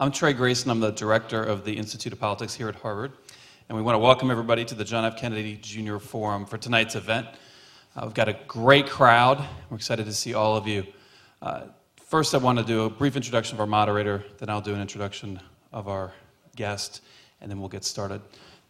I'm 0.00 0.10
Trey 0.10 0.32
Grayson. 0.32 0.72
I'm 0.72 0.80
the 0.80 0.90
director 0.90 1.40
of 1.40 1.64
the 1.64 1.72
Institute 1.72 2.12
of 2.12 2.18
Politics 2.18 2.52
here 2.52 2.68
at 2.68 2.74
Harvard. 2.74 3.12
And 3.68 3.76
we 3.76 3.82
want 3.82 3.94
to 3.94 4.00
welcome 4.00 4.28
everybody 4.28 4.64
to 4.64 4.74
the 4.74 4.82
John 4.82 5.04
F. 5.04 5.16
Kennedy 5.16 5.56
Jr. 5.62 5.98
Forum 5.98 6.46
for 6.46 6.58
tonight's 6.58 6.96
event. 6.96 7.28
Uh, 7.94 8.00
we've 8.02 8.12
got 8.12 8.28
a 8.28 8.36
great 8.48 8.88
crowd. 8.88 9.38
We're 9.70 9.76
excited 9.76 10.06
to 10.06 10.12
see 10.12 10.34
all 10.34 10.56
of 10.56 10.66
you. 10.66 10.84
Uh, 11.40 11.66
first, 11.94 12.34
I 12.34 12.38
want 12.38 12.58
to 12.58 12.64
do 12.64 12.86
a 12.86 12.90
brief 12.90 13.14
introduction 13.14 13.54
of 13.54 13.60
our 13.60 13.68
moderator, 13.68 14.24
then 14.38 14.50
I'll 14.50 14.60
do 14.60 14.74
an 14.74 14.80
introduction 14.80 15.38
of 15.72 15.86
our 15.86 16.12
guest, 16.56 17.02
and 17.40 17.48
then 17.48 17.60
we'll 17.60 17.68
get 17.68 17.84
started. 17.84 18.20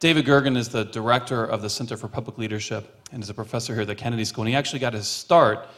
David 0.01 0.27
Gergen 0.27 0.59
is 0.59 0.69
the 0.69 0.85
director 0.85 1.43
of 1.47 1.63
the 1.63 1.71
Center 1.71 1.97
for 1.97 2.07
Public 2.07 2.37
Leadership 2.37 3.01
and 3.13 3.23
is 3.23 3.31
a 3.31 3.35
professor 3.35 3.73
here 3.73 3.83
at 3.83 3.89
the 3.89 3.95
Kennedy 3.95 4.27
School. 4.27 4.43
And 4.43 4.51
he 4.51 4.57
actually 4.57 4.81
got 4.81 4.93
his 4.93 5.09
start 5.09 5.69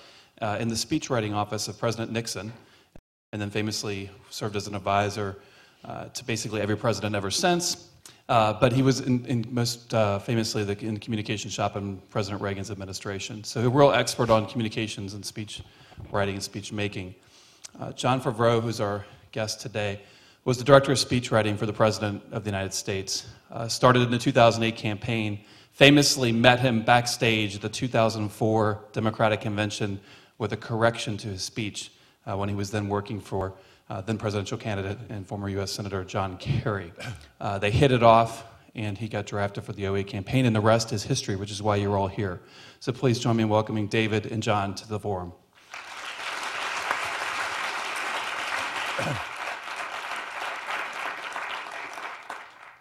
uh, 0.43 0.57
in 0.59 0.67
the 0.67 0.75
speechwriting 0.75 1.35
office 1.35 1.69
of 1.69 1.79
President 1.79 2.11
Nixon 2.11 2.53
and 3.37 3.43
then 3.43 3.51
famously 3.51 4.09
served 4.31 4.57
as 4.57 4.67
an 4.67 4.75
advisor 4.75 5.37
uh, 5.85 6.07
to 6.07 6.25
basically 6.25 6.63
every 6.63 6.75
president 6.75 7.15
ever 7.15 7.31
since. 7.31 7.91
Uh, 8.31 8.55
but 8.55 8.73
he 8.73 8.81
was 8.81 9.01
in, 9.01 9.27
in 9.27 9.47
most 9.51 9.93
uh, 9.93 10.19
famously 10.19 10.65
the, 10.65 10.79
in 10.83 10.95
the 10.95 11.01
communication 11.01 11.51
shop 11.51 11.77
in 11.77 11.99
President 12.09 12.41
Reagan's 12.41 12.71
administration. 12.71 13.45
So 13.45 13.61
a 13.61 13.69
real 13.69 13.93
expert 13.93 14.31
on 14.31 14.47
communications 14.47 15.13
and 15.13 15.23
speech 15.23 15.61
writing 16.11 16.37
and 16.37 16.43
speech 16.43 16.73
making. 16.73 17.15
Uh, 17.79 17.93
Jon 17.93 18.23
Favreau, 18.23 18.63
who's 18.63 18.81
our 18.81 19.05
guest 19.33 19.61
today, 19.61 20.01
was 20.47 20.57
the 20.57 20.65
director 20.65 20.93
of 20.93 20.99
speech 20.99 21.31
writing 21.31 21.59
for 21.59 21.67
the 21.67 21.75
President 21.75 22.23
of 22.33 22.43
the 22.43 22.49
United 22.49 22.73
States. 22.73 23.27
Uh, 23.51 23.69
started 23.69 24.01
in 24.01 24.11
the 24.11 24.17
2008 24.17 24.75
campaign, 24.77 25.41
famously 25.73 26.33
met 26.33 26.59
him 26.59 26.83
backstage 26.83 27.55
at 27.55 27.61
the 27.61 27.69
2004 27.69 28.81
Democratic 28.95 29.43
Convention 29.43 30.01
with 30.39 30.55
a 30.55 30.57
correction 30.57 31.19
to 31.19 31.29
his 31.29 31.43
speech 31.43 31.91
uh, 32.27 32.37
when 32.37 32.49
he 32.49 32.55
was 32.55 32.71
then 32.71 32.89
working 32.89 33.21
for 33.21 33.55
uh, 33.89 34.01
then 34.01 34.19
presidential 34.19 34.59
candidate 34.59 34.99
and 35.09 35.27
former 35.27 35.49
U.S. 35.51 35.71
Senator 35.71 36.05
John 36.05 36.37
Kerry. 36.39 36.93
Uh, 37.39 37.59
they 37.59 37.71
hit 37.71 37.93
it 37.93 38.03
off, 38.03 38.45
and 38.75 38.97
he 38.97 39.09
got 39.09 39.27
drafted 39.27 39.63
for 39.63 39.75
the 39.75 39.85
08 39.85 40.07
campaign, 40.07 40.47
and 40.47 40.57
the 40.57 40.61
rest 40.61 40.91
is 40.91 41.03
history, 41.03 41.37
which 41.37 41.51
is 41.51 41.63
why 41.63 41.77
you're 41.77 41.99
all 41.99 42.09
here. 42.09 42.41
So 42.81 42.93
please 42.93 43.19
join 43.19 43.37
me 43.37 43.43
in 43.43 43.51
welcoming 43.51 43.89
David 43.89 44.25
and 44.25 44.43
Jon 44.43 44.75
to 44.75 44.89
the 44.89 44.99
forum. 44.99 45.35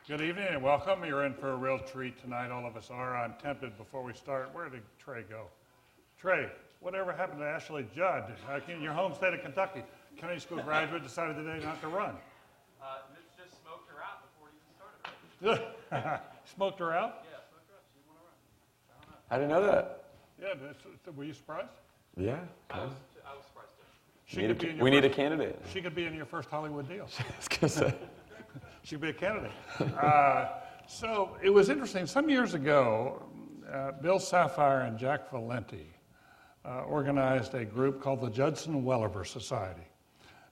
Good 0.08 0.22
evening 0.22 0.48
and 0.52 0.62
welcome. 0.62 1.04
You're 1.04 1.26
in 1.26 1.34
for 1.34 1.52
a 1.52 1.56
real 1.56 1.80
treat 1.80 2.18
tonight. 2.18 2.50
All 2.50 2.66
of 2.66 2.78
us 2.78 2.90
are. 2.90 3.18
I'm 3.18 3.34
tempted 3.42 3.78
before 3.78 4.04
we 4.04 4.14
start. 4.14 4.54
Where 4.54 4.70
did 4.70 4.84
Trey 5.00 5.24
go? 5.30 5.48
Trey, 6.18 6.50
whatever 6.86 7.12
happened 7.12 7.40
to 7.40 7.46
Ashley 7.46 7.88
Judd 7.96 8.32
uh, 8.48 8.60
in 8.72 8.80
your 8.80 8.94
home 8.94 9.16
state 9.16 9.34
of 9.34 9.42
Kentucky? 9.42 9.82
Kennedy 10.18 10.40
School 10.40 10.62
graduate 10.62 11.02
decided 11.02 11.36
today 11.36 11.66
not 11.66 11.82
to 11.82 11.88
run. 11.88 12.16
Uh, 12.80 13.00
Mitch 13.12 13.26
just 13.36 13.60
smoked 13.64 13.90
her 13.90 13.98
out 14.04 14.22
before 14.22 14.50
he 15.42 15.42
even 15.42 15.58
started. 15.58 16.22
smoked 16.56 16.80
her 16.80 16.94
out? 16.94 17.26
Yeah, 17.26 17.40
smoked 17.50 17.66
her 17.70 17.76
out. 17.76 17.84
She 17.90 17.98
didn't 17.98 18.14
want 18.14 18.22
to 18.22 19.08
run. 19.10 19.18
I, 19.32 19.36
I 19.36 19.40
didn't 19.40 19.50
know 19.50 19.66
that. 19.66 20.04
Yeah, 20.40 21.12
were 21.16 21.24
you 21.24 21.34
surprised? 21.34 21.70
Yeah. 22.16 22.38
I 22.70 22.84
was, 22.84 22.92
I 23.28 23.36
was 23.36 23.46
surprised 23.46 23.72
too. 23.76 23.84
She 24.28 24.42
need 24.42 24.48
could 24.48 24.58
a, 24.58 24.60
be 24.60 24.70
in 24.70 24.76
your 24.76 24.84
we 24.84 24.92
first, 24.92 25.04
need 25.04 25.12
a 25.12 25.16
candidate. 25.16 25.62
She 25.74 25.82
could 25.82 25.96
be 25.96 26.06
in 26.06 26.14
your 26.14 26.26
first 26.26 26.50
Hollywood 26.50 26.88
deal. 26.88 27.08
she 28.84 28.96
could 28.96 29.02
be 29.02 29.10
a 29.10 29.14
candidate. 29.14 29.52
Uh, 30.00 30.50
so 30.86 31.36
it 31.42 31.50
was 31.50 31.70
interesting. 31.70 32.06
Some 32.06 32.30
years 32.30 32.54
ago, 32.54 33.24
uh, 33.74 33.94
Bill 33.94 34.20
Safire 34.20 34.88
and 34.88 35.00
Jack 35.00 35.32
Valenti 35.32 35.95
uh, 36.66 36.82
organized 36.82 37.54
a 37.54 37.64
group 37.64 38.02
called 38.02 38.22
the 38.22 38.30
Judson 38.30 38.84
Welliver 38.84 39.24
Society. 39.24 39.88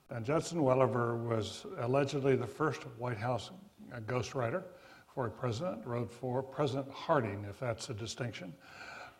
And 0.09 0.25
Judson 0.25 0.61
Welliver 0.61 1.15
was 1.15 1.65
allegedly 1.79 2.35
the 2.35 2.47
first 2.47 2.83
White 2.97 3.17
House 3.17 3.51
uh, 3.91 3.99
ghostwriter 4.01 4.63
for 5.13 5.27
a 5.27 5.31
president, 5.31 5.85
wrote 5.85 6.11
for 6.11 6.43
President 6.43 6.89
Harding, 6.91 7.45
if 7.49 7.59
that's 7.59 7.89
a 7.89 7.93
distinction. 7.93 8.53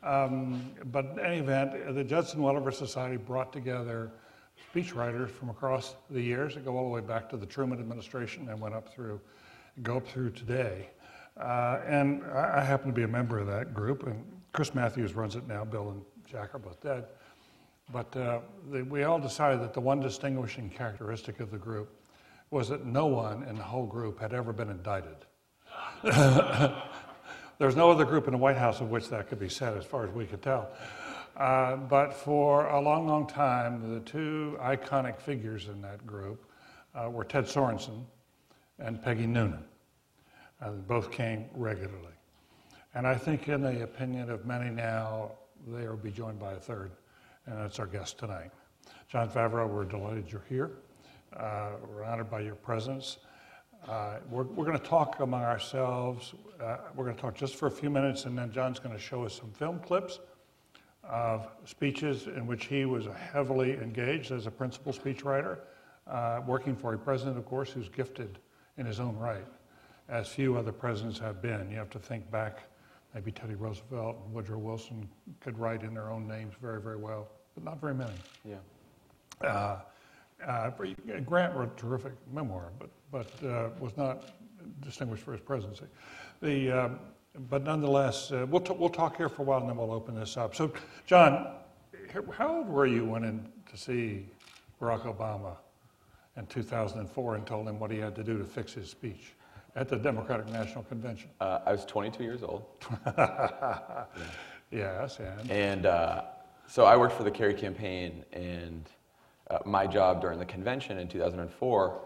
Um, 0.03 0.71
but 0.91 1.05
in 1.05 1.19
any 1.19 1.37
event, 1.37 1.95
the 1.95 2.03
Judson 2.03 2.41
Welliver 2.41 2.71
Society 2.71 3.17
brought 3.17 3.53
together 3.53 4.11
speechwriters 4.71 5.29
from 5.29 5.49
across 5.49 5.95
the 6.09 6.21
years 6.21 6.55
that 6.55 6.65
go 6.65 6.77
all 6.77 6.83
the 6.83 6.89
way 6.89 7.01
back 7.01 7.29
to 7.29 7.37
the 7.37 7.45
Truman 7.45 7.79
administration 7.79 8.49
and 8.49 8.59
went 8.59 8.75
up 8.75 8.89
through, 8.89 9.19
go 9.81 9.97
up 9.97 10.07
through 10.07 10.31
today. 10.31 10.89
Uh, 11.37 11.79
and 11.87 12.23
I, 12.25 12.59
I 12.59 12.63
happen 12.63 12.87
to 12.87 12.93
be 12.93 13.03
a 13.03 13.07
member 13.07 13.39
of 13.39 13.47
that 13.47 13.73
group, 13.73 14.05
and 14.05 14.23
Chris 14.51 14.75
Matthews 14.75 15.15
runs 15.15 15.35
it 15.35 15.47
now. 15.47 15.63
Bill 15.65 15.89
and 15.89 16.01
Jack 16.33 16.55
are 16.55 16.59
both 16.59 16.81
dead. 16.81 17.05
But 17.91 18.15
uh, 18.17 18.39
the, 18.71 18.81
we 18.81 19.03
all 19.03 19.19
decided 19.19 19.61
that 19.61 19.73
the 19.75 19.81
one 19.81 19.99
distinguishing 19.99 20.67
characteristic 20.67 21.39
of 21.39 21.51
the 21.51 21.59
group 21.59 21.95
was 22.49 22.69
that 22.69 22.87
no 22.87 23.05
one 23.05 23.43
in 23.43 23.55
the 23.55 23.63
whole 23.63 23.85
group 23.85 24.19
had 24.19 24.33
ever 24.33 24.51
been 24.51 24.71
indicted. 24.71 25.15
There's 27.59 27.75
no 27.75 27.91
other 27.91 28.03
group 28.03 28.25
in 28.25 28.31
the 28.31 28.39
White 28.39 28.57
House 28.57 28.81
of 28.81 28.89
which 28.89 29.09
that 29.09 29.29
could 29.29 29.39
be 29.39 29.47
said, 29.47 29.77
as 29.77 29.85
far 29.85 30.07
as 30.07 30.11
we 30.11 30.25
could 30.25 30.41
tell. 30.41 30.69
Uh, 31.37 31.75
but 31.75 32.13
for 32.13 32.65
a 32.65 32.81
long, 32.81 33.07
long 33.07 33.27
time, 33.27 33.93
the 33.93 33.99
two 33.99 34.57
iconic 34.59 35.19
figures 35.19 35.67
in 35.67 35.81
that 35.83 36.03
group 36.07 36.49
uh, 36.95 37.11
were 37.11 37.23
Ted 37.23 37.45
Sorensen 37.45 38.05
and 38.79 38.99
Peggy 39.03 39.27
Noonan. 39.27 39.65
Uh, 40.59 40.71
both 40.71 41.11
came 41.11 41.45
regularly. 41.53 42.07
And 42.95 43.05
I 43.05 43.13
think, 43.13 43.49
in 43.49 43.61
the 43.61 43.83
opinion 43.83 44.31
of 44.31 44.47
many 44.47 44.71
now, 44.71 45.33
they 45.67 45.87
will 45.87 45.97
be 45.97 46.11
joined 46.11 46.39
by 46.39 46.53
a 46.53 46.59
third, 46.59 46.91
and 47.45 47.57
that's 47.57 47.79
our 47.79 47.87
guest 47.87 48.17
tonight. 48.17 48.51
Jon 49.09 49.29
Favreau, 49.29 49.67
we're 49.67 49.85
delighted 49.85 50.31
you're 50.31 50.43
here. 50.49 50.71
Uh, 51.35 51.71
we're 51.89 52.03
honored 52.03 52.29
by 52.29 52.41
your 52.41 52.55
presence. 52.55 53.17
Uh, 53.87 54.17
we're 54.29 54.43
we're 54.43 54.65
going 54.65 54.77
to 54.77 54.85
talk 54.85 55.19
among 55.19 55.43
ourselves. 55.43 56.33
Uh, 56.61 56.77
we're 56.95 57.05
going 57.05 57.15
to 57.15 57.21
talk 57.21 57.35
just 57.35 57.55
for 57.55 57.67
a 57.67 57.71
few 57.71 57.89
minutes, 57.89 58.25
and 58.25 58.37
then 58.37 58.51
Jon's 58.51 58.79
going 58.79 58.95
to 58.95 59.01
show 59.01 59.23
us 59.25 59.33
some 59.33 59.51
film 59.51 59.79
clips 59.79 60.19
of 61.03 61.47
speeches 61.65 62.27
in 62.27 62.47
which 62.47 62.65
he 62.65 62.85
was 62.85 63.07
heavily 63.33 63.73
engaged 63.73 64.31
as 64.31 64.47
a 64.47 64.51
principal 64.51 64.93
speechwriter, 64.93 65.59
uh, 66.07 66.39
working 66.45 66.75
for 66.75 66.93
a 66.93 66.97
president, 66.97 67.37
of 67.37 67.45
course, 67.45 67.69
who's 67.71 67.89
gifted 67.89 68.39
in 68.77 68.85
his 68.85 68.99
own 68.99 69.17
right, 69.17 69.45
as 70.07 70.29
few 70.29 70.55
other 70.55 70.71
presidents 70.71 71.19
have 71.19 71.41
been. 71.41 71.69
You 71.69 71.77
have 71.77 71.89
to 71.89 71.99
think 71.99 72.29
back 72.31 72.63
Maybe 73.13 73.31
Teddy 73.31 73.55
Roosevelt 73.55 74.17
and 74.25 74.33
Woodrow 74.33 74.57
Wilson 74.57 75.07
could 75.39 75.57
write 75.59 75.83
in 75.83 75.93
their 75.93 76.09
own 76.09 76.27
names 76.27 76.53
very, 76.61 76.81
very 76.81 76.97
well, 76.97 77.27
but 77.53 77.63
not 77.63 77.79
very 77.79 77.93
many. 77.93 78.13
Yeah. 78.43 78.55
Uh, 79.41 79.79
uh, 80.47 80.71
Grant 81.25 81.55
wrote 81.55 81.71
a 81.77 81.79
terrific 81.79 82.13
memoir, 82.31 82.71
but, 82.79 82.89
but 83.11 83.47
uh, 83.47 83.69
was 83.79 83.95
not 83.97 84.31
distinguished 84.81 85.23
for 85.23 85.31
his 85.33 85.41
presidency. 85.41 85.85
The, 86.41 86.71
um, 86.71 86.99
but 87.49 87.63
nonetheless, 87.63 88.31
uh, 88.31 88.45
we'll, 88.49 88.61
t- 88.61 88.75
we'll 88.77 88.89
talk 88.89 89.17
here 89.17 89.29
for 89.29 89.43
a 89.43 89.45
while 89.45 89.59
and 89.59 89.69
then 89.69 89.77
we'll 89.77 89.91
open 89.91 90.15
this 90.15 90.35
up. 90.37 90.55
So, 90.55 90.73
Jon, 91.05 91.55
how 92.31 92.57
old 92.57 92.67
were 92.67 92.85
you 92.85 93.05
when 93.05 93.23
in 93.23 93.47
to 93.71 93.77
see 93.77 94.27
Barack 94.81 95.01
Obama 95.01 95.55
in 96.37 96.45
2004 96.47 97.35
and 97.35 97.45
told 97.45 97.67
him 97.67 97.79
what 97.79 97.91
he 97.91 97.97
had 97.97 98.15
to 98.15 98.23
do 98.23 98.37
to 98.37 98.43
fix 98.43 98.73
his 98.73 98.89
speech? 98.89 99.33
At 99.75 99.89
the 99.89 99.97
Democratic 99.97 100.47
National 100.49 100.83
Convention. 100.83 101.29
Uh, 101.41 101.59
I 101.65 101.71
was 101.71 101.83
22 101.85 102.23
years 102.23 102.43
old. 102.43 102.65
yeah. 103.17 104.05
Yes, 104.71 105.19
and? 105.19 105.51
And 105.51 105.85
uh, 105.85 106.23
so 106.65 106.85
I 106.85 106.97
worked 106.97 107.13
for 107.13 107.21
the 107.21 107.29
Kerry 107.29 107.53
campaign, 107.53 108.25
and 108.33 108.89
uh, 109.51 109.59
my 109.65 109.85
job 109.85 110.19
during 110.19 110.39
the 110.39 110.45
convention 110.45 110.97
in 110.97 111.07
2004 111.07 112.01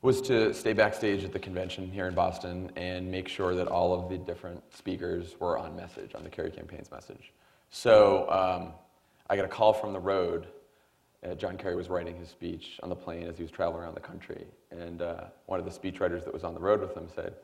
was 0.00 0.20
to 0.22 0.54
stay 0.54 0.72
backstage 0.72 1.24
at 1.24 1.32
the 1.32 1.40
convention 1.40 1.90
here 1.90 2.06
in 2.06 2.14
Boston 2.14 2.70
and 2.76 3.10
make 3.10 3.26
sure 3.26 3.56
that 3.56 3.66
all 3.66 3.92
of 3.92 4.08
the 4.08 4.18
different 4.18 4.62
speakers 4.72 5.34
were 5.40 5.58
on 5.58 5.74
message, 5.74 6.14
on 6.14 6.22
the 6.22 6.30
Kerry 6.30 6.52
campaign's 6.52 6.92
message. 6.92 7.32
So 7.70 8.30
um, 8.30 8.74
I 9.28 9.34
got 9.34 9.44
a 9.44 9.48
call 9.48 9.72
from 9.72 9.92
the 9.92 9.98
road 9.98 10.46
uh, 11.24 11.34
John 11.34 11.56
Kerry 11.56 11.76
was 11.76 11.88
writing 11.88 12.16
his 12.16 12.28
speech 12.28 12.78
on 12.82 12.88
the 12.88 12.96
plane 12.96 13.26
as 13.26 13.36
he 13.36 13.42
was 13.42 13.50
traveling 13.50 13.82
around 13.82 13.94
the 13.94 14.00
country. 14.00 14.46
And 14.70 15.02
uh, 15.02 15.24
one 15.46 15.58
of 15.58 15.64
the 15.64 15.70
speechwriters 15.70 16.24
that 16.24 16.32
was 16.32 16.44
on 16.44 16.54
the 16.54 16.60
road 16.60 16.80
with 16.80 16.94
him 16.96 17.08
said, 17.14 17.34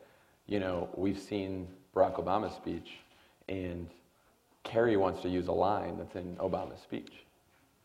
You 0.46 0.60
know, 0.60 0.88
we've 0.94 1.18
seen 1.18 1.68
Barack 1.94 2.22
Obama's 2.22 2.54
speech, 2.54 2.98
and 3.48 3.88
Kerry 4.64 4.96
wants 4.96 5.22
to 5.22 5.28
use 5.28 5.48
a 5.48 5.52
line 5.52 5.96
that's 5.98 6.14
in 6.14 6.36
Obama's 6.36 6.80
speech. 6.80 7.12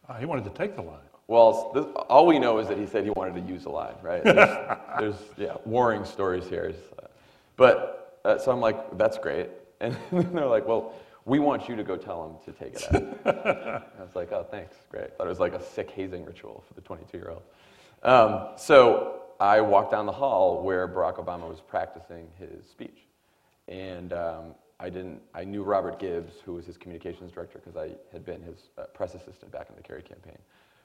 Uh, 0.07 0.15
he 0.15 0.25
wanted 0.25 0.43
to 0.43 0.51
take 0.51 0.75
the 0.75 0.81
line. 0.81 0.99
Well, 1.27 1.71
this, 1.73 1.85
all 2.07 2.27
we 2.27 2.37
know 2.37 2.59
is 2.59 2.67
that 2.67 2.77
he 2.77 2.85
said 2.85 3.03
he 3.03 3.09
wanted 3.11 3.33
to 3.35 3.51
use 3.51 3.65
a 3.65 3.69
line, 3.69 3.95
right? 4.03 4.23
There's, 4.23 4.77
there's 4.99 5.15
yeah, 5.37 5.55
warring 5.65 6.05
stories 6.05 6.47
here. 6.47 6.71
But 7.57 8.19
uh, 8.23 8.37
so 8.37 8.51
I'm 8.51 8.59
like, 8.59 8.97
that's 8.97 9.17
great. 9.17 9.49
And 9.81 9.97
they're 10.11 10.45
like, 10.45 10.65
well, 10.65 10.93
we 11.25 11.39
want 11.39 11.67
you 11.67 11.75
to 11.75 11.83
go 11.83 11.97
tell 11.97 12.23
him 12.25 12.53
to 12.53 12.59
take 12.59 12.75
it 12.75 13.25
out. 13.25 13.91
I 13.99 14.01
was 14.01 14.15
like, 14.15 14.31
oh, 14.31 14.45
thanks, 14.49 14.75
great. 14.89 15.17
Thought 15.17 15.25
it 15.25 15.29
was 15.29 15.39
like 15.39 15.53
a 15.53 15.63
sick 15.63 15.89
hazing 15.89 16.23
ritual 16.23 16.63
for 16.67 16.73
the 16.75 16.81
22 16.81 17.17
year 17.17 17.31
old. 17.31 17.41
Um, 18.03 18.49
so 18.57 19.23
I 19.39 19.61
walked 19.61 19.91
down 19.91 20.05
the 20.05 20.11
hall 20.11 20.63
where 20.63 20.87
Barack 20.87 21.17
Obama 21.17 21.49
was 21.49 21.61
practicing 21.61 22.27
his 22.37 22.65
speech. 22.69 23.07
And 23.67 24.13
um, 24.13 24.55
I 24.79 24.89
didn't, 24.89 25.21
I 25.33 25.43
knew 25.43 25.63
Robert 25.63 25.99
Gibbs, 25.99 26.33
who 26.45 26.53
was 26.53 26.65
his 26.65 26.77
communications 26.77 27.31
director, 27.31 27.59
because 27.63 27.75
I 27.75 27.95
had 28.11 28.23
been 28.23 28.43
his 28.43 28.69
uh, 28.77 28.83
press 28.93 29.15
assistant 29.15 29.51
back 29.51 29.69
in 29.69 29.75
the 29.75 29.81
Kerry 29.81 30.03
campaign. 30.03 30.37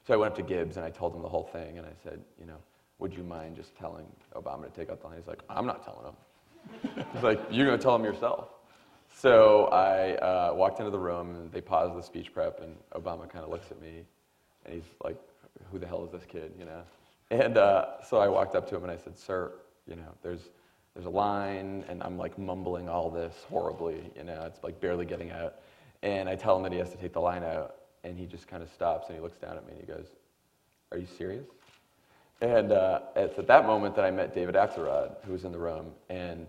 So 0.07 0.15
I 0.15 0.17
went 0.17 0.31
up 0.31 0.37
to 0.37 0.43
Gibbs 0.43 0.77
and 0.77 0.85
I 0.85 0.89
told 0.89 1.15
him 1.15 1.21
the 1.21 1.29
whole 1.29 1.49
thing, 1.53 1.77
and 1.77 1.85
I 1.85 1.91
said, 2.03 2.19
you 2.39 2.47
know, 2.47 2.57
would 2.97 3.13
you 3.13 3.23
mind 3.23 3.55
just 3.55 3.75
telling 3.75 4.05
Obama 4.35 4.63
to 4.63 4.69
take 4.71 4.89
out 4.89 5.01
the 5.01 5.07
line? 5.07 5.17
He's 5.17 5.27
like, 5.27 5.41
I'm 5.49 5.67
not 5.67 5.83
telling 5.83 6.05
him. 6.05 7.05
He's 7.13 7.23
like, 7.23 7.39
you're 7.51 7.67
going 7.67 7.77
to 7.77 7.83
tell 7.83 7.95
him 7.95 8.03
yourself. 8.03 8.49
So 9.13 9.65
I 9.65 10.15
uh, 10.15 10.53
walked 10.55 10.79
into 10.79 10.91
the 10.91 10.99
room, 10.99 11.35
and 11.35 11.51
they 11.51 11.61
paused 11.61 11.95
the 11.95 12.01
speech 12.01 12.33
prep, 12.33 12.59
and 12.61 12.75
Obama 12.93 13.29
kind 13.29 13.43
of 13.43 13.49
looks 13.51 13.69
at 13.71 13.81
me, 13.81 14.03
and 14.65 14.73
he's 14.73 14.83
like, 15.03 15.17
who 15.71 15.79
the 15.79 15.87
hell 15.87 16.03
is 16.05 16.11
this 16.11 16.25
kid, 16.25 16.53
you 16.57 16.65
know? 16.65 16.81
And 17.29 17.57
uh, 17.57 18.01
so 18.07 18.17
I 18.17 18.27
walked 18.27 18.55
up 18.55 18.67
to 18.69 18.75
him 18.75 18.83
and 18.83 18.91
I 18.91 18.97
said, 18.97 19.17
sir, 19.17 19.53
you 19.87 19.95
know, 19.95 20.13
there's, 20.21 20.49
there's 20.93 21.05
a 21.05 21.09
line, 21.09 21.85
and 21.87 22.03
I'm 22.03 22.17
like 22.17 22.37
mumbling 22.37 22.89
all 22.89 23.09
this 23.09 23.45
horribly, 23.49 24.11
you 24.15 24.23
know, 24.23 24.43
it's 24.45 24.63
like 24.63 24.79
barely 24.81 25.05
getting 25.05 25.31
out. 25.31 25.55
And 26.03 26.27
I 26.27 26.35
tell 26.35 26.57
him 26.57 26.63
that 26.63 26.71
he 26.71 26.79
has 26.79 26.91
to 26.91 26.97
take 26.97 27.13
the 27.13 27.21
line 27.21 27.43
out, 27.43 27.75
and 28.03 28.17
he 28.17 28.25
just 28.25 28.47
kind 28.47 28.63
of 28.63 28.69
stops 28.69 29.07
and 29.07 29.15
he 29.15 29.21
looks 29.21 29.37
down 29.37 29.55
at 29.55 29.65
me 29.65 29.73
and 29.73 29.81
he 29.81 29.87
goes, 29.87 30.07
Are 30.91 30.97
you 30.97 31.07
serious? 31.17 31.45
And 32.41 32.71
uh, 32.71 33.01
it's 33.15 33.37
at 33.37 33.47
that 33.47 33.67
moment 33.67 33.95
that 33.95 34.03
I 34.03 34.11
met 34.11 34.33
David 34.33 34.55
Axelrod, 34.55 35.23
who 35.23 35.33
was 35.33 35.45
in 35.45 35.51
the 35.51 35.59
room, 35.59 35.91
and 36.09 36.47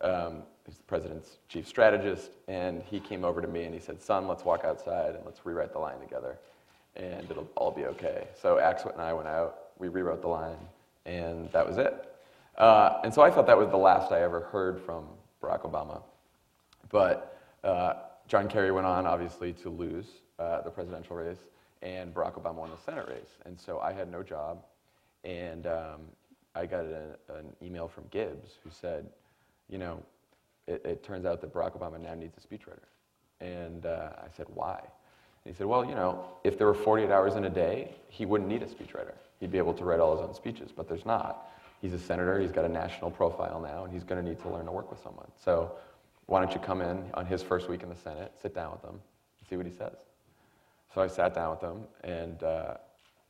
um, 0.00 0.42
he's 0.66 0.76
the 0.76 0.82
president's 0.84 1.38
chief 1.48 1.66
strategist. 1.66 2.30
And 2.48 2.82
he 2.82 3.00
came 3.00 3.24
over 3.24 3.40
to 3.40 3.48
me 3.48 3.64
and 3.64 3.74
he 3.74 3.80
said, 3.80 4.02
Son, 4.02 4.26
let's 4.28 4.44
walk 4.44 4.64
outside 4.64 5.14
and 5.14 5.24
let's 5.24 5.44
rewrite 5.44 5.72
the 5.72 5.78
line 5.78 6.00
together, 6.00 6.38
and 6.96 7.30
it'll 7.30 7.48
all 7.56 7.70
be 7.70 7.86
okay. 7.86 8.28
So 8.40 8.58
Axel 8.58 8.90
and 8.90 9.00
I 9.00 9.12
went 9.12 9.28
out, 9.28 9.70
we 9.78 9.88
rewrote 9.88 10.22
the 10.22 10.28
line, 10.28 10.58
and 11.06 11.50
that 11.52 11.66
was 11.66 11.78
it. 11.78 12.10
Uh, 12.56 13.00
and 13.02 13.12
so 13.12 13.22
I 13.22 13.30
thought 13.30 13.46
that 13.46 13.58
was 13.58 13.68
the 13.68 13.76
last 13.76 14.12
I 14.12 14.22
ever 14.22 14.40
heard 14.40 14.80
from 14.80 15.06
Barack 15.42 15.62
Obama. 15.62 16.02
But 16.90 17.40
uh, 17.64 17.94
John 18.28 18.48
Kerry 18.48 18.70
went 18.70 18.86
on, 18.86 19.06
obviously, 19.06 19.52
to 19.54 19.70
lose 19.70 20.06
uh, 20.38 20.62
the 20.62 20.70
presidential 20.70 21.16
race, 21.16 21.40
and 21.82 22.14
Barack 22.14 22.40
Obama 22.40 22.54
won 22.54 22.70
the 22.70 22.78
Senate 22.78 23.08
race. 23.08 23.38
And 23.44 23.58
so 23.58 23.80
I 23.80 23.92
had 23.92 24.10
no 24.10 24.22
job, 24.22 24.62
and 25.24 25.66
um, 25.66 26.00
I 26.54 26.66
got 26.66 26.84
a, 26.84 27.16
an 27.28 27.52
email 27.60 27.88
from 27.88 28.04
Gibbs 28.10 28.58
who 28.62 28.70
said, 28.70 29.06
you 29.68 29.78
know, 29.78 30.00
it, 30.66 30.82
it, 30.84 31.04
turns 31.04 31.26
out 31.26 31.40
that 31.40 31.52
Barack 31.52 31.78
Obama 31.78 32.00
now 32.00 32.14
needs 32.14 32.36
a 32.36 32.40
speechwriter. 32.40 32.86
And 33.40 33.86
uh, 33.86 34.10
I 34.18 34.28
said, 34.36 34.46
why? 34.54 34.78
And 34.80 35.52
he 35.52 35.56
said, 35.56 35.66
well, 35.66 35.84
you 35.84 35.94
know, 35.94 36.24
if 36.44 36.56
there 36.56 36.66
were 36.66 36.74
48 36.74 37.10
hours 37.10 37.34
in 37.34 37.44
a 37.44 37.50
day, 37.50 37.94
he 38.08 38.24
wouldn't 38.24 38.48
need 38.48 38.62
a 38.62 38.66
speechwriter. 38.66 39.14
He'd 39.40 39.50
be 39.50 39.58
able 39.58 39.74
to 39.74 39.84
write 39.84 40.00
all 40.00 40.16
his 40.16 40.26
own 40.26 40.34
speeches, 40.34 40.70
but 40.74 40.88
there's 40.88 41.04
not. 41.04 41.50
He's 41.82 41.92
a 41.92 41.98
senator, 41.98 42.40
he's 42.40 42.52
got 42.52 42.64
a 42.64 42.68
national 42.68 43.10
profile 43.10 43.60
now, 43.60 43.84
and 43.84 43.92
he's 43.92 44.04
going 44.04 44.22
to 44.22 44.26
need 44.26 44.40
to 44.40 44.48
learn 44.48 44.64
to 44.64 44.72
work 44.72 44.90
with 44.90 45.02
someone. 45.02 45.26
So 45.44 45.72
why 46.26 46.40
don't 46.40 46.54
you 46.54 46.60
come 46.60 46.80
in 46.80 47.04
on 47.12 47.26
his 47.26 47.42
first 47.42 47.68
week 47.68 47.82
in 47.82 47.90
the 47.90 47.96
Senate, 47.96 48.32
sit 48.40 48.54
down 48.54 48.72
with 48.72 48.82
him, 48.82 48.92
and 48.94 49.48
see 49.48 49.56
what 49.56 49.66
he 49.66 49.72
says? 49.72 49.96
So 50.94 51.02
I 51.02 51.08
sat 51.08 51.34
down 51.34 51.50
with 51.50 51.60
him, 51.60 51.82
and 52.04 52.42
uh, 52.42 52.74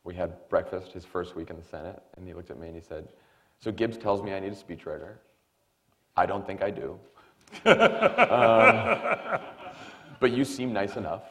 we 0.04 0.14
had 0.14 0.48
breakfast 0.48 0.92
his 0.92 1.04
first 1.04 1.34
week 1.34 1.50
in 1.50 1.56
the 1.56 1.64
Senate, 1.64 2.00
and 2.16 2.26
he 2.26 2.34
looked 2.34 2.50
at 2.50 2.58
me 2.58 2.68
and 2.68 2.76
he 2.76 2.82
said, 2.82 3.08
So 3.60 3.72
Gibbs 3.72 3.96
tells 3.96 4.22
me 4.22 4.34
I 4.34 4.40
need 4.40 4.52
a 4.52 4.56
speechwriter. 4.56 5.14
I 6.16 6.26
don't 6.26 6.46
think 6.46 6.62
I 6.62 6.70
do. 6.70 6.98
Um, 7.66 9.40
but 10.20 10.32
you 10.32 10.44
seem 10.44 10.72
nice 10.72 10.96
enough. 10.96 11.22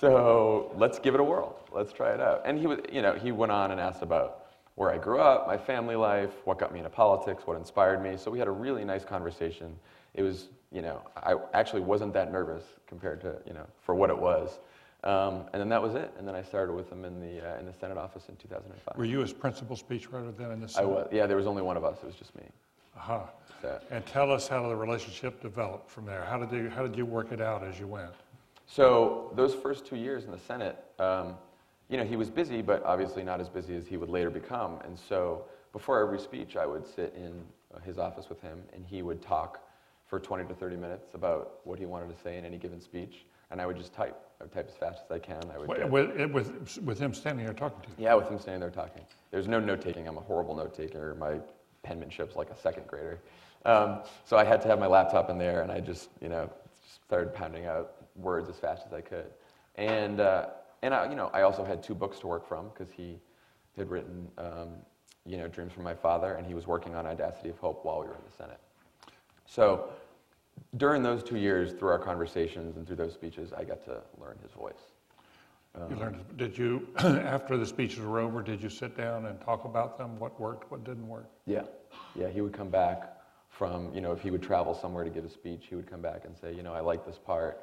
So 0.00 0.72
let's 0.76 0.98
give 0.98 1.14
it 1.14 1.20
a 1.20 1.24
whirl. 1.24 1.58
Let's 1.72 1.92
try 1.92 2.14
it 2.14 2.20
out. 2.20 2.42
And 2.44 2.58
he 2.58 2.66
was, 2.66 2.78
you 2.90 3.02
know, 3.02 3.14
he 3.14 3.32
went 3.32 3.52
on 3.52 3.70
and 3.70 3.80
asked 3.80 4.02
about 4.02 4.46
where 4.76 4.90
I 4.90 4.96
grew 4.96 5.20
up, 5.20 5.46
my 5.46 5.58
family 5.58 5.96
life, 5.96 6.30
what 6.44 6.58
got 6.58 6.72
me 6.72 6.78
into 6.78 6.90
politics, 6.90 7.46
what 7.46 7.56
inspired 7.56 8.02
me. 8.02 8.16
So 8.16 8.30
we 8.30 8.38
had 8.38 8.48
a 8.48 8.52
really 8.52 8.84
nice 8.84 9.04
conversation. 9.04 9.76
It 10.14 10.22
was, 10.22 10.48
you 10.72 10.80
know, 10.80 11.02
I 11.16 11.34
actually 11.52 11.82
wasn't 11.82 12.14
that 12.14 12.32
nervous 12.32 12.64
compared 12.86 13.20
to, 13.20 13.36
you 13.46 13.52
know, 13.52 13.66
for 13.82 13.94
what 13.94 14.08
it 14.08 14.18
was. 14.18 14.58
Um, 15.04 15.44
and 15.52 15.60
then 15.60 15.68
that 15.70 15.82
was 15.82 15.94
it. 15.94 16.12
And 16.18 16.26
then 16.26 16.34
I 16.34 16.42
started 16.42 16.72
with 16.72 16.90
him 16.90 17.04
in 17.04 17.20
the, 17.20 17.46
uh, 17.46 17.58
in 17.58 17.66
the 17.66 17.72
Senate 17.72 17.98
office 17.98 18.28
in 18.28 18.36
2005. 18.36 18.96
Were 18.96 19.04
you 19.04 19.20
his 19.20 19.32
principal 19.32 19.76
speechwriter 19.76 20.34
then 20.36 20.50
in 20.50 20.60
the 20.60 20.68
Senate? 20.68 20.84
I 20.84 20.88
was. 20.88 21.08
Yeah, 21.12 21.26
there 21.26 21.36
was 21.36 21.46
only 21.46 21.62
one 21.62 21.76
of 21.76 21.84
us. 21.84 21.98
It 22.02 22.06
was 22.06 22.14
just 22.14 22.34
me. 22.36 22.44
Uh-huh. 22.96 23.20
So. 23.62 23.78
And 23.90 24.04
tell 24.06 24.32
us 24.32 24.48
how 24.48 24.68
the 24.68 24.76
relationship 24.76 25.40
developed 25.42 25.90
from 25.90 26.06
there. 26.06 26.24
How 26.24 26.38
did 26.38 26.52
you, 26.52 26.70
how 26.70 26.82
did 26.82 26.96
you 26.96 27.04
work 27.04 27.32
it 27.32 27.40
out 27.40 27.62
as 27.62 27.78
you 27.78 27.86
went? 27.86 28.12
So 28.66 29.32
those 29.34 29.54
first 29.54 29.84
two 29.84 29.96
years 29.96 30.24
in 30.24 30.30
the 30.30 30.38
Senate, 30.38 30.82
um, 30.98 31.34
you 31.88 31.96
know, 31.96 32.04
he 32.04 32.16
was 32.16 32.30
busy, 32.30 32.62
but 32.62 32.82
obviously 32.84 33.22
not 33.22 33.40
as 33.40 33.48
busy 33.48 33.74
as 33.76 33.86
he 33.86 33.96
would 33.96 34.08
later 34.08 34.30
become. 34.30 34.78
And 34.84 34.98
so 34.98 35.44
before 35.72 36.00
every 36.00 36.20
speech, 36.20 36.56
I 36.56 36.66
would 36.66 36.86
sit 36.86 37.14
in 37.16 37.42
uh, 37.74 37.80
his 37.80 37.98
office 37.98 38.28
with 38.28 38.40
him, 38.40 38.62
and 38.72 38.84
he 38.86 39.02
would 39.02 39.20
talk 39.20 39.60
for 40.06 40.18
20 40.18 40.44
to 40.48 40.54
30 40.54 40.76
minutes 40.76 41.14
about 41.14 41.60
what 41.64 41.78
he 41.78 41.86
wanted 41.86 42.14
to 42.14 42.22
say 42.22 42.38
in 42.38 42.44
any 42.44 42.56
given 42.56 42.80
speech, 42.80 43.26
and 43.50 43.60
I 43.60 43.66
would 43.66 43.76
just 43.76 43.92
type. 43.94 44.16
I 44.40 44.44
would 44.44 44.52
type 44.52 44.68
as 44.68 44.76
fast 44.76 45.02
as 45.04 45.10
I 45.10 45.18
can. 45.18 45.42
I 45.52 45.58
would 45.58 45.90
with, 45.90 46.30
with, 46.32 46.78
with 46.82 46.98
him 46.98 47.12
standing 47.12 47.44
there 47.44 47.54
talking 47.54 47.80
to 47.82 47.88
you? 47.88 47.94
Yeah, 48.04 48.14
with 48.14 48.28
him 48.28 48.38
standing 48.38 48.60
there 48.60 48.70
talking. 48.70 49.02
There's 49.30 49.46
no 49.46 49.60
note 49.60 49.82
taking. 49.82 50.08
I'm 50.08 50.16
a 50.16 50.22
horrible 50.22 50.56
note 50.56 50.74
taker. 50.74 51.14
My 51.18 51.38
penmanship's 51.82 52.36
like 52.36 52.50
a 52.50 52.56
second 52.56 52.86
grader. 52.86 53.20
Um, 53.64 54.00
so 54.24 54.36
I 54.36 54.44
had 54.44 54.60
to 54.62 54.68
have 54.68 54.78
my 54.78 54.86
laptop 54.86 55.30
in 55.30 55.38
there, 55.38 55.62
and 55.62 55.70
I 55.70 55.80
just, 55.80 56.08
you 56.20 56.28
know, 56.28 56.50
started 57.06 57.34
pounding 57.34 57.66
out 57.66 57.92
words 58.16 58.48
as 58.48 58.56
fast 58.56 58.86
as 58.86 58.92
I 58.92 59.00
could. 59.00 59.26
And 59.76 60.20
uh, 60.20 60.46
and 60.82 60.94
I, 60.94 61.08
you 61.08 61.16
know, 61.16 61.30
I 61.32 61.42
also 61.42 61.64
had 61.64 61.82
two 61.82 61.94
books 61.94 62.18
to 62.20 62.26
work 62.26 62.46
from 62.46 62.70
because 62.70 62.92
he 62.92 63.18
had 63.76 63.90
written, 63.90 64.28
um, 64.38 64.68
you 65.26 65.36
know, 65.36 65.48
Dreams 65.48 65.72
from 65.72 65.84
My 65.84 65.94
Father, 65.94 66.34
and 66.34 66.46
he 66.46 66.54
was 66.54 66.66
working 66.66 66.94
on 66.94 67.06
Audacity 67.06 67.50
of 67.50 67.58
Hope 67.58 67.84
while 67.84 68.00
we 68.00 68.06
were 68.06 68.14
in 68.14 68.22
the 68.24 68.36
Senate. 68.36 68.60
So 69.46 69.90
during 70.76 71.02
those 71.02 71.22
two 71.22 71.36
years, 71.36 71.72
through 71.72 71.90
our 71.90 71.98
conversations 71.98 72.76
and 72.76 72.86
through 72.86 72.96
those 72.96 73.12
speeches, 73.12 73.52
I 73.52 73.64
got 73.64 73.84
to 73.86 74.00
learn 74.18 74.38
his 74.42 74.52
voice. 74.52 74.92
Um, 75.74 75.90
you 75.90 75.96
learned. 75.96 76.24
Did 76.36 76.56
you, 76.56 76.88
after 76.98 77.56
the 77.56 77.66
speeches 77.66 78.00
were 78.00 78.18
over, 78.20 78.42
did 78.42 78.62
you 78.62 78.70
sit 78.70 78.96
down 78.96 79.26
and 79.26 79.40
talk 79.40 79.64
about 79.64 79.98
them? 79.98 80.18
What 80.18 80.38
worked? 80.40 80.70
What 80.70 80.84
didn't 80.84 81.06
work? 81.06 81.28
Yeah, 81.46 81.62
yeah. 82.14 82.28
He 82.28 82.40
would 82.40 82.52
come 82.52 82.70
back 82.70 83.19
from, 83.60 83.94
you 83.94 84.00
know, 84.00 84.10
if 84.10 84.22
he 84.22 84.30
would 84.30 84.42
travel 84.42 84.72
somewhere 84.72 85.04
to 85.04 85.10
give 85.10 85.22
a 85.22 85.28
speech, 85.28 85.66
he 85.68 85.74
would 85.74 85.86
come 85.86 86.00
back 86.00 86.24
and 86.24 86.34
say, 86.34 86.50
you 86.50 86.62
know, 86.62 86.72
I 86.72 86.80
like 86.80 87.04
this 87.04 87.18
part 87.18 87.60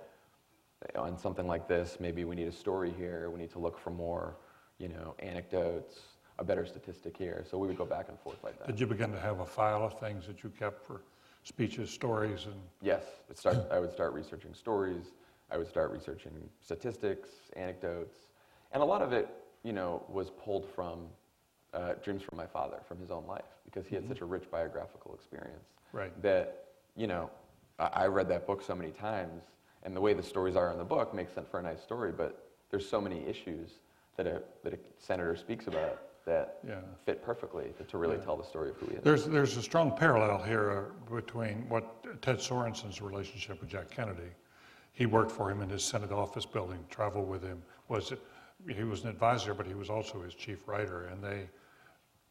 on 0.95 1.17
something 1.17 1.47
like 1.47 1.67
this, 1.67 1.97
maybe 1.99 2.23
we 2.23 2.35
need 2.35 2.47
a 2.47 2.51
story 2.51 2.93
here, 2.95 3.31
we 3.31 3.39
need 3.39 3.49
to 3.53 3.57
look 3.57 3.79
for 3.79 3.89
more, 3.89 4.37
you 4.77 4.89
know, 4.89 5.15
anecdotes, 5.17 6.01
a 6.37 6.43
better 6.43 6.67
statistic 6.67 7.17
here. 7.17 7.43
So 7.49 7.57
we 7.57 7.65
would 7.65 7.79
go 7.79 7.85
back 7.85 8.09
and 8.09 8.19
forth 8.19 8.37
like 8.43 8.59
that. 8.59 8.67
Did 8.67 8.79
you 8.79 8.85
begin 8.85 9.11
to 9.11 9.19
have 9.19 9.39
a 9.39 9.45
file 9.45 9.83
of 9.83 9.99
things 9.99 10.27
that 10.27 10.43
you 10.43 10.51
kept 10.51 10.85
for 10.85 11.01
speeches, 11.41 11.89
stories, 11.89 12.45
and? 12.45 12.61
Yes, 12.83 13.01
start, 13.33 13.57
I 13.71 13.79
would 13.79 13.91
start 13.91 14.13
researching 14.13 14.53
stories. 14.53 15.05
I 15.49 15.57
would 15.57 15.67
start 15.67 15.89
researching 15.89 16.47
statistics, 16.61 17.29
anecdotes, 17.55 18.17
and 18.71 18.83
a 18.83 18.85
lot 18.85 19.01
of 19.01 19.13
it, 19.13 19.29
you 19.63 19.73
know, 19.73 20.03
was 20.07 20.29
pulled 20.29 20.69
from 20.75 21.07
uh, 21.73 21.93
Dreams 22.03 22.21
from 22.21 22.37
My 22.37 22.45
Father, 22.45 22.77
from 22.87 22.99
his 22.99 23.09
own 23.09 23.25
life, 23.25 23.49
because 23.65 23.87
he 23.87 23.95
had 23.95 24.03
mm-hmm. 24.03 24.13
such 24.13 24.21
a 24.21 24.25
rich 24.25 24.43
biographical 24.51 25.15
experience. 25.15 25.65
Right. 25.97 26.21
That, 26.21 26.65
you 26.95 27.07
know, 27.07 27.29
I, 27.79 27.85
I 27.85 28.07
read 28.07 28.29
that 28.29 28.45
book 28.45 28.61
so 28.61 28.75
many 28.75 28.91
times 28.91 29.43
and 29.83 29.95
the 29.95 30.01
way 30.01 30.13
the 30.13 30.23
stories 30.23 30.55
are 30.55 30.71
in 30.71 30.77
the 30.77 30.83
book 30.83 31.13
makes 31.13 31.33
sense 31.33 31.47
for 31.49 31.59
a 31.59 31.63
nice 31.63 31.81
story, 31.81 32.11
but 32.11 32.49
there's 32.69 32.87
so 32.87 33.01
many 33.01 33.25
issues 33.25 33.71
that 34.15 34.27
a, 34.27 34.41
that 34.63 34.73
a 34.73 34.77
senator 34.99 35.35
speaks 35.35 35.67
about 35.67 36.01
that 36.25 36.59
yeah. 36.67 36.75
fit 37.05 37.23
perfectly 37.23 37.73
to, 37.77 37.83
to 37.85 37.97
really 37.97 38.17
yeah. 38.17 38.23
tell 38.23 38.35
the 38.35 38.43
story 38.43 38.69
of 38.69 38.75
who 38.77 38.87
he 38.87 38.95
is. 38.95 39.03
There's, 39.03 39.25
there's 39.25 39.55
a 39.55 39.61
strong 39.61 39.95
parallel 39.95 40.43
here 40.43 40.91
uh, 41.09 41.15
between 41.15 41.69
what 41.69 42.21
Ted 42.21 42.41
Sorensen's 42.41 43.01
relationship 43.01 43.61
with 43.61 43.69
Jack 43.69 43.89
Kennedy. 43.89 44.31
He 44.91 45.05
worked 45.05 45.31
for 45.31 45.49
him 45.49 45.61
in 45.61 45.69
his 45.69 45.83
Senate 45.83 46.11
office 46.11 46.45
building, 46.45 46.83
traveled 46.89 47.29
with 47.29 47.43
him. 47.43 47.61
Was 47.87 48.11
he 48.67 48.83
was 48.83 49.03
an 49.03 49.09
advisor, 49.09 49.53
but 49.53 49.65
he 49.67 49.75
was 49.75 49.89
also 49.89 50.21
his 50.21 50.33
chief 50.33 50.67
writer. 50.67 51.05
And 51.05 51.23
they, 51.23 51.47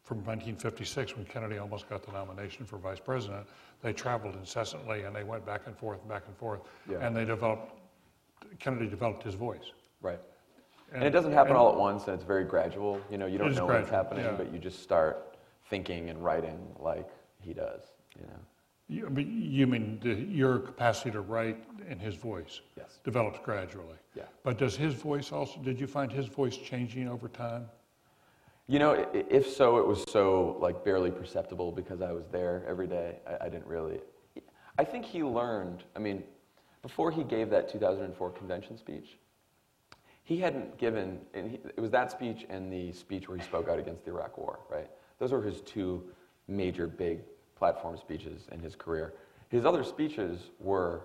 from 0.06 0.18
1956, 0.18 1.16
when 1.16 1.26
Kennedy 1.26 1.58
almost 1.58 1.88
got 1.88 2.06
the 2.06 2.12
nomination 2.12 2.64
for 2.64 2.78
vice 2.78 3.00
president, 3.00 3.44
they 3.82 3.92
traveled 3.92 4.36
incessantly 4.36 5.02
and 5.02 5.14
they 5.14 5.25
went 5.25 5.44
back 5.44 5.62
and 5.66 5.76
forth 5.76 5.98
and 6.00 6.08
back 6.08 6.22
and 6.28 6.36
forth. 6.36 6.60
Yeah. 6.88 6.98
And 7.04 7.14
they 7.14 7.25
developed, 7.25 7.72
Kennedy 8.60 8.86
developed 8.86 9.25
his 9.25 9.34
voice. 9.34 9.72
Right. 10.00 10.20
And, 10.92 11.02
and 11.02 11.04
it 11.04 11.10
doesn't 11.10 11.32
happen 11.32 11.56
all 11.56 11.72
at 11.72 11.76
once 11.76 12.04
and 12.06 12.14
it's 12.14 12.22
very 12.22 12.44
gradual. 12.44 13.00
You 13.10 13.18
know, 13.18 13.26
you 13.26 13.36
don't 13.36 13.52
know 13.56 13.66
gradual, 13.66 13.80
what's 13.80 13.90
happening, 13.90 14.25
yeah. 14.25 14.36
but 14.36 14.52
you 14.52 14.60
just 14.60 14.80
start 14.80 15.36
thinking 15.68 16.08
and 16.08 16.25
writing 16.25 16.60
like 16.78 17.08
he 17.40 17.52
does, 17.52 17.82
you 18.16 18.26
know. 18.26 18.38
You, 18.88 19.10
you 19.20 19.66
mean 19.66 19.98
the, 20.00 20.14
your 20.14 20.60
capacity 20.60 21.10
to 21.10 21.20
write 21.20 21.64
in 21.90 21.98
his 21.98 22.14
voice 22.14 22.60
yes. 22.78 23.00
develops 23.02 23.40
gradually. 23.40 23.96
Yeah. 24.14 24.22
But 24.44 24.56
does 24.56 24.76
his 24.76 24.94
voice 24.94 25.32
also, 25.32 25.58
did 25.64 25.80
you 25.80 25.88
find 25.88 26.12
his 26.12 26.26
voice 26.26 26.56
changing 26.56 27.08
over 27.08 27.26
time? 27.26 27.66
You 28.68 28.80
know, 28.80 29.06
if 29.12 29.49
so, 29.49 29.78
it 29.78 29.87
was 29.87 30.04
so 30.08 30.56
like 30.61 30.85
barely 30.85 31.12
perceptible 31.12 31.70
because 31.70 32.02
I 32.02 32.11
was 32.11 32.25
there 32.32 32.64
every 32.66 32.88
day. 32.88 33.20
I, 33.25 33.46
I, 33.46 33.49
didn't 33.49 33.66
really. 33.66 34.00
I 34.76 34.82
think 34.82 35.04
he 35.04 35.23
learned. 35.23 35.85
I 35.94 36.00
mean, 36.00 36.25
before 36.82 37.12
he 37.12 37.23
gave 37.23 37.49
that 37.50 37.68
2004 37.70 38.30
convention 38.30 38.76
speech, 38.76 39.18
he 40.25 40.38
hadn't 40.38 40.78
given. 40.78 41.20
He, 41.32 41.61
it 41.76 41.80
was 41.80 41.92
that 41.92 42.11
speech 42.11 42.44
and 42.49 42.73
the 42.73 42.90
speech 42.92 43.28
where 43.28 43.38
he 43.38 43.44
spoke 43.44 43.68
out 43.68 43.78
against 43.78 44.04
the 44.04 44.11
Iraq 44.11 44.37
War. 44.37 44.58
Right. 44.68 44.90
Those 45.20 45.30
were 45.30 45.42
his 45.42 45.61
two 45.61 46.02
major 46.49 46.88
big 46.88 47.20
platform 47.54 47.96
speeches 47.96 48.49
in 48.50 48.58
his 48.58 48.75
career. 48.75 49.14
His 49.49 49.64
other 49.64 49.85
speeches 49.85 50.50
were, 50.58 51.02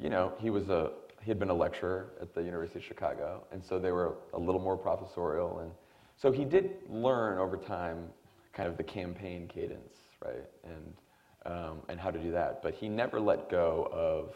you 0.00 0.10
know, 0.10 0.32
he 0.40 0.50
was 0.50 0.68
a 0.68 0.90
he 1.22 1.30
had 1.30 1.38
been 1.38 1.50
a 1.50 1.54
lecturer 1.54 2.10
at 2.20 2.34
the 2.34 2.42
University 2.42 2.80
of 2.80 2.84
Chicago, 2.84 3.46
and 3.52 3.64
so 3.64 3.78
they 3.78 3.92
were 3.92 4.16
a 4.32 4.38
little 4.38 4.60
more 4.60 4.76
professorial 4.76 5.60
and 5.60 5.70
so 6.16 6.30
he 6.30 6.44
did 6.44 6.70
learn 6.88 7.38
over 7.38 7.56
time 7.56 8.08
kind 8.52 8.68
of 8.68 8.76
the 8.76 8.82
campaign 8.82 9.48
cadence, 9.48 9.98
right? 10.24 10.44
And, 10.64 10.94
um, 11.46 11.78
and 11.88 11.98
how 11.98 12.10
to 12.10 12.18
do 12.18 12.30
that. 12.30 12.62
But 12.62 12.74
he 12.74 12.88
never 12.88 13.20
let 13.20 13.50
go 13.50 13.88
of 13.92 14.34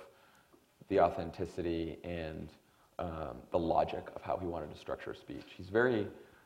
the 0.88 1.00
authenticity 1.00 1.98
and 2.04 2.50
um, 2.98 3.36
the 3.52 3.58
logic 3.58 4.08
of 4.16 4.22
how 4.22 4.36
he 4.36 4.46
wanted 4.46 4.72
to 4.72 4.78
structure 4.78 5.12
a 5.12 5.16
speech. 5.16 5.44
He's 5.56 5.68
very, 5.68 6.00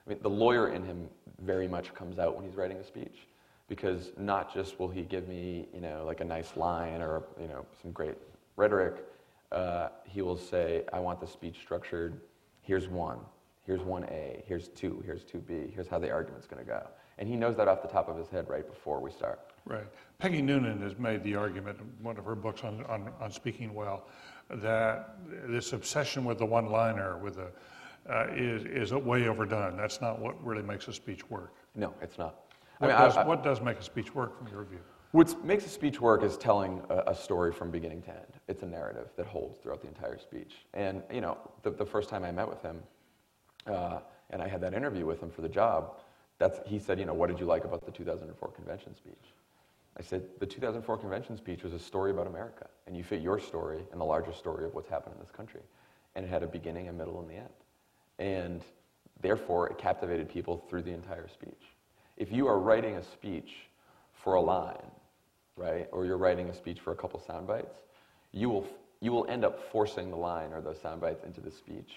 I 0.06 0.10
mean, 0.10 0.18
the 0.20 0.30
lawyer 0.30 0.68
in 0.68 0.84
him 0.84 1.08
very 1.40 1.66
much 1.66 1.94
comes 1.94 2.18
out 2.18 2.36
when 2.36 2.44
he's 2.44 2.56
writing 2.56 2.76
a 2.76 2.84
speech 2.84 3.26
because 3.68 4.12
not 4.18 4.52
just 4.52 4.78
will 4.78 4.88
he 4.88 5.02
give 5.02 5.28
me, 5.28 5.66
you 5.72 5.80
know, 5.80 6.04
like 6.04 6.20
a 6.20 6.24
nice 6.24 6.56
line 6.56 7.00
or, 7.00 7.22
you 7.40 7.48
know, 7.48 7.64
some 7.80 7.90
great 7.92 8.16
rhetoric, 8.56 9.04
uh, 9.50 9.88
he 10.04 10.20
will 10.20 10.36
say, 10.36 10.84
I 10.92 10.98
want 10.98 11.20
the 11.20 11.26
speech 11.26 11.56
structured, 11.62 12.20
here's 12.60 12.88
one, 12.88 13.18
here's 13.64 13.80
1A, 13.80 14.44
here's 14.46 14.68
2, 14.68 15.02
here's 15.04 15.24
2B, 15.24 15.72
here's 15.72 15.88
how 15.88 15.98
the 15.98 16.10
argument's 16.10 16.46
going 16.46 16.64
to 16.64 16.68
go. 16.68 16.82
And 17.18 17.28
he 17.28 17.36
knows 17.36 17.56
that 17.56 17.68
off 17.68 17.82
the 17.82 17.88
top 17.88 18.08
of 18.08 18.16
his 18.16 18.28
head 18.28 18.48
right 18.48 18.66
before 18.66 19.00
we 19.00 19.10
start. 19.10 19.40
Right. 19.64 19.86
Peggy 20.18 20.42
Noonan 20.42 20.80
has 20.82 20.98
made 20.98 21.22
the 21.22 21.36
argument 21.36 21.78
in 21.78 22.04
one 22.04 22.18
of 22.18 22.24
her 22.24 22.34
books 22.34 22.64
on, 22.64 22.84
on, 22.86 23.10
on 23.20 23.30
speaking 23.30 23.74
well 23.74 24.08
that 24.50 25.16
this 25.46 25.72
obsession 25.72 26.24
with 26.24 26.38
the 26.38 26.46
one 26.46 26.66
liner 26.66 27.18
with 27.18 27.38
a, 27.38 27.48
uh, 28.10 28.26
is, 28.34 28.64
is 28.64 28.92
way 28.92 29.28
overdone. 29.28 29.76
That's 29.76 30.00
not 30.00 30.18
what 30.18 30.42
really 30.44 30.62
makes 30.62 30.88
a 30.88 30.92
speech 30.92 31.28
work. 31.30 31.54
No, 31.76 31.94
it's 32.02 32.18
not. 32.18 32.46
What, 32.78 32.90
I 32.90 32.94
mean, 32.94 33.02
does, 33.02 33.16
I, 33.16 33.22
I, 33.22 33.26
what 33.26 33.44
does 33.44 33.60
make 33.60 33.78
a 33.78 33.84
speech 33.84 34.14
work 34.14 34.36
from 34.36 34.48
your 34.48 34.64
view? 34.64 34.80
What 35.12 35.44
makes 35.44 35.66
a 35.66 35.68
speech 35.68 36.00
work 36.00 36.22
is 36.22 36.36
telling 36.36 36.82
a, 36.88 37.10
a, 37.10 37.14
story 37.14 37.52
from 37.52 37.70
beginning 37.70 38.02
to 38.02 38.10
end. 38.10 38.40
It's 38.48 38.62
a 38.62 38.66
narrative 38.66 39.08
that 39.16 39.26
holds 39.26 39.58
throughout 39.58 39.82
the 39.82 39.88
entire 39.88 40.18
speech. 40.18 40.64
And, 40.72 41.02
you 41.12 41.20
know, 41.20 41.36
the, 41.62 41.70
the 41.70 41.84
first 41.84 42.08
time 42.08 42.24
I 42.24 42.32
met 42.32 42.48
with 42.48 42.62
him, 42.62 42.82
uh, 43.66 44.00
and 44.30 44.42
I 44.42 44.48
had 44.48 44.60
that 44.62 44.74
interview 44.74 45.06
with 45.06 45.22
him 45.22 45.30
for 45.30 45.42
the 45.42 45.48
job, 45.48 45.98
that's, 46.38 46.60
he 46.66 46.78
said, 46.78 46.98
you 46.98 47.04
know, 47.04 47.14
what 47.14 47.28
did 47.28 47.38
you 47.38 47.46
like 47.46 47.64
about 47.64 47.84
the 47.84 47.92
2004 47.92 48.48
convention 48.50 48.96
speech? 48.96 49.14
I 49.96 50.02
said, 50.02 50.24
the 50.40 50.46
2004 50.46 50.96
convention 50.98 51.36
speech 51.36 51.62
was 51.62 51.72
a 51.72 51.78
story 51.78 52.10
about 52.10 52.26
America, 52.26 52.66
and 52.86 52.96
you 52.96 53.04
fit 53.04 53.20
your 53.20 53.38
story 53.38 53.80
in 53.92 53.98
the 53.98 54.04
larger 54.04 54.32
story 54.32 54.64
of 54.64 54.74
what's 54.74 54.88
happened 54.88 55.14
in 55.14 55.20
this 55.20 55.30
country. 55.30 55.60
And 56.14 56.24
it 56.24 56.28
had 56.28 56.42
a 56.42 56.46
beginning, 56.46 56.88
a 56.88 56.92
middle, 56.92 57.20
and 57.20 57.28
the 57.28 57.34
end. 57.34 57.48
And 58.18 58.62
therefore, 59.20 59.68
it 59.68 59.78
captivated 59.78 60.28
people 60.28 60.64
through 60.68 60.82
the 60.82 60.92
entire 60.92 61.28
speech. 61.28 61.62
If 62.16 62.32
you 62.32 62.46
are 62.48 62.58
writing 62.58 62.96
a 62.96 63.02
speech 63.02 63.52
for 64.12 64.34
a 64.34 64.40
line, 64.40 64.90
right, 65.56 65.88
or 65.92 66.06
you're 66.06 66.18
writing 66.18 66.48
a 66.48 66.54
speech 66.54 66.80
for 66.80 66.92
a 66.92 66.96
couple 66.96 67.20
sound 67.20 67.46
bites, 67.46 67.76
you 68.32 68.48
will, 68.48 68.66
you 69.00 69.12
will 69.12 69.26
end 69.26 69.44
up 69.44 69.60
forcing 69.70 70.10
the 70.10 70.16
line 70.16 70.52
or 70.52 70.60
those 70.60 70.80
sound 70.80 71.00
bites 71.00 71.24
into 71.24 71.40
the 71.40 71.50
speech 71.50 71.92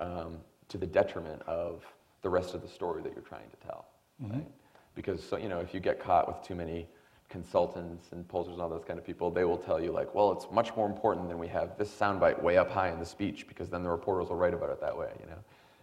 um, 0.00 0.38
to 0.72 0.78
the 0.78 0.86
detriment 0.86 1.42
of 1.42 1.84
the 2.22 2.30
rest 2.30 2.54
of 2.54 2.62
the 2.62 2.68
story 2.68 3.02
that 3.02 3.12
you're 3.12 3.22
trying 3.22 3.50
to 3.50 3.66
tell. 3.66 3.86
Mm-hmm. 4.22 4.32
Right? 4.32 4.46
Because 4.94 5.22
so, 5.22 5.36
you 5.36 5.48
know, 5.48 5.60
if 5.60 5.74
you 5.74 5.80
get 5.80 6.00
caught 6.00 6.26
with 6.26 6.46
too 6.46 6.54
many 6.54 6.88
consultants 7.28 8.12
and 8.12 8.26
pollsters 8.26 8.52
and 8.52 8.60
all 8.60 8.68
those 8.68 8.84
kind 8.84 8.98
of 8.98 9.04
people, 9.04 9.30
they 9.30 9.44
will 9.44 9.58
tell 9.58 9.82
you 9.82 9.92
like, 9.92 10.14
well, 10.14 10.32
it's 10.32 10.46
much 10.50 10.74
more 10.74 10.86
important 10.86 11.28
than 11.28 11.38
we 11.38 11.48
have 11.48 11.76
this 11.78 11.90
soundbite 11.90 12.42
way 12.42 12.56
up 12.56 12.70
high 12.70 12.90
in 12.90 12.98
the 12.98 13.06
speech 13.06 13.46
because 13.46 13.68
then 13.68 13.82
the 13.82 13.88
reporters 13.88 14.28
will 14.28 14.36
write 14.36 14.54
about 14.54 14.70
it 14.70 14.80
that 14.80 14.96
way, 14.96 15.10
you 15.20 15.26
know. 15.26 15.38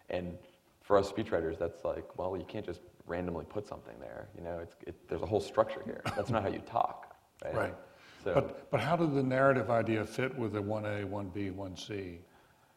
And 0.10 0.38
for 0.82 0.98
us 0.98 1.12
speechwriters, 1.12 1.58
that's 1.60 1.86
like, 1.86 2.18
well, 2.18 2.36
you 2.36 2.46
can't 2.46 2.66
just 2.66 2.82
randomly 3.06 3.46
put 3.46 3.68
something 3.68 3.96
there, 4.00 4.28
you 4.36 4.44
know. 4.44 4.60
It's, 4.60 4.76
it, 4.88 4.96
there's 5.08 5.22
a 5.22 5.28
whole 5.28 5.42
structure 5.42 5.82
here. 5.86 6.02
That's 6.16 6.32
not 6.32 6.42
how 6.42 6.50
you 6.50 6.60
talk, 6.60 7.16
right? 7.46 7.56
Right. 7.56 7.76
So, 8.24 8.34
but, 8.34 8.70
but 8.72 8.80
how 8.80 8.96
did 8.96 9.14
the 9.14 9.24
narrative 9.24 9.70
idea 9.70 10.04
fit 10.06 10.38
with 10.38 10.54
the 10.54 10.62
1A, 10.62 11.10
1B, 11.10 11.54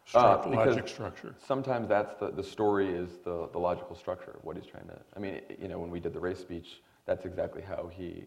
1C 0.09 0.47
uh, 0.47 0.50
logic 0.50 0.88
structure? 0.88 1.35
Sometimes 1.44 1.88
that's 1.88 2.14
the, 2.18 2.30
the 2.30 2.42
story 2.42 2.88
is 2.88 3.18
the, 3.25 3.49
the 3.52 3.59
logical 3.59 3.97
structure 3.97 4.32
of 4.32 4.44
what 4.44 4.56
he's 4.56 4.66
trying 4.66 4.87
to, 4.88 4.99
I 5.16 5.18
mean, 5.18 5.40
you 5.61 5.68
know, 5.68 5.78
when 5.78 5.90
we 5.90 6.00
did 6.00 6.12
the 6.12 6.21
race 6.21 6.38
speech, 6.38 6.80
that's 7.06 7.25
exactly 7.25 7.62
how 7.62 7.90
he 7.92 8.25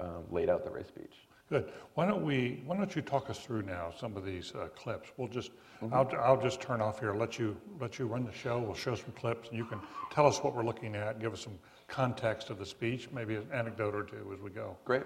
um, 0.00 0.24
laid 0.30 0.48
out 0.48 0.64
the 0.64 0.70
race 0.70 0.88
speech. 0.88 1.14
Good. 1.50 1.70
Why 1.94 2.06
don't 2.06 2.24
we? 2.24 2.62
Why 2.64 2.76
don't 2.76 2.96
you 2.96 3.02
talk 3.02 3.28
us 3.28 3.38
through 3.38 3.62
now 3.62 3.92
some 3.98 4.16
of 4.16 4.24
these 4.24 4.54
uh, 4.54 4.68
clips? 4.74 5.10
We'll 5.18 5.28
just. 5.28 5.50
Mm-hmm. 5.82 5.92
I'll, 5.92 6.10
I'll 6.20 6.40
just 6.40 6.60
turn 6.60 6.80
off 6.80 7.00
here. 7.00 7.14
Let 7.14 7.38
you 7.38 7.54
let 7.78 7.98
you 7.98 8.06
run 8.06 8.24
the 8.24 8.32
show. 8.32 8.58
We'll 8.58 8.74
show 8.74 8.94
some 8.94 9.12
clips, 9.12 9.50
and 9.50 9.58
you 9.58 9.66
can 9.66 9.78
tell 10.10 10.26
us 10.26 10.38
what 10.38 10.56
we're 10.56 10.64
looking 10.64 10.96
at. 10.96 11.20
Give 11.20 11.34
us 11.34 11.42
some 11.42 11.58
context 11.86 12.48
of 12.48 12.58
the 12.58 12.64
speech, 12.64 13.08
maybe 13.12 13.34
an 13.34 13.46
anecdote 13.52 13.94
or 13.94 14.04
two 14.04 14.32
as 14.32 14.40
we 14.40 14.50
go. 14.50 14.74
Great. 14.86 15.02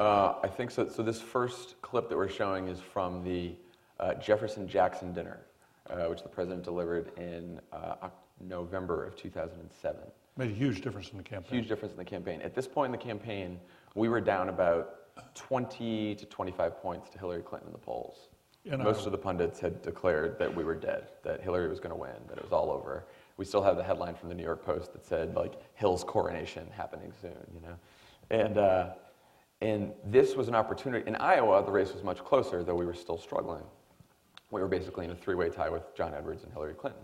Uh, 0.00 0.34
I 0.42 0.48
think 0.48 0.72
so. 0.72 0.88
So 0.88 1.02
this 1.02 1.20
first 1.20 1.80
clip 1.80 2.08
that 2.08 2.16
we're 2.16 2.28
showing 2.28 2.66
is 2.66 2.80
from 2.80 3.22
the 3.22 3.54
uh, 4.00 4.14
Jefferson 4.14 4.66
Jackson 4.66 5.12
dinner, 5.12 5.40
uh, 5.88 6.06
which 6.06 6.22
the 6.22 6.28
president 6.28 6.64
delivered 6.64 7.12
in 7.16 7.60
uh, 7.72 8.08
November 8.40 9.04
of 9.04 9.14
2007. 9.14 10.00
Made 10.36 10.50
a 10.50 10.54
huge 10.54 10.80
difference 10.80 11.10
in 11.10 11.18
the 11.18 11.22
campaign. 11.22 11.58
Huge 11.58 11.68
difference 11.68 11.92
in 11.92 11.98
the 11.98 12.04
campaign. 12.04 12.40
At 12.42 12.54
this 12.54 12.66
point 12.66 12.86
in 12.86 12.98
the 12.98 13.04
campaign, 13.04 13.60
we 13.94 14.08
were 14.08 14.20
down 14.20 14.48
about 14.48 14.96
20 15.34 16.14
to 16.14 16.26
25 16.26 16.80
points 16.80 17.10
to 17.10 17.18
Hillary 17.18 17.42
Clinton 17.42 17.68
in 17.68 17.72
the 17.72 17.78
polls. 17.78 18.28
Know, 18.64 18.76
Most 18.76 19.06
of 19.06 19.12
the 19.12 19.18
pundits 19.18 19.58
had 19.58 19.80
declared 19.82 20.38
that 20.38 20.54
we 20.54 20.64
were 20.64 20.74
dead, 20.74 21.08
that 21.24 21.40
Hillary 21.40 21.68
was 21.68 21.80
going 21.80 21.90
to 21.90 21.96
win, 21.96 22.14
that 22.28 22.36
it 22.36 22.44
was 22.44 22.52
all 22.52 22.70
over. 22.70 23.06
We 23.38 23.44
still 23.46 23.62
have 23.62 23.76
the 23.76 23.82
headline 23.82 24.14
from 24.14 24.28
the 24.28 24.34
New 24.34 24.42
York 24.42 24.64
Post 24.64 24.92
that 24.92 25.04
said, 25.04 25.34
like, 25.34 25.54
Hill's 25.74 26.04
coronation 26.04 26.68
happening 26.70 27.12
soon, 27.22 27.38
you 27.54 27.60
know? 27.60 27.76
And, 28.30 28.58
uh, 28.58 28.90
and 29.62 29.92
this 30.04 30.36
was 30.36 30.48
an 30.48 30.54
opportunity. 30.54 31.06
In 31.06 31.16
Iowa, 31.16 31.64
the 31.64 31.72
race 31.72 31.92
was 31.92 32.02
much 32.02 32.18
closer, 32.18 32.62
though 32.62 32.74
we 32.74 32.84
were 32.84 32.94
still 32.94 33.18
struggling. 33.18 33.64
We 34.50 34.60
were 34.60 34.68
basically 34.68 35.04
in 35.04 35.10
a 35.10 35.14
three 35.14 35.34
way 35.34 35.48
tie 35.48 35.68
with 35.68 35.94
John 35.94 36.14
Edwards 36.14 36.42
and 36.42 36.52
Hillary 36.52 36.74
Clinton. 36.74 37.02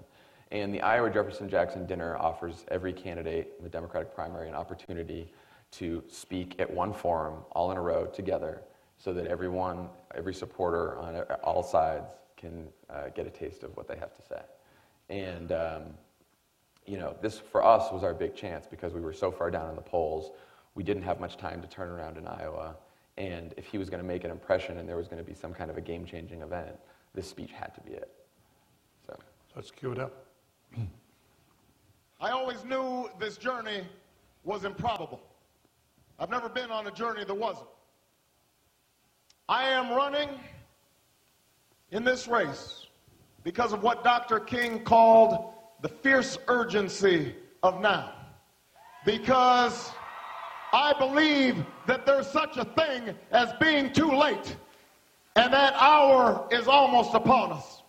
And 0.52 0.72
the 0.72 0.80
Iowa 0.80 1.10
Jefferson 1.10 1.48
Jackson 1.48 1.86
dinner 1.86 2.16
offers 2.16 2.64
every 2.68 2.92
candidate 2.92 3.54
in 3.58 3.64
the 3.64 3.70
Democratic 3.70 4.14
primary 4.14 4.48
an 4.48 4.54
opportunity 4.54 5.32
to 5.72 6.02
speak 6.08 6.60
at 6.60 6.72
one 6.72 6.92
forum, 6.92 7.38
all 7.52 7.70
in 7.72 7.76
a 7.76 7.82
row, 7.82 8.06
together, 8.06 8.62
so 8.98 9.12
that 9.12 9.26
everyone, 9.26 9.88
every 10.14 10.32
supporter 10.32 10.96
on 10.98 11.16
all 11.42 11.62
sides 11.62 12.10
can 12.36 12.68
uh, 12.90 13.08
get 13.14 13.26
a 13.26 13.30
taste 13.30 13.62
of 13.62 13.76
what 13.76 13.88
they 13.88 13.96
have 13.96 14.14
to 14.14 14.22
say. 14.22 14.40
And, 15.08 15.52
um, 15.52 15.82
you 16.86 16.98
know, 16.98 17.16
this 17.20 17.38
for 17.38 17.64
us 17.64 17.90
was 17.92 18.04
our 18.04 18.14
big 18.14 18.34
chance 18.36 18.66
because 18.66 18.92
we 18.92 19.00
were 19.00 19.12
so 19.12 19.30
far 19.30 19.50
down 19.50 19.68
in 19.70 19.76
the 19.76 19.82
polls. 19.82 20.30
We 20.74 20.84
didn't 20.84 21.02
have 21.02 21.20
much 21.20 21.36
time 21.36 21.60
to 21.62 21.68
turn 21.68 21.88
around 21.88 22.16
in 22.16 22.26
Iowa. 22.26 22.76
And 23.18 23.54
if 23.56 23.66
he 23.66 23.78
was 23.78 23.90
going 23.90 24.02
to 24.02 24.06
make 24.06 24.24
an 24.24 24.30
impression 24.30 24.78
and 24.78 24.88
there 24.88 24.96
was 24.96 25.08
going 25.08 25.22
to 25.22 25.28
be 25.28 25.34
some 25.34 25.52
kind 25.52 25.70
of 25.70 25.76
a 25.76 25.80
game 25.80 26.04
changing 26.04 26.42
event, 26.42 26.76
this 27.16 27.28
speech 27.28 27.50
had 27.50 27.74
to 27.74 27.80
be 27.80 27.92
it. 27.92 28.12
So 29.04 29.16
let's 29.56 29.72
cue 29.72 29.90
it 29.90 29.98
up. 29.98 30.26
I 32.20 32.30
always 32.30 32.62
knew 32.64 33.10
this 33.18 33.36
journey 33.38 33.84
was 34.44 34.64
improbable. 34.64 35.20
I've 36.18 36.30
never 36.30 36.48
been 36.48 36.70
on 36.70 36.86
a 36.86 36.90
journey 36.90 37.24
that 37.24 37.34
wasn't. 37.34 37.68
I 39.48 39.64
am 39.70 39.90
running 39.90 40.28
in 41.90 42.04
this 42.04 42.28
race 42.28 42.86
because 43.44 43.72
of 43.72 43.82
what 43.82 44.04
Dr. 44.04 44.40
King 44.40 44.82
called 44.84 45.52
the 45.82 45.88
fierce 45.88 46.38
urgency 46.48 47.34
of 47.62 47.80
now. 47.80 48.12
Because 49.04 49.90
I 50.72 50.94
believe 50.98 51.64
that 51.86 52.04
there's 52.04 52.26
such 52.26 52.56
a 52.56 52.64
thing 52.64 53.14
as 53.30 53.52
being 53.60 53.92
too 53.92 54.10
late, 54.10 54.56
and 55.36 55.52
that 55.52 55.74
hour 55.74 56.48
is 56.50 56.66
almost 56.66 57.14
upon 57.14 57.52
us. 57.52 57.82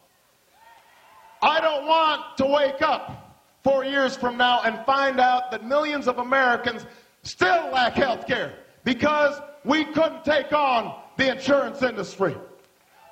I 1.42 1.62
don't 1.62 1.86
want 1.86 2.38
to 2.38 2.46
wake 2.46 2.82
up 2.82 3.40
four 3.64 3.86
years 3.86 4.18
from 4.18 4.38
now 4.38 4.62
and 4.64 4.86
find 4.86 5.20
out 5.20 5.50
that 5.52 5.66
millions 5.66 6.08
of 6.08 6.20
Americans 6.20 6.86
still 7.24 7.70
lack 7.72 7.94
health 7.94 8.28
care 8.28 8.54
because 8.84 9.40
we 9.64 9.86
couldn't 9.86 10.24
take 10.26 10.52
on 10.52 11.00
the 11.18 11.32
insurance 11.32 11.82
industry. 11.82 12.36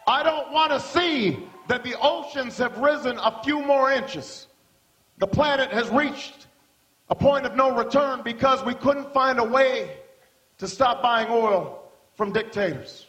I 0.07 0.21
don't 0.21 0.51
want 0.51 0.71
to 0.71 0.79
see 0.79 1.39
that 1.67 1.83
the 1.83 1.95
oceans 1.99 2.57
have 2.57 2.77
risen 2.77 3.17
a 3.17 3.41
few 3.43 3.61
more 3.61 3.91
inches. 3.91 4.47
The 5.17 5.27
planet 5.27 5.71
has 5.71 5.89
reached 5.89 6.47
a 7.09 7.15
point 7.15 7.45
of 7.45 7.55
no 7.55 7.75
return 7.75 8.21
because 8.23 8.63
we 8.65 8.73
couldn't 8.73 9.13
find 9.13 9.39
a 9.39 9.43
way 9.43 9.97
to 10.57 10.67
stop 10.67 11.01
buying 11.01 11.27
oil 11.29 11.91
from 12.15 12.33
dictators. 12.33 13.04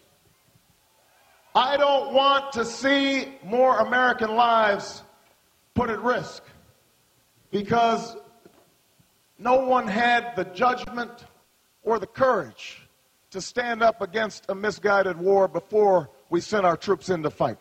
I 1.56 1.78
don't 1.78 2.12
want 2.12 2.52
to 2.52 2.66
see 2.66 3.32
more 3.42 3.78
American 3.78 4.36
lives 4.36 5.02
put 5.72 5.88
at 5.88 6.02
risk 6.02 6.42
because 7.50 8.14
no 9.38 9.64
one 9.64 9.88
had 9.88 10.36
the 10.36 10.44
judgment 10.44 11.10
or 11.82 11.98
the 11.98 12.06
courage 12.06 12.86
to 13.30 13.40
stand 13.40 13.82
up 13.82 14.02
against 14.02 14.44
a 14.50 14.54
misguided 14.54 15.16
war 15.16 15.48
before 15.48 16.10
we 16.28 16.42
sent 16.42 16.66
our 16.66 16.76
troops 16.76 17.08
in 17.08 17.22
to 17.22 17.30
fight. 17.30 17.56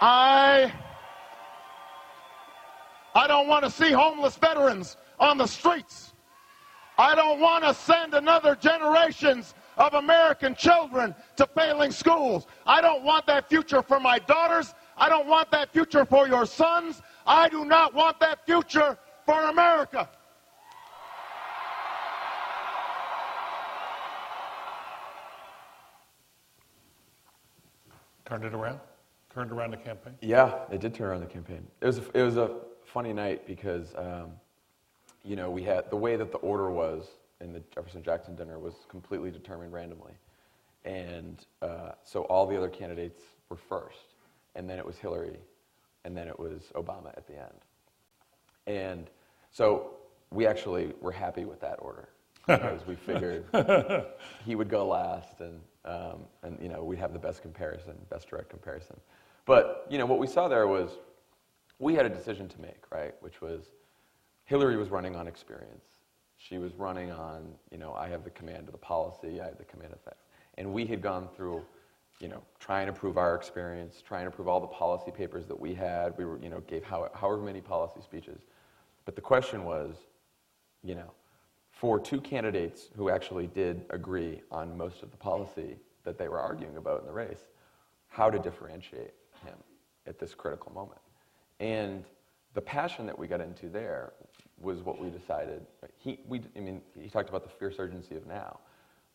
I 0.00 0.72
I 3.14 3.28
don't 3.28 3.46
want 3.46 3.64
to 3.66 3.70
see 3.70 3.92
homeless 3.92 4.34
veterans 4.34 4.96
on 5.20 5.38
the 5.38 5.46
streets. 5.46 6.13
I 6.98 7.14
don't 7.14 7.40
want 7.40 7.64
to 7.64 7.74
send 7.74 8.14
another 8.14 8.54
generations 8.54 9.54
of 9.76 9.94
American 9.94 10.54
children 10.54 11.14
to 11.36 11.46
failing 11.46 11.90
schools. 11.90 12.46
I 12.66 12.80
don't 12.80 13.02
want 13.02 13.26
that 13.26 13.48
future 13.48 13.82
for 13.82 13.98
my 13.98 14.18
daughters. 14.20 14.74
I 14.96 15.08
don't 15.08 15.26
want 15.26 15.50
that 15.50 15.72
future 15.72 16.04
for 16.04 16.28
your 16.28 16.46
sons. 16.46 17.02
I 17.26 17.48
do 17.48 17.64
not 17.64 17.94
want 17.94 18.20
that 18.20 18.46
future 18.46 18.96
for 19.26 19.44
America. 19.44 20.08
Turned 28.24 28.44
it 28.44 28.54
around? 28.54 28.80
Turned 29.34 29.52
around 29.52 29.72
the 29.72 29.76
campaign? 29.76 30.14
Yeah, 30.22 30.60
it 30.70 30.80
did 30.80 30.94
turn 30.94 31.08
around 31.08 31.20
the 31.20 31.26
campaign. 31.26 31.66
It 31.80 31.86
was 31.86 31.98
a, 31.98 32.18
it 32.18 32.22
was 32.22 32.36
a 32.36 32.56
funny 32.84 33.12
night 33.12 33.46
because, 33.46 33.94
um, 33.96 34.30
you 35.24 35.36
know, 35.36 35.50
we 35.50 35.62
had 35.62 35.90
the 35.90 35.96
way 35.96 36.16
that 36.16 36.30
the 36.30 36.38
order 36.38 36.70
was 36.70 37.06
in 37.40 37.52
the 37.52 37.62
Jefferson 37.74 38.02
Jackson 38.02 38.36
dinner 38.36 38.58
was 38.58 38.74
completely 38.88 39.30
determined 39.30 39.72
randomly, 39.72 40.12
and 40.84 41.46
uh, 41.62 41.92
so 42.04 42.22
all 42.24 42.46
the 42.46 42.56
other 42.56 42.68
candidates 42.68 43.22
were 43.48 43.56
first, 43.56 44.14
and 44.54 44.68
then 44.68 44.78
it 44.78 44.84
was 44.84 44.98
Hillary, 44.98 45.38
and 46.04 46.16
then 46.16 46.28
it 46.28 46.38
was 46.38 46.70
Obama 46.74 47.08
at 47.16 47.26
the 47.26 47.34
end, 47.34 47.60
and 48.66 49.10
so 49.50 49.94
we 50.30 50.46
actually 50.46 50.92
were 51.00 51.12
happy 51.12 51.44
with 51.44 51.60
that 51.60 51.76
order. 51.80 52.08
Because 52.46 52.86
we 52.86 52.94
figured 52.94 53.46
he 54.44 54.54
would 54.54 54.68
go 54.68 54.86
last, 54.86 55.40
and 55.40 55.58
um, 55.86 56.26
and 56.42 56.58
you 56.60 56.68
know 56.68 56.84
we'd 56.84 56.98
have 56.98 57.14
the 57.14 57.18
best 57.18 57.40
comparison, 57.40 57.94
best 58.10 58.28
direct 58.28 58.50
comparison. 58.50 59.00
But 59.46 59.86
you 59.88 59.96
know 59.96 60.04
what 60.04 60.18
we 60.18 60.26
saw 60.26 60.46
there 60.46 60.66
was 60.66 60.90
we 61.78 61.94
had 61.94 62.04
a 62.04 62.10
decision 62.10 62.46
to 62.50 62.60
make, 62.60 62.82
right? 62.90 63.14
Which 63.20 63.40
was 63.40 63.70
Hillary 64.44 64.76
was 64.76 64.90
running 64.90 65.16
on 65.16 65.26
experience. 65.26 65.84
She 66.36 66.58
was 66.58 66.74
running 66.74 67.10
on, 67.10 67.54
you 67.70 67.78
know, 67.78 67.94
I 67.94 68.08
have 68.08 68.24
the 68.24 68.30
command 68.30 68.66
of 68.66 68.72
the 68.72 68.78
policy, 68.78 69.40
I 69.40 69.46
have 69.46 69.58
the 69.58 69.64
command 69.64 69.92
of 69.92 70.04
that. 70.04 70.18
And 70.58 70.72
we 70.72 70.84
had 70.84 71.00
gone 71.00 71.28
through, 71.34 71.64
you 72.20 72.28
know, 72.28 72.42
trying 72.58 72.86
to 72.86 72.92
prove 72.92 73.16
our 73.16 73.34
experience, 73.34 74.02
trying 74.06 74.26
to 74.26 74.30
prove 74.30 74.46
all 74.46 74.60
the 74.60 74.66
policy 74.66 75.10
papers 75.10 75.46
that 75.46 75.58
we 75.58 75.74
had. 75.74 76.16
We 76.18 76.24
were, 76.26 76.38
you 76.38 76.50
know, 76.50 76.60
gave 76.60 76.84
how, 76.84 77.08
however 77.14 77.42
many 77.42 77.60
policy 77.60 78.00
speeches. 78.02 78.40
But 79.04 79.14
the 79.14 79.22
question 79.22 79.64
was, 79.64 79.96
you 80.82 80.94
know, 80.94 81.10
for 81.70 81.98
two 81.98 82.20
candidates 82.20 82.90
who 82.96 83.08
actually 83.08 83.46
did 83.48 83.84
agree 83.90 84.42
on 84.50 84.76
most 84.76 85.02
of 85.02 85.10
the 85.10 85.16
policy 85.16 85.76
that 86.04 86.18
they 86.18 86.28
were 86.28 86.38
arguing 86.38 86.76
about 86.76 87.00
in 87.00 87.06
the 87.06 87.12
race, 87.12 87.48
how 88.08 88.30
to 88.30 88.38
differentiate 88.38 89.14
him 89.44 89.56
at 90.06 90.18
this 90.18 90.34
critical 90.34 90.72
moment. 90.72 91.00
And 91.58 92.04
the 92.54 92.60
passion 92.60 93.06
that 93.06 93.18
we 93.18 93.26
got 93.26 93.40
into 93.40 93.68
there 93.68 94.12
was 94.60 94.82
what 94.82 95.00
we 95.00 95.10
decided. 95.10 95.66
He, 95.98 96.20
we, 96.28 96.40
I 96.56 96.60
mean, 96.60 96.80
he 96.98 97.08
talked 97.08 97.28
about 97.28 97.42
the 97.42 97.50
fierce 97.50 97.76
urgency 97.78 98.16
of 98.16 98.26
now, 98.26 98.60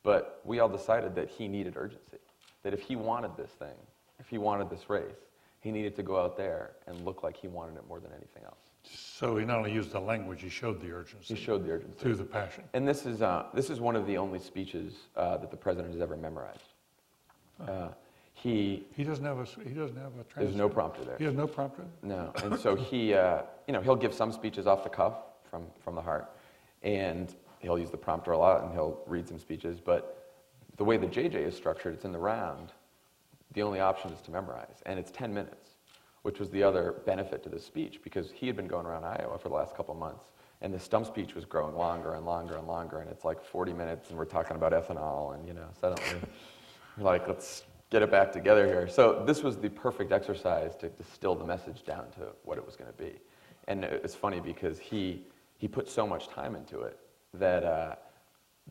but 0.03 0.41
we 0.43 0.59
all 0.59 0.69
decided 0.69 1.15
that 1.15 1.29
he 1.29 1.47
needed 1.47 1.75
urgency. 1.75 2.17
That 2.63 2.73
if 2.73 2.81
he 2.81 2.95
wanted 2.95 3.37
this 3.37 3.51
thing, 3.51 3.75
if 4.19 4.27
he 4.27 4.37
wanted 4.37 4.69
this 4.69 4.89
race, 4.89 5.15
he 5.61 5.71
needed 5.71 5.95
to 5.95 6.03
go 6.03 6.21
out 6.21 6.37
there 6.37 6.71
and 6.87 7.03
look 7.05 7.23
like 7.23 7.35
he 7.35 7.47
wanted 7.47 7.77
it 7.77 7.83
more 7.87 7.99
than 7.99 8.11
anything 8.11 8.43
else. 8.45 8.59
So 8.83 9.37
he 9.37 9.45
not 9.45 9.57
only 9.57 9.73
used 9.73 9.91
the 9.91 9.99
language, 9.99 10.41
he 10.41 10.49
showed 10.49 10.81
the 10.81 10.91
urgency. 10.91 11.35
He 11.35 11.39
showed 11.39 11.65
the 11.65 11.71
urgency. 11.71 11.99
Through 11.99 12.15
the 12.15 12.23
passion. 12.23 12.63
And 12.73 12.87
this 12.87 13.05
is, 13.05 13.21
uh, 13.21 13.45
this 13.53 13.69
is 13.69 13.79
one 13.79 13.95
of 13.95 14.07
the 14.07 14.17
only 14.17 14.39
speeches 14.39 14.93
uh, 15.17 15.37
that 15.37 15.51
the 15.51 15.57
president 15.57 15.93
has 15.93 16.01
ever 16.01 16.15
memorized. 16.15 16.63
Uh, 17.67 17.89
he, 18.33 18.85
He 18.95 19.03
doesn't 19.03 19.25
have 19.25 19.37
a, 19.39 19.45
he 19.67 19.73
doesn't 19.75 19.97
have 19.97 20.13
a 20.13 20.23
transcript. 20.23 20.37
there's 20.37 20.55
no 20.55 20.69
prompter 20.69 21.03
there. 21.03 21.17
He 21.17 21.25
has 21.25 21.35
no 21.35 21.45
prompter? 21.45 21.83
No, 22.03 22.31
and 22.43 22.57
so 22.57 22.75
he, 22.75 23.13
uh, 23.13 23.41
you 23.67 23.73
know, 23.73 23.81
he'll 23.81 23.97
give 23.97 24.13
some 24.13 24.31
speeches 24.31 24.65
off 24.65 24.83
the 24.83 24.89
cuff 24.89 25.15
from, 25.49 25.65
from 25.83 25.95
the 25.95 26.01
heart, 26.01 26.29
and 26.83 27.35
he'll 27.59 27.79
use 27.79 27.91
the 27.91 27.97
prompter 27.97 28.31
a 28.31 28.37
lot, 28.37 28.63
and 28.63 28.71
he'll 28.73 29.01
read 29.05 29.27
some 29.27 29.39
speeches. 29.39 29.79
But 29.79 30.33
the 30.77 30.83
way 30.83 30.97
the 30.97 31.07
JJ 31.07 31.35
is 31.35 31.55
structured, 31.55 31.93
it's 31.93 32.05
in 32.05 32.11
the 32.11 32.19
round. 32.19 32.71
The 33.53 33.61
only 33.63 33.79
option 33.79 34.11
is 34.11 34.21
to 34.21 34.31
memorize, 34.31 34.81
and 34.85 34.99
it's 34.99 35.11
10 35.11 35.33
minutes, 35.33 35.71
which 36.21 36.39
was 36.39 36.49
the 36.49 36.63
other 36.63 36.95
benefit 37.05 37.43
to 37.43 37.49
this 37.49 37.65
speech 37.65 37.99
because 38.03 38.31
he 38.31 38.47
had 38.47 38.55
been 38.55 38.67
going 38.67 38.85
around 38.85 39.03
Iowa 39.03 39.37
for 39.37 39.49
the 39.49 39.55
last 39.55 39.75
couple 39.75 39.93
months, 39.95 40.25
and 40.61 40.73
the 40.73 40.79
stump 40.79 41.07
speech 41.07 41.35
was 41.35 41.45
growing 41.45 41.75
longer 41.75 42.13
and 42.13 42.25
longer 42.25 42.55
and 42.57 42.67
longer, 42.67 42.99
and 42.99 43.09
it's 43.09 43.25
like 43.25 43.43
40 43.43 43.73
minutes, 43.73 44.09
and 44.09 44.17
we're 44.17 44.25
talking 44.25 44.55
about 44.55 44.71
ethanol, 44.71 45.35
and 45.35 45.47
you 45.47 45.53
know, 45.53 45.67
suddenly 45.79 46.03
we're 46.97 47.03
like, 47.03 47.27
let's 47.27 47.63
get 47.89 48.01
it 48.01 48.11
back 48.11 48.31
together 48.31 48.67
here. 48.67 48.87
So 48.87 49.23
this 49.25 49.41
was 49.41 49.57
the 49.57 49.69
perfect 49.69 50.11
exercise 50.11 50.75
to 50.77 50.89
distill 50.89 51.35
the 51.35 51.45
message 51.45 51.83
down 51.83 52.05
to 52.11 52.27
what 52.43 52.57
it 52.57 52.65
was 52.65 52.75
going 52.75 52.91
to 52.91 52.97
be. 52.97 53.13
And 53.67 53.83
it's 53.83 54.15
funny 54.15 54.39
because 54.39 54.79
he, 54.79 55.23
he 55.59 55.67
put 55.67 55.87
so 55.87 56.07
much 56.07 56.27
time 56.29 56.55
into 56.55 56.81
it 56.81 56.97
that 57.35 57.63
uh, 57.63 57.95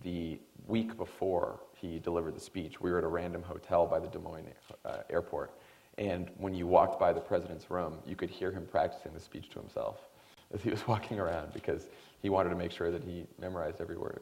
the 0.03 0.41
week 0.67 0.97
before 0.97 1.61
he 1.77 1.99
delivered 2.01 2.35
the 2.35 2.41
speech, 2.41 2.81
we 2.81 2.91
were 2.91 2.99
at 2.99 3.05
a 3.05 3.09
random 3.09 3.43
hotel 3.43 3.87
by 3.87 4.01
the 4.01 4.09
Des 4.09 4.19
Moines 4.19 4.49
uh, 4.85 4.99
airport. 5.11 5.53
And 5.99 6.31
when 6.39 6.55
you 6.55 6.67
walked 6.67 6.99
by 6.99 7.13
the 7.13 7.21
president's 7.21 7.71
room, 7.71 7.99
you 8.07 8.17
could 8.17 8.31
hear 8.31 8.51
him 8.51 8.67
practicing 8.69 9.13
the 9.13 9.21
speech 9.21 9.51
to 9.51 9.61
himself 9.61 10.09
as 10.53 10.63
he 10.63 10.71
was 10.71 10.87
walking 10.89 11.21
around 11.21 11.53
because 11.53 11.89
he 12.21 12.31
wanted 12.31 12.51
to 12.51 12.57
make 12.57 12.73
sure 12.73 12.91
that 12.91 13.05
he 13.05 13.27
memorized 13.39 13.81
every 13.81 13.97
word. 13.97 14.21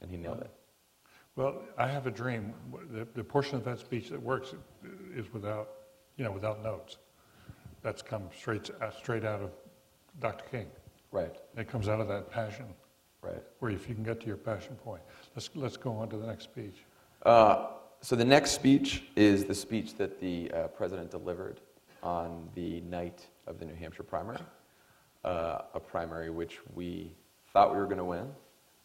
And 0.00 0.10
he 0.10 0.16
nailed 0.16 0.40
it. 0.40 0.50
Well, 1.36 1.62
I 1.78 1.88
have 1.88 2.06
a 2.06 2.10
dream. 2.10 2.52
The, 2.92 3.08
the 3.14 3.24
portion 3.24 3.56
of 3.56 3.64
that 3.64 3.78
speech 3.78 4.10
that 4.10 4.22
works 4.22 4.54
is 5.16 5.32
without, 5.32 5.68
you 6.16 6.24
know, 6.24 6.30
without 6.30 6.62
notes. 6.62 6.98
That's 7.82 8.02
come 8.02 8.28
straight, 8.36 8.70
uh, 8.80 8.90
straight 8.90 9.24
out 9.24 9.40
of 9.40 9.50
Dr. 10.20 10.44
King. 10.50 10.66
Right, 11.14 11.32
It 11.56 11.68
comes 11.68 11.88
out 11.88 12.00
of 12.00 12.08
that 12.08 12.28
passion, 12.28 12.64
right. 13.22 13.40
where 13.60 13.70
if 13.70 13.88
you 13.88 13.94
can 13.94 14.02
get 14.02 14.20
to 14.22 14.26
your 14.26 14.36
passion 14.36 14.74
point. 14.74 15.00
Let's, 15.36 15.48
let's 15.54 15.76
go 15.76 15.92
on 15.92 16.08
to 16.08 16.16
the 16.16 16.26
next 16.26 16.42
speech. 16.42 16.74
Uh, 17.24 17.68
so 18.00 18.16
the 18.16 18.24
next 18.24 18.50
speech 18.50 19.04
is 19.14 19.44
the 19.44 19.54
speech 19.54 19.94
that 19.94 20.20
the 20.20 20.50
uh, 20.50 20.66
president 20.66 21.12
delivered 21.12 21.60
on 22.02 22.48
the 22.56 22.80
night 22.80 23.28
of 23.46 23.60
the 23.60 23.64
New 23.64 23.76
Hampshire 23.76 24.02
primary, 24.02 24.40
uh, 25.24 25.58
a 25.72 25.78
primary 25.78 26.30
which 26.30 26.58
we 26.74 27.12
thought 27.52 27.70
we 27.70 27.78
were 27.78 27.86
going 27.86 27.98
to 27.98 28.04
win 28.04 28.28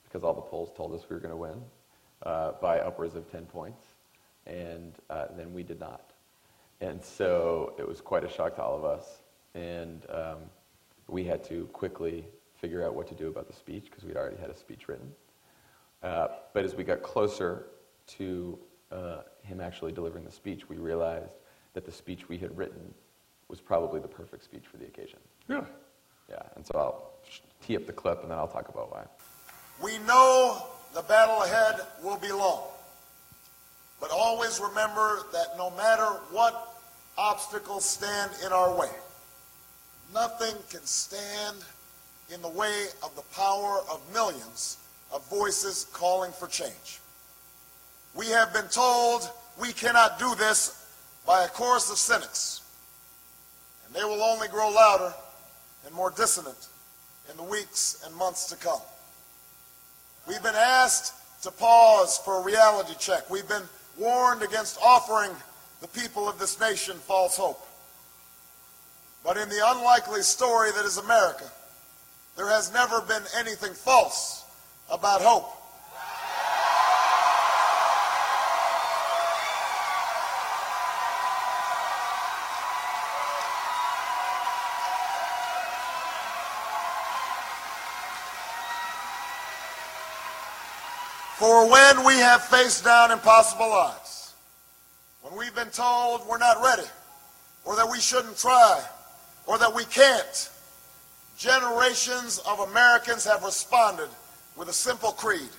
because 0.04 0.24
all 0.24 0.36
the 0.36 0.40
polls 0.40 0.70
told 0.78 0.94
us 0.94 1.10
we 1.10 1.16
were 1.16 1.20
going 1.20 1.32
to 1.32 1.36
win 1.36 1.60
uh, 2.28 2.52
by 2.62 2.80
upwards 2.80 3.16
of 3.16 3.28
10 3.32 3.48
points, 3.48 3.86
and 4.46 4.94
uh, 5.10 5.26
then 5.36 5.52
we 5.52 5.64
did 5.64 5.80
not. 5.80 6.12
And 6.80 7.04
so 7.04 7.74
it 7.80 7.88
was 7.88 8.02
quite 8.02 8.24
a 8.24 8.30
shock 8.30 8.56
to 8.58 8.62
all 8.62 8.78
of 8.78 8.86
us, 8.86 9.24
and 9.56 10.06
um, 10.12 10.38
we 11.12 11.24
had 11.24 11.44
to 11.46 11.66
quickly 11.74 12.26
figure 12.56 12.86
out 12.86 12.94
what 12.94 13.08
to 13.08 13.16
do 13.16 13.28
about 13.28 13.48
the 13.48 13.54
speech 13.54 13.86
because 13.86 14.04
we'd 14.04 14.18
already 14.18 14.38
had 14.38 14.50
a 14.50 14.56
speech 14.56 14.88
written. 14.88 15.12
Uh, 16.04 16.28
but 16.54 16.64
as 16.64 16.76
we 16.76 16.84
got 16.84 17.02
closer 17.02 17.68
to 18.08 18.58
uh, 18.92 19.22
him 19.44 19.60
actually 19.62 19.92
delivering 19.92 20.26
the 20.26 20.32
speech, 20.32 20.68
we 20.70 20.78
realized 20.78 21.32
that 21.74 21.86
the 21.86 21.92
speech 21.92 22.28
we 22.30 22.38
had 22.38 22.56
written 22.58 22.94
was 23.48 23.60
probably 23.60 24.00
the 24.00 24.08
perfect 24.08 24.44
speech 24.44 24.64
for 24.70 24.78
the 24.78 24.86
occasion. 24.86 25.20
Really? 25.48 25.66
Yeah, 26.30 26.42
and 26.56 26.66
so 26.66 26.78
I'll 26.78 27.12
tee 27.66 27.76
up 27.76 27.86
the 27.86 27.94
clip 27.94 28.22
and 28.22 28.32
then 28.32 28.38
I'll 28.38 28.48
talk 28.48 28.70
about 28.70 28.92
why. 28.92 29.04
We 29.82 29.98
know 30.00 30.66
the 30.94 31.02
battle 31.02 31.42
ahead 31.44 31.82
will 32.04 32.18
be 32.18 32.32
long. 32.32 32.64
But 34.00 34.12
always 34.12 34.60
remember 34.60 35.24
that 35.34 35.58
no 35.58 35.72
matter 35.72 36.06
what 36.32 36.78
obstacles 37.18 37.84
stand 37.84 38.32
in 38.46 38.54
our 38.54 38.74
way, 38.78 38.90
nothing 40.14 40.56
can 40.70 40.86
stand 40.86 41.58
in 42.34 42.42
the 42.42 42.50
way 42.50 42.88
of 43.04 43.16
the 43.16 43.22
power 43.34 43.80
of 43.92 44.02
millions 44.14 44.78
of 45.12 45.28
voices 45.30 45.88
calling 45.94 46.32
for 46.32 46.48
change. 46.48 47.00
We 48.16 48.28
have 48.28 48.54
been 48.54 48.68
told 48.68 49.30
we 49.60 49.74
cannot 49.74 50.20
do 50.20 50.36
this 50.36 50.88
by 51.26 51.44
a 51.44 51.48
chorus 51.48 51.92
of 51.92 51.98
cynics, 51.98 52.62
and 53.86 53.96
they 53.96 54.04
will 54.04 54.24
only 54.24 54.48
grow 54.48 54.70
louder 54.70 55.14
and 55.86 55.94
more 55.94 56.12
dissonant 56.12 56.68
in 57.30 57.38
the 57.38 57.44
weeks 57.44 58.04
and 58.06 58.16
months 58.16 58.46
to 58.50 58.56
come. 58.56 58.82
We've 60.28 60.44
been 60.44 60.56
asked 60.56 61.14
to 61.44 61.52
pause 61.52 62.18
for 62.18 62.40
a 62.40 62.44
reality 62.44 62.94
check. 63.00 63.30
We've 63.30 63.48
been 63.48 63.64
warned 63.98 64.44
against 64.44 64.80
offering 64.82 65.32
the 65.82 65.88
people 65.88 66.28
of 66.28 66.38
this 66.40 66.60
nation 66.60 66.98
false 66.98 67.38
hope. 67.38 67.66
But 69.24 69.38
in 69.38 69.50
the 69.50 69.62
unlikely 69.64 70.22
story 70.22 70.72
that 70.72 70.86
is 70.86 70.98
America, 70.98 71.50
there 72.38 72.48
has 72.48 72.74
never 72.74 73.02
been 73.02 73.24
anything 73.38 73.74
false 73.74 74.46
about 74.90 75.22
hope. 75.22 75.56
For 91.38 91.70
when 91.70 92.04
we 92.04 92.16
have 92.16 92.44
faced 92.44 92.84
down 92.84 93.12
impossible 93.12 93.72
odds, 93.72 94.34
when 95.22 95.38
we've 95.38 95.56
been 95.56 95.70
told 95.70 96.28
we're 96.28 96.38
not 96.38 96.62
ready, 96.62 96.88
or 97.64 97.76
that 97.78 97.90
we 97.90 98.00
shouldn't 98.00 98.38
try, 98.38 98.82
or 99.50 99.58
that 99.58 99.74
we 99.74 99.84
can't, 99.86 100.52
generations 101.36 102.38
of 102.48 102.60
Americans 102.60 103.26
have 103.26 103.44
responded 103.44 104.08
with 104.56 104.70
a 104.70 104.74
simple 104.74 105.12
creed 105.12 105.50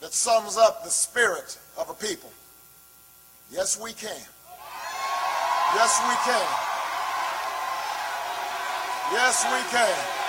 that 0.00 0.14
sums 0.14 0.56
up 0.56 0.84
the 0.84 0.90
spirit 0.90 1.58
of 1.76 1.90
a 1.90 1.94
people. 1.94 2.30
Yes, 3.50 3.80
we 3.82 3.92
can. 3.94 4.22
Yes, 5.74 6.00
we 6.06 6.14
can. 6.22 6.46
Yes, 9.12 9.44
we 9.50 9.76
can. 9.76 10.25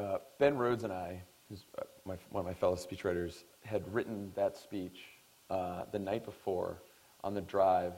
Uh, 0.00 0.18
Ben 0.38 0.56
Rhodes 0.56 0.84
and 0.84 0.92
I, 0.92 1.22
who's 1.48 1.64
uh, 1.78 1.82
my, 2.04 2.16
one 2.30 2.40
of 2.40 2.46
my 2.46 2.54
fellow 2.54 2.76
speechwriters, 2.76 3.44
had 3.64 3.82
written 3.92 4.32
that 4.34 4.56
speech 4.56 5.00
uh, 5.50 5.84
the 5.92 5.98
night 5.98 6.24
before 6.24 6.82
on 7.22 7.34
the 7.34 7.40
drive 7.40 7.94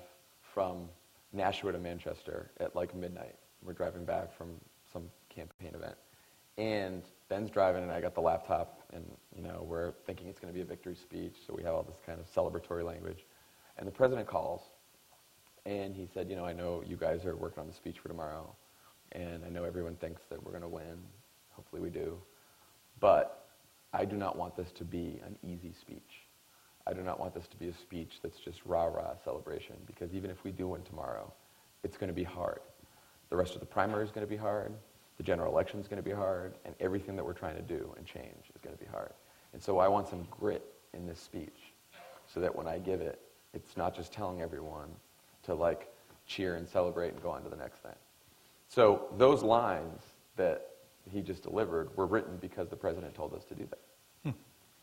from 0.55 0.88
Nashua 1.33 1.73
to 1.73 1.79
Manchester 1.79 2.51
at 2.61 2.75
like 2.75 2.95
midnight. 2.95 3.37
We're 3.65 3.73
driving 3.73 4.05
back 4.05 4.37
from 4.37 4.51
some 4.93 5.05
campaign 5.29 5.75
event. 5.75 5.95
And 6.59 7.03
Ben's 7.29 7.51
driving, 7.51 7.83
and 7.83 7.93
I 7.93 8.01
got 8.01 8.15
the 8.15 8.21
laptop, 8.21 8.83
and 8.93 9.05
you 9.35 9.43
know 9.43 9.65
we're 9.67 9.93
thinking 10.07 10.29
it's 10.29 10.38
going 10.38 10.53
to 10.53 10.55
be 10.55 10.61
a 10.61 10.67
victory 10.67 10.95
speech, 10.95 11.37
so 11.47 11.55
we 11.55 11.62
have 11.62 11.73
all 11.73 11.83
this 11.83 12.01
kind 12.05 12.21
of 12.21 12.27
celebratory 12.31 12.85
language. 12.85 13.25
And 13.79 13.88
the 13.88 13.93
president 13.93 14.27
calls, 14.27 14.61
and 15.65 15.97
he 15.97 16.07
said, 16.12 16.29
you 16.29 16.37
know, 16.37 16.45
I 16.45 16.53
know 16.53 16.83
you 16.87 16.97
guys 16.97 17.25
are 17.25 17.37
working 17.37 17.62
on 17.62 17.69
the 17.69 17.73
speech 17.73 18.01
for 18.01 18.09
tomorrow, 18.09 18.55
and 19.12 19.43
I 19.47 19.49
know 19.49 19.65
everyone 19.65 19.95
thinks 19.95 20.23
that 20.29 20.45
we're 20.45 20.51
going 20.51 20.62
to 20.62 20.69
win. 20.69 20.99
Hopefully 21.53 21.83
we 21.83 21.91
do. 21.91 22.19
But 23.01 23.49
I 23.93 24.05
do 24.05 24.17
not 24.17 24.37
want 24.37 24.57
this 24.57 24.73
to 24.73 24.85
be 24.85 25.21
an 25.27 25.37
easy 25.43 25.73
speech. 25.73 26.27
I 26.87 26.93
do 26.93 27.03
not 27.03 27.21
want 27.21 27.35
this 27.35 27.47
to 27.49 27.57
be 27.57 27.69
a 27.69 27.75
speech 27.75 28.19
that's 28.23 28.38
just 28.38 28.61
rah-rah 28.65 29.15
celebration, 29.23 29.77
because 29.87 30.15
even 30.15 30.31
if 30.31 30.43
we 30.45 30.51
do 30.51 30.69
win 30.69 30.83
tomorrow, 30.83 31.33
it's 31.85 31.97
going 31.97 32.09
to 32.09 32.15
be 32.15 32.25
hard. 32.25 32.61
The 33.31 33.37
rest 33.37 33.55
of 33.55 33.61
the 33.61 33.67
primary 33.67 34.05
is 34.05 34.11
going 34.11 34.27
to 34.27 34.31
be 34.31 34.37
hard. 34.37 34.73
The 35.17 35.23
general 35.23 35.53
election 35.53 35.81
is 35.81 35.88
going 35.88 36.03
to 36.03 36.09
be 36.09 36.15
hard. 36.15 36.55
And 36.65 36.75
everything 36.81 37.17
that 37.17 37.25
we're 37.25 37.33
trying 37.33 37.57
to 37.57 37.62
do 37.62 37.95
and 37.97 38.07
change 38.07 38.51
is 38.55 38.61
going 38.62 38.77
to 38.77 38.83
be 38.83 38.91
hard. 38.91 39.12
And 39.53 39.62
so 39.62 39.79
I 39.79 39.88
want 39.88 40.09
some 40.09 40.27
grit 40.31 40.65
in 40.95 41.07
this 41.07 41.21
speech 41.21 41.73
so 42.27 42.41
that 42.41 42.55
when 42.55 42.67
I 42.67 42.79
give 42.79 43.01
it, 43.01 43.21
it's 43.55 43.77
not 43.77 43.95
just 43.95 44.12
telling 44.12 44.43
everyone 44.43 44.88
to 45.45 45.55
like 45.55 45.93
cheer 46.27 46.57
and 46.57 46.69
celebrate 46.69 47.12
and 47.12 47.23
go 47.23 47.31
on 47.31 47.43
to 47.43 47.51
the 47.51 47.57
next 47.57 47.79
thing. 47.83 47.95
So 48.69 49.07
those 49.19 49.43
lines 49.43 50.01
that 50.37 50.72
he 51.11 51.21
just 51.21 51.43
delivered 51.43 51.97
were 51.97 52.07
written 52.07 52.37
because 52.41 52.69
the 52.69 52.77
president 52.77 53.15
told 53.15 53.35
us 53.35 53.45
to 53.45 53.55
do 53.55 53.67
that. 53.71 53.81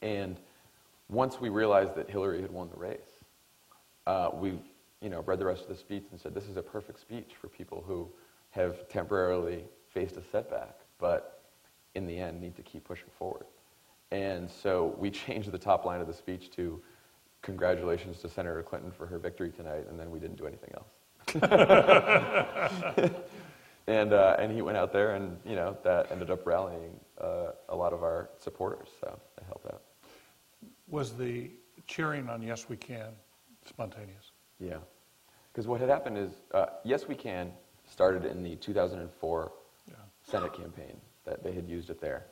And 0.02 0.40
once 1.10 1.42
we 1.42 1.50
realized 1.50 1.96
that 1.96 2.10
Hillary 2.10 2.42
had 2.42 2.52
won 2.52 2.70
the 2.70 2.78
race, 2.78 3.20
uh, 4.08 4.30
we 4.34 4.60
you 5.02 5.10
know, 5.10 5.22
read 5.22 5.40
the 5.40 5.46
rest 5.46 5.64
of 5.64 5.70
the 5.70 5.76
speech 5.76 6.04
and 6.12 6.20
said, 6.20 6.34
this 6.34 6.46
is 6.46 6.58
a 6.58 6.62
perfect 6.62 7.00
speech 7.00 7.32
for 7.40 7.48
people 7.48 7.84
who 7.88 8.10
have 8.52 8.88
temporarily 8.90 9.64
faced 9.94 10.18
a 10.18 10.24
setback, 10.24 10.80
but 10.98 11.44
in 11.96 12.06
the 12.06 12.18
end 12.18 12.42
need 12.42 12.56
to 12.56 12.62
keep 12.62 12.84
pushing 12.84 13.10
forward. 13.18 13.46
And 14.12 14.50
so 14.50 14.96
we 14.98 15.10
changed 15.26 15.52
the 15.52 15.58
top 15.58 15.86
line 15.86 16.02
of 16.02 16.08
the 16.08 16.14
speech 16.14 16.52
to, 16.52 16.82
congratulations 17.42 18.20
to 18.20 18.30
Senator 18.30 18.62
Clinton 18.62 18.92
for 18.92 19.06
her 19.06 19.18
victory 19.18 19.52
tonight, 19.52 19.86
and 19.90 20.00
then 20.00 20.12
we 20.12 20.20
didn't 20.20 20.38
do 20.38 20.48
anything 20.48 20.74
else. 20.76 20.88
and, 23.90 24.14
uh, 24.14 24.36
and 24.38 24.52
he 24.52 24.62
went 24.62 24.78
out 24.78 24.94
there, 24.94 25.16
and 25.16 25.38
you 25.46 25.56
know, 25.56 25.76
that 25.84 26.12
ended 26.12 26.30
up 26.30 26.46
rallying 26.46 27.00
uh, 27.20 27.52
a 27.70 27.76
lot 27.76 27.92
of 27.92 28.04
our 28.04 28.30
supporters, 28.40 28.88
so 29.02 29.20
that 29.36 29.46
helped 29.48 29.66
out. 29.66 29.82
Was 30.88 31.14
the 31.14 31.52
cheering 31.88 32.30
on 32.30 32.42
Yes 32.42 32.70
We 32.70 32.78
Can 32.78 33.10
spontaneous? 33.68 34.32
Yeah. 34.60 34.78
Because 35.52 35.68
what 35.68 35.80
had 35.80 35.90
happened 35.90 36.18
is, 36.18 36.32
uh, 36.54 36.68
Yes 36.84 37.08
We 37.08 37.16
Can 37.16 37.52
started 37.90 38.26
in 38.26 38.44
the 38.44 38.56
2004 38.58 39.52
Yeah. 39.88 39.96
Senate 40.24 40.54
campaign 40.54 41.02
that 41.26 41.44
they 41.44 41.52
had 41.52 41.68
used 41.68 41.90
it 41.90 42.00
there. 42.00 42.26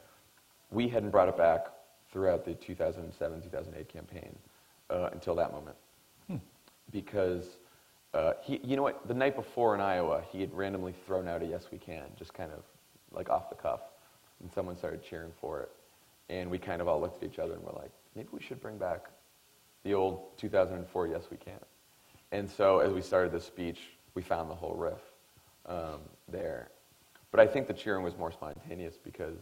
We 0.72 0.88
hadn't 0.88 1.10
brought 1.10 1.28
it 1.28 1.38
back 1.38 1.68
throughout 2.12 2.46
the 2.46 2.54
2007 2.54 3.42
2008 3.42 3.90
campaign 3.90 4.36
uh, 4.90 5.10
until 5.12 5.36
that 5.36 5.52
moment. 5.52 5.76
Because, 6.90 7.58
uh, 8.14 8.34
he, 8.42 8.60
you 8.64 8.76
know 8.76 8.84
what, 8.84 9.08
the 9.08 9.14
night 9.14 9.36
before 9.36 9.76
in 9.76 9.82
Iowa, 9.82 10.24
he 10.32 10.42
had 10.42 10.54
randomly 10.54 10.94
thrown 11.06 11.28
out 11.28 11.42
a 11.42 11.46
Yes 11.46 11.68
We 11.72 11.78
Can, 11.78 12.04
just 12.18 12.34
kind 12.34 12.52
of 12.52 12.64
like 13.12 13.30
off 13.30 13.50
the 13.50 13.56
cuff. 13.56 13.82
And 14.42 14.52
someone 14.52 14.78
started 14.78 15.04
cheering 15.04 15.32
for 15.42 15.62
it. 15.62 15.72
And 16.30 16.50
we 16.50 16.58
kind 16.58 16.82
of 16.82 16.88
all 16.88 17.02
looked 17.02 17.24
at 17.24 17.32
each 17.32 17.40
other 17.40 17.54
and 17.54 17.64
were 17.64 17.74
like, 17.74 17.92
maybe 18.16 18.30
we 18.32 18.42
should 18.42 18.62
bring 18.62 18.78
back 18.78 19.06
the 19.84 19.94
old 19.94 20.38
2004 20.38 21.08
Yes 21.08 21.24
We 21.32 21.38
Can. 21.38 21.60
And 22.32 22.50
so 22.50 22.80
as 22.80 22.92
we 22.92 23.02
started 23.02 23.32
this 23.32 23.46
speech, 23.46 23.80
we 24.14 24.22
found 24.22 24.50
the 24.50 24.56
whole 24.56 24.76
riff 24.76 25.00
um, 25.66 26.02
there. 26.28 26.70
But 27.32 27.40
I 27.40 27.48
think 27.48 27.68
the 27.68 27.74
cheering 27.74 28.04
was 28.04 28.18
more 28.18 28.32
spontaneous 28.32 28.96
because 29.04 29.38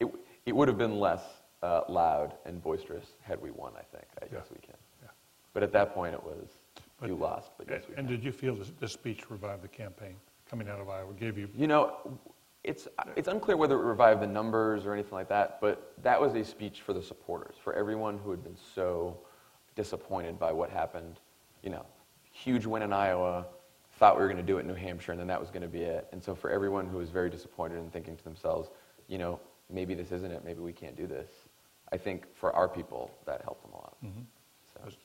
it, 0.00 0.08
it 0.46 0.54
would 0.54 0.68
have 0.68 0.78
been 0.78 0.98
less 0.98 1.22
uh, 1.62 1.82
loud 1.88 2.34
and 2.44 2.62
boisterous 2.62 3.06
had 3.22 3.40
we 3.40 3.50
won, 3.50 3.72
I 3.76 3.82
think. 3.82 4.04
I 4.20 4.26
Yeah. 4.26 4.38
Yes 4.38 4.46
We 4.50 4.58
Can. 4.60 4.76
Yeah. 5.02 5.10
But 5.52 5.62
at 5.62 5.72
that 5.72 5.94
point, 5.94 6.14
it 6.14 6.22
was, 6.22 6.48
But- 7.00 7.08
you 7.08 7.16
lost, 7.16 7.52
but 7.56 7.68
yes 7.70 7.82
we 7.88 7.94
And 7.96 8.08
did 8.08 8.24
you 8.24 8.32
feel 8.32 8.54
this, 8.54 8.72
this 8.80 8.92
speech 8.92 9.30
revived 9.30 9.62
the 9.62 9.68
campaign 9.68 10.16
coming 10.48 10.68
out 10.68 10.80
of 10.80 10.88
Iowa? 10.88 11.12
Gave 11.12 11.38
you, 11.38 11.48
You 11.56 11.66
know, 11.66 12.18
it's, 12.64 12.88
it's 13.16 13.28
unclear 13.28 13.56
whether 13.56 13.76
it 13.80 13.84
revived 13.84 14.20
the 14.20 14.26
numbers 14.26 14.84
or 14.84 14.92
anything 14.92 15.12
like 15.12 15.28
that, 15.28 15.60
but 15.60 15.94
that 16.02 16.20
was 16.20 16.34
a 16.34 16.44
speech 16.44 16.82
for 16.82 16.92
the 16.92 17.02
supporters, 17.02 17.54
for 17.62 17.72
everyone 17.72 18.18
who 18.18 18.30
had 18.30 18.42
been 18.42 18.56
so 18.74 19.18
disappointed 19.76 20.38
by 20.38 20.52
what 20.52 20.68
happened. 20.70 21.20
You 21.62 21.70
know, 21.70 21.86
huge 22.32 22.66
win 22.66 22.82
in 22.82 22.92
Iowa, 22.92 23.46
thought 23.98 24.16
we 24.16 24.22
were 24.22 24.28
going 24.28 24.38
to 24.38 24.42
do 24.42 24.58
it 24.58 24.60
in 24.62 24.66
New 24.66 24.74
Hampshire, 24.74 25.12
and 25.12 25.20
then 25.20 25.28
that 25.28 25.40
was 25.40 25.50
going 25.50 25.62
to 25.62 25.68
be 25.68 25.82
it. 25.82 26.08
And 26.12 26.22
so 26.22 26.34
for 26.34 26.50
everyone 26.50 26.86
who 26.86 26.98
was 26.98 27.10
very 27.10 27.30
disappointed 27.30 27.78
and 27.78 27.92
thinking 27.92 28.16
to 28.16 28.24
themselves, 28.24 28.70
you 29.08 29.18
know, 29.18 29.40
maybe 29.70 29.94
this 29.94 30.12
isn't 30.12 30.30
it, 30.30 30.44
maybe 30.44 30.60
we 30.60 30.72
can't 30.72 30.96
do 30.96 31.06
this, 31.06 31.28
I 31.92 31.96
think 31.96 32.26
for 32.34 32.54
our 32.54 32.68
people, 32.68 33.10
that 33.26 33.42
helped 33.42 33.62
them 33.62 33.72
a 33.72 33.76
lot. 33.76 33.96
Mm-hmm. 34.04 34.20
So. 34.74 34.96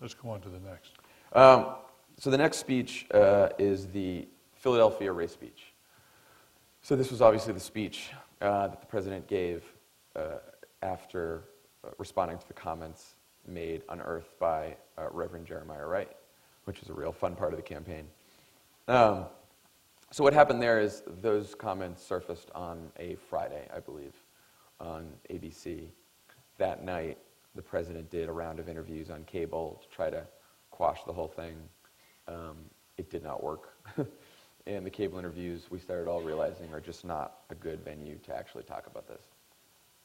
Let's, 0.00 0.14
go 0.14 0.30
on 0.30 0.40
to 0.40 0.48
the 0.48 0.60
next. 0.60 0.92
Um, 1.32 1.74
so 2.18 2.30
the 2.30 2.38
next 2.38 2.58
speech 2.58 3.06
uh, 3.12 3.48
is 3.58 3.86
the 3.88 4.26
Philadelphia 4.54 5.12
race 5.12 5.32
speech. 5.32 5.72
So 6.82 6.96
this 6.96 7.10
was 7.10 7.20
obviously 7.20 7.52
the 7.52 7.60
speech 7.60 8.10
uh, 8.40 8.68
that 8.68 8.80
the 8.80 8.86
president 8.86 9.26
gave 9.26 9.62
uh, 10.16 10.38
after 10.82 11.44
uh, 11.84 11.90
responding 11.98 12.38
to 12.38 12.48
the 12.48 12.54
comments 12.54 13.14
made 13.46 13.82
on 13.88 14.00
Earth 14.00 14.34
by 14.38 14.76
uh, 14.96 15.06
Reverend 15.10 15.46
Jeremiah 15.46 15.86
Wright, 15.86 16.10
which 16.64 16.82
is 16.82 16.88
a 16.88 16.92
real 16.92 17.12
fun 17.12 17.34
part 17.34 17.52
of 17.52 17.56
the 17.56 17.62
campaign. 17.62 18.06
Um, 18.88 19.26
so 20.10 20.24
what 20.24 20.32
happened 20.32 20.62
there 20.62 20.80
is 20.80 21.02
those 21.20 21.54
comments 21.54 22.02
surfaced 22.02 22.50
on 22.54 22.90
a 22.98 23.16
Friday, 23.28 23.68
I 23.74 23.80
believe, 23.80 24.14
on 24.80 25.08
ABC. 25.30 25.88
That 26.56 26.82
night, 26.82 27.18
the 27.58 27.62
president 27.62 28.08
did 28.08 28.28
a 28.28 28.32
round 28.32 28.60
of 28.60 28.68
interviews 28.68 29.10
on 29.10 29.24
cable 29.24 29.82
to 29.82 29.88
try 29.88 30.08
to 30.08 30.22
quash 30.70 31.00
the 31.08 31.12
whole 31.12 31.26
thing. 31.26 31.56
Um, 32.28 32.58
it 32.96 33.10
did 33.10 33.24
not 33.24 33.42
work. 33.42 33.74
and 34.68 34.86
the 34.86 34.90
cable 34.90 35.18
interviews, 35.18 35.66
we 35.68 35.80
started 35.80 36.08
all 36.08 36.22
realizing, 36.22 36.72
are 36.72 36.78
just 36.80 37.04
not 37.04 37.40
a 37.50 37.56
good 37.56 37.84
venue 37.84 38.16
to 38.18 38.32
actually 38.32 38.62
talk 38.62 38.86
about 38.86 39.08
this. 39.08 39.22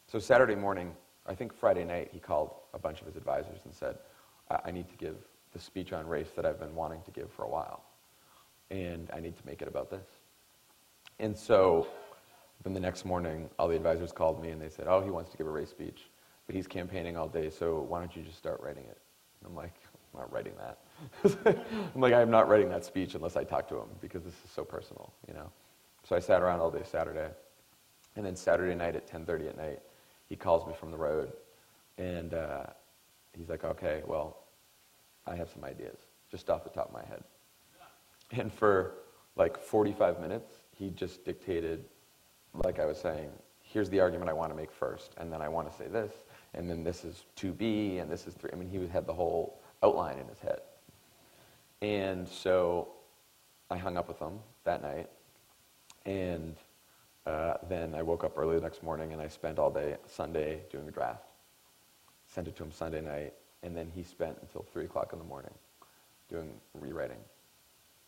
So 0.07 0.17
Saturday 0.17 0.55
morning, 0.55 0.95
I 1.27 1.35
think 1.35 1.53
Friday 1.53 1.85
night, 1.85 2.09
he 2.11 2.19
called 2.19 2.55
a 2.73 2.79
bunch 2.79 3.01
of 3.01 3.05
his 3.05 3.17
advisors 3.17 3.59
and 3.65 3.75
said, 3.75 3.99
I, 4.49 4.57
I 4.65 4.71
need 4.71 4.89
to 4.89 4.95
give 4.95 5.17
the 5.53 5.59
speech 5.59 5.93
on 5.93 6.07
race 6.07 6.31
that 6.35 6.47
I've 6.47 6.59
been 6.59 6.73
wanting 6.73 7.03
to 7.03 7.11
give 7.11 7.31
for 7.31 7.43
a 7.43 7.49
while. 7.49 7.83
And 8.71 9.11
I 9.13 9.19
need 9.19 9.37
to 9.37 9.45
make 9.45 9.61
it 9.61 9.67
about 9.67 9.91
this. 9.91 10.07
And 11.19 11.37
so 11.37 11.85
then 12.63 12.73
the 12.73 12.79
next 12.79 13.05
morning, 13.05 13.47
all 13.59 13.67
the 13.67 13.75
advisors 13.75 14.11
called 14.11 14.41
me 14.41 14.49
and 14.49 14.59
they 14.59 14.69
said, 14.69 14.87
oh, 14.87 15.01
he 15.03 15.11
wants 15.11 15.29
to 15.29 15.37
give 15.37 15.45
a 15.45 15.51
race 15.51 15.69
speech, 15.69 16.09
he's 16.53 16.67
campaigning 16.67 17.17
all 17.17 17.27
day, 17.27 17.49
so 17.49 17.79
why 17.81 17.99
don't 17.99 18.15
you 18.15 18.21
just 18.21 18.37
start 18.37 18.61
writing 18.61 18.83
it? 18.83 18.97
And 19.39 19.49
I'm 19.49 19.55
like, 19.55 19.73
I'm 20.13 20.21
not 20.21 20.31
writing 20.31 20.53
that. 20.59 21.57
I'm 21.95 21.99
like, 21.99 22.13
I'm 22.13 22.29
not 22.29 22.47
writing 22.47 22.69
that 22.69 22.85
speech 22.85 23.15
unless 23.15 23.35
I 23.35 23.43
talk 23.43 23.67
to 23.69 23.75
him 23.75 23.87
because 23.99 24.23
this 24.23 24.33
is 24.45 24.51
so 24.53 24.63
personal, 24.63 25.11
you 25.27 25.33
know? 25.33 25.49
So 26.07 26.15
I 26.15 26.19
sat 26.19 26.41
around 26.41 26.59
all 26.59 26.69
day 26.69 26.83
Saturday. 26.89 27.29
And 28.15 28.23
then 28.23 28.35
Saturday 28.35 28.75
night 28.75 28.95
at 28.95 29.11
10.30 29.11 29.49
at 29.49 29.57
night, 29.57 29.79
he 30.29 30.35
calls 30.35 30.67
me 30.67 30.73
from 30.79 30.91
the 30.91 30.97
road 30.97 31.33
and 31.97 32.35
uh, 32.35 32.65
he's 33.35 33.49
like, 33.49 33.63
okay, 33.63 34.03
well, 34.05 34.37
I 35.25 35.35
have 35.35 35.49
some 35.49 35.63
ideas 35.63 35.97
just 36.29 36.49
off 36.49 36.63
the 36.63 36.69
top 36.69 36.87
of 36.87 36.93
my 36.93 37.05
head. 37.05 37.23
And 38.31 38.51
for 38.53 38.95
like 39.35 39.59
45 39.59 40.19
minutes, 40.19 40.51
he 40.75 40.89
just 40.91 41.25
dictated, 41.25 41.85
like 42.63 42.79
I 42.79 42.85
was 42.85 42.99
saying, 42.99 43.29
here's 43.61 43.89
the 43.89 43.99
argument 43.99 44.29
I 44.29 44.33
want 44.33 44.51
to 44.51 44.55
make 44.55 44.71
first, 44.71 45.13
and 45.17 45.31
then 45.31 45.41
I 45.41 45.47
want 45.47 45.71
to 45.71 45.77
say 45.77 45.87
this, 45.87 46.13
and 46.53 46.69
then 46.69 46.83
this 46.83 47.03
is 47.03 47.23
2B, 47.37 48.01
and 48.01 48.11
this 48.11 48.27
is 48.27 48.33
3. 48.35 48.51
I 48.53 48.55
mean, 48.55 48.69
he 48.69 48.85
had 48.87 49.05
the 49.05 49.13
whole 49.13 49.59
outline 49.81 50.19
in 50.19 50.27
his 50.27 50.39
head. 50.39 50.61
And 51.81 52.27
so 52.27 52.89
I 53.69 53.77
hung 53.77 53.97
up 53.97 54.07
with 54.07 54.19
him 54.19 54.39
that 54.63 54.81
night, 54.81 55.09
and 56.05 56.55
uh, 57.25 57.55
then 57.69 57.93
I 57.95 58.01
woke 58.01 58.23
up 58.23 58.37
early 58.37 58.55
the 58.55 58.61
next 58.61 58.83
morning, 58.83 59.13
and 59.13 59.21
I 59.21 59.27
spent 59.27 59.59
all 59.59 59.71
day 59.71 59.97
Sunday 60.07 60.61
doing 60.71 60.87
a 60.87 60.91
draft. 60.91 61.23
Sent 62.27 62.47
it 62.47 62.55
to 62.57 62.63
him 62.63 62.71
Sunday 62.71 63.01
night, 63.01 63.33
and 63.63 63.75
then 63.75 63.91
he 63.93 64.03
spent 64.03 64.37
until 64.41 64.65
3 64.71 64.85
o'clock 64.85 65.13
in 65.13 65.19
the 65.19 65.25
morning 65.25 65.53
doing 66.29 66.51
rewriting 66.73 67.19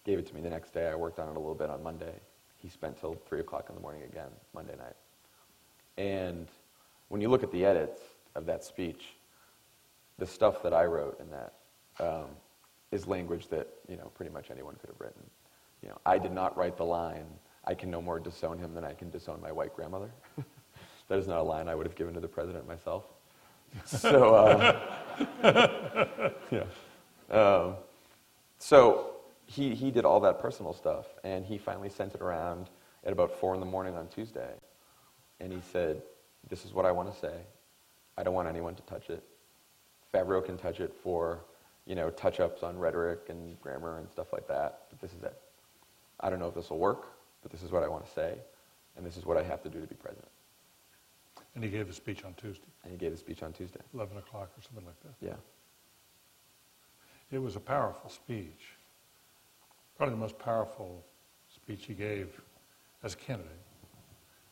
gave 0.05 0.19
it 0.19 0.27
to 0.27 0.35
me 0.35 0.41
the 0.41 0.49
next 0.49 0.73
day. 0.73 0.87
I 0.87 0.95
worked 0.95 1.19
on 1.19 1.27
it 1.27 1.35
a 1.35 1.39
little 1.39 1.55
bit 1.55 1.69
on 1.69 1.83
Monday. 1.83 2.13
he 2.61 2.69
spent 2.69 2.99
till 2.99 3.15
3 3.27 3.41
o'clock 3.41 3.65
in 3.69 3.75
the 3.75 3.81
morning 3.81 4.03
again, 4.03 4.29
Monday 4.53 4.75
night. 4.77 4.95
And 5.97 6.47
when 7.09 7.21
you 7.21 7.29
look 7.29 7.43
at 7.43 7.51
the 7.51 7.65
edits 7.65 8.01
of 8.35 8.45
that 8.45 8.63
speech, 8.63 9.15
the 10.17 10.25
stuff 10.25 10.63
that 10.63 10.73
I 10.73 10.85
wrote 10.85 11.19
in 11.19 11.29
that 11.31 11.53
um, 11.99 12.27
is 12.91 13.07
language 13.07 13.47
that 13.49 13.67
you 13.87 13.97
know 13.97 14.11
pretty 14.15 14.31
much 14.31 14.51
anyone 14.51 14.75
could 14.75 14.89
have 14.89 14.99
written. 14.99 15.21
You 15.81 15.89
know, 15.89 15.97
I 16.05 16.17
did 16.17 16.31
not 16.31 16.57
write 16.57 16.77
the 16.77 16.85
line, 16.85 17.25
"I 17.65 17.73
can 17.73 17.91
no 17.91 18.01
more 18.01 18.19
disown 18.19 18.57
him 18.57 18.73
than 18.73 18.83
I 18.83 18.93
can 18.93 19.09
disown 19.09 19.41
my 19.41 19.51
white 19.51 19.75
grandmother." 19.75 20.11
that 21.07 21.19
is 21.19 21.27
not 21.27 21.39
a 21.39 21.43
line 21.43 21.67
I 21.67 21.75
would 21.75 21.85
have 21.85 21.95
given 21.95 22.13
to 22.13 22.19
the 22.19 22.27
president 22.27 22.67
myself. 22.67 23.03
So, 23.85 24.35
uh, 24.35 24.79
yeah. 26.51 26.63
Um, 27.29 27.75
so 28.57 29.15
he, 29.45 29.75
he 29.75 29.91
did 29.91 30.05
all 30.05 30.19
that 30.21 30.39
personal 30.39 30.73
stuff, 30.73 31.07
and 31.23 31.45
he 31.45 31.57
finally 31.57 31.89
sent 31.89 32.15
it 32.15 32.21
around 32.21 32.69
at 33.05 33.11
about 33.11 33.37
4 33.39 33.53
in 33.53 33.59
the 33.59 33.65
morning 33.65 33.95
on 33.95 34.07
Tuesday. 34.07 34.53
And 35.39 35.51
he 35.51 35.59
said, 35.71 36.01
This 36.49 36.65
is 36.65 36.73
what 36.73 36.85
I 36.85 36.91
want 36.91 37.13
to 37.13 37.19
say. 37.19 37.35
I 38.17 38.23
don't 38.23 38.33
want 38.33 38.47
anyone 38.47 38.75
to 38.75 38.81
touch 38.83 39.09
it. 39.09 39.23
Favreau 40.13 40.43
can 40.43 40.57
touch 40.57 40.79
it 40.79 40.93
for, 41.03 41.41
you 41.85 41.95
know, 41.95 42.09
touch-ups 42.09 42.63
on 42.63 42.77
rhetoric 42.77 43.27
and 43.29 43.59
grammar 43.61 43.99
and 43.99 44.09
stuff 44.09 44.31
like 44.31 44.47
that, 44.47 44.83
but 44.89 44.99
this 44.99 45.13
is 45.13 45.23
it. 45.23 45.37
I 46.19 46.29
don't 46.29 46.39
know 46.39 46.47
if 46.47 46.55
this 46.55 46.69
will 46.69 46.79
work, 46.79 47.07
but 47.41 47.51
this 47.51 47.61
is 47.61 47.71
what 47.71 47.83
I 47.83 47.87
want 47.87 48.05
to 48.05 48.11
say, 48.11 48.35
and 48.95 49.05
this 49.05 49.17
is 49.17 49.25
what 49.25 49.37
I 49.37 49.43
have 49.43 49.61
to 49.63 49.69
do 49.69 49.81
to 49.81 49.87
be 49.87 49.95
president. 49.95 50.29
And 51.53 51.63
he 51.63 51.69
gave 51.69 51.89
a 51.89 51.93
speech 51.93 52.23
on 52.23 52.33
Tuesday, 52.35 52.67
And 52.83 52.91
he 52.91 52.97
gave 52.97 53.13
a 53.13 53.17
speech 53.17 53.43
on 53.43 53.53
Tuesday. 53.53 53.79
11 53.93 54.17
o'clock 54.17 54.49
or 54.57 54.61
something 54.61 54.85
like 54.85 54.99
that. 55.03 55.25
Yeah. 55.25 55.35
It 57.31 57.39
was 57.39 57.55
a 57.55 57.59
powerful 57.59 58.09
speech. 58.09 58.73
Probably 59.97 60.15
the 60.15 60.21
most 60.21 60.37
powerful 60.37 61.03
speech 61.53 61.85
he 61.85 61.93
gave 61.93 62.41
as 63.03 63.13
a 63.13 63.17
candidate. 63.17 63.51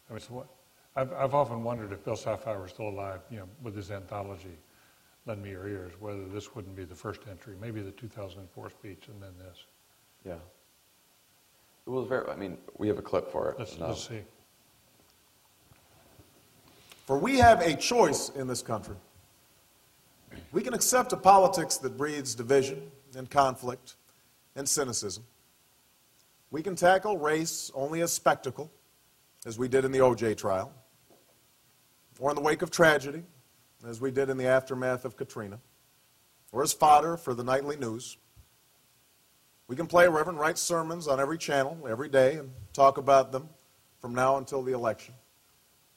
I 0.09 0.13
mean, 0.13 0.21
so 0.21 0.33
what, 0.33 0.47
I've, 0.95 1.11
I've 1.13 1.33
often 1.33 1.63
wondered 1.63 1.91
if 1.91 2.03
Bill 2.05 2.15
Safire 2.15 2.59
were 2.59 2.67
still 2.67 2.89
alive, 2.89 3.21
you 3.31 3.37
know, 3.37 3.47
with 3.61 3.75
his 3.75 3.89
anthology, 3.89 4.57
Lend 5.25 5.41
Me 5.41 5.49
Your 5.51 5.67
Ears, 5.67 5.93
whether 5.99 6.25
this 6.25 6.53
wouldn't 6.55 6.75
be 6.75 6.83
the 6.83 6.95
first 6.95 7.21
entry, 7.29 7.55
maybe 7.59 7.81
the 7.81 7.91
2004 7.91 8.69
speech 8.69 9.07
and 9.07 9.21
then 9.21 9.31
this. 9.39 9.65
Yeah. 10.25 10.33
It 11.85 11.89
was 11.89 12.07
very, 12.07 12.29
I 12.29 12.35
mean, 12.35 12.57
we 12.77 12.87
have 12.87 12.97
a 12.99 13.01
clip 13.01 13.31
for 13.31 13.49
it. 13.51 13.59
Let's, 13.59 13.77
No. 13.77 13.87
let's 13.87 14.07
see. 14.07 14.21
For 17.05 17.17
we 17.17 17.37
have 17.39 17.61
a 17.61 17.75
choice 17.75 18.29
in 18.29 18.47
this 18.47 18.61
country. 18.61 18.95
We 20.51 20.61
can 20.61 20.73
accept 20.73 21.11
a 21.11 21.17
politics 21.17 21.77
that 21.77 21.97
breeds 21.97 22.33
division 22.33 22.91
and 23.15 23.29
conflict 23.29 23.95
and 24.55 24.67
cynicism. 24.67 25.23
We 26.49 26.61
can 26.63 26.75
tackle 26.75 27.17
race 27.17 27.71
only 27.75 28.01
as 28.01 28.13
spectacle, 28.13 28.71
as 29.45 29.57
we 29.57 29.67
did 29.67 29.85
in 29.85 29.91
the 29.91 29.99
OJ 29.99 30.37
trial, 30.37 30.71
or 32.19 32.29
in 32.29 32.35
the 32.35 32.41
wake 32.41 32.61
of 32.61 32.71
tragedy, 32.71 33.23
as 33.87 33.99
we 33.99 34.11
did 34.11 34.29
in 34.29 34.37
the 34.37 34.47
aftermath 34.47 35.05
of 35.05 35.17
Katrina, 35.17 35.59
or 36.51 36.63
as 36.63 36.73
fodder 36.73 37.17
for 37.17 37.33
the 37.33 37.43
nightly 37.43 37.75
news. 37.75 38.17
We 39.67 39.75
can 39.75 39.87
play 39.87 40.07
Reverend 40.07 40.39
Wright's 40.39 40.61
sermons 40.61 41.07
on 41.07 41.19
every 41.19 41.37
channel 41.37 41.77
every 41.89 42.09
day 42.09 42.35
and 42.35 42.51
talk 42.73 42.97
about 42.97 43.31
them 43.31 43.49
from 43.99 44.13
now 44.13 44.37
until 44.37 44.61
the 44.61 44.73
election 44.73 45.15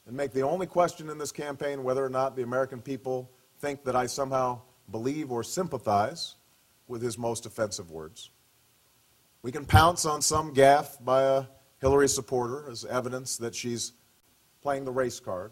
and 0.07 0.15
make 0.15 0.31
the 0.31 0.41
only 0.41 0.65
question 0.65 1.09
in 1.09 1.17
this 1.17 1.33
campaign 1.33 1.83
whether 1.83 2.03
or 2.03 2.09
not 2.09 2.35
the 2.35 2.41
American 2.41 2.81
people 2.81 3.29
think 3.59 3.83
that 3.83 3.95
I 3.95 4.05
somehow 4.05 4.61
believe 4.89 5.31
or 5.31 5.43
sympathize 5.43 6.35
with 6.87 7.01
his 7.01 7.17
most 7.17 7.45
offensive 7.45 7.91
words. 7.91 8.29
We 9.41 9.51
can 9.51 9.65
pounce 9.65 10.05
on 10.05 10.21
some 10.21 10.53
gaffe 10.53 11.03
by 11.03 11.23
a 11.23 11.43
Hillary 11.79 12.07
supporter 12.07 12.69
as 12.71 12.85
evidence 12.85 13.37
that 13.37 13.53
she's 13.53 13.93
playing 14.61 14.85
the 14.85 14.91
race 14.91 15.19
card. 15.19 15.51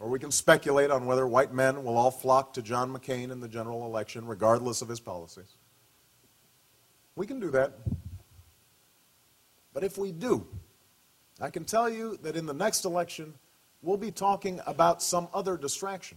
Or 0.00 0.08
we 0.08 0.18
can 0.18 0.30
speculate 0.30 0.90
on 0.90 1.04
whether 1.04 1.26
white 1.26 1.52
men 1.52 1.84
will 1.84 1.98
all 1.98 2.10
flock 2.10 2.54
to 2.54 2.62
John 2.62 2.90
McCain 2.90 3.30
in 3.30 3.40
the 3.40 3.48
general 3.48 3.84
election, 3.84 4.26
regardless 4.26 4.80
of 4.80 4.88
his 4.88 4.98
policies. 4.98 5.56
We 7.16 7.26
can 7.26 7.38
do 7.38 7.50
that. 7.50 7.74
But 9.74 9.84
if 9.84 9.98
we 9.98 10.10
do, 10.10 10.46
I 11.38 11.50
can 11.50 11.66
tell 11.66 11.88
you 11.88 12.18
that 12.22 12.34
in 12.34 12.46
the 12.46 12.54
next 12.54 12.86
election, 12.86 13.34
we'll 13.82 13.98
be 13.98 14.10
talking 14.10 14.58
about 14.66 15.02
some 15.02 15.28
other 15.34 15.58
distraction. 15.58 16.16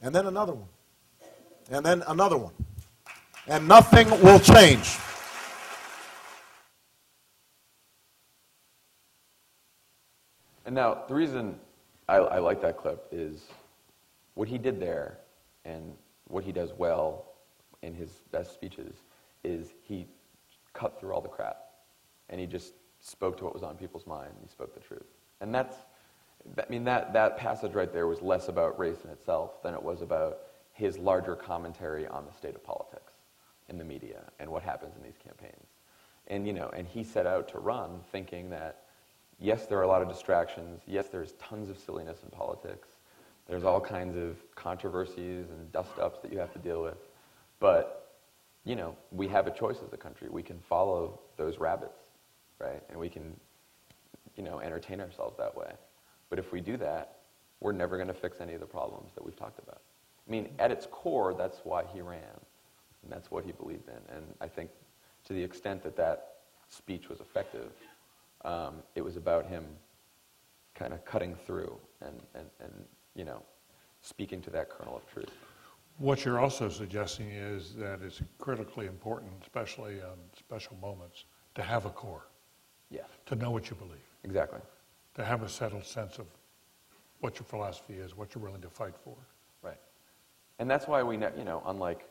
And 0.00 0.14
then 0.14 0.26
another 0.26 0.54
one. 0.54 0.68
And 1.68 1.84
then 1.84 2.04
another 2.06 2.36
one. 2.36 2.54
And 3.48 3.66
nothing 3.66 4.08
will 4.22 4.38
change. 4.38 4.96
And 10.64 10.74
now, 10.74 11.04
the 11.08 11.14
reason 11.14 11.58
I, 12.08 12.16
I 12.16 12.38
like 12.38 12.60
that 12.62 12.76
clip 12.76 13.08
is 13.10 13.46
what 14.34 14.48
he 14.48 14.58
did 14.58 14.80
there 14.80 15.18
and 15.64 15.92
what 16.28 16.44
he 16.44 16.52
does 16.52 16.72
well 16.76 17.32
in 17.82 17.94
his 17.94 18.10
best 18.30 18.52
speeches 18.54 18.96
is 19.44 19.74
he 19.82 20.06
cut 20.72 20.98
through 21.00 21.12
all 21.12 21.20
the 21.20 21.28
crap 21.28 21.56
and 22.28 22.40
he 22.40 22.46
just 22.46 22.74
spoke 23.00 23.36
to 23.38 23.44
what 23.44 23.54
was 23.54 23.62
on 23.62 23.76
people's 23.76 24.06
mind. 24.06 24.32
He 24.42 24.48
spoke 24.48 24.74
the 24.74 24.80
truth. 24.80 25.06
And 25.40 25.54
that's, 25.54 25.76
I 26.58 26.64
mean, 26.68 26.84
that, 26.84 27.12
that 27.12 27.36
passage 27.36 27.72
right 27.72 27.92
there 27.92 28.06
was 28.06 28.22
less 28.22 28.48
about 28.48 28.78
race 28.78 29.04
in 29.04 29.10
itself 29.10 29.62
than 29.62 29.74
it 29.74 29.82
was 29.82 30.02
about 30.02 30.38
his 30.72 30.98
larger 30.98 31.34
commentary 31.34 32.06
on 32.06 32.26
the 32.26 32.32
state 32.32 32.54
of 32.54 32.62
politics 32.62 33.12
in 33.68 33.78
the 33.78 33.84
media 33.84 34.22
and 34.38 34.50
what 34.50 34.62
happens 34.62 34.94
in 34.96 35.02
these 35.02 35.18
campaigns. 35.22 35.66
And, 36.28 36.46
you 36.46 36.52
know, 36.52 36.70
and 36.76 36.86
he 36.86 37.04
set 37.04 37.26
out 37.26 37.48
to 37.48 37.58
run 37.58 38.00
thinking 38.10 38.50
that, 38.50 38.82
yes, 39.38 39.66
there 39.66 39.78
are 39.78 39.82
a 39.82 39.88
lot 39.88 40.02
of 40.02 40.08
distractions. 40.08 40.82
Yes, 40.86 41.08
there's 41.08 41.32
tons 41.32 41.68
of 41.70 41.78
silliness 41.78 42.18
in 42.22 42.30
politics. 42.30 42.88
There's 43.48 43.64
all 43.64 43.80
kinds 43.80 44.16
of 44.16 44.36
controversies 44.54 45.50
and 45.50 45.70
dust-ups 45.72 46.20
that 46.22 46.32
you 46.32 46.38
have 46.38 46.52
to 46.52 46.58
deal 46.58 46.82
with. 46.82 46.98
But, 47.60 48.16
you 48.64 48.76
know, 48.76 48.96
we 49.12 49.28
have 49.28 49.46
a 49.46 49.50
choice 49.50 49.78
as 49.86 49.92
a 49.92 49.96
country. 49.96 50.28
We 50.30 50.42
can 50.42 50.58
follow 50.58 51.20
those 51.36 51.58
rabbits, 51.58 52.00
right? 52.58 52.82
And 52.90 52.98
we 52.98 53.08
can, 53.08 53.36
you 54.36 54.42
know, 54.42 54.60
entertain 54.60 55.00
ourselves 55.00 55.36
that 55.38 55.56
way. 55.56 55.72
But 56.28 56.38
if 56.38 56.52
we 56.52 56.60
do 56.60 56.76
that, 56.78 57.18
we're 57.60 57.72
never 57.72 57.96
going 57.96 58.08
to 58.08 58.14
fix 58.14 58.40
any 58.40 58.54
of 58.54 58.60
the 58.60 58.66
problems 58.66 59.12
that 59.14 59.24
we've 59.24 59.36
talked 59.36 59.58
about. 59.60 59.80
I 60.26 60.30
mean, 60.30 60.48
at 60.58 60.72
its 60.72 60.86
core, 60.90 61.32
that's 61.34 61.60
why 61.62 61.84
he 61.94 62.00
ran. 62.00 62.20
And 63.02 63.12
that's 63.12 63.30
what 63.30 63.44
he 63.44 63.52
believed 63.52 63.88
in. 63.88 64.16
And 64.16 64.24
I 64.40 64.48
think 64.48 64.70
to 65.26 65.32
the 65.32 65.42
extent 65.42 65.84
that 65.84 65.96
that 65.96 66.38
speech 66.68 67.08
was 67.08 67.20
effective, 67.20 67.70
um, 68.46 68.76
it 68.94 69.02
was 69.02 69.16
about 69.16 69.46
him 69.46 69.64
kind 70.74 70.92
of 70.94 71.04
cutting 71.04 71.34
through 71.46 71.76
and, 72.00 72.20
and, 72.34 72.46
and, 72.60 72.72
you 73.14 73.24
know, 73.24 73.42
speaking 74.02 74.40
to 74.42 74.50
that 74.50 74.70
kernel 74.70 74.96
of 74.96 75.12
truth. 75.12 75.30
What 75.98 76.24
you're 76.24 76.38
also 76.38 76.68
suggesting 76.68 77.30
is 77.30 77.74
that 77.74 78.00
it's 78.02 78.20
critically 78.38 78.86
important, 78.86 79.32
especially 79.42 80.00
on 80.02 80.16
special 80.38 80.76
moments, 80.80 81.24
to 81.54 81.62
have 81.62 81.86
a 81.86 81.90
core, 81.90 82.26
Yeah, 82.90 83.00
to 83.26 83.34
know 83.34 83.50
what 83.50 83.68
you 83.70 83.76
believe, 83.76 84.06
exactly. 84.24 84.60
to 85.14 85.24
have 85.24 85.42
a 85.42 85.48
settled 85.48 85.84
sense 85.84 86.18
of 86.18 86.26
what 87.20 87.36
your 87.38 87.46
philosophy 87.46 87.94
is, 87.94 88.14
what 88.16 88.34
you're 88.34 88.44
willing 88.44 88.60
to 88.60 88.68
fight 88.68 88.94
for. 89.02 89.16
Right. 89.62 89.80
And 90.58 90.70
that's 90.70 90.86
why 90.86 91.02
we, 91.02 91.16
ne- 91.16 91.32
you 91.36 91.44
know, 91.44 91.62
unlike 91.66 92.06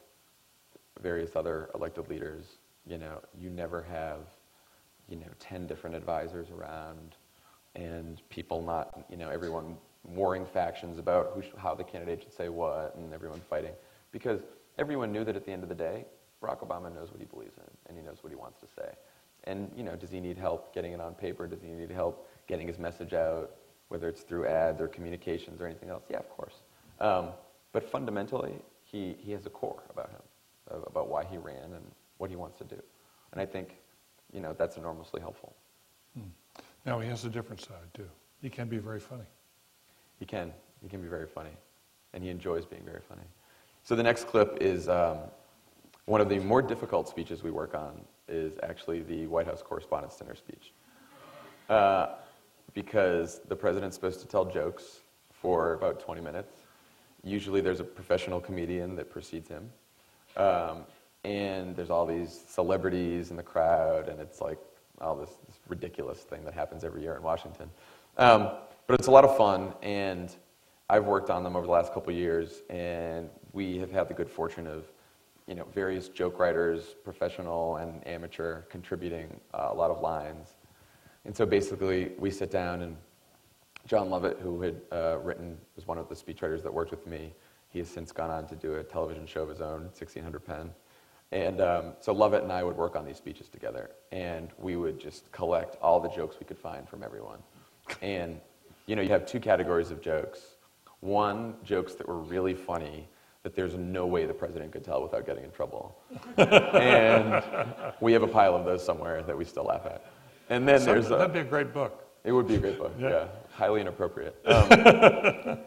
various 1.00 1.36
other 1.36 1.70
elected 1.76 2.10
leaders, 2.10 2.58
you 2.88 2.98
know, 2.98 3.22
you 3.40 3.52
never 3.52 3.84
have, 3.84 4.22
you 5.10 5.18
know, 5.18 5.28
10 5.40 5.68
different 5.68 5.96
advisors 5.96 6.48
around 6.50 7.16
and 7.76 8.22
people 8.30 8.62
not, 8.62 9.06
you 9.10 9.18
know, 9.18 9.30
everyone 9.30 9.78
warring 10.04 10.46
factions 10.46 10.98
about 10.98 11.32
who 11.34 11.42
sh- 11.42 11.58
how 11.58 11.74
the 11.74 11.84
candidate 11.84 12.22
should 12.24 12.34
say 12.34 12.50
what 12.50 12.96
and 12.96 13.14
everyone 13.14 13.42
fighting. 13.50 13.74
Because 14.12 14.42
everyone 14.78 15.12
knew 15.12 15.24
that 15.24 15.36
at 15.36 15.46
the 15.46 15.52
end 15.52 15.64
of 15.64 15.70
the 15.70 15.76
day, 15.76 16.06
Barack 16.42 16.66
Obama 16.66 16.94
knows 16.94 17.12
what 17.12 17.20
he 17.20 17.26
believes 17.26 17.58
in 17.58 17.64
and 17.88 17.98
he 17.98 18.04
knows 18.04 18.18
what 18.22 18.30
he 18.30 18.36
wants 18.36 18.60
to 18.60 18.68
say. 18.68 18.90
And, 19.46 19.72
you 19.76 19.84
know, 19.84 19.96
does 19.96 20.10
he 20.10 20.20
need 20.20 20.38
help 20.38 20.74
getting 20.74 20.94
it 20.94 21.02
on 21.02 21.14
paper? 21.14 21.48
Does 21.48 21.62
he 21.62 21.68
need 21.68 21.92
help 21.92 22.28
getting 22.48 22.68
his 22.68 22.80
message 22.80 23.14
out, 23.14 23.52
whether 23.90 24.08
it's 24.08 24.22
through 24.22 24.48
ads 24.48 24.82
or 24.82 24.88
communications 24.88 25.62
or 25.62 25.68
anything 25.68 25.90
else? 25.90 26.04
Yeah, 26.10 26.18
of 26.18 26.30
course. 26.30 26.56
Um, 27.00 27.30
but 27.72 27.84
fundamentally, 27.84 28.54
he, 28.84 29.16
he 29.20 29.32
has 29.34 29.46
a 29.46 29.50
core 29.50 29.84
about 29.90 30.10
him, 30.10 30.82
about 30.88 31.10
why 31.10 31.26
he 31.26 31.38
ran 31.38 31.74
and 31.74 31.86
what 32.18 32.30
he 32.30 32.36
wants 32.36 32.58
to 32.60 32.64
do. 32.64 32.82
And 33.32 33.42
I 33.42 33.46
think, 33.46 33.76
you 34.36 34.42
know, 34.42 34.54
that's 34.54 34.76
enormously 34.76 35.22
helpful. 35.22 35.56
Now, 36.86 37.00
he 37.00 37.10
has 37.10 37.26
a 37.26 37.30
different 37.30 37.62
side, 37.62 37.94
too. 37.94 38.08
He 38.42 38.50
can 38.50 38.68
be 38.68 38.78
very 38.78 39.00
funny. 39.00 39.24
He 40.20 40.26
can. 40.26 40.54
He 40.82 40.88
can 40.88 41.02
be 41.02 41.08
very 41.08 41.26
funny. 41.26 41.50
And 42.14 42.24
he 42.24 42.30
enjoys 42.30 42.66
being 42.66 42.84
very 42.84 43.02
funny. 43.10 43.24
So 43.84 43.96
the 43.96 44.04
next 44.04 44.28
clip 44.28 44.58
is 44.62 44.88
um, 44.88 45.18
one 46.06 46.22
of 46.22 46.30
the 46.30 46.40
more 46.40 46.62
difficult 46.62 47.10
speeches 47.10 47.44
we 47.44 47.52
work 47.52 47.74
on 47.74 48.02
is 48.28 48.54
actually 48.62 49.02
the 49.02 49.26
White 49.28 49.48
House 49.48 49.64
Correspondents' 49.64 50.18
Dinner 50.18 50.36
speech. 50.36 50.74
Uh, 51.70 52.08
because 52.74 53.42
the 53.48 53.56
president's 53.56 53.96
supposed 53.96 54.20
to 54.20 54.28
tell 54.28 54.46
jokes 54.46 55.00
for 55.32 55.74
about 55.74 56.00
20 56.00 56.22
minutes. 56.22 56.54
Usually 57.24 57.62
there's 57.62 57.80
a 57.80 57.84
professional 57.84 58.40
comedian 58.40 58.96
that 58.98 59.10
precedes 59.10 59.50
him. 59.50 59.72
Um, 60.38 60.84
and 61.26 61.76
there's 61.76 61.90
all 61.90 62.06
these 62.06 62.44
celebrities 62.48 63.32
in 63.32 63.38
the 63.38 63.44
crowd, 63.44 64.10
and 64.10 64.20
it's 64.20 64.42
like 64.42 64.60
all 65.02 65.16
this, 65.16 65.32
this 65.48 65.60
ridiculous 65.68 66.20
thing 66.20 66.46
that 66.46 66.54
happens 66.54 66.84
every 66.84 67.02
year 67.02 67.16
in 67.16 67.24
Washington. 67.24 67.70
Um, 68.18 68.52
but 68.88 69.00
it's 69.00 69.08
a 69.08 69.12
lot 69.12 69.26
of 69.26 69.36
fun, 69.36 69.74
and 69.82 70.34
I've 70.90 71.06
worked 71.06 71.32
on 71.32 71.44
them 71.44 71.56
over 71.56 71.66
the 71.66 71.72
last 71.72 71.94
couple 71.94 72.14
years, 72.14 72.62
and 72.70 73.30
we 73.54 73.78
have 73.80 73.92
had 73.92 74.08
the 74.08 74.14
good 74.14 74.30
fortune 74.30 74.68
of 74.68 74.86
you 75.48 75.56
know, 75.56 75.66
various 75.74 76.10
joke 76.10 76.40
writers, 76.40 76.96
professional 77.04 77.78
and 77.78 78.06
amateur, 78.08 78.62
contributing 78.64 79.40
uh, 79.54 79.70
a 79.72 79.74
lot 79.74 79.92
of 79.92 80.02
lines. 80.02 80.56
And 81.26 81.36
so 81.36 81.46
basically, 81.46 82.12
we 82.20 82.30
sit 82.30 82.52
down 82.52 82.82
and 82.82 82.96
Jon 83.88 84.10
Lovett, 84.10 84.40
who 84.40 84.62
had 84.62 84.82
uh, 84.92 85.18
written, 85.24 85.58
was 85.76 85.88
one 85.88 85.98
of 85.98 86.10
the 86.10 86.16
speechwriters 86.16 86.64
that 86.64 86.74
worked 86.74 86.92
with 86.92 87.06
me. 87.06 87.34
He 87.70 87.80
has 87.80 87.88
since 87.88 88.12
gone 88.12 88.32
on 88.32 88.48
to 88.48 88.56
do 88.56 88.76
a 88.76 88.84
television 88.84 89.28
show 89.28 89.44
of 89.44 89.50
his 89.50 89.62
own, 89.62 89.82
1600 89.94 90.40
Penn. 90.46 90.72
And 91.32 91.60
um, 91.60 91.94
so 92.00 92.14
Lovett 92.14 92.44
and 92.44 92.52
I 92.52 92.64
would 92.64 92.78
work 92.78 92.96
on 92.96 93.06
these 93.06 93.18
speeches 93.18 93.50
together, 93.50 93.90
and 94.12 94.50
we 94.58 94.76
would 94.76 95.00
just 95.00 95.32
collect 95.32 95.76
all 95.82 96.00
the 96.00 96.10
jokes 96.10 96.38
we 96.40 96.46
could 96.46 96.60
find 96.60 96.88
from 96.88 97.04
everyone. 97.04 97.40
And 98.02 98.40
you 98.86 98.96
know, 98.96 99.02
you 99.02 99.10
have 99.10 99.26
two 99.26 99.40
categories 99.40 99.92
of 99.92 100.02
jokes. 100.02 100.40
One, 101.02 101.56
jokes 101.64 101.96
that 101.96 102.08
were 102.08 102.20
really 102.20 102.54
funny 102.54 103.08
that 103.44 103.56
there's 103.56 103.76
no 103.76 104.08
way 104.08 104.26
the 104.26 104.34
president 104.34 104.72
could 104.72 104.84
tell 104.84 105.02
without 105.04 105.26
getting 105.26 105.44
in 105.44 105.52
trouble. 105.52 105.98
and 106.38 107.44
we 108.02 108.12
have 108.14 108.24
a 108.24 108.28
pile 108.28 108.56
of 108.56 108.66
those 108.66 108.84
somewhere 108.84 109.22
that 109.24 109.38
we 109.38 109.46
still 109.46 109.66
laugh 109.66 109.86
at. 109.86 110.04
And 110.50 110.68
then 110.68 110.84
there's 110.84 111.08
a, 111.12 111.18
That'd 111.18 111.34
be 111.34 111.40
a 111.40 111.44
great 111.44 111.74
book. 111.74 112.08
it 112.24 112.32
would 112.32 112.48
be 112.48 112.56
a 112.56 112.60
great 112.60 112.78
book, 112.80 112.94
Yeah. 113.00 113.10
yeah. 113.10 113.28
Highly 113.54 113.82
inappropriate. 113.82 114.36
Um, 114.48 115.60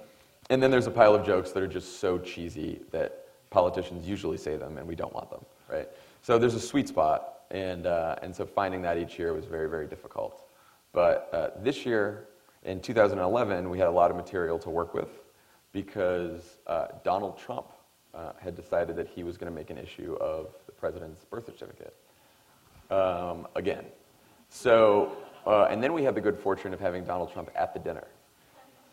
and 0.50 0.62
then 0.62 0.70
there's 0.70 0.86
a 0.86 0.90
pile 0.90 1.14
of 1.14 1.26
jokes 1.26 1.52
that 1.52 1.62
are 1.62 1.68
just 1.68 2.00
so 2.00 2.18
cheesy 2.18 2.80
that 2.90 3.27
politicians 3.50 4.06
usually 4.06 4.36
say 4.36 4.56
them 4.56 4.78
and 4.78 4.86
we 4.86 4.94
don't 4.94 5.12
want 5.12 5.30
them, 5.30 5.44
right? 5.70 5.88
So 6.22 6.38
there's 6.38 6.54
a 6.54 6.60
sweet 6.60 6.88
spot, 6.88 7.40
and, 7.50 7.86
uh, 7.86 8.16
and 8.22 8.34
so 8.34 8.44
finding 8.44 8.82
that 8.82 8.98
each 8.98 9.18
year 9.18 9.32
was 9.32 9.44
very, 9.44 9.68
very 9.68 9.86
difficult. 9.86 10.48
But 10.92 11.28
uh, 11.32 11.62
this 11.62 11.86
year, 11.86 12.28
in 12.64 12.80
2011, 12.80 13.70
we 13.70 13.78
had 13.78 13.88
a 13.88 13.90
lot 13.90 14.10
of 14.10 14.16
material 14.16 14.58
to 14.58 14.70
work 14.70 14.94
with 14.94 15.08
because 15.72 16.58
uh, 16.66 16.88
Donald 17.04 17.38
Trump 17.38 17.66
uh, 18.14 18.32
had 18.38 18.56
decided 18.56 18.96
that 18.96 19.06
he 19.06 19.22
was 19.22 19.36
going 19.36 19.50
to 19.50 19.56
make 19.56 19.70
an 19.70 19.78
issue 19.78 20.16
of 20.20 20.48
the 20.66 20.72
president's 20.72 21.24
birth 21.24 21.46
certificate 21.46 21.94
um, 22.90 23.46
again. 23.54 23.84
So, 24.48 25.16
uh, 25.46 25.64
and 25.64 25.82
then 25.82 25.92
we 25.92 26.02
had 26.02 26.14
the 26.14 26.20
good 26.20 26.38
fortune 26.38 26.72
of 26.72 26.80
having 26.80 27.04
Donald 27.04 27.32
Trump 27.32 27.50
at 27.54 27.74
the 27.74 27.80
dinner. 27.80 28.06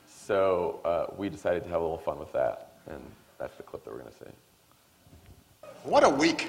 So 0.07 0.79
uh, 0.83 1.13
we 1.17 1.29
decided 1.29 1.63
to 1.63 1.69
have 1.69 1.79
a 1.81 1.83
little 1.83 1.97
fun 1.97 2.19
with 2.19 2.31
that, 2.33 2.73
and 2.89 3.01
that's 3.37 3.55
the 3.55 3.63
clip 3.63 3.83
that 3.85 3.91
we're 3.91 3.99
going 3.99 4.11
to 4.11 4.17
see. 4.17 4.31
What 5.85 6.03
a 6.03 6.09
week. 6.09 6.47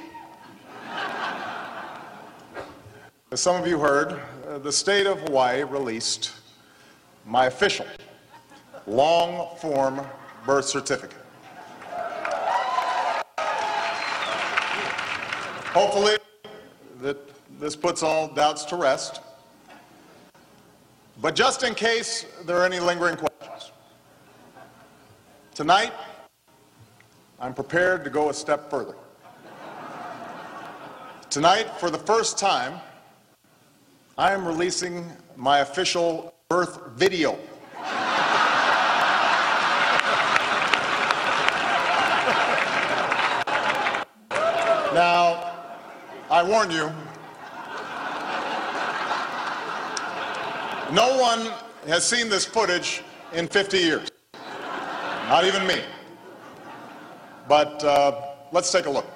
As 3.31 3.39
some 3.39 3.61
of 3.61 3.67
you 3.67 3.79
heard, 3.79 4.19
uh, 4.49 4.57
the 4.61 4.73
state 4.73 5.07
of 5.07 5.21
Hawaii 5.21 5.63
released 5.63 6.33
my 7.27 7.45
official 7.45 7.85
long 8.87 9.55
form 9.59 10.01
birth 10.47 10.65
certificate. 10.65 11.19
Hopefully, 15.75 16.17
that 17.03 17.19
this 17.61 17.77
puts 17.77 18.03
all 18.03 18.29
doubts 18.29 18.65
to 18.65 18.77
rest. 18.77 19.21
But 21.21 21.35
just 21.35 21.63
in 21.63 21.75
case 21.75 22.25
there 22.47 22.57
are 22.57 22.65
any 22.65 22.81
lingering 22.81 23.19
questions, 23.19 23.71
tonight 25.55 25.93
I'm 27.39 27.53
prepared 27.53 28.03
to 28.05 28.09
go 28.09 28.31
a 28.31 28.35
step 28.35 28.71
further. 28.71 28.95
Tonight, 31.37 31.79
for 31.79 31.91
the 31.91 31.99
first 31.99 32.39
time, 32.39 32.81
I 34.17 34.33
am 34.33 34.47
releasing 34.47 35.05
my 35.37 35.59
official 35.59 36.33
birth 36.49 36.81
video. 36.97 37.39
now, 44.95 45.53
I 46.31 46.43
warn 46.43 46.71
you, 46.71 46.91
no 50.91 51.19
one 51.21 51.53
has 51.87 52.03
seen 52.03 52.31
this 52.31 52.47
footage 52.47 53.03
in 53.35 53.47
50 53.47 53.77
years. 53.77 54.09
Not 55.29 55.45
even 55.45 55.67
me. 55.67 55.83
But 57.47 57.85
uh, 57.85 58.23
let's 58.53 58.73
take 58.73 58.87
a 58.87 58.91
look. 58.91 59.16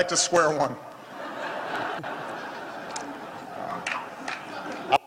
Back 0.00 0.08
to 0.08 0.16
square 0.16 0.48
one. 0.48 0.74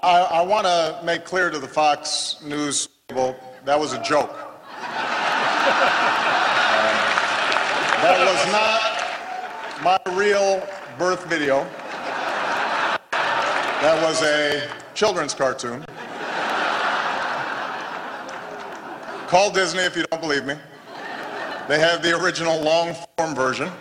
I, 0.03 0.19
I 0.19 0.41
want 0.43 0.67
to 0.67 1.01
make 1.03 1.25
clear 1.25 1.49
to 1.49 1.57
the 1.57 1.67
Fox 1.67 2.37
News 2.43 2.89
people 3.07 3.35
that 3.65 3.79
was 3.79 3.93
a 3.93 4.03
joke. 4.03 4.29
Um, 4.29 4.37
that 8.03 8.19
was 8.21 8.45
not 8.51 8.81
my 9.83 9.97
real 10.15 10.61
birth 10.99 11.25
video. 11.25 11.63
That 13.81 13.99
was 14.03 14.21
a 14.21 14.69
children's 14.93 15.33
cartoon. 15.33 15.83
Call 19.27 19.49
Disney 19.49 19.81
if 19.81 19.97
you 19.97 20.05
don't 20.11 20.21
believe 20.21 20.45
me. 20.45 20.53
They 21.67 21.79
have 21.79 22.03
the 22.03 22.15
original 22.15 22.61
long 22.61 22.95
form 23.17 23.33
version. 23.33 23.71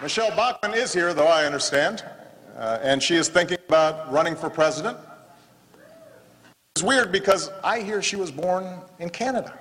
Michele 0.00 0.30
Bachmann 0.36 0.74
is 0.74 0.92
here, 0.92 1.12
though, 1.12 1.26
I 1.26 1.44
understand, 1.44 2.04
uh, 2.56 2.78
and 2.82 3.02
she 3.02 3.16
is 3.16 3.28
thinking 3.28 3.58
about 3.66 4.12
running 4.12 4.36
for 4.36 4.48
president. 4.48 4.96
It's 6.76 6.84
weird 6.84 7.10
because 7.10 7.50
I 7.64 7.80
hear 7.80 8.00
she 8.00 8.14
was 8.14 8.30
born 8.30 8.78
in 9.00 9.10
Canada. 9.10 9.58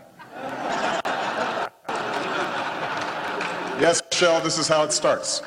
yes, 3.82 4.00
Michele, 4.12 4.40
this 4.42 4.60
is 4.60 4.68
how 4.68 4.84
it 4.84 4.92
starts. 4.92 5.42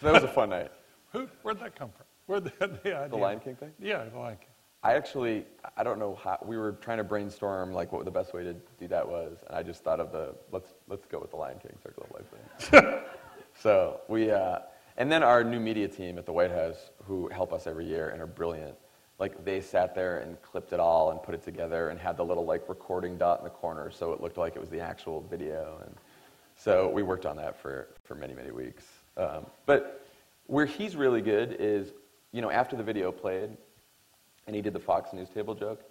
So 0.00 0.12
that 0.12 0.14
was 0.14 0.22
a 0.22 0.28
fun 0.28 0.48
night. 0.48 0.72
Who, 1.12 1.28
where'd 1.42 1.60
that 1.60 1.76
come 1.76 1.90
from? 1.90 2.06
Where'd 2.24 2.44
the, 2.58 2.68
the 2.82 2.96
idea? 2.96 3.08
The 3.10 3.16
Lion 3.16 3.40
King 3.40 3.56
thing? 3.56 3.72
Yeah, 3.78 4.04
the 4.04 4.18
Lion 4.18 4.38
King. 4.38 4.48
I 4.84 4.92
actually, 4.92 5.46
I 5.78 5.82
don't 5.82 5.98
know 5.98 6.14
how, 6.22 6.38
we 6.44 6.58
were 6.58 6.72
trying 6.72 6.98
to 6.98 7.04
brainstorm 7.04 7.72
like 7.72 7.90
what 7.90 8.04
the 8.04 8.10
best 8.10 8.34
way 8.34 8.44
to 8.44 8.54
do 8.78 8.86
that 8.88 9.08
was, 9.08 9.38
and 9.46 9.56
I 9.56 9.62
just 9.62 9.82
thought 9.82 9.98
of 9.98 10.12
the, 10.12 10.34
let's, 10.52 10.74
let's 10.88 11.06
go 11.06 11.18
with 11.18 11.30
the 11.30 11.36
Lion 11.36 11.58
King 11.58 11.72
Circle 11.82 12.06
of 12.06 12.10
Life 12.10 12.70
thing. 12.70 13.00
so 13.62 14.02
we, 14.08 14.30
uh, 14.30 14.58
and 14.98 15.10
then 15.10 15.22
our 15.22 15.42
new 15.42 15.58
media 15.58 15.88
team 15.88 16.18
at 16.18 16.26
the 16.26 16.32
White 16.32 16.50
House, 16.50 16.90
who 17.06 17.28
help 17.28 17.50
us 17.54 17.66
every 17.66 17.86
year 17.86 18.10
and 18.10 18.20
are 18.20 18.26
brilliant, 18.26 18.74
like 19.18 19.42
they 19.42 19.62
sat 19.62 19.94
there 19.94 20.18
and 20.18 20.40
clipped 20.42 20.74
it 20.74 20.80
all 20.80 21.12
and 21.12 21.22
put 21.22 21.34
it 21.34 21.42
together 21.42 21.88
and 21.88 21.98
had 21.98 22.18
the 22.18 22.24
little 22.24 22.44
like 22.44 22.68
recording 22.68 23.16
dot 23.16 23.38
in 23.38 23.44
the 23.44 23.50
corner 23.50 23.90
so 23.90 24.12
it 24.12 24.20
looked 24.20 24.36
like 24.36 24.54
it 24.54 24.60
was 24.60 24.68
the 24.68 24.80
actual 24.80 25.22
video. 25.30 25.80
And 25.82 25.94
so 26.56 26.90
we 26.90 27.02
worked 27.02 27.24
on 27.24 27.36
that 27.36 27.58
for, 27.58 27.88
for 28.02 28.16
many, 28.16 28.34
many 28.34 28.50
weeks. 28.50 28.84
Um, 29.16 29.46
but 29.64 30.06
where 30.46 30.66
he's 30.66 30.94
really 30.94 31.22
good 31.22 31.56
is, 31.58 31.92
you 32.32 32.42
know, 32.42 32.50
after 32.50 32.76
the 32.76 32.82
video 32.82 33.10
played, 33.10 33.56
and 34.46 34.54
he 34.56 34.62
did 34.62 34.72
the 34.72 34.80
Fox 34.80 35.12
News 35.12 35.28
table 35.28 35.54
joke. 35.54 35.82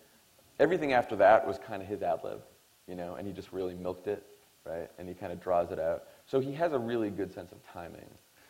Everything 0.60 0.94
after 0.94 1.16
that 1.18 1.46
was 1.48 1.58
kind 1.58 1.82
of 1.82 1.88
his 1.88 2.02
ad 2.02 2.20
lib, 2.24 2.42
you 2.88 2.96
know, 2.96 3.16
and 3.16 3.26
he 3.28 3.34
just 3.34 3.52
really 3.52 3.74
milked 3.74 4.08
it, 4.08 4.24
right? 4.66 4.90
And 5.00 5.08
he 5.08 5.16
kind 5.16 5.32
of 5.32 5.42
draws 5.42 5.72
it 5.72 5.80
out. 5.80 6.04
So 6.28 6.40
he 6.40 6.54
has 6.54 6.74
a 6.74 6.80
really 6.80 7.10
good 7.10 7.34
sense 7.34 7.52
of 7.52 7.58
timing. 7.72 8.08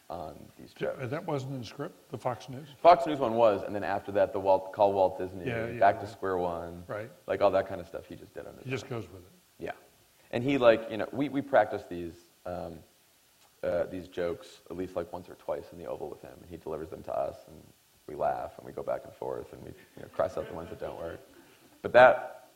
on 0.10 0.36
these 0.60 0.74
jokes. 0.74 1.00
Uh, 1.02 1.08
That 1.08 1.26
wasn't 1.26 1.54
in 1.54 1.60
the 1.62 1.66
script, 1.66 2.12
the 2.12 2.18
Fox 2.18 2.50
News? 2.50 2.68
Fox 2.82 3.06
News 3.08 3.20
one 3.20 3.34
was, 3.36 3.64
and 3.64 3.74
then 3.74 3.86
after 3.86 4.12
that, 4.12 4.34
the 4.34 4.40
Walt, 4.40 4.74
call 4.74 4.92
Walt 4.94 5.18
Disney, 5.18 5.46
Yeah, 5.48 5.68
yeah, 5.68 5.80
back 5.80 6.00
to 6.02 6.08
square 6.08 6.38
one, 6.38 6.84
Right. 6.88 7.10
like 7.26 7.42
all 7.42 7.50
that 7.52 7.68
kind 7.68 7.80
of 7.80 7.88
stuff 7.88 8.06
he 8.06 8.16
just 8.16 8.34
did 8.34 8.46
on 8.46 8.54
his 8.56 8.66
He 8.66 8.70
just 8.70 8.88
goes 8.90 9.06
with 9.12 9.22
it. 9.24 9.32
Yeah, 9.60 9.72
and 10.32 10.44
he 10.44 10.58
like 10.58 10.92
you 10.92 10.98
know 10.98 11.08
we 11.14 11.30
we 11.30 11.42
practice 11.42 11.84
these 11.90 12.14
um, 12.46 12.80
uh, 13.64 13.86
these 13.86 14.10
jokes 14.10 14.60
at 14.70 14.76
least 14.76 14.96
like 14.98 15.12
once 15.14 15.30
or 15.30 15.36
twice 15.36 15.72
in 15.72 15.78
the 15.80 15.86
Oval 15.86 16.10
with 16.10 16.22
him, 16.22 16.34
and 16.42 16.50
he 16.50 16.58
delivers 16.58 16.90
them 16.90 17.02
to 17.04 17.14
us, 17.18 17.38
and 17.48 17.56
we 18.08 18.16
laugh 18.16 18.52
and 18.58 18.66
we 18.66 18.72
go 18.72 18.84
back 18.84 19.02
and 19.06 19.14
forth, 19.14 19.52
and 19.54 19.62
we 19.62 19.70
you 19.70 20.02
know, 20.02 20.08
cross 20.10 20.38
out 20.38 20.48
the 20.48 20.54
ones 20.54 20.70
that 20.70 20.80
don't 20.80 20.98
work. 20.98 21.20
But 21.82 21.94
that 21.94 22.50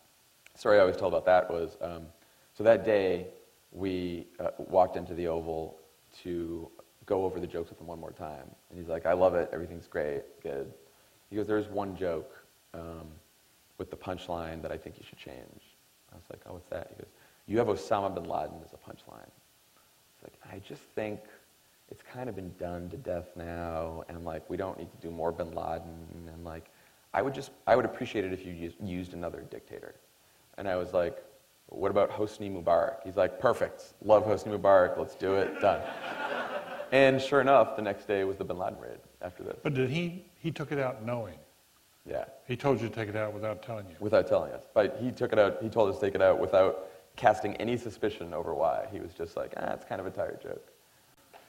story 0.55 0.77
I 0.77 0.81
always 0.81 0.97
tell 0.97 1.07
about 1.07 1.25
that 1.25 1.49
was 1.49 1.77
um, 1.81 2.03
so 2.53 2.63
that 2.63 2.85
day 2.85 3.27
we 3.71 4.27
uh, 4.39 4.49
walked 4.57 4.95
into 4.95 5.13
the 5.13 5.27
Oval 5.27 5.77
to 6.23 6.69
go 7.05 7.23
over 7.25 7.39
the 7.39 7.47
jokes 7.47 7.69
with 7.69 7.79
him 7.79 7.87
one 7.87 7.99
more 7.99 8.11
time, 8.11 8.49
and 8.69 8.79
he's 8.79 8.89
like, 8.89 9.05
"I 9.05 9.13
love 9.13 9.35
it, 9.35 9.49
everything's 9.53 9.87
great, 9.87 10.23
good." 10.41 10.73
He 11.29 11.35
goes, 11.35 11.47
"There's 11.47 11.67
one 11.67 11.95
joke." 11.95 12.31
Um, 12.73 13.07
with 13.77 13.89
the 13.91 13.97
punchline 13.97 14.61
that 14.61 14.71
I 14.71 14.77
think 14.77 14.97
you 14.97 15.05
should 15.07 15.17
change. 15.17 15.61
I 16.11 16.15
was 16.15 16.23
like, 16.31 16.41
oh, 16.47 16.53
what's 16.53 16.69
that? 16.69 16.87
He 16.89 16.95
goes, 16.95 17.11
you 17.47 17.57
have 17.59 17.67
Osama 17.67 18.13
bin 18.13 18.23
Laden 18.23 18.57
as 18.65 18.73
a 18.73 18.77
punchline. 18.77 19.29
It's 20.15 20.23
like, 20.23 20.33
I 20.51 20.59
just 20.59 20.81
think 20.95 21.19
it's 21.89 22.03
kind 22.03 22.29
of 22.29 22.35
been 22.35 22.53
done 22.59 22.89
to 22.89 22.97
death 22.97 23.29
now, 23.35 24.03
and 24.09 24.25
like, 24.25 24.49
we 24.49 24.57
don't 24.57 24.77
need 24.77 24.91
to 24.91 24.97
do 24.97 25.11
more 25.11 25.31
bin 25.31 25.53
Laden, 25.53 26.31
and 26.33 26.43
like, 26.43 26.65
I 27.13 27.21
would 27.21 27.33
just, 27.33 27.51
I 27.65 27.75
would 27.75 27.85
appreciate 27.85 28.25
it 28.25 28.33
if 28.33 28.45
you 28.45 28.53
used, 28.53 28.75
used 28.83 29.13
another 29.13 29.45
dictator. 29.49 29.95
And 30.57 30.67
I 30.67 30.75
was 30.75 30.93
like, 30.93 31.23
what 31.67 31.91
about 31.91 32.11
Hosni 32.11 32.51
Mubarak? 32.51 33.03
He's 33.03 33.15
like, 33.15 33.39
perfect, 33.39 33.93
love 34.03 34.25
Hosni 34.25 34.57
Mubarak, 34.57 34.97
let's 34.97 35.15
do 35.15 35.35
it, 35.35 35.59
done. 35.61 35.81
and 36.91 37.21
sure 37.21 37.41
enough, 37.41 37.75
the 37.75 37.81
next 37.81 38.07
day 38.07 38.23
was 38.23 38.37
the 38.37 38.43
bin 38.43 38.57
Laden 38.57 38.79
raid 38.79 38.99
after 39.21 39.43
this. 39.43 39.57
But 39.63 39.73
did 39.73 39.89
he, 39.89 40.25
he 40.39 40.51
took 40.51 40.71
it 40.71 40.79
out 40.79 41.05
knowing? 41.05 41.39
Yeah. 42.05 42.25
He 42.47 42.55
told 42.55 42.81
you 42.81 42.87
to 42.87 42.93
take 42.93 43.09
it 43.09 43.15
out 43.15 43.33
without 43.33 43.61
telling 43.61 43.85
you? 43.89 43.95
without 43.99 44.27
telling 44.27 44.51
us. 44.53 44.63
But 44.73 44.97
he 45.01 45.11
took 45.11 45.33
it 45.33 45.39
out. 45.39 45.57
He 45.61 45.69
told 45.69 45.89
us 45.89 45.99
to 45.99 46.05
take 46.05 46.15
it 46.15 46.21
out 46.21 46.39
without 46.39 46.89
casting 47.17 47.55
any 47.57 47.75
suspicion 47.75 48.33
over 48.33 48.53
why. 48.53 48.87
He 48.91 48.99
was 48.99 49.13
just 49.13 49.35
like, 49.35 49.53
ah, 49.57 49.73
it's 49.73 49.83
kind 49.83 49.99
of 49.99 50.07
a 50.07 50.11
tired 50.11 50.41
joke. 50.41 50.71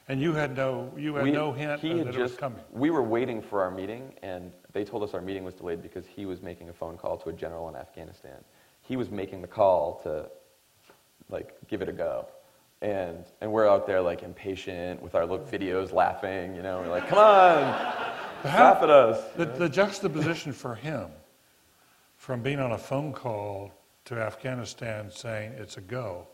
And 0.09 0.21
you 0.23 0.33
had 0.33 0.57
no, 0.57 0.91
you 0.97 1.15
had 1.17 1.25
We- 1.25 1.31
no 1.33 1.53
hint 1.53 1.81
he 1.81 1.91
that 1.91 2.07
had 2.07 2.15
it 2.15 2.19
was 2.19 2.31
just- 2.31 2.41
coming? 2.41 2.63
We 2.73 2.89
were 2.91 3.03
waiting 3.03 3.43
for 3.43 3.63
our 3.63 3.71
meeting, 3.71 4.15
and 4.23 4.53
they 4.73 4.85
told 4.85 5.03
us 5.03 5.13
our 5.13 5.21
meeting 5.21 5.45
was 5.45 5.55
delayed 5.55 5.83
because 5.83 6.07
he 6.07 6.25
was 6.25 6.41
making 6.41 6.71
a 6.71 6.73
phone 6.73 6.97
call 6.97 7.19
to 7.19 7.29
a 7.29 7.33
general 7.33 7.69
in 7.69 7.77
Afghanistan. 7.77 8.43
He 8.81 8.97
was 8.97 9.11
making 9.11 9.43
the 9.43 9.49
call 9.49 10.01
to, 10.05 10.31
like, 11.29 11.55
give 11.69 11.83
it 11.83 11.89
a 11.91 11.93
go. 11.93 12.27
And, 12.81 13.25
and 13.43 13.53
we're 13.53 13.69
out 13.69 13.87
there, 13.87 14.01
like, 14.01 14.23
impatient 14.23 15.03
with 15.03 15.15
our 15.15 15.27
little 15.27 15.45
videos 15.45 15.93
laughing, 15.93 16.55
you 16.55 16.63
know, 16.63 16.81
we're 16.81 16.89
like, 16.89 17.07
come 17.09 17.19
on, 17.19 17.65
laugh 18.45 18.83
at 18.83 18.89
us. 18.89 19.23
The, 19.37 19.45
the 19.45 19.69
juxtaposition 19.69 20.53
for 20.53 20.75
him, 20.75 21.11
from 22.17 22.41
being 22.41 22.61
on 22.61 22.73
a 22.73 22.79
phone 22.79 23.13
call 23.13 23.73
to 24.07 24.15
Afghanistan 24.19 25.11
saying 25.11 25.53
it's 25.59 25.77
a 25.77 25.81
go, 25.83 26.29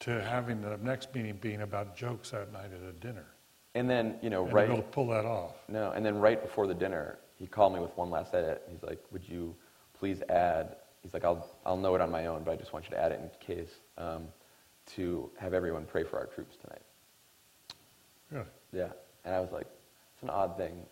to 0.00 0.22
having 0.22 0.60
the 0.62 0.76
next 0.78 1.14
meeting 1.14 1.38
being 1.40 1.62
about 1.62 1.96
jokes 1.96 2.30
that 2.30 2.52
night 2.52 2.70
at 2.72 2.82
a 2.88 2.92
dinner. 2.92 3.26
And 3.74 3.88
then, 3.88 4.16
you 4.22 4.30
know, 4.30 4.44
And 4.44 4.52
right. 4.52 4.68
able 4.68 4.78
to 4.78 4.82
pull 4.82 5.06
that 5.08 5.24
off. 5.24 5.54
No, 5.68 5.92
and 5.92 6.04
then 6.04 6.18
right 6.18 6.42
before 6.42 6.66
the 6.66 6.74
dinner, 6.74 7.18
he 7.36 7.46
called 7.46 7.72
me 7.72 7.80
with 7.80 7.96
one 7.96 8.10
last 8.10 8.34
edit. 8.34 8.62
He's 8.68 8.82
like, 8.82 8.98
"Would 9.12 9.28
you 9.28 9.54
please 9.94 10.22
add?" 10.28 10.76
He's 11.02 11.14
like, 11.14 11.24
"I'll 11.24 11.48
I'll 11.64 11.76
know 11.76 11.94
it 11.94 12.00
on 12.00 12.10
my 12.10 12.26
own, 12.26 12.42
but 12.42 12.50
I 12.50 12.56
just 12.56 12.72
want 12.72 12.86
you 12.86 12.90
to 12.92 13.00
add 13.00 13.12
it 13.12 13.20
in 13.20 13.30
case 13.38 13.80
um, 13.96 14.26
to 14.94 15.30
have 15.38 15.54
everyone 15.54 15.84
pray 15.84 16.02
for 16.02 16.18
our 16.18 16.26
troops 16.26 16.56
tonight." 16.56 16.82
Really? 18.30 18.46
Yeah, 18.72 18.90
and 19.24 19.34
I 19.34 19.40
was 19.40 19.52
like, 19.52 19.66
"It's 20.14 20.22
an 20.22 20.30
odd 20.30 20.56
thing, 20.56 20.84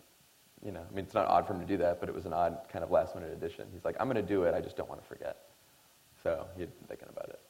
you 0.64 0.70
know. 0.70 0.84
I 0.88 0.94
mean, 0.94 1.04
it's 1.04 1.14
not 1.14 1.26
odd 1.26 1.46
for 1.46 1.54
him 1.54 1.60
to 1.60 1.66
do 1.66 1.76
that, 1.78 1.98
but 2.00 2.08
it 2.08 2.14
was 2.14 2.26
an 2.26 2.32
odd 2.32 2.58
kind 2.72 2.84
of 2.84 2.90
last 2.90 3.14
minute 3.14 3.32
addition." 3.32 3.66
He's 3.72 3.84
like, 3.84 3.96
"I'm 3.98 4.06
going 4.06 4.16
to 4.24 4.34
do 4.34 4.44
it. 4.44 4.54
I 4.54 4.60
just 4.60 4.76
don't 4.76 4.88
want 4.88 5.02
to 5.02 5.06
forget." 5.08 5.36
So 6.22 6.46
he 6.54 6.60
had 6.60 6.78
been 6.78 6.86
thinking 6.88 7.08
about 7.10 7.28
it. 7.30 7.40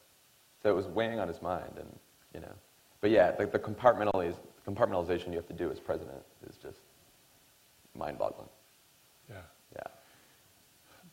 So 0.62 0.70
it 0.70 0.74
was 0.74 0.86
weighing 0.86 1.20
on 1.20 1.28
his 1.28 1.40
mind, 1.40 1.72
and 1.78 1.88
you 2.34 2.40
know, 2.40 2.52
but 3.00 3.10
yeah, 3.10 3.30
the, 3.30 3.46
the 3.46 3.58
compartmentaliz- 3.58 4.40
compartmentalization 4.66 5.28
you 5.28 5.36
have 5.36 5.46
to 5.46 5.54
do 5.54 5.70
as 5.70 5.78
president 5.78 6.22
is 6.48 6.56
just 6.56 6.80
mind-boggling. 7.96 8.48
Yeah. 9.30 9.36
Yeah. 9.76 9.82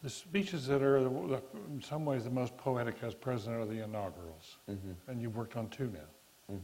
The 0.03 0.09
speeches 0.09 0.67
that 0.67 0.81
are, 0.81 0.97
in 0.97 1.81
some 1.83 2.05
ways, 2.05 2.23
the 2.23 2.29
most 2.29 2.55
poetic 2.57 2.95
as 3.01 3.13
president 3.13 3.61
are 3.61 3.65
the 3.65 3.83
inaugurals. 3.83 4.57
And 5.07 5.21
you've 5.21 5.35
worked 5.35 5.55
on 5.57 5.69
two 5.69 5.91
now. 5.93 6.57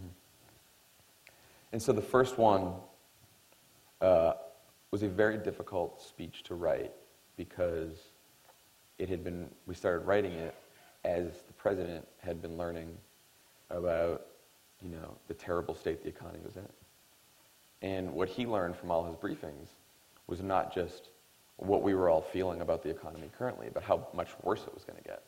And 1.71 1.81
so 1.81 1.93
the 1.93 2.01
first 2.01 2.37
one 2.37 2.73
uh, 4.01 4.33
was 4.91 5.03
a 5.03 5.07
very 5.07 5.37
difficult 5.37 6.01
speech 6.01 6.43
to 6.43 6.55
write 6.55 6.91
because 7.37 8.09
it 8.99 9.09
had 9.09 9.23
been, 9.23 9.49
we 9.65 9.73
started 9.73 10.05
writing 10.05 10.33
it 10.33 10.53
as 11.03 11.41
the 11.47 11.53
president 11.53 12.07
had 12.19 12.41
been 12.41 12.57
learning 12.57 12.89
about, 13.69 14.27
you 14.81 14.89
know, 14.89 15.15
the 15.27 15.33
terrible 15.33 15.73
state 15.73 16.03
the 16.03 16.09
economy 16.09 16.39
was 16.43 16.57
in. 16.57 16.67
And 17.81 18.13
what 18.13 18.29
he 18.29 18.45
learned 18.45 18.75
from 18.75 18.91
all 18.91 19.03
his 19.03 19.15
briefings 19.15 19.69
was 20.27 20.41
not 20.41 20.73
just 20.73 21.09
what 21.57 21.81
we 21.81 21.93
were 21.93 22.09
all 22.09 22.21
feeling 22.21 22.61
about 22.61 22.83
the 22.83 22.89
economy 22.89 23.29
currently, 23.37 23.69
but 23.73 23.83
how 23.83 24.07
much 24.13 24.29
worse 24.43 24.63
it 24.65 24.73
was 24.73 24.83
going 24.83 24.97
to 24.97 25.07
get. 25.07 25.23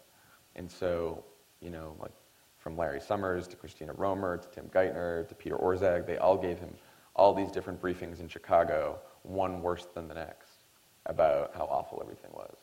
And 0.55 0.69
so, 0.69 1.23
you 1.61 1.69
know, 1.69 1.95
like 1.99 2.11
from 2.57 2.77
Larry 2.77 3.01
Summers 3.01 3.47
to 3.47 3.55
Christina 3.55 3.93
Romer 3.93 4.37
to 4.37 4.47
Tim 4.49 4.69
Geithner 4.73 5.27
to 5.27 5.35
Peter 5.35 5.57
Orszag, 5.57 6.05
they 6.05 6.17
all 6.17 6.37
gave 6.37 6.59
him 6.59 6.73
all 7.15 7.33
these 7.33 7.51
different 7.51 7.81
briefings 7.81 8.19
in 8.19 8.27
Chicago, 8.27 8.99
one 9.23 9.61
worse 9.61 9.87
than 9.93 10.07
the 10.07 10.15
next, 10.15 10.63
about 11.05 11.53
how 11.55 11.65
awful 11.65 11.99
everything 12.01 12.31
was. 12.33 12.55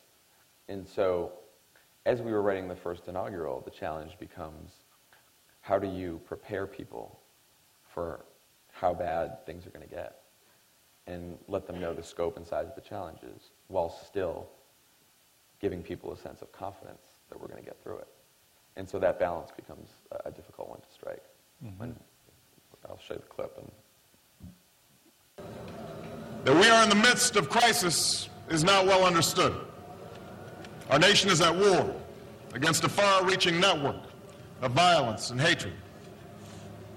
And 0.67 0.87
so, 0.87 1.33
as 2.05 2.21
we 2.21 2.31
were 2.31 2.41
writing 2.41 2.67
the 2.67 2.75
first 2.75 3.07
inaugural, 3.07 3.61
the 3.61 3.71
challenge 3.71 4.17
becomes 4.19 4.71
how 5.61 5.77
do 5.77 5.87
you 5.87 6.19
prepare 6.25 6.65
people 6.65 7.19
for 7.93 8.25
how 8.71 8.93
bad 8.93 9.45
things 9.45 9.65
are 9.67 9.69
going 9.69 9.87
to 9.87 9.93
get 9.93 10.21
and 11.07 11.37
let 11.47 11.67
them 11.67 11.79
know 11.79 11.93
the 11.93 12.03
scope 12.03 12.37
and 12.37 12.45
size 12.45 12.67
of 12.67 12.75
the 12.75 12.81
challenges 12.81 13.51
while 13.67 13.89
still 13.89 14.47
giving 15.59 15.83
people 15.83 16.11
a 16.11 16.17
sense 16.17 16.41
of 16.41 16.51
confidence 16.51 17.01
that 17.29 17.39
we're 17.39 17.47
going 17.47 17.59
to 17.59 17.65
get 17.65 17.81
through 17.83 17.97
it. 17.97 18.07
And 18.75 18.89
so 18.89 18.97
that 18.99 19.19
balance 19.19 19.51
becomes 19.55 19.89
a, 20.11 20.29
a 20.29 20.31
difficult 20.31 20.69
one 20.69 20.79
to 20.79 20.87
strike. 20.93 21.23
Mm-hmm. 21.63 21.79
When 21.79 21.95
I'll 22.89 22.99
show 23.05 23.13
you 23.13 23.19
the 23.19 23.27
clip. 23.27 23.57
And 25.37 25.47
That 26.45 26.55
we 26.55 26.67
are 26.67 26.83
in 26.83 26.89
the 26.89 26.95
midst 26.95 27.35
of 27.35 27.49
crisis 27.49 28.29
is 28.49 28.63
not 28.63 28.85
well 28.85 29.05
understood. 29.05 29.53
Our 30.89 30.99
nation 30.99 31.29
is 31.29 31.41
at 31.41 31.55
war 31.55 31.93
against 32.53 32.83
a 32.83 32.89
far 32.89 33.25
reaching 33.25 33.59
network 33.59 33.97
of 34.61 34.71
violence 34.71 35.29
and 35.29 35.39
hatred. 35.39 35.73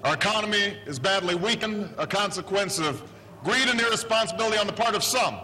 Our 0.03 0.15
economy 0.15 0.77
is 0.87 0.99
badly 0.99 1.35
weakened, 1.35 1.95
a 1.97 2.07
consequence 2.07 2.79
of 2.79 3.03
greed 3.43 3.69
and 3.69 3.81
irresponsibility 3.81 4.59
on 4.59 4.67
the 4.67 4.73
part 4.73 4.95
of 4.95 5.05
some, 5.05 5.37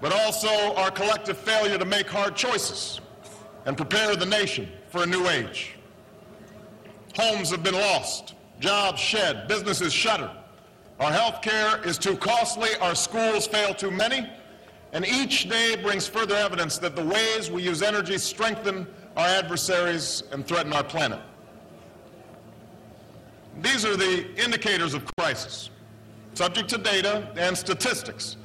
but 0.00 0.12
also 0.12 0.48
our 0.76 0.90
collective 0.90 1.36
failure 1.36 1.76
to 1.76 1.84
make 1.84 2.06
hard 2.06 2.36
choices 2.36 3.00
and 3.66 3.76
prepare 3.76 4.16
the 4.16 4.26
nation 4.26 4.68
for 4.88 5.02
a 5.02 5.06
new 5.06 5.28
age. 5.28 5.74
Homes 7.16 7.50
have 7.50 7.62
been 7.62 7.74
lost, 7.74 8.34
jobs 8.60 9.00
shed, 9.00 9.48
businesses 9.48 9.92
shuttered. 9.92 10.30
Our 10.98 11.10
health 11.10 11.42
care 11.42 11.82
is 11.84 11.98
too 11.98 12.16
costly, 12.16 12.70
our 12.80 12.94
schools 12.94 13.46
fail 13.46 13.74
too 13.74 13.90
many, 13.90 14.28
and 14.92 15.06
each 15.06 15.48
day 15.48 15.76
brings 15.76 16.06
further 16.06 16.34
evidence 16.34 16.78
that 16.78 16.96
the 16.96 17.04
ways 17.04 17.50
we 17.50 17.62
use 17.62 17.82
energy 17.82 18.18
strengthen 18.18 18.86
our 19.16 19.26
adversaries 19.26 20.22
and 20.32 20.46
threaten 20.46 20.72
our 20.72 20.84
planet. 20.84 21.20
These 23.60 23.84
are 23.84 23.96
the 23.96 24.34
indicators 24.42 24.94
of 24.94 25.04
crisis, 25.16 25.70
subject 26.34 26.68
to 26.70 26.78
data 26.78 27.30
and 27.36 27.56
statistics. 27.56 28.36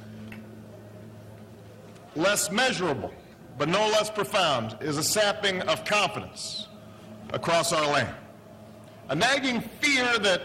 Less 2.14 2.50
measurable, 2.50 3.12
but 3.58 3.68
no 3.68 3.86
less 3.88 4.10
profound, 4.10 4.76
is 4.80 4.96
a 4.98 5.04
sapping 5.04 5.62
of 5.62 5.84
confidence 5.84 6.68
across 7.32 7.72
our 7.72 7.86
land. 7.90 8.14
A 9.08 9.14
nagging 9.14 9.60
fear 9.80 10.18
that 10.18 10.42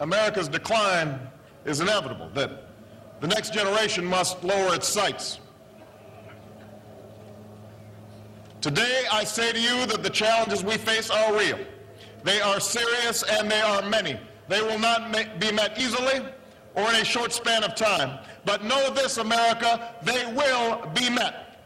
America's 0.00 0.48
decline 0.48 1.18
is 1.64 1.80
inevitable, 1.80 2.28
that 2.34 2.63
the 3.20 3.28
next 3.28 3.52
generation 3.52 4.04
must 4.04 4.42
lower 4.44 4.74
its 4.74 4.88
sights. 4.88 5.40
Today, 8.60 9.04
I 9.12 9.24
say 9.24 9.52
to 9.52 9.60
you 9.60 9.86
that 9.86 10.02
the 10.02 10.10
challenges 10.10 10.64
we 10.64 10.78
face 10.78 11.10
are 11.10 11.36
real. 11.36 11.58
They 12.22 12.40
are 12.40 12.58
serious 12.60 13.22
and 13.22 13.50
they 13.50 13.60
are 13.60 13.82
many. 13.82 14.18
They 14.48 14.62
will 14.62 14.78
not 14.78 15.12
be 15.38 15.52
met 15.52 15.78
easily 15.78 16.22
or 16.74 16.88
in 16.88 16.96
a 16.96 17.04
short 17.04 17.32
span 17.32 17.62
of 17.62 17.74
time. 17.74 18.18
But 18.44 18.64
know 18.64 18.90
this, 18.90 19.18
America, 19.18 19.94
they 20.02 20.24
will 20.32 20.86
be 20.94 21.10
met. 21.10 21.58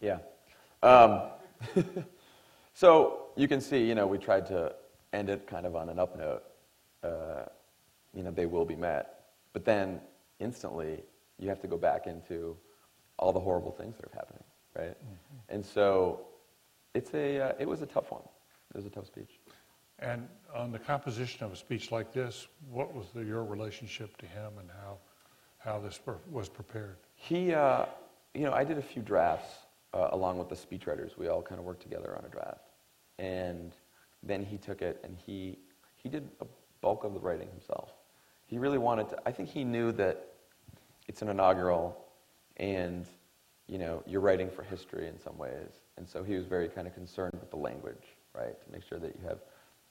Yeah. 0.00 0.18
Um, 0.82 1.22
so 2.74 3.25
you 3.36 3.46
can 3.46 3.60
see, 3.60 3.84
you 3.86 3.94
know, 3.94 4.06
we 4.06 4.18
tried 4.18 4.46
to 4.46 4.74
end 5.12 5.28
it 5.28 5.46
kind 5.46 5.66
of 5.66 5.76
on 5.76 5.88
an 5.88 5.98
up 5.98 6.18
note. 6.18 6.42
Uh, 7.02 7.44
you 8.14 8.22
know, 8.22 8.30
they 8.30 8.46
will 8.46 8.64
be 8.64 8.76
met. 8.76 9.26
But 9.52 9.64
then 9.64 10.00
instantly, 10.40 11.02
you 11.38 11.48
have 11.48 11.60
to 11.60 11.68
go 11.68 11.76
back 11.76 12.06
into 12.06 12.56
all 13.18 13.32
the 13.32 13.40
horrible 13.40 13.72
things 13.72 13.96
that 13.96 14.06
are 14.06 14.14
happening, 14.14 14.44
right? 14.76 14.90
Mm-hmm. 14.90 15.54
And 15.54 15.64
so 15.64 16.20
it's 16.94 17.12
a, 17.14 17.40
uh, 17.40 17.52
it 17.58 17.68
was 17.68 17.82
a 17.82 17.86
tough 17.86 18.10
one. 18.10 18.22
It 18.74 18.76
was 18.76 18.86
a 18.86 18.90
tough 18.90 19.06
speech. 19.06 19.38
And 19.98 20.28
on 20.54 20.72
the 20.72 20.78
composition 20.78 21.44
of 21.44 21.52
a 21.52 21.56
speech 21.56 21.90
like 21.90 22.12
this, 22.12 22.48
what 22.70 22.94
was 22.94 23.06
the, 23.14 23.24
your 23.24 23.44
relationship 23.44 24.16
to 24.18 24.26
him 24.26 24.52
and 24.58 24.68
how, 24.82 24.98
how 25.58 25.78
this 25.78 26.00
was 26.30 26.48
prepared? 26.48 26.96
He, 27.14 27.54
uh, 27.54 27.86
you 28.34 28.42
know, 28.42 28.52
I 28.52 28.64
did 28.64 28.76
a 28.76 28.82
few 28.82 29.02
drafts 29.02 29.54
uh, 29.94 30.08
along 30.12 30.38
with 30.38 30.48
the 30.48 30.54
speechwriters. 30.54 31.16
We 31.16 31.28
all 31.28 31.42
kind 31.42 31.58
of 31.58 31.64
worked 31.64 31.82
together 31.82 32.14
on 32.18 32.24
a 32.24 32.28
draft. 32.28 32.65
And 33.18 33.72
then 34.22 34.44
he 34.44 34.58
took 34.58 34.82
it 34.82 35.00
and 35.04 35.16
he, 35.16 35.58
he 35.96 36.08
did 36.08 36.28
a 36.40 36.46
bulk 36.80 37.04
of 37.04 37.14
the 37.14 37.20
writing 37.20 37.48
himself. 37.48 37.90
He 38.46 38.58
really 38.58 38.78
wanted 38.78 39.08
to, 39.10 39.18
I 39.26 39.32
think 39.32 39.48
he 39.48 39.64
knew 39.64 39.92
that 39.92 40.32
it's 41.08 41.22
an 41.22 41.28
inaugural 41.28 41.96
and, 42.58 43.06
you 43.66 43.78
know, 43.78 44.02
you're 44.06 44.20
writing 44.20 44.50
for 44.50 44.62
history 44.62 45.08
in 45.08 45.18
some 45.18 45.36
ways. 45.36 45.70
And 45.96 46.08
so 46.08 46.22
he 46.22 46.34
was 46.34 46.46
very 46.46 46.68
kind 46.68 46.86
of 46.86 46.94
concerned 46.94 47.34
with 47.40 47.50
the 47.50 47.56
language, 47.56 48.04
right? 48.34 48.60
To 48.60 48.72
make 48.72 48.82
sure 48.82 48.98
that 48.98 49.14
you 49.14 49.28
have, 49.28 49.38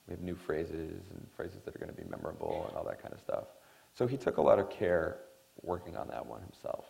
we 0.08 0.14
have 0.14 0.22
new 0.22 0.36
phrases 0.36 1.02
and 1.12 1.28
phrases 1.36 1.64
that 1.66 1.76
are 1.76 1.80
going 1.80 1.94
to 1.94 2.02
be 2.02 2.08
memorable 2.10 2.66
and 2.68 2.78
all 2.78 2.86
that 2.86 3.02
kind 3.02 3.14
of 3.14 3.20
stuff. 3.20 3.46
So 3.94 4.08
he 4.08 4.18
took 4.18 4.38
a 4.38 4.42
lot 4.42 4.60
of 4.60 4.70
care 4.70 5.18
working 5.62 5.96
on 5.98 6.08
that 6.10 6.26
one 6.26 6.42
himself. 6.42 6.86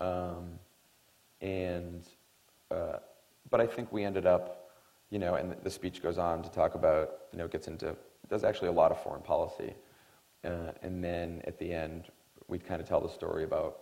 Um, 0.00 0.58
and, 1.40 2.02
uh, 2.70 2.98
but 3.50 3.60
I 3.60 3.66
think 3.66 3.92
we 3.92 4.04
ended 4.04 4.26
up, 4.26 4.69
you 5.10 5.18
know, 5.18 5.34
and 5.34 5.56
the 5.62 5.70
speech 5.70 6.02
goes 6.02 6.18
on 6.18 6.42
to 6.42 6.50
talk 6.50 6.74
about, 6.74 7.18
you 7.32 7.38
know, 7.38 7.44
it 7.44 7.50
gets 7.50 7.68
into, 7.68 7.96
does 8.28 8.44
actually 8.44 8.68
a 8.68 8.72
lot 8.72 8.92
of 8.92 9.02
foreign 9.02 9.22
policy. 9.22 9.74
Uh, 10.44 10.72
and 10.82 11.02
then 11.02 11.42
at 11.46 11.58
the 11.58 11.72
end, 11.72 12.06
we 12.48 12.58
kind 12.58 12.80
of 12.80 12.88
tell 12.88 13.00
the 13.00 13.08
story 13.08 13.44
about 13.44 13.80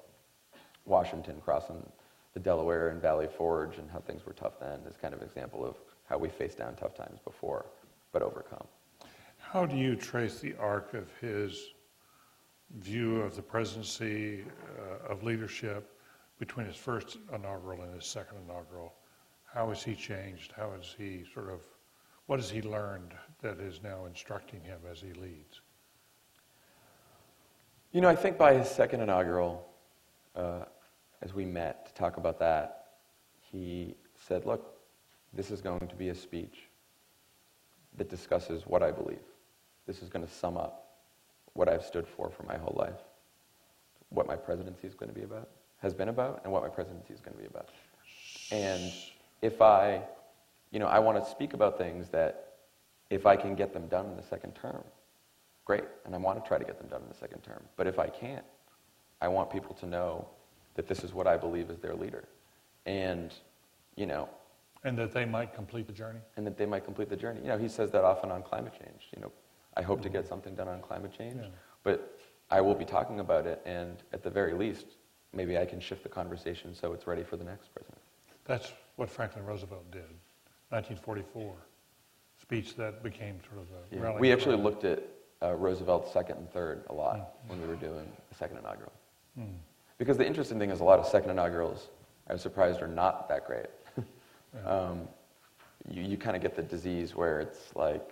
Washington 0.84 1.40
crossing 1.44 1.86
the 2.34 2.40
Delaware 2.40 2.88
and 2.88 3.00
Valley 3.00 3.28
Forge 3.28 3.78
and 3.78 3.90
how 3.90 4.00
things 4.00 4.24
were 4.24 4.32
tough 4.32 4.58
then 4.60 4.80
as 4.86 4.96
kind 4.96 5.14
of 5.14 5.22
example 5.22 5.64
of 5.64 5.76
how 6.08 6.18
we 6.18 6.28
faced 6.28 6.58
down 6.58 6.74
tough 6.76 6.94
times 6.94 7.20
before, 7.24 7.66
but 8.12 8.22
overcome. 8.22 8.66
How 9.38 9.66
do 9.66 9.76
you 9.76 9.96
trace 9.96 10.40
the 10.40 10.54
arc 10.58 10.94
of 10.94 11.10
his 11.20 11.58
view 12.80 13.20
of 13.20 13.36
the 13.36 13.42
presidency, 13.42 14.44
uh, 14.78 15.12
of 15.12 15.22
leadership, 15.22 15.98
between 16.38 16.66
his 16.66 16.76
first 16.76 17.18
inaugural 17.34 17.82
and 17.82 17.94
his 17.94 18.06
second 18.06 18.38
inaugural? 18.44 18.92
How 19.54 19.68
has 19.68 19.82
he 19.82 19.94
changed? 19.94 20.52
How 20.56 20.72
has 20.76 20.94
he 20.96 21.24
sort 21.32 21.50
of, 21.50 21.60
what 22.26 22.38
has 22.38 22.50
he 22.50 22.62
learned 22.62 23.14
that 23.42 23.58
is 23.60 23.80
now 23.82 24.04
instructing 24.06 24.60
him 24.60 24.78
as 24.90 25.00
he 25.00 25.12
leads? 25.14 25.60
You 27.92 28.02
know, 28.02 28.08
I 28.08 28.16
think 28.16 28.36
by 28.36 28.54
his 28.54 28.68
second 28.68 29.00
inaugural, 29.00 29.66
uh, 30.36 30.64
as 31.22 31.32
we 31.32 31.44
met 31.44 31.86
to 31.86 31.94
talk 31.94 32.18
about 32.18 32.38
that, 32.38 32.88
he 33.40 33.94
said, 34.14 34.44
Look, 34.44 34.74
this 35.32 35.50
is 35.50 35.60
going 35.62 35.88
to 35.88 35.96
be 35.96 36.10
a 36.10 36.14
speech 36.14 36.68
that 37.96 38.10
discusses 38.10 38.66
what 38.66 38.82
I 38.82 38.90
believe. 38.90 39.24
This 39.86 40.02
is 40.02 40.08
going 40.10 40.24
to 40.24 40.30
sum 40.30 40.56
up 40.56 40.98
what 41.54 41.68
I've 41.68 41.82
stood 41.82 42.06
for 42.06 42.30
for 42.30 42.42
my 42.44 42.56
whole 42.56 42.76
life, 42.78 43.00
what 44.10 44.26
my 44.26 44.36
presidency 44.36 44.86
is 44.86 44.94
going 44.94 45.08
to 45.08 45.14
be 45.14 45.24
about, 45.24 45.48
has 45.80 45.94
been 45.94 46.08
about, 46.08 46.42
and 46.44 46.52
what 46.52 46.62
my 46.62 46.68
presidency 46.68 47.14
is 47.14 47.20
going 47.20 47.36
to 47.36 47.40
be 47.40 47.48
about. 47.48 47.70
And 48.52 48.92
if 49.42 49.60
I, 49.62 50.02
you 50.70 50.78
know, 50.78 50.86
I 50.86 50.98
want 50.98 51.22
to 51.22 51.30
speak 51.30 51.54
about 51.54 51.78
things 51.78 52.08
that 52.10 52.54
if 53.10 53.26
I 53.26 53.36
can 53.36 53.54
get 53.54 53.72
them 53.72 53.86
done 53.88 54.06
in 54.06 54.16
the 54.16 54.22
second 54.22 54.52
term, 54.52 54.82
great. 55.64 55.84
And 56.04 56.14
I 56.14 56.18
want 56.18 56.42
to 56.42 56.46
try 56.48 56.58
to 56.58 56.64
get 56.64 56.78
them 56.78 56.88
done 56.88 57.02
in 57.02 57.08
the 57.08 57.14
second 57.14 57.42
term. 57.42 57.62
But 57.76 57.86
if 57.86 57.98
I 57.98 58.08
can't, 58.08 58.44
I 59.20 59.28
want 59.28 59.50
people 59.50 59.74
to 59.76 59.86
know 59.86 60.26
that 60.74 60.86
this 60.86 61.04
is 61.04 61.12
what 61.12 61.26
I 61.26 61.36
believe 61.36 61.70
as 61.70 61.78
their 61.78 61.94
leader. 61.94 62.24
And, 62.86 63.34
you 63.96 64.06
know. 64.06 64.28
And 64.84 64.96
that 64.98 65.12
they 65.12 65.24
might 65.24 65.54
complete 65.54 65.86
the 65.86 65.92
journey? 65.92 66.20
And 66.36 66.46
that 66.46 66.56
they 66.56 66.66
might 66.66 66.84
complete 66.84 67.08
the 67.08 67.16
journey. 67.16 67.40
You 67.42 67.48
know, 67.48 67.58
he 67.58 67.68
says 67.68 67.90
that 67.92 68.04
often 68.04 68.30
on 68.30 68.42
climate 68.42 68.72
change. 68.72 69.08
You 69.14 69.22
know, 69.22 69.32
I 69.76 69.82
hope 69.82 70.02
to 70.02 70.08
mm-hmm. 70.08 70.18
get 70.18 70.28
something 70.28 70.54
done 70.54 70.68
on 70.68 70.80
climate 70.80 71.12
change, 71.16 71.40
yeah. 71.40 71.48
but 71.82 72.18
I 72.50 72.60
will 72.60 72.74
be 72.74 72.84
talking 72.84 73.20
about 73.20 73.46
it, 73.46 73.60
and 73.66 73.96
at 74.12 74.22
the 74.22 74.30
very 74.30 74.54
least, 74.54 74.86
maybe 75.32 75.58
I 75.58 75.66
can 75.66 75.80
shift 75.80 76.02
the 76.02 76.08
conversation 76.08 76.74
so 76.74 76.92
it's 76.92 77.06
ready 77.06 77.22
for 77.22 77.36
the 77.36 77.44
next 77.44 77.72
president. 77.74 78.00
That's 78.44 78.72
what 78.98 79.08
Franklin 79.08 79.44
Roosevelt 79.44 79.88
did, 79.92 80.10
1944, 80.70 81.54
speech 82.40 82.74
that 82.76 83.02
became 83.02 83.38
sort 83.48 83.62
of 83.62 84.02
a 84.02 84.12
yeah. 84.12 84.18
We 84.18 84.32
actually 84.32 84.56
looked 84.56 84.84
at 84.84 85.02
uh, 85.40 85.54
Roosevelt's 85.54 86.12
second 86.12 86.38
and 86.38 86.50
third 86.50 86.84
a 86.90 86.92
lot 86.92 87.16
mm. 87.16 87.50
when 87.50 87.62
we 87.62 87.68
were 87.68 87.76
doing 87.76 88.10
the 88.28 88.34
second 88.34 88.58
inaugural. 88.58 88.92
Mm. 89.38 89.54
Because 89.98 90.16
the 90.16 90.26
interesting 90.26 90.58
thing 90.58 90.70
is 90.70 90.80
a 90.80 90.84
lot 90.84 90.98
of 90.98 91.06
second 91.06 91.30
inaugurals, 91.30 91.88
I 92.28 92.32
was 92.32 92.42
surprised, 92.42 92.82
are 92.82 92.88
not 92.88 93.28
that 93.28 93.46
great. 93.46 93.66
yeah. 94.54 94.68
um, 94.68 95.08
you, 95.88 96.02
you 96.02 96.16
kind 96.16 96.34
of 96.34 96.42
get 96.42 96.56
the 96.56 96.62
disease 96.62 97.14
where 97.14 97.40
it's 97.40 97.74
like 97.76 98.10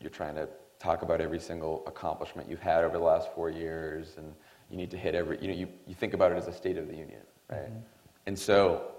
you're 0.00 0.10
trying 0.10 0.36
to 0.36 0.48
talk 0.78 1.02
about 1.02 1.20
every 1.20 1.40
single 1.40 1.82
accomplishment 1.88 2.48
you've 2.48 2.60
had 2.60 2.84
over 2.84 2.98
the 2.98 3.04
last 3.04 3.34
four 3.34 3.50
years, 3.50 4.14
and 4.16 4.32
you 4.70 4.76
need 4.76 4.92
to 4.92 4.96
hit 4.96 5.16
every, 5.16 5.40
you 5.40 5.48
know, 5.48 5.54
you, 5.54 5.68
you 5.88 5.94
think 5.94 6.14
about 6.14 6.30
it 6.30 6.38
as 6.38 6.46
a 6.46 6.52
state 6.52 6.78
of 6.78 6.86
the 6.86 6.94
union, 6.94 7.20
right? 7.50 7.64
Mm-hmm. 7.64 7.78
And 8.26 8.38
so 8.38 8.92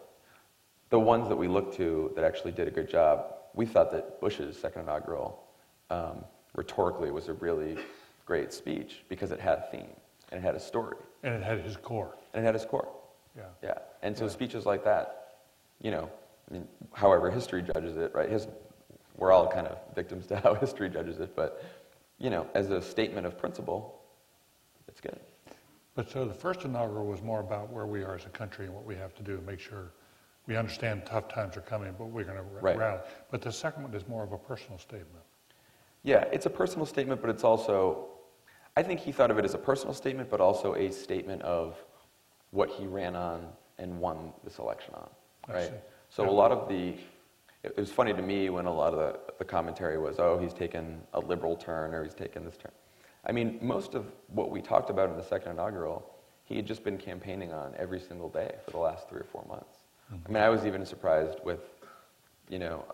the 0.94 1.00
ones 1.00 1.28
that 1.28 1.36
we 1.36 1.48
looked 1.48 1.76
to 1.76 2.12
that 2.14 2.24
actually 2.24 2.52
did 2.52 2.68
a 2.68 2.72
good 2.72 2.88
job, 2.88 3.34
we 3.56 3.66
thought 3.66 3.92
that 3.92 4.22
Bush's 4.22 4.56
second 4.56 4.84
inaugural 4.84 5.44
um, 5.90 6.24
rhetorically 6.54 7.10
was 7.10 7.30
a 7.30 7.34
really 7.34 7.76
great 8.28 8.54
speech 8.54 9.04
because 9.10 9.32
it 9.32 9.40
had 9.40 9.58
a 9.58 9.72
theme 9.72 9.90
and 10.32 10.40
it 10.40 10.44
had 10.44 10.54
a 10.54 10.60
story. 10.60 10.98
And 11.24 11.34
it 11.34 11.42
had 11.42 11.62
his 11.62 11.78
core. 11.78 12.16
And 12.36 12.44
it 12.44 12.46
had 12.46 12.54
his 12.54 12.64
core. 12.64 12.90
Yeah. 13.36 13.46
Yeah. 13.64 13.78
And 14.04 14.16
so 14.16 14.26
yeah. 14.26 14.30
speeches 14.30 14.68
like 14.68 14.84
that, 14.84 15.40
you 15.82 15.90
know, 15.90 16.12
I 16.48 16.54
mean, 16.54 16.68
however 16.94 17.32
history 17.32 17.64
judges 17.64 17.98
it, 17.98 18.14
right? 18.14 18.30
His, 18.30 18.48
we're 19.18 19.32
all 19.32 19.48
kind 19.48 19.66
of 19.66 19.80
victims 19.96 20.28
to 20.28 20.38
how 20.44 20.54
history 20.54 20.92
judges 20.92 21.20
it, 21.20 21.36
but, 21.36 21.64
you 22.20 22.30
know, 22.30 22.46
as 22.54 22.70
a 22.70 22.80
statement 22.80 23.26
of 23.26 23.36
principle, 23.36 24.00
it's 24.88 25.02
good. 25.02 25.20
But 25.96 26.12
so 26.12 26.24
the 26.24 26.36
first 26.36 26.66
inaugural 26.66 27.08
was 27.08 27.24
more 27.24 27.40
about 27.40 27.72
where 27.74 27.88
we 27.88 28.04
are 28.04 28.14
as 28.14 28.28
a 28.28 28.30
country 28.30 28.66
and 28.68 28.76
what 28.76 28.86
we 28.86 28.94
have 28.94 29.16
to 29.16 29.24
do 29.24 29.36
to 29.36 29.42
make 29.42 29.60
sure 29.60 29.92
we 30.48 30.58
understand 30.58 31.06
tough 31.06 31.28
times 31.28 31.56
are 31.56 31.62
coming, 31.62 31.94
but 31.98 32.06
we're 32.06 32.24
going 32.24 32.38
to 32.38 32.44
right. 32.62 32.78
rally. 32.78 33.00
But 33.32 33.42
the 33.42 33.52
second 33.52 33.84
one 33.84 33.94
is 33.94 34.08
more 34.08 34.24
of 34.24 34.34
a 34.34 34.38
personal 34.38 34.78
statement. 34.78 35.24
Yeah, 36.04 36.26
it's 36.34 36.46
a 36.46 36.50
personal 36.50 36.86
statement, 36.86 37.22
but 37.22 37.30
it's 37.30 37.46
also, 37.46 38.08
I 38.76 38.84
think 38.84 39.00
he 39.00 39.12
thought 39.12 39.32
of 39.32 39.38
it 39.38 39.46
as 39.46 39.54
a 39.54 39.58
personal 39.60 39.94
statement, 39.94 40.30
but 40.30 40.42
also 40.42 40.76
a 40.76 40.92
statement 40.92 41.42
of 41.44 41.78
what 42.52 42.70
he 42.70 42.86
ran 42.86 43.16
on 43.16 43.48
and 43.78 44.00
won 44.00 44.34
this 44.44 44.60
election 44.60 44.94
on, 44.96 45.10
right? 45.48 45.72
So 46.10 46.24
yeah. 46.24 46.30
a 46.30 46.32
lot 46.32 46.52
of 46.52 46.68
the, 46.68 46.96
it 47.64 47.78
was 47.78 47.92
funny 47.92 48.14
to 48.14 48.22
me 48.22 48.50
when 48.50 48.66
a 48.66 48.74
lot 48.74 48.94
of 48.94 49.00
the, 49.00 49.34
the 49.40 49.46
commentary 49.46 49.98
was, 49.98 50.20
oh, 50.20 50.38
he's 50.38 50.54
taken 50.54 51.02
a 51.14 51.20
liberal 51.20 51.56
turn 51.56 51.94
or 51.94 52.04
he's 52.04 52.14
taken 52.14 52.44
this 52.44 52.58
turn. 52.58 52.74
I 53.26 53.32
mean, 53.32 53.58
most 53.62 53.96
of 53.96 54.12
what 54.28 54.52
we 54.52 54.62
talked 54.62 54.90
about 54.90 55.10
in 55.10 55.16
the 55.16 55.24
second 55.24 55.54
inaugural, 55.54 56.14
he 56.44 56.58
had 56.58 56.66
just 56.66 56.84
been 56.84 56.98
campaigning 56.98 57.54
on 57.54 57.74
every 57.78 58.02
single 58.02 58.28
day 58.28 58.56
for 58.66 58.72
the 58.72 58.78
last 58.78 59.08
three 59.08 59.22
or 59.22 59.26
four 59.26 59.46
months. 59.48 59.83
I 60.12 60.32
mean, 60.32 60.44
I 60.44 60.50
was 60.50 60.66
even 60.66 60.86
surprised 60.86 61.40
with, 61.44 61.62
you 62.50 62.60
know, 62.60 62.86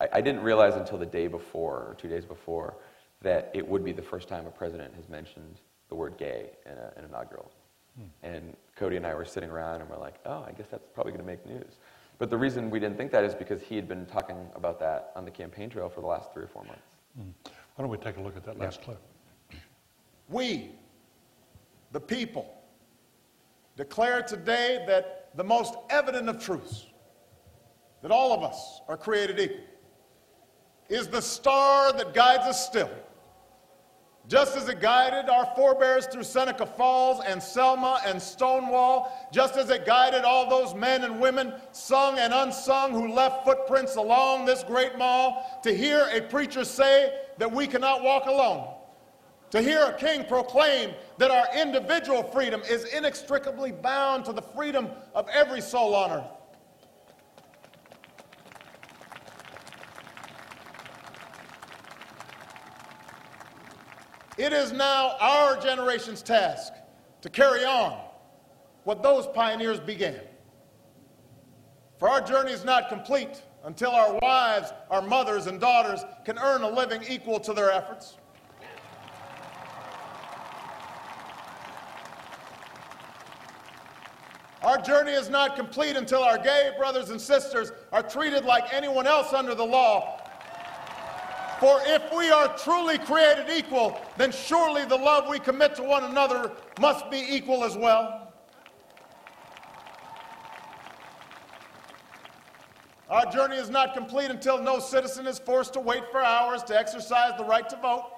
I, 0.00 0.08
I, 0.14 0.20
didn't 0.20 0.42
realize 0.42 0.76
until 0.76 0.98
the 0.98 1.06
day 1.06 1.26
before 1.26 1.74
or 1.74 1.96
two 1.98 2.08
days 2.08 2.24
before 2.24 2.76
that 3.22 3.50
it 3.54 3.66
would 3.66 3.84
be 3.84 3.92
the 3.92 4.02
first 4.02 4.28
time 4.28 4.46
a 4.46 4.50
president 4.50 4.94
has 4.94 5.08
mentioned 5.08 5.60
the 5.88 5.94
word 5.94 6.16
gay 6.16 6.50
in 6.66 6.72
a, 6.72 6.92
an 6.96 7.04
inaugural. 7.04 7.50
Hmm. 7.96 8.04
And 8.22 8.56
Cody 8.76 8.96
and 8.96 9.06
I 9.06 9.14
were 9.14 9.24
sitting 9.24 9.50
around 9.50 9.80
and 9.80 9.90
we're 9.90 9.98
like, 9.98 10.14
oh, 10.26 10.44
I 10.46 10.52
guess 10.52 10.66
that's 10.70 10.86
probably 10.94 11.12
going 11.12 11.24
to 11.24 11.26
make 11.26 11.44
news. 11.46 11.76
But 12.18 12.30
the 12.30 12.38
reason 12.38 12.70
we 12.70 12.80
didn't 12.80 12.96
think 12.96 13.12
that 13.12 13.24
is 13.24 13.34
because 13.34 13.62
he 13.62 13.76
had 13.76 13.88
been 13.88 14.06
talking 14.06 14.36
about 14.54 14.80
that 14.80 15.12
on 15.16 15.24
the 15.24 15.30
campaign 15.30 15.70
trail 15.70 15.88
for 15.88 16.00
the 16.00 16.06
last 16.06 16.32
three 16.32 16.44
or 16.44 16.48
four 16.48 16.64
months. 16.64 16.82
Hmm. 17.16 17.30
Why 17.44 17.84
don't 17.84 17.90
we 17.90 17.98
take 17.98 18.16
a 18.16 18.20
look 18.20 18.36
at 18.36 18.44
that 18.44 18.58
last 18.58 18.80
yeah. 18.80 18.84
clip? 18.84 19.02
We, 20.28 20.70
the 21.92 22.00
people, 22.00 22.54
declare 23.76 24.22
today 24.22 24.84
that 24.86 25.17
the 25.38 25.44
most 25.44 25.76
evident 25.88 26.28
of 26.28 26.44
truths, 26.44 26.86
that 28.02 28.10
all 28.10 28.32
of 28.32 28.42
us 28.42 28.80
are 28.88 28.96
created 28.96 29.38
equal, 29.38 29.64
is 30.88 31.06
the 31.06 31.22
star 31.22 31.92
that 31.92 32.12
guides 32.12 32.42
us 32.42 32.66
still. 32.66 32.90
Just 34.26 34.56
as 34.56 34.68
it 34.68 34.80
guided 34.80 35.30
our 35.30 35.46
forebears 35.54 36.06
through 36.06 36.24
Seneca 36.24 36.66
Falls 36.66 37.22
and 37.24 37.40
Selma 37.40 38.00
and 38.04 38.20
Stonewall, 38.20 39.28
just 39.32 39.56
as 39.56 39.70
it 39.70 39.86
guided 39.86 40.24
all 40.24 40.50
those 40.50 40.74
men 40.74 41.04
and 41.04 41.20
women, 41.20 41.54
sung 41.70 42.18
and 42.18 42.34
unsung, 42.34 42.90
who 42.90 43.14
left 43.14 43.44
footprints 43.44 43.94
along 43.94 44.44
this 44.44 44.64
great 44.64 44.98
mall, 44.98 45.60
to 45.62 45.72
hear 45.72 46.08
a 46.12 46.20
preacher 46.20 46.64
say 46.64 47.16
that 47.38 47.50
we 47.50 47.68
cannot 47.68 48.02
walk 48.02 48.26
alone, 48.26 48.74
to 49.50 49.62
hear 49.62 49.86
a 49.86 49.92
king 49.94 50.24
proclaim 50.24 50.92
that 51.16 51.30
our 51.30 51.46
individual 51.56 52.22
freedom 52.22 52.62
is 52.68 52.84
inextricably 52.84 53.72
bound 53.72 54.26
to 54.26 54.32
the 54.32 54.42
freedom 54.42 54.88
of 55.14 55.26
every 55.28 55.60
soul 55.60 55.94
on 55.94 56.10
earth. 56.12 56.24
It 64.36 64.52
is 64.52 64.70
now 64.70 65.16
our 65.18 65.60
generation's 65.60 66.22
task 66.22 66.72
to 67.22 67.28
carry 67.28 67.64
on 67.64 68.00
what 68.84 69.02
those 69.02 69.26
pioneers 69.28 69.80
began. 69.80 70.20
For 71.98 72.08
our 72.08 72.20
journey 72.20 72.52
is 72.52 72.64
not 72.64 72.88
complete 72.88 73.42
until 73.64 73.90
our 73.90 74.16
wives, 74.22 74.72
our 74.90 75.02
mothers, 75.02 75.46
and 75.46 75.60
daughters 75.60 76.04
can 76.24 76.38
earn 76.38 76.62
a 76.62 76.70
living 76.70 77.02
equal 77.08 77.40
to 77.40 77.52
their 77.52 77.72
efforts. 77.72 78.16
Our 84.68 84.76
journey 84.76 85.12
is 85.12 85.30
not 85.30 85.56
complete 85.56 85.96
until 85.96 86.22
our 86.22 86.36
gay 86.36 86.72
brothers 86.76 87.08
and 87.08 87.18
sisters 87.18 87.72
are 87.90 88.02
treated 88.02 88.44
like 88.44 88.70
anyone 88.70 89.06
else 89.06 89.32
under 89.32 89.54
the 89.54 89.64
law. 89.64 90.20
For 91.58 91.80
if 91.86 92.02
we 92.14 92.28
are 92.28 92.54
truly 92.58 92.98
created 92.98 93.46
equal, 93.48 93.98
then 94.18 94.30
surely 94.30 94.84
the 94.84 94.94
love 94.94 95.26
we 95.26 95.38
commit 95.38 95.74
to 95.76 95.82
one 95.82 96.04
another 96.04 96.52
must 96.78 97.10
be 97.10 97.16
equal 97.16 97.64
as 97.64 97.78
well. 97.78 98.30
Our 103.08 103.24
journey 103.32 103.56
is 103.56 103.70
not 103.70 103.94
complete 103.94 104.30
until 104.30 104.60
no 104.62 104.80
citizen 104.80 105.26
is 105.26 105.38
forced 105.38 105.72
to 105.72 105.80
wait 105.80 106.02
for 106.12 106.22
hours 106.22 106.62
to 106.64 106.78
exercise 106.78 107.32
the 107.38 107.44
right 107.44 107.66
to 107.70 107.76
vote. 107.76 108.17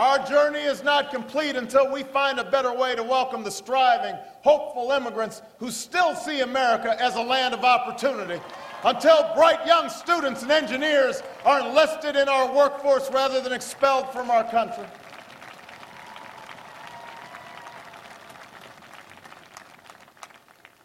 Our 0.00 0.18
journey 0.26 0.60
is 0.60 0.82
not 0.82 1.10
complete 1.10 1.56
until 1.56 1.92
we 1.92 2.04
find 2.04 2.38
a 2.38 2.50
better 2.50 2.72
way 2.72 2.96
to 2.96 3.02
welcome 3.02 3.44
the 3.44 3.50
striving, 3.50 4.14
hopeful 4.40 4.92
immigrants 4.92 5.42
who 5.58 5.70
still 5.70 6.16
see 6.16 6.40
America 6.40 6.98
as 6.98 7.16
a 7.16 7.20
land 7.20 7.52
of 7.52 7.64
opportunity. 7.64 8.40
Until 8.82 9.30
bright 9.34 9.66
young 9.66 9.90
students 9.90 10.40
and 10.40 10.50
engineers 10.50 11.22
are 11.44 11.60
enlisted 11.60 12.16
in 12.16 12.30
our 12.30 12.50
workforce 12.50 13.10
rather 13.12 13.42
than 13.42 13.52
expelled 13.52 14.10
from 14.10 14.30
our 14.30 14.42
country. 14.42 14.86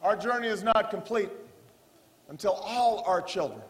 Our 0.02 0.18
journey 0.18 0.50
is 0.50 0.62
not 0.62 0.90
complete 0.90 1.30
until 2.28 2.52
all 2.52 3.02
our 3.08 3.22
children, 3.22 3.62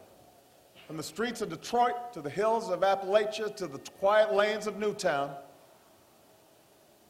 from 0.86 0.98
the 0.98 1.04
streets 1.04 1.42
of 1.42 1.50
Detroit 1.50 2.14
to 2.14 2.22
the 2.22 2.30
hills 2.30 2.70
of 2.70 2.82
Appalachia 2.82 3.56
to 3.56 3.68
the 3.68 3.80
quiet 4.00 4.34
lanes 4.34 4.68
of 4.68 4.78
Newtown, 4.78 5.36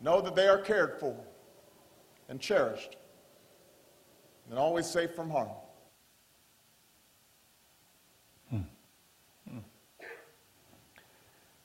know 0.01 0.21
that 0.21 0.35
they 0.35 0.47
are 0.47 0.57
cared 0.57 0.99
for 0.99 1.15
and 2.29 2.39
cherished 2.39 2.95
and 4.49 4.57
always 4.57 4.85
safe 4.85 5.13
from 5.13 5.29
harm. 5.29 5.49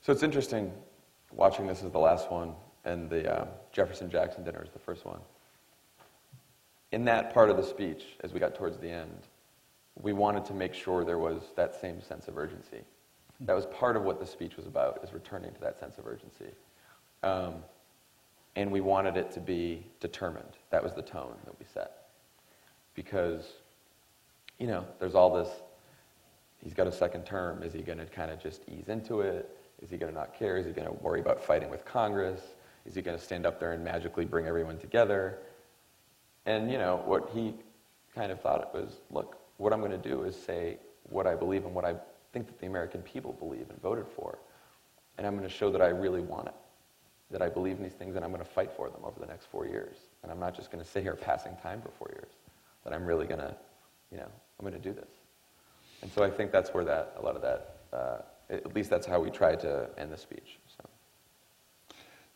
So 0.02 0.12
it's 0.12 0.22
interesting 0.22 0.72
watching 1.30 1.66
this 1.66 1.82
as 1.82 1.92
the 1.92 1.98
last 1.98 2.32
one, 2.32 2.54
and 2.84 3.08
the 3.10 3.42
uh, 3.42 3.46
Jefferson 3.70 4.10
Jackson 4.10 4.42
dinner 4.42 4.62
is 4.64 4.70
the 4.70 4.78
first 4.78 5.04
one. 5.04 5.20
In 6.90 7.04
that 7.04 7.32
part 7.32 7.50
of 7.50 7.56
the 7.56 7.62
speech, 7.62 8.16
as 8.24 8.32
we 8.32 8.40
got 8.40 8.54
towards 8.54 8.78
the 8.78 8.90
end, 8.90 9.28
we 9.96 10.12
wanted 10.12 10.44
to 10.46 10.54
make 10.54 10.74
sure 10.74 11.04
there 11.04 11.18
was 11.18 11.42
that 11.56 11.80
same 11.80 12.00
sense 12.02 12.28
of 12.28 12.38
urgency. 12.38 12.80
That 13.40 13.54
was 13.54 13.66
part 13.66 13.96
of 13.96 14.02
what 14.02 14.20
the 14.20 14.26
speech 14.26 14.56
was 14.56 14.66
about, 14.66 15.00
is 15.02 15.12
returning 15.12 15.52
to 15.52 15.60
that 15.60 15.78
sense 15.78 15.98
of 15.98 16.06
urgency. 16.06 16.50
Um, 17.22 17.54
and 18.56 18.70
we 18.70 18.80
wanted 18.80 19.16
it 19.16 19.30
to 19.32 19.40
be 19.40 19.86
determined. 20.00 20.56
That 20.70 20.82
was 20.82 20.92
the 20.92 21.02
tone 21.02 21.34
that 21.44 21.58
we 21.58 21.66
set. 21.72 22.08
Because, 22.94 23.44
you 24.58 24.66
know, 24.66 24.84
there's 24.98 25.14
all 25.14 25.32
this, 25.32 25.48
he's 26.62 26.74
got 26.74 26.86
a 26.86 26.92
second 26.92 27.24
term. 27.24 27.62
Is 27.62 27.72
he 27.72 27.80
going 27.80 27.98
to 27.98 28.06
kind 28.06 28.30
of 28.30 28.42
just 28.42 28.62
ease 28.68 28.88
into 28.88 29.20
it? 29.20 29.56
Is 29.82 29.90
he 29.90 29.96
going 29.96 30.12
to 30.12 30.18
not 30.18 30.38
care? 30.38 30.58
Is 30.58 30.66
he 30.66 30.72
going 30.72 30.88
to 30.88 30.94
worry 30.94 31.20
about 31.20 31.42
fighting 31.42 31.70
with 31.70 31.84
Congress? 31.84 32.40
Is 32.84 32.94
he 32.94 33.02
going 33.02 33.16
to 33.16 33.22
stand 33.22 33.46
up 33.46 33.60
there 33.60 33.72
and 33.72 33.84
magically 33.84 34.24
bring 34.24 34.46
everyone 34.46 34.78
together? 34.78 35.38
And, 36.44 36.70
you 36.70 36.78
know, 36.78 37.02
what 37.06 37.30
he 37.32 37.54
kind 38.14 38.32
of 38.32 38.40
thought 38.40 38.60
it 38.62 38.68
was, 38.74 39.00
look, 39.10 39.39
what 39.60 39.74
I'm 39.74 39.80
going 39.80 39.92
to 39.92 39.98
do 39.98 40.22
is 40.22 40.34
say 40.34 40.78
what 41.10 41.26
I 41.26 41.34
believe 41.34 41.66
and 41.66 41.74
what 41.74 41.84
I 41.84 41.94
think 42.32 42.46
that 42.46 42.58
the 42.58 42.66
American 42.66 43.02
people 43.02 43.34
believe 43.34 43.66
and 43.68 43.80
voted 43.82 44.06
for. 44.16 44.38
And 45.18 45.26
I'm 45.26 45.36
going 45.36 45.46
to 45.46 45.54
show 45.54 45.70
that 45.70 45.82
I 45.82 45.88
really 45.88 46.22
want 46.22 46.48
it, 46.48 46.54
that 47.30 47.42
I 47.42 47.50
believe 47.50 47.76
in 47.76 47.82
these 47.82 47.92
things, 47.92 48.16
and 48.16 48.24
I'm 48.24 48.30
going 48.30 48.42
to 48.42 48.50
fight 48.50 48.72
for 48.72 48.88
them 48.88 49.02
over 49.04 49.20
the 49.20 49.26
next 49.26 49.46
four 49.50 49.66
years. 49.66 49.96
And 50.22 50.32
I'm 50.32 50.40
not 50.40 50.56
just 50.56 50.70
going 50.70 50.82
to 50.82 50.90
sit 50.90 51.02
here 51.02 51.14
passing 51.14 51.56
time 51.62 51.82
for 51.82 51.90
four 51.98 52.08
years, 52.14 52.32
that 52.84 52.94
I'm 52.94 53.04
really 53.04 53.26
going 53.26 53.40
to, 53.40 53.54
you 54.10 54.16
know, 54.16 54.28
I'm 54.58 54.66
going 54.66 54.80
to 54.80 54.88
do 54.88 54.94
this. 54.94 55.10
And 56.00 56.10
so 56.10 56.24
I 56.24 56.30
think 56.30 56.52
that's 56.52 56.72
where 56.72 56.84
that, 56.84 57.16
a 57.18 57.22
lot 57.22 57.36
of 57.36 57.42
that, 57.42 57.76
uh, 57.92 58.22
at 58.48 58.74
least 58.74 58.88
that's 58.88 59.06
how 59.06 59.20
we 59.20 59.28
tried 59.28 59.60
to 59.60 59.90
end 59.98 60.10
the 60.10 60.16
speech. 60.16 60.58
So. 60.74 60.88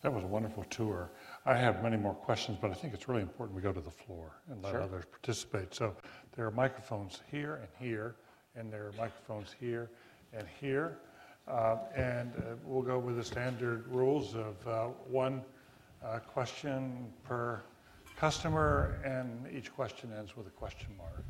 That 0.03 0.13
was 0.13 0.25
a 0.25 0.27
wonderful 0.27 0.65
tour. 0.69 1.11
I 1.47 1.57
have 1.57 1.83
many 1.83 1.99
more 1.99 2.15
questions, 2.15 2.57
but 2.61 2.71
I 2.71 2.75
think 2.75 2.95
it's 2.95 3.07
really 3.07 3.21
important 3.21 3.55
we 3.55 3.63
go 3.63 3.73
to 3.73 3.81
the 3.81 3.91
floor 3.91 4.33
and 4.51 4.63
let 4.63 4.71
Sure. 4.71 4.83
others 4.83 5.05
participate. 5.11 5.75
So 5.75 5.95
there 6.35 6.47
are 6.47 6.51
microphones 6.51 7.21
here 7.31 7.57
and 7.57 7.69
here, 7.79 8.17
and 8.57 8.73
there 8.73 8.87
are 8.87 8.93
microphones 8.93 9.55
here 9.61 9.91
and 10.33 10.47
here. 10.61 10.99
Uh, 11.47 11.77
and 11.95 12.33
uh, 12.37 12.57
we'll 12.65 12.83
go 12.83 12.99
with 12.99 13.17
the 13.17 13.25
standard 13.25 13.87
rules 13.89 14.35
of 14.35 14.67
uh, 14.67 14.87
one 15.07 15.43
uh, 16.03 16.19
question 16.21 17.13
per 17.25 17.61
customer, 18.17 18.99
and 19.05 19.47
each 19.53 19.75
question 19.75 20.11
ends 20.17 20.37
with 20.39 20.47
a 20.47 20.51
question 20.51 20.89
mark. 20.97 21.25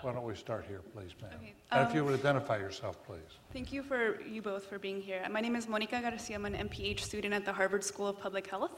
Why 0.00 0.12
don't 0.12 0.24
we 0.24 0.34
start 0.34 0.64
here, 0.66 0.80
please, 0.92 1.12
ma'am? 1.20 1.30
Okay, 1.36 1.54
and 1.70 1.82
if 1.82 1.90
um, 1.90 1.96
you 1.96 2.04
would 2.04 2.14
identify 2.14 2.56
yourself, 2.56 3.02
please. 3.06 3.20
Thank 3.52 3.72
you 3.72 3.82
for 3.82 4.20
you 4.22 4.42
both 4.42 4.66
for 4.66 4.78
being 4.78 5.00
here. 5.00 5.26
My 5.30 5.40
name 5.40 5.56
is 5.56 5.68
Monica 5.68 6.00
Garcia. 6.00 6.36
I'm 6.36 6.44
an 6.46 6.68
MPH 6.68 7.00
student 7.00 7.32
at 7.32 7.44
the 7.44 7.52
Harvard 7.52 7.84
School 7.84 8.08
of 8.08 8.18
Public 8.18 8.46
Health. 8.46 8.72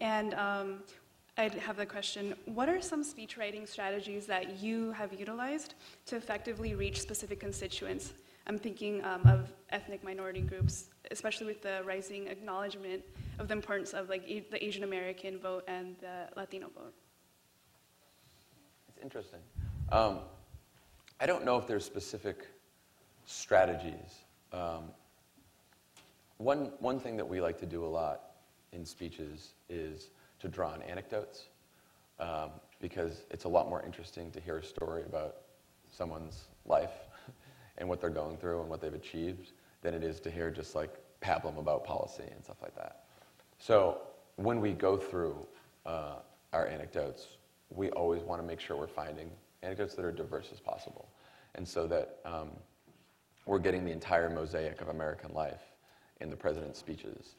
And 0.00 0.34
um, 0.34 0.78
I'd 1.38 1.54
have 1.54 1.76
the 1.76 1.86
question 1.86 2.34
What 2.46 2.68
are 2.68 2.80
some 2.80 3.02
speech 3.02 3.36
writing 3.36 3.66
strategies 3.66 4.26
that 4.26 4.60
you 4.60 4.92
have 4.92 5.12
utilized 5.12 5.74
to 6.06 6.16
effectively 6.16 6.74
reach 6.74 7.00
specific 7.00 7.40
constituents? 7.40 8.12
I'm 8.46 8.58
thinking 8.58 9.04
um, 9.04 9.22
of 9.26 9.52
ethnic 9.70 10.04
minority 10.04 10.40
groups, 10.40 10.90
especially 11.10 11.46
with 11.46 11.62
the 11.62 11.82
rising 11.84 12.28
acknowledgement 12.28 13.02
of 13.40 13.48
the 13.48 13.54
importance 13.54 13.92
of 13.92 14.08
like 14.08 14.22
a- 14.28 14.46
the 14.50 14.64
Asian 14.64 14.84
American 14.84 15.38
vote 15.38 15.64
and 15.66 15.96
the 16.00 16.28
Latino 16.36 16.68
vote. 16.68 16.94
It's 18.88 19.02
interesting. 19.02 19.40
Um, 19.90 20.20
I 21.20 21.26
don't 21.26 21.44
know 21.44 21.56
if 21.56 21.66
there's 21.66 21.84
specific 21.84 22.46
strategies. 23.24 24.20
Um, 24.52 24.84
one, 26.38 26.70
one 26.78 27.00
thing 27.00 27.16
that 27.16 27.28
we 27.28 27.40
like 27.40 27.58
to 27.58 27.66
do 27.66 27.84
a 27.84 27.88
lot 27.88 28.25
in 28.76 28.84
speeches 28.84 29.54
is 29.68 30.10
to 30.38 30.48
draw 30.48 30.70
on 30.70 30.82
anecdotes 30.82 31.46
um, 32.20 32.50
because 32.80 33.24
it's 33.30 33.44
a 33.44 33.48
lot 33.48 33.68
more 33.68 33.82
interesting 33.84 34.30
to 34.30 34.40
hear 34.40 34.58
a 34.58 34.62
story 34.62 35.02
about 35.02 35.36
someone's 35.90 36.44
life 36.66 36.92
and 37.78 37.88
what 37.88 38.00
they're 38.00 38.10
going 38.10 38.36
through 38.36 38.60
and 38.60 38.68
what 38.68 38.80
they've 38.80 38.94
achieved 38.94 39.52
than 39.82 39.94
it 39.94 40.04
is 40.04 40.20
to 40.20 40.30
hear 40.30 40.50
just 40.50 40.74
like 40.74 40.94
pablum 41.22 41.58
about 41.58 41.84
policy 41.84 42.24
and 42.32 42.44
stuff 42.44 42.56
like 42.62 42.74
that. 42.76 43.04
So 43.58 43.98
when 44.36 44.60
we 44.60 44.72
go 44.72 44.96
through 44.96 45.36
uh, 45.84 46.16
our 46.52 46.66
anecdotes, 46.66 47.26
we 47.70 47.90
always 47.90 48.22
want 48.22 48.40
to 48.40 48.46
make 48.46 48.60
sure 48.60 48.76
we're 48.76 48.86
finding 48.86 49.30
anecdotes 49.62 49.94
that 49.94 50.04
are 50.04 50.12
diverse 50.12 50.48
as 50.52 50.60
possible, 50.60 51.08
and 51.54 51.66
so 51.66 51.86
that 51.86 52.18
um, 52.24 52.50
we're 53.46 53.58
getting 53.58 53.84
the 53.84 53.90
entire 53.90 54.30
mosaic 54.30 54.80
of 54.80 54.88
American 54.88 55.32
life 55.32 55.62
in 56.20 56.30
the 56.30 56.36
president's 56.36 56.78
speeches, 56.78 57.34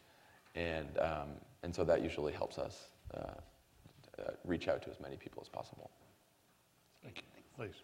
and 0.57 0.97
um, 0.99 1.29
and 1.63 1.73
so 1.73 1.83
that 1.83 2.01
usually 2.01 2.33
helps 2.33 2.57
us 2.57 2.87
uh, 3.13 3.17
uh, 3.17 4.31
reach 4.43 4.67
out 4.67 4.81
to 4.83 4.89
as 4.89 4.99
many 4.99 5.15
people 5.15 5.41
as 5.41 5.49
possible. 5.49 5.91
Thank 7.03 7.17
you. 7.17 7.23
Please. 7.55 7.75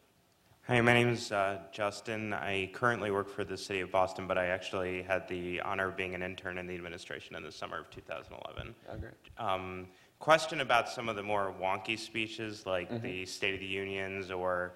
Hi, 0.67 0.80
my 0.80 0.93
name 0.93 1.09
is 1.09 1.32
uh, 1.32 1.59
Justin. 1.74 2.34
I 2.34 2.69
currently 2.74 3.11
work 3.11 3.28
for 3.28 3.43
the 3.43 3.57
city 3.57 3.82
of 3.82 3.91
Boston, 3.91 4.28
but 4.28 4.38
I 4.38 4.47
actually 4.47 5.01
had 5.03 5.28
the 5.28 5.59
honor 5.59 5.89
of 5.89 5.97
being 5.97 6.15
an 6.15 6.24
intern 6.24 6.57
in 6.57 6.67
the 6.67 6.74
administration 6.74 7.36
in 7.36 7.43
the 7.43 7.51
summer 7.51 7.78
of 7.80 7.89
2011. 7.89 8.74
Oh, 8.89 8.97
great. 8.97 9.13
Um, 9.38 9.88
question 10.19 10.61
about 10.61 10.88
some 10.88 11.09
of 11.09 11.17
the 11.17 11.24
more 11.24 11.53
wonky 11.61 11.99
speeches, 11.99 12.65
like 12.65 13.01
the 13.01 13.26
State 13.26 13.55
of 13.55 13.59
the 13.59 13.65
Unions, 13.65 14.32
or 14.32 14.76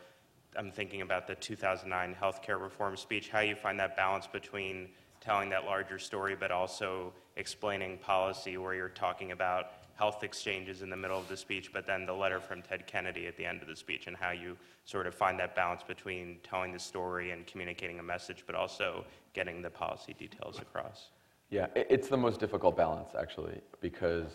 I'm 0.58 0.72
thinking 0.72 1.04
about 1.04 1.26
the 1.26 1.36
2009 1.36 2.18
healthcare 2.22 2.62
reform 2.62 2.98
speech. 2.98 3.30
How 3.30 3.39
you 3.39 3.56
find 3.56 3.80
that 3.80 3.95
balance 3.95 4.28
between 4.28 4.89
telling 5.22 5.50
that 5.52 5.64
larger 5.64 6.00
story, 6.00 6.36
but 6.38 6.52
also 6.52 7.14
explaining 7.38 7.98
policy, 8.00 8.58
where 8.58 8.74
you're 8.74 8.90
talking 8.90 9.32
about 9.32 9.72
health 9.96 10.24
exchanges 10.24 10.82
in 10.82 10.90
the 10.90 10.96
middle 10.96 11.18
of 11.18 11.28
the 11.28 11.38
speech, 11.38 11.72
but 11.74 11.88
then 11.88 12.06
the 12.06 12.14
letter 12.14 12.40
from 12.40 12.62
Ted 12.62 12.86
Kennedy 12.86 13.26
at 13.26 13.36
the 13.38 13.46
end 13.46 13.62
of 13.62 13.68
the 13.68 13.76
speech, 13.76 14.08
and 14.08 14.16
how 14.16 14.32
you 14.32 14.58
sort 14.86 15.08
of 15.08 15.16
find 15.16 15.40
that 15.40 15.56
balance 15.56 15.82
between 15.82 16.38
telling 16.44 16.72
the 16.72 16.80
story 16.80 17.32
and 17.32 17.48
communicating 17.48 18.00
a 18.00 18.04
message, 18.04 18.44
but 18.46 18.56
also 18.56 19.06
getting 19.34 19.62
the 19.62 19.70
policy 19.70 20.14
details 20.18 20.60
across. 20.60 21.10
Yeah, 21.50 21.68
it's 21.76 22.10
the 22.10 22.18
most 22.18 22.40
difficult 22.40 22.76
balance 22.76 23.12
actually 23.18 23.62
because, 23.80 24.32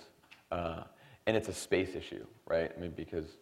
uh, 0.51 0.85
and 1.27 1.37
it's 1.37 1.49
a 1.49 1.53
space 1.53 1.95
issue, 1.95 2.25
right? 2.47 2.73
I 2.75 2.81
mean, 2.81 2.93
because 2.97 3.37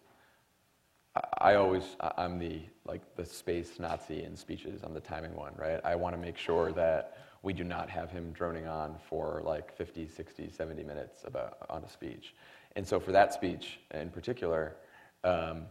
I 1.38 1.54
always, 1.54 1.96
I'm 2.18 2.38
the, 2.38 2.62
like, 2.84 3.02
the 3.16 3.24
space 3.24 3.80
Nazi 3.80 4.22
in 4.24 4.36
speeches. 4.36 4.82
I'm 4.84 4.94
the 4.94 5.00
timing 5.00 5.34
one, 5.34 5.52
right? 5.56 5.80
I 5.84 5.94
want 5.96 6.14
to 6.14 6.20
make 6.20 6.36
sure 6.36 6.72
that 6.72 7.18
we 7.42 7.52
do 7.52 7.64
not 7.64 7.88
have 7.88 8.10
him 8.10 8.32
droning 8.32 8.66
on 8.66 8.96
for 9.08 9.42
like 9.44 9.74
50, 9.76 10.08
60, 10.08 10.50
70 10.50 10.82
minutes 10.84 11.22
about, 11.24 11.58
on 11.70 11.82
a 11.82 11.88
speech. 11.88 12.34
And 12.76 12.86
so 12.86 13.00
for 13.00 13.12
that 13.12 13.32
speech 13.32 13.80
in 13.92 14.10
particular, 14.10 14.76
um, 15.24 15.62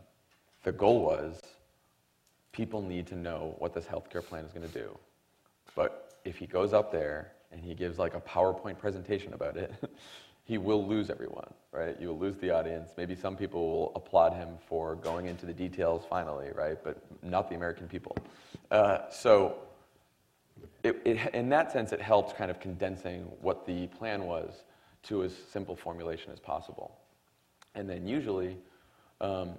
the 0.64 0.72
goal 0.72 1.02
was 1.02 1.42
people 2.52 2.82
need 2.82 3.08
to 3.08 3.16
know 3.16 3.56
what 3.60 3.74
this 3.74 3.86
healthcare 3.86 4.24
plan 4.24 4.44
is 4.44 4.52
going 4.52 4.68
to 4.68 4.74
do. 4.74 4.98
But 5.76 6.20
if 6.26 6.38
he 6.38 6.46
goes 6.46 6.74
up 6.74 6.92
there 6.92 7.32
and 7.52 7.62
he 7.62 7.74
gives 7.74 7.98
like 7.98 8.16
a 8.16 8.22
PowerPoint 8.22 8.78
presentation 8.80 9.34
about 9.34 9.56
it, 9.56 9.74
he 10.44 10.58
will 10.58 10.86
lose 10.86 11.10
everyone, 11.10 11.54
right? 11.72 11.96
You 12.02 12.10
will 12.10 12.18
lose 12.18 12.38
the 12.38 12.50
audience. 12.50 12.90
Maybe 12.98 13.16
some 13.16 13.36
people 13.38 13.70
will 13.70 13.92
applaud 13.96 14.34
him 14.34 14.58
for 14.68 14.96
going 14.96 15.28
into 15.28 15.46
the 15.46 15.54
details 15.54 16.04
finally, 16.10 16.50
right? 16.56 16.78
But 16.84 16.98
not 17.24 17.50
the 17.50 17.56
American 17.56 17.88
people. 17.88 18.18
Uh, 18.72 19.10
so, 19.12 19.60
it, 20.84 21.02
it, 21.06 21.34
in 21.34 21.50
that 21.50 21.72
sense, 21.72 21.92
it 21.92 22.02
helped 22.02 22.36
kind 22.36 22.50
of 22.50 22.60
condensing 22.60 23.24
what 23.42 23.66
the 23.66 23.88
plan 23.88 24.24
was 24.24 24.64
to 25.04 25.24
as 25.24 25.34
simple 25.52 25.76
formulation 25.76 26.32
as 26.32 26.40
possible. 26.40 26.98
And 27.76 27.90
then 27.90 28.08
usually, 28.08 28.58
um, 29.22 29.54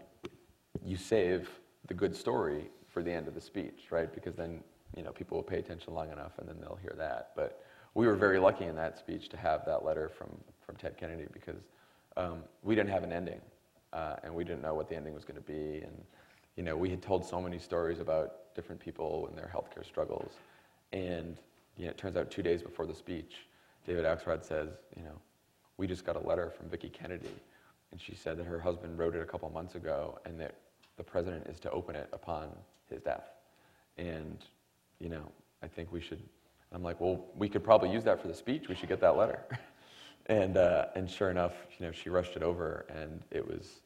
you 0.84 0.96
save 0.96 1.48
the 1.86 1.94
good 1.94 2.14
story 2.14 2.70
for 2.88 3.02
the 3.02 3.12
end 3.12 3.28
of 3.28 3.34
the 3.34 3.40
speech, 3.40 3.86
right? 3.90 4.12
Because 4.12 4.34
then 4.34 4.60
you 4.96 5.02
know 5.02 5.12
people 5.12 5.36
will 5.36 5.44
pay 5.44 5.58
attention 5.58 5.94
long 5.94 6.10
enough, 6.10 6.32
and 6.38 6.48
then 6.48 6.56
they'll 6.60 6.78
hear 6.80 6.94
that. 6.98 7.30
But 7.36 7.62
we 7.94 8.06
were 8.06 8.16
very 8.16 8.38
lucky 8.38 8.64
in 8.64 8.76
that 8.76 8.98
speech 8.98 9.28
to 9.30 9.36
have 9.36 9.64
that 9.66 9.84
letter 9.84 10.08
from 10.08 10.28
from 10.64 10.76
Ted 10.76 10.96
Kennedy 10.96 11.26
because 11.32 11.62
um, 12.16 12.42
we 12.62 12.74
didn't 12.74 12.90
have 12.90 13.04
an 13.04 13.12
ending, 13.12 13.40
uh, 13.92 14.16
and 14.22 14.34
we 14.34 14.44
didn't 14.44 14.62
know 14.62 14.74
what 14.74 14.88
the 14.88 14.96
ending 14.96 15.14
was 15.14 15.24
going 15.24 15.40
to 15.40 15.46
be. 15.46 15.82
And 15.82 16.04
you 16.56 16.62
know, 16.62 16.76
we 16.76 16.90
had 16.90 17.02
told 17.02 17.24
so 17.24 17.40
many 17.40 17.58
stories 17.58 18.00
about 18.00 18.54
different 18.54 18.80
people 18.80 19.26
and 19.28 19.38
their 19.38 19.50
healthcare 19.54 19.86
struggles, 19.86 20.32
and 20.92 21.36
you 21.76 21.84
know, 21.84 21.90
it 21.90 21.98
turns 21.98 22.16
out 22.16 22.30
two 22.30 22.42
days 22.42 22.62
before 22.62 22.86
the 22.86 22.94
speech, 22.94 23.46
David 23.86 24.04
Axelrod 24.04 24.44
says, 24.44 24.68
you 24.96 25.02
know, 25.02 25.18
we 25.76 25.86
just 25.86 26.04
got 26.04 26.16
a 26.16 26.26
letter 26.26 26.50
from 26.50 26.68
Vicki 26.68 26.88
Kennedy, 26.88 27.34
and 27.90 28.00
she 28.00 28.14
said 28.14 28.36
that 28.38 28.46
her 28.46 28.60
husband 28.60 28.98
wrote 28.98 29.14
it 29.14 29.22
a 29.22 29.26
couple 29.26 29.48
months 29.50 29.74
ago, 29.74 30.18
and 30.24 30.38
that 30.40 30.54
the 30.96 31.02
president 31.02 31.46
is 31.46 31.58
to 31.60 31.70
open 31.70 31.96
it 31.96 32.08
upon 32.12 32.48
his 32.90 33.00
death. 33.00 33.24
And 33.96 34.38
you 34.98 35.08
know, 35.08 35.30
I 35.62 35.68
think 35.68 35.90
we 35.92 36.00
should. 36.00 36.22
I'm 36.72 36.82
like, 36.82 37.00
well, 37.00 37.24
we 37.36 37.48
could 37.48 37.64
probably 37.64 37.90
use 37.90 38.04
that 38.04 38.20
for 38.20 38.28
the 38.28 38.34
speech. 38.34 38.68
We 38.68 38.76
should 38.76 38.88
get 38.88 39.00
that 39.00 39.16
letter. 39.16 39.40
And, 40.26 40.56
uh, 40.56 40.86
and 40.94 41.10
sure 41.10 41.30
enough, 41.30 41.54
you 41.78 41.86
know, 41.86 41.92
she 41.92 42.08
rushed 42.08 42.36
it 42.36 42.42
over, 42.44 42.86
and 42.88 43.20
it 43.32 43.44
was, 43.44 43.80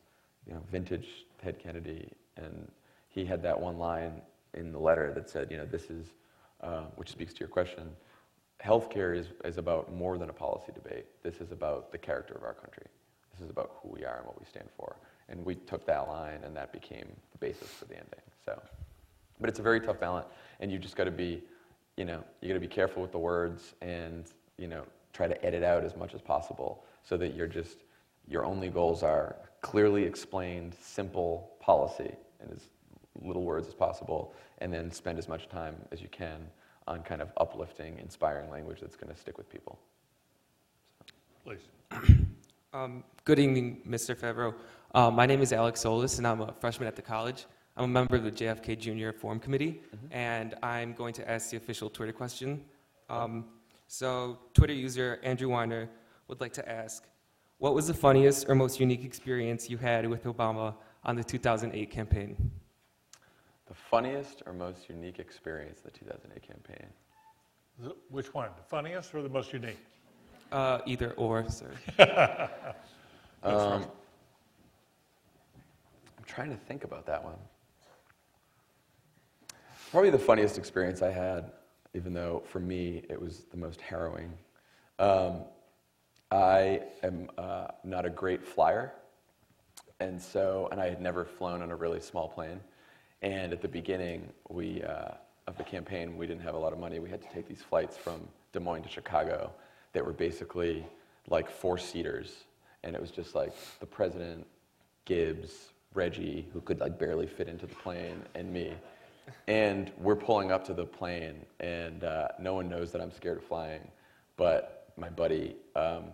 you 0.46 0.52
know, 0.52 0.60
vintage 0.70 1.24
Ted 1.42 1.58
Kennedy. 1.58 2.10
And 2.36 2.70
he 3.08 3.24
had 3.24 3.42
that 3.42 3.58
one 3.58 3.78
line 3.78 4.20
in 4.52 4.70
the 4.70 4.78
letter 4.78 5.10
that 5.14 5.30
said, 5.30 5.50
you 5.50 5.56
know, 5.56 5.64
this 5.64 5.84
is, 5.84 6.08
uh, 6.64 6.84
which 6.96 7.10
speaks 7.10 7.32
to 7.34 7.40
your 7.40 7.48
question, 7.48 7.90
healthcare 8.62 9.16
is, 9.16 9.26
is 9.44 9.58
about 9.58 9.92
more 9.92 10.18
than 10.18 10.30
a 10.30 10.32
policy 10.32 10.72
debate. 10.72 11.06
This 11.22 11.40
is 11.40 11.52
about 11.52 11.92
the 11.92 11.98
character 11.98 12.34
of 12.34 12.42
our 12.42 12.54
country. 12.54 12.86
This 13.32 13.44
is 13.44 13.50
about 13.50 13.76
who 13.82 13.90
we 13.90 14.04
are 14.04 14.18
and 14.18 14.26
what 14.26 14.38
we 14.38 14.46
stand 14.46 14.68
for. 14.76 14.96
And 15.28 15.44
we 15.44 15.54
took 15.54 15.86
that 15.86 16.08
line, 16.08 16.40
and 16.44 16.56
that 16.56 16.72
became 16.72 17.06
the 17.32 17.38
basis 17.38 17.68
for 17.68 17.84
the 17.86 17.94
ending. 17.94 18.20
So, 18.44 18.60
but 19.40 19.48
it's 19.48 19.58
a 19.58 19.62
very 19.62 19.80
tough 19.80 20.00
balance, 20.00 20.26
and 20.60 20.70
you 20.70 20.78
just 20.78 20.96
got 20.96 21.04
to 21.04 21.10
be, 21.10 21.42
you 21.96 22.04
know, 22.04 22.22
you 22.40 22.48
got 22.48 22.54
to 22.54 22.60
be 22.60 22.66
careful 22.66 23.02
with 23.02 23.12
the 23.12 23.18
words, 23.18 23.74
and 23.82 24.24
you 24.56 24.68
know, 24.68 24.84
try 25.12 25.26
to 25.26 25.44
edit 25.44 25.62
out 25.62 25.84
as 25.84 25.96
much 25.96 26.14
as 26.14 26.20
possible 26.20 26.84
so 27.02 27.16
that 27.16 27.34
you're 27.34 27.46
just 27.46 27.78
your 28.28 28.44
only 28.44 28.68
goals 28.68 29.02
are 29.02 29.36
clearly 29.60 30.04
explained, 30.04 30.74
simple 30.80 31.52
policy 31.60 32.14
and 32.40 32.50
as 32.52 32.68
little 33.20 33.44
words 33.44 33.68
as 33.68 33.74
possible, 33.74 34.34
and 34.58 34.72
then 34.72 34.90
spend 34.90 35.18
as 35.18 35.28
much 35.28 35.48
time 35.48 35.76
as 35.92 36.00
you 36.00 36.08
can 36.08 36.46
on 36.86 37.02
kind 37.02 37.22
of 37.22 37.32
uplifting, 37.36 37.98
inspiring 37.98 38.50
language 38.50 38.80
that's 38.80 38.96
going 38.96 39.12
to 39.12 39.18
stick 39.18 39.38
with 39.38 39.48
people. 39.48 39.78
Please. 41.44 41.60
Um, 42.74 43.04
good 43.22 43.38
evening, 43.38 43.82
Mr. 43.88 44.16
Favreau. 44.16 44.52
Uh, 44.92 45.08
my 45.08 45.26
name 45.26 45.40
is 45.40 45.52
Alex 45.52 45.80
Solis, 45.80 46.18
and 46.18 46.26
I'm 46.26 46.40
a 46.40 46.52
freshman 46.54 46.88
at 46.88 46.96
the 46.96 47.02
college. 47.02 47.46
I'm 47.76 47.84
a 47.84 47.86
member 47.86 48.16
of 48.16 48.24
the 48.24 48.32
JFK 48.32 48.76
Junior 48.76 49.12
Forum 49.12 49.38
Committee, 49.38 49.80
mm-hmm. 49.94 50.12
and 50.12 50.56
I'm 50.60 50.92
going 50.92 51.14
to 51.14 51.30
ask 51.30 51.50
the 51.50 51.56
official 51.56 51.88
Twitter 51.88 52.12
question. 52.12 52.64
Um, 53.08 53.44
so, 53.86 54.40
Twitter 54.54 54.72
user 54.72 55.20
Andrew 55.22 55.50
Weiner 55.50 55.88
would 56.26 56.40
like 56.40 56.52
to 56.54 56.68
ask 56.68 57.04
What 57.58 57.76
was 57.76 57.86
the 57.86 57.94
funniest 57.94 58.48
or 58.48 58.56
most 58.56 58.80
unique 58.80 59.04
experience 59.04 59.70
you 59.70 59.78
had 59.78 60.08
with 60.08 60.24
Obama 60.24 60.74
on 61.04 61.14
the 61.14 61.22
2008 61.22 61.92
campaign? 61.92 62.50
The 63.74 63.80
funniest 63.90 64.42
or 64.46 64.52
most 64.52 64.88
unique 64.88 65.18
experience 65.18 65.80
in 65.80 65.90
the 65.92 65.98
2008 65.98 66.42
campaign? 66.42 66.86
The, 67.80 67.96
which 68.08 68.32
one? 68.32 68.50
The 68.56 68.62
funniest 68.62 69.12
or 69.14 69.22
the 69.22 69.28
most 69.28 69.52
unique? 69.52 69.78
Uh, 70.52 70.78
either 70.86 71.10
or, 71.12 71.48
sir. 71.48 71.70
um, 73.42 73.84
I'm 76.16 76.24
trying 76.24 76.50
to 76.50 76.56
think 76.56 76.84
about 76.84 77.04
that 77.06 77.24
one. 77.24 77.34
Probably 79.90 80.10
the 80.10 80.18
funniest 80.18 80.56
experience 80.56 81.02
I 81.02 81.10
had 81.10 81.50
even 81.94 82.12
though 82.12 82.42
for 82.46 82.60
me 82.60 83.02
it 83.08 83.20
was 83.20 83.44
the 83.50 83.56
most 83.56 83.80
harrowing. 83.80 84.32
Um, 84.98 85.44
I 86.30 86.82
am 87.02 87.30
uh, 87.38 87.68
not 87.84 88.04
a 88.04 88.10
great 88.10 88.44
flyer, 88.44 88.92
and 90.00 90.20
so, 90.20 90.68
and 90.72 90.80
I 90.80 90.88
had 90.88 91.00
never 91.00 91.24
flown 91.24 91.62
on 91.62 91.70
a 91.70 91.76
really 91.76 92.00
small 92.00 92.28
plane. 92.28 92.60
And 93.24 93.52
at 93.52 93.60
the 93.60 93.68
beginning, 93.68 94.32
we 94.48 94.82
uh, 94.82 95.14
of 95.48 95.56
the 95.56 95.64
campaign, 95.64 96.16
we 96.16 96.26
didn't 96.26 96.42
have 96.42 96.54
a 96.54 96.58
lot 96.58 96.72
of 96.72 96.78
money. 96.78 97.00
We 97.00 97.10
had 97.10 97.20
to 97.22 97.28
take 97.34 97.48
these 97.48 97.62
flights 97.62 97.96
from 97.96 98.28
Des 98.52 98.60
Moines 98.60 98.82
to 98.82 98.88
Chicago 98.88 99.50
that 99.94 100.04
were 100.04 100.12
basically 100.12 100.86
like 101.28 101.50
four 101.50 101.76
seaters, 101.76 102.44
and 102.84 102.94
it 102.94 103.00
was 103.00 103.10
just 103.10 103.34
like 103.34 103.52
the 103.80 103.86
president, 103.86 104.46
Gibbs, 105.06 105.72
Reggie, 105.94 106.46
who 106.52 106.60
could 106.60 106.78
like 106.80 106.98
barely 106.98 107.26
fit 107.26 107.48
into 107.48 107.66
the 107.66 107.74
plane, 107.74 108.22
and 108.36 108.52
me 108.52 108.74
and 109.46 109.90
we're 109.98 110.16
pulling 110.16 110.52
up 110.52 110.64
to 110.66 110.74
the 110.74 110.84
plane, 110.84 111.44
and 111.60 112.04
uh, 112.04 112.28
no 112.38 112.54
one 112.54 112.68
knows 112.68 112.92
that 112.92 113.00
I'm 113.00 113.12
scared 113.12 113.38
of 113.38 113.44
flying. 113.44 113.80
But 114.36 114.92
my 114.96 115.08
buddy, 115.08 115.56
um, 115.76 116.04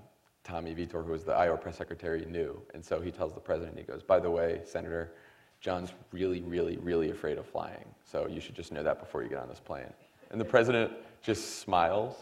Tommy 0.44 0.74
Vietor, 0.74 1.02
who 1.02 1.12
was 1.12 1.24
the 1.24 1.32
Iowa 1.32 1.56
press 1.56 1.76
secretary, 1.76 2.24
knew. 2.26 2.60
And 2.74 2.84
so 2.84 3.00
he 3.00 3.10
tells 3.10 3.34
the 3.34 3.40
president, 3.40 3.78
he 3.78 3.84
goes, 3.84 4.02
By 4.02 4.20
the 4.20 4.30
way, 4.30 4.60
Senator, 4.64 5.12
Jon's 5.60 5.92
really, 6.10 6.40
really, 6.42 6.78
really 6.78 7.10
afraid 7.10 7.38
of 7.38 7.46
flying. 7.46 7.84
So 8.04 8.26
you 8.26 8.40
should 8.40 8.54
just 8.54 8.72
know 8.72 8.82
that 8.82 8.98
before 8.98 9.22
you 9.22 9.28
get 9.28 9.38
on 9.38 9.48
this 9.48 9.60
plane. 9.60 9.92
And 10.30 10.40
the 10.40 10.44
president 10.44 10.92
just 11.22 11.60
smiles. 11.60 12.14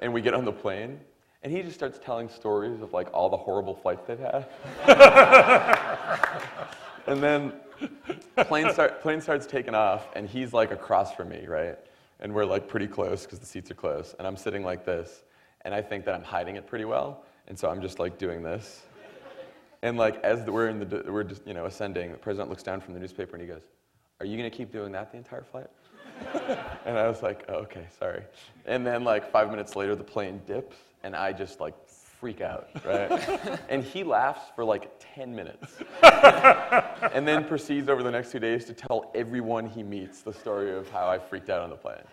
And 0.00 0.12
we 0.12 0.20
get 0.20 0.34
on 0.34 0.44
the 0.44 0.52
plane, 0.52 0.98
and 1.44 1.52
he 1.52 1.62
just 1.62 1.74
starts 1.74 2.00
telling 2.02 2.28
stories 2.28 2.82
of 2.82 2.92
like 2.92 3.08
all 3.12 3.28
the 3.28 3.36
horrible 3.36 3.74
flights 3.74 4.04
they've 4.06 4.18
had. 4.18 4.46
and 7.06 7.22
then 7.22 7.52
plane, 8.46 8.72
start, 8.72 9.00
plane 9.02 9.20
starts 9.20 9.46
taking 9.46 9.74
off, 9.74 10.08
and 10.16 10.28
he's 10.28 10.52
like 10.52 10.72
across 10.72 11.14
from 11.14 11.28
me, 11.28 11.46
right? 11.46 11.78
And 12.18 12.34
we're 12.34 12.44
like 12.44 12.66
pretty 12.66 12.88
close 12.88 13.24
because 13.24 13.38
the 13.38 13.46
seats 13.46 13.70
are 13.70 13.74
close. 13.74 14.16
And 14.18 14.26
I'm 14.26 14.36
sitting 14.36 14.64
like 14.64 14.84
this, 14.84 15.22
and 15.60 15.72
I 15.72 15.82
think 15.82 16.04
that 16.06 16.14
I'm 16.14 16.24
hiding 16.24 16.56
it 16.56 16.66
pretty 16.66 16.84
well. 16.84 17.24
And 17.46 17.56
so 17.56 17.70
I'm 17.70 17.82
just 17.82 18.00
like 18.00 18.18
doing 18.18 18.42
this. 18.42 18.82
And 19.82 19.96
like 19.96 20.22
as 20.22 20.44
the, 20.44 20.52
we're 20.52 20.68
in 20.68 20.78
the 20.78 21.04
we're 21.08 21.24
just 21.24 21.46
you 21.46 21.54
know 21.54 21.66
ascending, 21.66 22.12
the 22.12 22.18
president 22.18 22.48
looks 22.48 22.62
down 22.62 22.80
from 22.80 22.94
the 22.94 23.00
newspaper 23.00 23.34
and 23.34 23.42
he 23.42 23.48
goes, 23.48 23.62
"Are 24.20 24.26
you 24.26 24.36
going 24.36 24.50
to 24.50 24.56
keep 24.56 24.72
doing 24.72 24.92
that 24.92 25.10
the 25.10 25.18
entire 25.18 25.42
flight?" 25.42 25.66
and 26.86 26.96
I 26.96 27.08
was 27.08 27.22
like, 27.22 27.44
oh, 27.48 27.54
"Okay, 27.54 27.86
sorry." 27.98 28.22
And 28.66 28.86
then 28.86 29.02
like 29.04 29.30
five 29.30 29.50
minutes 29.50 29.74
later, 29.74 29.96
the 29.96 30.04
plane 30.04 30.40
dips, 30.46 30.76
and 31.02 31.16
I 31.16 31.32
just 31.32 31.58
like 31.58 31.74
freak 32.22 32.40
out, 32.40 32.68
right? 32.86 33.60
and 33.68 33.82
he 33.82 34.04
laughs 34.04 34.52
for 34.54 34.64
like 34.64 34.92
10 35.16 35.34
minutes. 35.34 35.78
and 37.12 37.26
then 37.26 37.44
proceeds 37.44 37.88
over 37.88 38.04
the 38.04 38.12
next 38.12 38.30
two 38.30 38.38
days 38.38 38.64
to 38.66 38.72
tell 38.72 39.10
everyone 39.12 39.66
he 39.66 39.82
meets 39.82 40.20
the 40.22 40.32
story 40.32 40.72
of 40.72 40.88
how 40.90 41.08
I 41.08 41.18
freaked 41.18 41.50
out 41.50 41.62
on 41.62 41.70
the 41.70 41.74
plane. 41.74 42.04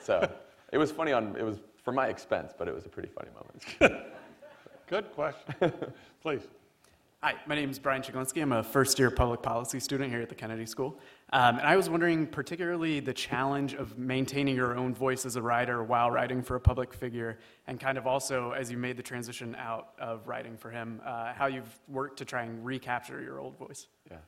So 0.00 0.30
it 0.70 0.76
was 0.76 0.92
funny 0.92 1.12
on, 1.12 1.34
it 1.34 1.44
was 1.44 1.60
for 1.82 1.92
my 1.92 2.08
expense, 2.08 2.52
but 2.58 2.68
it 2.68 2.74
was 2.74 2.84
a 2.84 2.90
pretty 2.90 3.08
funny 3.08 3.30
moment. 3.30 4.04
Good 4.86 5.10
question. 5.14 5.72
Please. 6.20 6.42
Hi, 7.20 7.34
my 7.46 7.56
name 7.56 7.68
is 7.68 7.80
Brian 7.80 8.00
Chiglinski. 8.00 8.40
I'm 8.40 8.52
a 8.52 8.62
first 8.62 8.96
year 8.96 9.10
public 9.10 9.42
policy 9.42 9.80
student 9.80 10.08
here 10.08 10.22
at 10.22 10.28
the 10.28 10.36
Kennedy 10.36 10.66
School. 10.66 11.00
Um, 11.32 11.58
and 11.58 11.66
I 11.66 11.76
was 11.76 11.90
wondering, 11.90 12.28
particularly, 12.28 13.00
the 13.00 13.12
challenge 13.12 13.74
of 13.74 13.98
maintaining 13.98 14.54
your 14.54 14.76
own 14.76 14.94
voice 14.94 15.26
as 15.26 15.34
a 15.34 15.42
writer 15.42 15.82
while 15.82 16.12
writing 16.12 16.44
for 16.44 16.54
a 16.54 16.60
public 16.60 16.94
figure, 16.94 17.40
and 17.66 17.80
kind 17.80 17.98
of 17.98 18.06
also 18.06 18.52
as 18.52 18.70
you 18.70 18.78
made 18.78 18.96
the 18.96 19.02
transition 19.02 19.56
out 19.56 19.94
of 19.98 20.28
writing 20.28 20.56
for 20.56 20.70
him, 20.70 21.00
uh, 21.04 21.32
how 21.32 21.46
you've 21.46 21.80
worked 21.88 22.18
to 22.18 22.24
try 22.24 22.44
and 22.44 22.64
recapture 22.64 23.20
your 23.20 23.40
old 23.40 23.58
voice. 23.58 23.88
Yeah. 24.08 24.18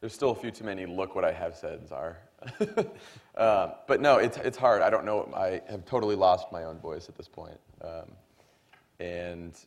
There's 0.00 0.12
still 0.12 0.30
a 0.30 0.34
few 0.34 0.50
too 0.50 0.64
many 0.64 0.86
look 0.86 1.14
what 1.14 1.24
I 1.24 1.30
have 1.30 1.54
said, 1.54 1.86
Czar. 1.86 2.18
uh, 3.36 3.68
but 3.86 4.00
no, 4.00 4.16
it's, 4.16 4.38
it's 4.38 4.58
hard. 4.58 4.82
I 4.82 4.90
don't 4.90 5.04
know. 5.04 5.32
I 5.36 5.62
have 5.70 5.84
totally 5.84 6.16
lost 6.16 6.50
my 6.50 6.64
own 6.64 6.80
voice 6.80 7.08
at 7.08 7.14
this 7.14 7.28
point. 7.28 7.60
Um, 7.80 8.10
and 9.00 9.58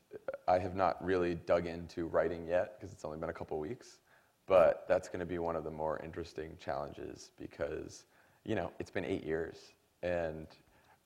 I 0.48 0.60
have 0.60 0.76
not 0.76 1.04
really 1.04 1.36
dug 1.36 1.66
into 1.66 2.06
writing 2.06 2.48
yet 2.48 2.80
because 2.80 2.94
it's 2.94 3.04
only 3.04 3.18
been 3.18 3.30
a 3.30 3.34
couple 3.34 3.60
weeks. 3.60 3.98
but 4.46 4.86
that's 4.88 5.08
going 5.08 5.22
to 5.22 5.26
be 5.26 5.40
one 5.40 5.56
of 5.56 5.64
the 5.64 5.72
more 5.72 6.00
interesting 6.04 6.58
challenges 6.60 7.32
because, 7.40 8.04
you 8.44 8.56
know, 8.56 8.72
it's 8.78 8.92
been 8.92 9.06
eight 9.06 9.24
years, 9.24 9.74
and 10.02 10.48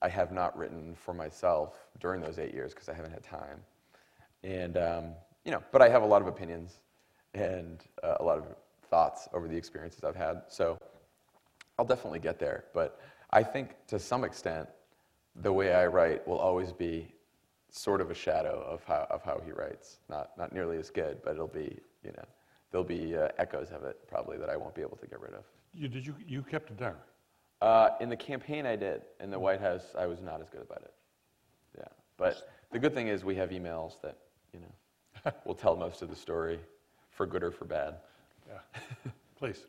I 0.01 0.09
have 0.09 0.31
not 0.31 0.57
written 0.57 0.95
for 0.95 1.13
myself 1.13 1.87
during 1.99 2.19
those 2.19 2.39
eight 2.39 2.53
years 2.53 2.73
because 2.73 2.89
I 2.89 2.93
haven't 2.93 3.11
had 3.11 3.23
time. 3.23 3.59
And, 4.43 4.77
um, 4.77 5.05
you 5.45 5.51
know, 5.51 5.61
but 5.71 5.81
I 5.81 5.89
have 5.89 6.01
a 6.01 6.05
lot 6.05 6.21
of 6.21 6.27
opinions 6.27 6.79
and 7.33 7.83
uh, 8.03 8.15
a 8.19 8.23
lot 8.23 8.37
of 8.37 8.45
thoughts 8.89 9.27
over 9.33 9.47
the 9.47 9.55
experiences 9.55 10.03
I've 10.03 10.15
had. 10.15 10.41
So 10.47 10.77
I'll 11.77 11.85
definitely 11.85 12.19
get 12.19 12.39
there. 12.39 12.65
But 12.73 12.99
I 13.31 13.43
think 13.43 13.75
to 13.87 13.99
some 13.99 14.23
extent, 14.23 14.67
the 15.35 15.53
way 15.53 15.73
I 15.73 15.85
write 15.85 16.27
will 16.27 16.39
always 16.39 16.73
be 16.73 17.07
sort 17.71 18.01
of 18.01 18.11
a 18.11 18.13
shadow 18.13 18.65
of 18.67 18.83
how, 18.83 19.07
of 19.09 19.23
how 19.23 19.41
he 19.45 19.51
writes. 19.51 19.97
Not, 20.09 20.31
not 20.37 20.53
nearly 20.53 20.77
as 20.77 20.89
good, 20.89 21.19
but 21.23 21.31
it'll 21.33 21.47
be, 21.47 21.77
you 22.03 22.11
know, 22.11 22.25
there'll 22.71 22.85
be 22.85 23.15
uh, 23.15 23.29
echoes 23.37 23.69
of 23.71 23.83
it 23.83 23.99
probably 24.07 24.37
that 24.37 24.49
I 24.49 24.57
won't 24.57 24.75
be 24.75 24.81
able 24.81 24.97
to 24.97 25.07
get 25.07 25.19
rid 25.19 25.33
of. 25.33 25.43
You, 25.73 25.87
did 25.87 26.05
you, 26.05 26.15
you 26.25 26.41
kept 26.41 26.71
it 26.71 26.77
down? 26.77 26.95
Uh, 27.61 27.89
in 27.99 28.09
the 28.09 28.15
campaign, 28.15 28.65
I 28.65 28.75
did. 28.75 29.01
In 29.19 29.31
the 29.31 29.39
White 29.39 29.61
House, 29.61 29.83
I 29.97 30.05
was 30.05 30.21
not 30.21 30.41
as 30.41 30.49
good 30.49 30.61
about 30.61 30.81
it. 30.83 30.93
Yeah. 31.77 31.87
But 32.17 32.49
the 32.71 32.79
good 32.79 32.93
thing 32.93 33.07
is 33.07 33.23
we 33.23 33.35
have 33.35 33.49
emails 33.49 34.01
that, 34.01 34.17
you 34.53 34.59
know, 34.59 35.31
will 35.45 35.55
tell 35.55 35.75
most 35.75 36.01
of 36.01 36.09
the 36.09 36.15
story 36.15 36.59
for 37.09 37.25
good 37.25 37.43
or 37.43 37.51
for 37.51 37.65
bad. 37.65 37.95
Yeah. 38.47 39.11
Please. 39.39 39.65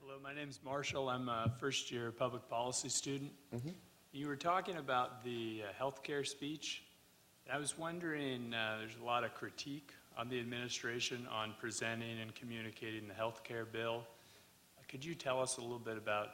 Hello, 0.00 0.16
my 0.22 0.34
name's 0.34 0.60
Marshall. 0.64 1.08
I'm 1.08 1.28
a 1.28 1.52
first 1.60 1.90
year 1.90 2.10
public 2.10 2.48
policy 2.48 2.88
student. 2.88 3.32
You 4.16 4.28
were 4.28 4.36
talking 4.36 4.78
about 4.78 5.22
the 5.24 5.60
uh, 5.62 5.84
healthcare 5.84 6.26
speech. 6.26 6.82
I 7.52 7.58
was 7.58 7.76
wondering, 7.76 8.54
uh, 8.54 8.78
there's 8.78 8.96
a 8.98 9.04
lot 9.04 9.24
of 9.24 9.34
critique 9.34 9.90
on 10.16 10.30
the 10.30 10.40
administration 10.40 11.28
on 11.30 11.52
presenting 11.60 12.20
and 12.22 12.34
communicating 12.34 13.08
the 13.08 13.12
healthcare 13.12 13.70
bill. 13.70 14.04
Could 14.88 15.04
you 15.04 15.14
tell 15.14 15.42
us 15.42 15.58
a 15.58 15.60
little 15.60 15.78
bit 15.78 15.98
about 15.98 16.28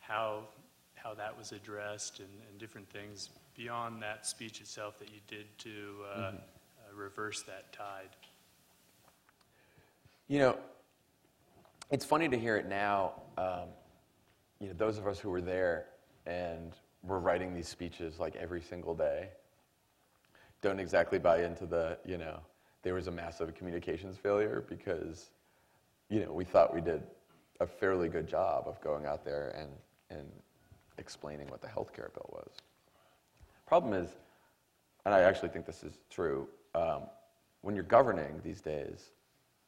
how, 0.00 0.48
how 0.96 1.14
that 1.14 1.34
was 1.38 1.52
addressed 1.52 2.18
and, 2.18 2.28
and 2.50 2.58
different 2.58 2.90
things 2.90 3.30
beyond 3.56 4.02
that 4.02 4.26
speech 4.26 4.60
itself 4.60 4.98
that 4.98 5.08
you 5.08 5.20
did 5.26 5.46
to 5.60 5.70
uh, 6.14 6.18
uh, 6.18 6.32
reverse 6.94 7.42
that 7.44 7.72
tide? 7.72 8.10
You 10.28 10.40
know, 10.40 10.58
it's 11.90 12.04
funny 12.04 12.28
to 12.28 12.38
hear 12.38 12.58
it 12.58 12.68
now. 12.68 13.12
Um, 13.38 13.68
you 14.60 14.66
know, 14.66 14.74
those 14.74 14.98
of 14.98 15.06
us 15.06 15.18
who 15.18 15.30
were 15.30 15.40
there 15.40 15.86
and 16.26 16.74
were 17.06 17.20
writing 17.20 17.54
these 17.54 17.68
speeches 17.68 18.18
like 18.18 18.36
every 18.36 18.62
single 18.62 18.94
day 18.94 19.28
don't 20.62 20.80
exactly 20.80 21.18
buy 21.18 21.44
into 21.44 21.66
the, 21.66 21.98
you 22.06 22.16
know, 22.16 22.40
there 22.82 22.94
was 22.94 23.06
a 23.06 23.10
massive 23.10 23.54
communications 23.54 24.16
failure 24.16 24.64
because, 24.68 25.30
you 26.08 26.20
know, 26.20 26.32
we 26.32 26.44
thought 26.44 26.74
we 26.74 26.80
did 26.80 27.02
a 27.60 27.66
fairly 27.66 28.08
good 28.08 28.26
job 28.26 28.64
of 28.66 28.80
going 28.80 29.04
out 29.04 29.24
there 29.24 29.54
and, 29.58 29.68
and 30.10 30.26
explaining 30.98 31.48
what 31.48 31.60
the 31.60 31.68
healthcare 31.68 32.12
bill 32.14 32.30
was. 32.32 32.50
Problem 33.66 33.92
is, 33.92 34.08
and 35.04 35.14
I 35.14 35.20
actually 35.20 35.50
think 35.50 35.66
this 35.66 35.84
is 35.84 35.98
true, 36.08 36.48
um, 36.74 37.02
when 37.60 37.74
you're 37.74 37.84
governing 37.84 38.40
these 38.42 38.60
days, 38.60 39.10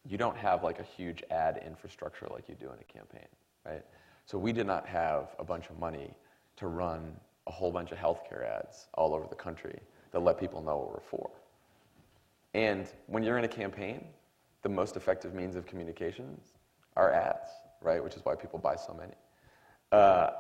you 0.09 0.17
don't 0.17 0.37
have 0.37 0.63
like 0.63 0.79
a 0.79 0.83
huge 0.83 1.23
ad 1.31 1.63
infrastructure 1.67 2.27
like 2.31 2.49
you 2.49 2.55
do 2.55 2.67
in 2.67 2.79
a 2.81 2.85
campaign, 2.85 3.29
right? 3.67 3.85
So 4.25 4.39
we 4.39 4.53
did 4.53 4.67
not 4.67 4.87
have 4.87 5.35
a 5.39 5.45
bunch 5.45 5.69
of 5.69 5.79
money 5.79 6.15
to 6.57 6.69
run 6.69 7.17
a 7.47 7.53
whole 7.53 7.71
bunch 7.71 7.93
of 7.93 7.99
healthcare 7.99 8.45
ads 8.45 8.89
all 8.95 9.15
over 9.15 9.27
the 9.29 9.37
country 9.37 9.79
that 10.13 10.21
let 10.21 10.39
people 10.39 10.63
know 10.63 10.79
what 10.79 10.93
we're 10.93 11.01
for. 11.01 11.31
And 12.55 12.87
when 13.07 13.23
you're 13.23 13.39
in 13.39 13.45
a 13.45 13.49
campaign, 13.49 14.05
the 14.63 14.69
most 14.69 14.97
effective 14.97 15.35
means 15.35 15.57
of 15.57 15.67
communications 15.67 16.55
are 16.97 17.13
ads, 17.13 17.51
right? 17.83 18.03
Which 18.03 18.17
is 18.17 18.25
why 18.25 18.35
people 18.35 18.59
buy 18.59 18.77
so 18.77 18.95
many. 18.95 19.13
Uh, 19.93 20.31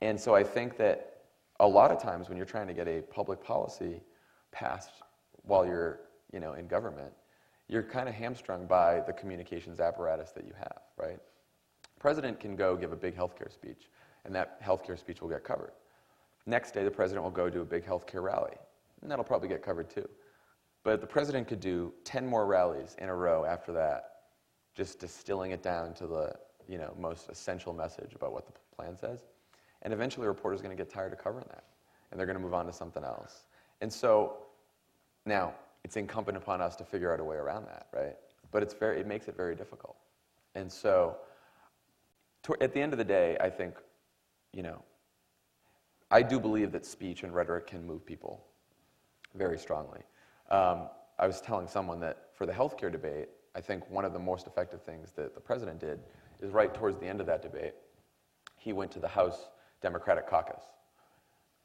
and 0.00 0.18
so 0.18 0.34
I 0.34 0.42
think 0.42 0.76
that 0.78 1.22
a 1.60 1.66
lot 1.66 1.90
of 1.90 2.00
times 2.00 2.28
when 2.28 2.36
you're 2.36 2.46
trying 2.46 2.66
to 2.68 2.74
get 2.74 2.88
a 2.88 3.02
public 3.02 3.42
policy 3.42 4.00
passed 4.52 5.02
while 5.42 5.66
you're, 5.66 6.00
you 6.32 6.40
know, 6.40 6.54
in 6.54 6.66
government, 6.66 7.12
you're 7.68 7.82
kind 7.82 8.08
of 8.08 8.14
hamstrung 8.14 8.66
by 8.66 9.00
the 9.00 9.12
communications 9.12 9.80
apparatus 9.80 10.32
that 10.32 10.44
you 10.44 10.52
have, 10.58 10.80
right? 10.96 11.18
President 11.98 12.38
can 12.38 12.56
go 12.56 12.76
give 12.76 12.92
a 12.92 12.96
big 12.96 13.16
healthcare 13.16 13.52
speech, 13.52 13.88
and 14.24 14.34
that 14.34 14.62
healthcare 14.62 14.98
speech 14.98 15.20
will 15.20 15.28
get 15.28 15.44
covered. 15.44 15.72
Next 16.46 16.72
day, 16.72 16.84
the 16.84 16.90
president 16.90 17.24
will 17.24 17.30
go 17.30 17.50
do 17.50 17.60
a 17.60 17.64
big 17.64 17.84
healthcare 17.84 18.22
rally, 18.22 18.54
and 19.02 19.10
that'll 19.10 19.24
probably 19.24 19.48
get 19.48 19.62
covered 19.62 19.90
too. 19.90 20.08
But 20.84 21.00
the 21.00 21.06
president 21.06 21.48
could 21.48 21.58
do 21.58 21.92
10 22.04 22.24
more 22.26 22.46
rallies 22.46 22.94
in 22.98 23.08
a 23.08 23.14
row 23.14 23.44
after 23.44 23.72
that, 23.72 24.12
just 24.74 25.00
distilling 25.00 25.50
it 25.50 25.62
down 25.62 25.92
to 25.94 26.06
the 26.06 26.34
you 26.68 26.78
know, 26.78 26.94
most 26.98 27.28
essential 27.28 27.72
message 27.72 28.14
about 28.14 28.32
what 28.32 28.46
the 28.46 28.52
plan 28.76 28.96
says. 28.96 29.20
And 29.82 29.92
eventually, 29.92 30.26
a 30.26 30.28
reporter's 30.28 30.62
going 30.62 30.76
to 30.76 30.80
get 30.80 30.92
tired 30.92 31.12
of 31.12 31.18
covering 31.18 31.46
that, 31.50 31.64
and 32.10 32.18
they're 32.18 32.26
going 32.26 32.38
to 32.38 32.42
move 32.42 32.54
on 32.54 32.66
to 32.66 32.72
something 32.72 33.04
else. 33.04 33.44
And 33.80 33.92
so 33.92 34.36
now, 35.24 35.54
it's 35.84 35.96
incumbent 35.96 36.36
upon 36.36 36.60
us 36.60 36.76
to 36.76 36.84
figure 36.84 37.12
out 37.12 37.20
a 37.20 37.24
way 37.24 37.36
around 37.36 37.66
that, 37.66 37.86
right? 37.92 38.16
But 38.50 38.62
it's 38.62 38.74
very, 38.74 39.00
it 39.00 39.06
makes 39.06 39.28
it 39.28 39.36
very 39.36 39.54
difficult. 39.54 39.96
And 40.54 40.70
so, 40.70 41.16
to, 42.44 42.56
at 42.60 42.72
the 42.72 42.80
end 42.80 42.92
of 42.92 42.98
the 42.98 43.04
day, 43.04 43.36
I 43.40 43.50
think, 43.50 43.74
you 44.52 44.62
know, 44.62 44.82
I 46.10 46.22
do 46.22 46.38
believe 46.38 46.72
that 46.72 46.86
speech 46.86 47.24
and 47.24 47.34
rhetoric 47.34 47.66
can 47.66 47.84
move 47.86 48.06
people 48.06 48.44
very 49.34 49.58
strongly. 49.58 50.00
Um, 50.50 50.88
I 51.18 51.26
was 51.26 51.40
telling 51.40 51.66
someone 51.66 51.98
that 52.00 52.28
for 52.34 52.46
the 52.46 52.52
healthcare 52.52 52.92
debate, 52.92 53.28
I 53.54 53.60
think 53.60 53.88
one 53.90 54.04
of 54.04 54.12
the 54.12 54.18
most 54.18 54.46
effective 54.46 54.82
things 54.82 55.12
that 55.12 55.34
the 55.34 55.40
president 55.40 55.80
did 55.80 55.98
is 56.40 56.52
right 56.52 56.72
towards 56.72 56.98
the 56.98 57.06
end 57.06 57.20
of 57.20 57.26
that 57.26 57.42
debate, 57.42 57.74
he 58.56 58.72
went 58.72 58.90
to 58.92 59.00
the 59.00 59.08
House 59.08 59.48
Democratic 59.82 60.28
Caucus. 60.28 60.62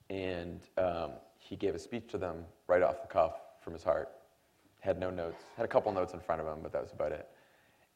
And 0.09 0.61
um, 0.77 1.11
he 1.37 1.55
gave 1.55 1.75
a 1.75 1.79
speech 1.79 2.07
to 2.09 2.17
them 2.17 2.45
right 2.67 2.81
off 2.81 3.01
the 3.01 3.07
cuff 3.07 3.33
from 3.61 3.73
his 3.73 3.83
heart. 3.83 4.09
Had 4.79 4.99
no 4.99 5.09
notes, 5.09 5.45
had 5.55 5.65
a 5.65 5.67
couple 5.67 5.91
notes 5.91 6.13
in 6.13 6.19
front 6.19 6.41
of 6.41 6.47
him, 6.47 6.59
but 6.63 6.71
that 6.71 6.81
was 6.81 6.91
about 6.91 7.11
it. 7.11 7.27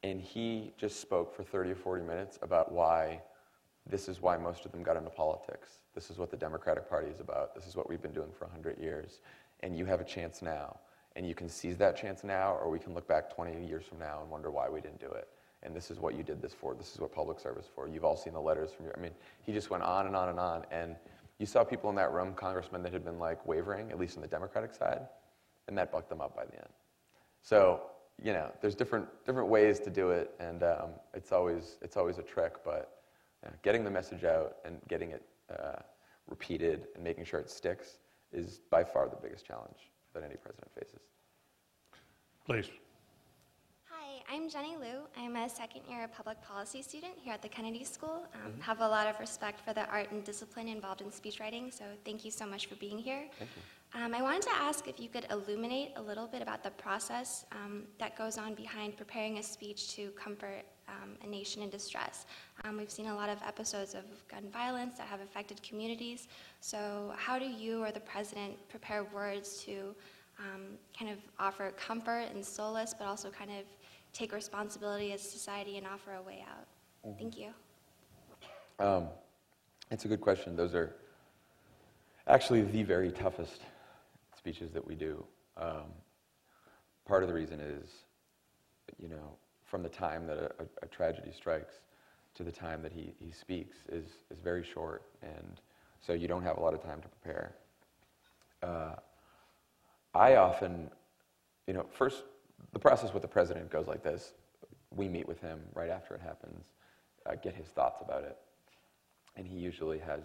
And 0.02 0.20
he 0.20 0.72
just 0.78 1.00
spoke 1.00 1.34
for 1.34 1.42
30 1.42 1.72
or 1.72 1.74
40 1.74 2.04
minutes 2.04 2.38
about 2.42 2.70
why 2.70 3.20
this 3.88 4.08
is 4.08 4.20
why 4.20 4.36
most 4.36 4.64
of 4.64 4.72
them 4.72 4.82
got 4.82 4.96
into 4.96 5.10
politics. 5.10 5.78
This 5.96 6.10
is 6.10 6.18
what 6.18 6.30
the 6.30 6.36
Democratic 6.36 6.88
Party 6.88 7.08
is 7.08 7.20
about. 7.20 7.54
This 7.54 7.66
is 7.66 7.74
what 7.74 7.88
we've 7.88 8.02
been 8.02 8.12
doing 8.12 8.28
for 8.38 8.44
100 8.44 8.78
years. 8.78 9.20
And 9.60 9.76
you 9.76 9.86
have 9.86 10.00
a 10.00 10.04
chance 10.04 10.42
now. 10.42 10.78
And 11.16 11.26
you 11.26 11.34
can 11.34 11.48
seize 11.48 11.78
that 11.78 11.96
chance 11.96 12.22
now, 12.22 12.52
or 12.52 12.68
we 12.68 12.78
can 12.78 12.92
look 12.92 13.08
back 13.08 13.34
20 13.34 13.66
years 13.66 13.84
from 13.86 13.98
now 13.98 14.20
and 14.20 14.30
wonder 14.30 14.50
why 14.50 14.68
we 14.68 14.82
didn't 14.82 15.00
do 15.00 15.10
it. 15.10 15.26
And 15.62 15.74
this 15.74 15.90
is 15.90 15.98
what 15.98 16.14
you 16.14 16.22
did 16.22 16.42
this 16.42 16.52
for. 16.52 16.74
This 16.74 16.92
is 16.92 17.00
what 17.00 17.14
public 17.14 17.40
service 17.40 17.64
for. 17.74 17.88
You've 17.88 18.04
all 18.04 18.14
seen 18.16 18.34
the 18.34 18.40
letters 18.40 18.72
from 18.72 18.84
your. 18.84 18.94
I 18.96 19.00
mean, 19.00 19.12
he 19.42 19.52
just 19.54 19.70
went 19.70 19.82
on 19.82 20.06
and 20.06 20.14
on 20.14 20.28
and 20.28 20.38
on. 20.38 20.64
And 20.70 20.96
you 21.38 21.46
saw 21.46 21.64
people 21.64 21.88
in 21.88 21.96
that 21.96 22.12
room, 22.12 22.34
congressmen 22.34 22.82
that 22.82 22.92
had 22.92 23.02
been 23.02 23.18
like 23.18 23.44
wavering, 23.46 23.90
at 23.90 23.98
least 23.98 24.16
on 24.16 24.22
the 24.22 24.28
Democratic 24.28 24.74
side, 24.74 25.00
and 25.66 25.78
that 25.78 25.90
bucked 25.90 26.10
them 26.10 26.20
up 26.20 26.36
by 26.36 26.44
the 26.44 26.56
end. 26.56 26.68
So 27.40 27.80
you 28.22 28.32
know, 28.32 28.50
there's 28.60 28.74
different 28.74 29.06
different 29.24 29.48
ways 29.48 29.80
to 29.80 29.90
do 29.90 30.10
it, 30.10 30.34
and 30.38 30.62
um, 30.62 30.90
it's 31.14 31.32
always 31.32 31.76
it's 31.80 31.96
always 31.96 32.18
a 32.18 32.22
trick. 32.22 32.64
But 32.64 33.00
you 33.42 33.50
know, 33.50 33.56
getting 33.62 33.82
the 33.82 33.90
message 33.90 34.24
out 34.24 34.56
and 34.64 34.78
getting 34.88 35.10
it 35.10 35.22
uh, 35.50 35.80
repeated 36.26 36.88
and 36.94 37.04
making 37.04 37.24
sure 37.24 37.40
it 37.40 37.50
sticks 37.50 37.98
is 38.32 38.60
by 38.70 38.82
far 38.82 39.08
the 39.08 39.16
biggest 39.16 39.46
challenge 39.46 39.90
that 40.14 40.22
any 40.22 40.36
president 40.36 40.70
faces. 40.74 41.00
Please. 42.44 42.70
Hi, 43.88 44.22
I'm 44.32 44.48
Jenny 44.48 44.76
Liu. 44.76 45.02
I'm 45.16 45.36
a 45.36 45.48
second 45.48 45.82
year 45.88 46.08
public 46.08 46.40
policy 46.42 46.82
student 46.82 47.14
here 47.16 47.32
at 47.32 47.42
the 47.42 47.48
Kennedy 47.48 47.84
School. 47.84 48.26
Um, 48.34 48.52
Have 48.60 48.80
a 48.80 48.88
lot 48.88 49.06
of 49.06 49.18
respect 49.20 49.60
for 49.60 49.72
the 49.72 49.86
art 49.88 50.10
and 50.10 50.24
discipline 50.24 50.68
involved 50.68 51.00
in 51.00 51.08
speechwriting, 51.08 51.72
so 51.72 51.84
thank 52.04 52.24
you 52.24 52.30
so 52.30 52.46
much 52.46 52.66
for 52.66 52.74
being 52.76 52.98
here. 52.98 53.24
Thank 53.38 53.50
you. 53.56 54.00
Um, 54.00 54.14
I 54.14 54.22
wanted 54.22 54.42
to 54.42 54.54
ask 54.54 54.88
if 54.88 55.00
you 55.00 55.08
could 55.08 55.26
illuminate 55.30 55.92
a 55.96 56.02
little 56.02 56.26
bit 56.26 56.42
about 56.42 56.62
the 56.62 56.70
process 56.72 57.46
um, 57.52 57.84
that 57.98 58.16
goes 58.16 58.36
on 58.36 58.54
behind 58.54 58.96
preparing 58.96 59.38
a 59.38 59.42
speech 59.42 59.94
to 59.94 60.10
comfort 60.10 60.64
um, 61.02 61.10
a 61.22 61.26
nation 61.26 61.62
in 61.62 61.70
distress. 61.70 62.26
Um, 62.64 62.76
we've 62.76 62.90
seen 62.90 63.06
a 63.06 63.14
lot 63.14 63.28
of 63.28 63.38
episodes 63.46 63.94
of 63.94 64.04
gun 64.28 64.48
violence 64.52 64.98
that 64.98 65.06
have 65.06 65.20
affected 65.20 65.62
communities. 65.62 66.28
So, 66.60 67.12
how 67.16 67.38
do 67.38 67.46
you 67.46 67.84
or 67.84 67.92
the 67.92 68.00
president 68.00 68.56
prepare 68.68 69.04
words 69.04 69.62
to 69.64 69.94
um, 70.38 70.62
kind 70.98 71.10
of 71.10 71.18
offer 71.38 71.72
comfort 71.72 72.26
and 72.34 72.44
solace, 72.44 72.94
but 72.96 73.06
also 73.06 73.30
kind 73.30 73.50
of 73.50 73.64
take 74.12 74.32
responsibility 74.32 75.12
as 75.12 75.20
society 75.20 75.76
and 75.76 75.86
offer 75.86 76.14
a 76.14 76.22
way 76.22 76.44
out? 76.48 76.66
Thank 77.18 77.38
you. 77.38 77.48
Um, 78.78 79.08
it's 79.90 80.04
a 80.04 80.08
good 80.08 80.20
question. 80.20 80.56
Those 80.56 80.74
are 80.74 80.96
actually 82.26 82.62
the 82.62 82.82
very 82.82 83.12
toughest 83.12 83.60
speeches 84.36 84.72
that 84.72 84.86
we 84.86 84.94
do. 84.94 85.24
Um, 85.56 85.92
part 87.06 87.22
of 87.22 87.28
the 87.28 87.34
reason 87.34 87.60
is, 87.60 87.90
you 88.98 89.08
know, 89.08 89.36
from 89.66 89.82
the 89.82 89.88
time 89.88 90.26
that 90.26 90.38
a, 90.38 90.50
a, 90.82 90.86
tragedy 90.86 91.32
strikes 91.32 91.74
to 92.34 92.44
the 92.44 92.52
time 92.52 92.82
that 92.82 92.92
he, 92.92 93.12
he 93.18 93.30
speaks 93.32 93.76
is, 93.88 94.06
is 94.30 94.38
very 94.42 94.64
short, 94.64 95.02
and 95.22 95.60
so 96.00 96.12
you 96.12 96.28
don't 96.28 96.42
have 96.42 96.56
a 96.56 96.60
lot 96.60 96.72
of 96.72 96.82
time 96.82 97.02
to 97.02 97.08
prepare. 97.08 97.54
Uh, 98.62 98.94
I 100.14 100.36
often, 100.36 100.90
you 101.66 101.74
know, 101.74 101.86
first, 101.92 102.22
the 102.72 102.78
process 102.78 103.12
with 103.12 103.22
the 103.22 103.28
president 103.28 103.70
goes 103.70 103.86
like 103.86 104.02
this. 104.02 104.32
we 104.94 105.08
meet 105.08 105.26
with 105.26 105.40
him 105.40 105.60
right 105.74 105.90
after 105.90 106.14
it 106.14 106.20
happens, 106.20 106.64
uh, 107.26 107.34
get 107.34 107.54
his 107.54 107.66
thoughts 107.66 108.00
about 108.00 108.24
it. 108.24 108.36
And 109.36 109.46
he 109.46 109.56
usually 109.56 109.98
has, 109.98 110.22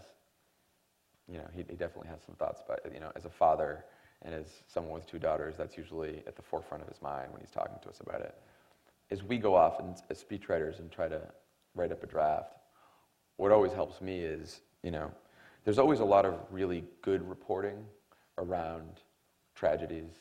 you 1.27 1.37
know, 1.37 1.47
he, 1.53 1.65
he 1.67 1.75
definitely 1.75 2.07
has 2.09 2.21
some 2.25 2.35
thoughts 2.35 2.61
about 2.65 2.79
it. 2.85 2.93
You 2.93 2.99
know, 2.99 3.11
as 3.15 3.25
a 3.25 3.29
father 3.29 3.85
and 4.21 4.33
as 4.33 4.47
someone 4.67 4.93
with 4.93 5.07
two 5.07 5.19
daughters, 5.19 5.55
that's 5.57 5.77
usually 5.77 6.23
at 6.27 6.35
the 6.35 6.41
forefront 6.41 6.83
of 6.83 6.89
his 6.89 7.01
mind 7.01 7.31
when 7.31 7.41
he's 7.41 7.51
talking 7.51 7.77
to 7.81 7.89
us 7.89 7.99
about 7.99 8.21
it. 8.21 8.35
As 9.11 9.23
we 9.23 9.37
go 9.37 9.55
off 9.55 9.79
and, 9.79 9.95
as 10.09 10.23
speechwriters 10.23 10.79
and 10.79 10.91
try 10.91 11.07
to 11.07 11.21
write 11.75 11.91
up 11.91 12.01
a 12.03 12.07
draft, 12.07 12.53
what 13.37 13.51
always 13.51 13.73
helps 13.73 14.01
me 14.01 14.19
is, 14.19 14.61
you 14.83 14.91
know, 14.91 15.11
there's 15.63 15.77
always 15.77 15.99
a 15.99 16.05
lot 16.05 16.25
of 16.25 16.35
really 16.49 16.83
good 17.01 17.27
reporting 17.27 17.85
around 18.37 19.01
tragedies, 19.53 20.13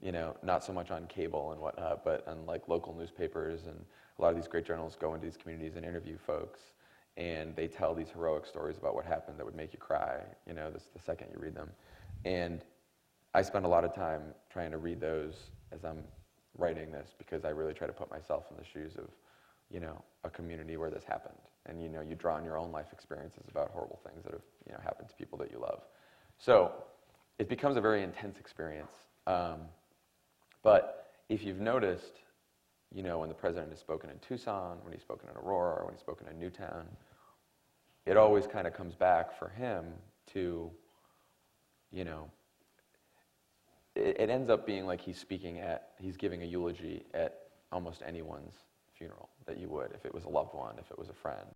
you 0.00 0.12
know, 0.12 0.36
not 0.42 0.64
so 0.64 0.72
much 0.72 0.90
on 0.90 1.06
cable 1.06 1.52
and 1.52 1.60
whatnot, 1.60 2.04
but 2.04 2.26
on 2.26 2.44
like 2.46 2.68
local 2.68 2.94
newspapers 2.94 3.66
and 3.66 3.84
a 4.18 4.22
lot 4.22 4.30
of 4.30 4.36
these 4.36 4.48
great 4.48 4.64
journalists 4.64 4.98
go 5.00 5.14
into 5.14 5.24
these 5.24 5.36
communities 5.36 5.76
and 5.76 5.84
interview 5.84 6.16
folks 6.18 6.60
and 7.16 7.54
they 7.56 7.66
tell 7.66 7.94
these 7.94 8.10
heroic 8.10 8.44
stories 8.44 8.76
about 8.76 8.94
what 8.94 9.04
happened 9.04 9.38
that 9.38 9.44
would 9.44 9.54
make 9.54 9.72
you 9.72 9.78
cry, 9.78 10.20
you 10.46 10.52
know, 10.52 10.70
this, 10.70 10.84
the 10.94 11.00
second 11.00 11.28
you 11.32 11.38
read 11.38 11.54
them. 11.54 11.70
And 12.24 12.62
I 13.34 13.42
spend 13.42 13.64
a 13.64 13.68
lot 13.68 13.84
of 13.84 13.94
time 13.94 14.22
trying 14.50 14.70
to 14.70 14.78
read 14.78 15.00
those 15.00 15.34
as 15.72 15.84
I'm 15.84 16.04
writing 16.58 16.90
this 16.90 17.14
because 17.18 17.44
I 17.44 17.50
really 17.50 17.74
try 17.74 17.86
to 17.86 17.92
put 17.92 18.10
myself 18.10 18.44
in 18.50 18.56
the 18.56 18.64
shoes 18.64 18.96
of, 18.96 19.08
you 19.70 19.80
know, 19.80 20.02
a 20.24 20.30
community 20.30 20.76
where 20.76 20.90
this 20.90 21.04
happened. 21.04 21.38
And, 21.66 21.82
you 21.82 21.88
know, 21.88 22.00
you 22.00 22.14
draw 22.14 22.36
on 22.36 22.44
your 22.44 22.58
own 22.58 22.70
life 22.70 22.86
experiences 22.92 23.44
about 23.50 23.70
horrible 23.70 24.00
things 24.04 24.24
that 24.24 24.32
have, 24.32 24.42
you 24.66 24.72
know, 24.72 24.80
happened 24.82 25.08
to 25.08 25.14
people 25.14 25.38
that 25.38 25.50
you 25.50 25.58
love. 25.58 25.82
So 26.38 26.72
it 27.38 27.48
becomes 27.48 27.76
a 27.76 27.80
very 27.80 28.02
intense 28.02 28.38
experience. 28.38 28.92
Um, 29.26 29.62
but 30.62 31.12
if 31.28 31.44
you've 31.44 31.60
noticed, 31.60 32.20
you 32.94 33.02
know, 33.02 33.18
when 33.18 33.28
the 33.28 33.34
president 33.34 33.70
has 33.70 33.80
spoken 33.80 34.10
in 34.10 34.18
Tucson, 34.20 34.78
when 34.82 34.92
he's 34.92 35.02
spoken 35.02 35.28
in 35.28 35.36
Aurora, 35.36 35.84
when 35.84 35.94
he's 35.94 36.00
spoken 36.00 36.26
in 36.28 36.38
Newtown, 36.38 36.86
it 38.06 38.16
always 38.16 38.46
kind 38.46 38.66
of 38.66 38.74
comes 38.74 38.94
back 38.94 39.36
for 39.36 39.48
him 39.48 39.84
to, 40.32 40.70
you 41.90 42.04
know, 42.04 42.30
it, 43.96 44.16
it 44.20 44.30
ends 44.30 44.50
up 44.50 44.66
being 44.66 44.86
like 44.86 45.00
he's 45.00 45.18
speaking 45.18 45.58
at, 45.58 45.90
he's 45.98 46.16
giving 46.16 46.42
a 46.42 46.46
eulogy 46.46 47.04
at 47.14 47.40
almost 47.72 48.02
anyone's 48.06 48.54
funeral 48.96 49.28
that 49.46 49.58
you 49.58 49.68
would 49.68 49.92
if 49.92 50.04
it 50.04 50.14
was 50.14 50.24
a 50.24 50.28
loved 50.28 50.54
one, 50.54 50.74
if 50.78 50.90
it 50.90 50.98
was 50.98 51.08
a 51.08 51.14
friend. 51.14 51.48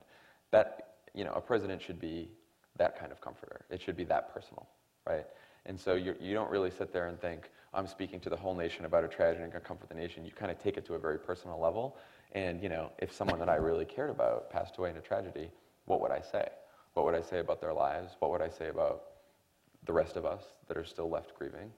That, 0.51 0.95
you 1.14 1.24
know, 1.24 1.32
a 1.32 1.41
president 1.41 1.80
should 1.80 2.01
be 2.01 2.28
that 2.76 2.99
kind 2.99 3.12
of 3.12 3.20
comforter. 3.20 3.62
It 3.70 3.80
should 3.80 3.97
be 3.97 4.05
that 4.05 4.32
personal, 4.32 4.66
right? 5.07 5.26
And 5.66 5.78
so 5.78 5.95
you 5.95 6.14
do 6.14 6.34
not 6.34 6.51
really 6.51 6.70
sit 6.70 6.93
there 6.93 7.09
and 7.09 7.20
think, 7.20 7.51
I'm 7.72 7.86
speaking 7.86 8.18
to 8.20 8.30
the 8.30 8.36
whole 8.36 8.55
nation 8.55 8.84
about 8.84 9.05
a 9.05 9.09
tragedy 9.09 9.45
and 9.45 9.53
going 9.53 9.62
to 9.62 9.68
comfort 9.68 9.88
the 9.88 9.95
nation. 9.95 10.24
You 10.24 10.32
kind 10.32 10.51
of 10.51 10.59
take 10.59 10.76
it 10.76 10.84
to 10.86 10.95
a 10.95 10.99
very 10.99 11.18
personal 11.18 11.61
level. 11.61 11.97
And, 12.32 12.62
you 12.62 12.68
know, 12.68 12.91
if 12.99 13.12
someone 13.12 13.38
that 13.38 13.49
I 13.49 13.57
really 13.57 13.84
cared 13.84 14.11
about 14.11 14.51
passed 14.51 14.76
away 14.78 14.91
in 14.91 14.97
a 14.97 15.01
tragedy, 15.01 15.51
what 15.84 16.01
would 16.01 16.11
I 16.11 16.20
say? 16.20 16.49
What 16.95 17.05
would 17.07 17.14
I 17.14 17.20
say 17.20 17.38
about 17.38 17.61
their 17.61 17.72
lives? 17.72 18.14
What 18.18 18.30
would 18.32 18.43
I 18.43 18.49
say 18.49 18.68
about 18.68 19.03
the 19.84 19.93
rest 19.93 20.16
of 20.16 20.24
us 20.24 20.43
that 20.66 20.76
are 20.76 20.84
still 20.84 21.09
left 21.09 21.34
grieving? 21.36 21.70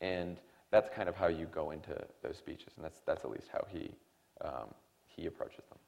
And 0.00 0.40
that's 0.70 0.88
kind 0.94 1.08
of 1.08 1.16
how 1.16 1.28
you 1.28 1.46
go 1.46 1.70
into 1.70 1.96
those 2.22 2.36
speeches. 2.36 2.72
And 2.76 2.84
that's, 2.84 3.00
that's 3.06 3.24
at 3.24 3.30
least 3.30 3.48
how 3.52 3.64
he, 3.68 3.90
um, 4.44 4.74
he 5.04 5.26
approaches 5.26 5.64
them. 5.68 5.78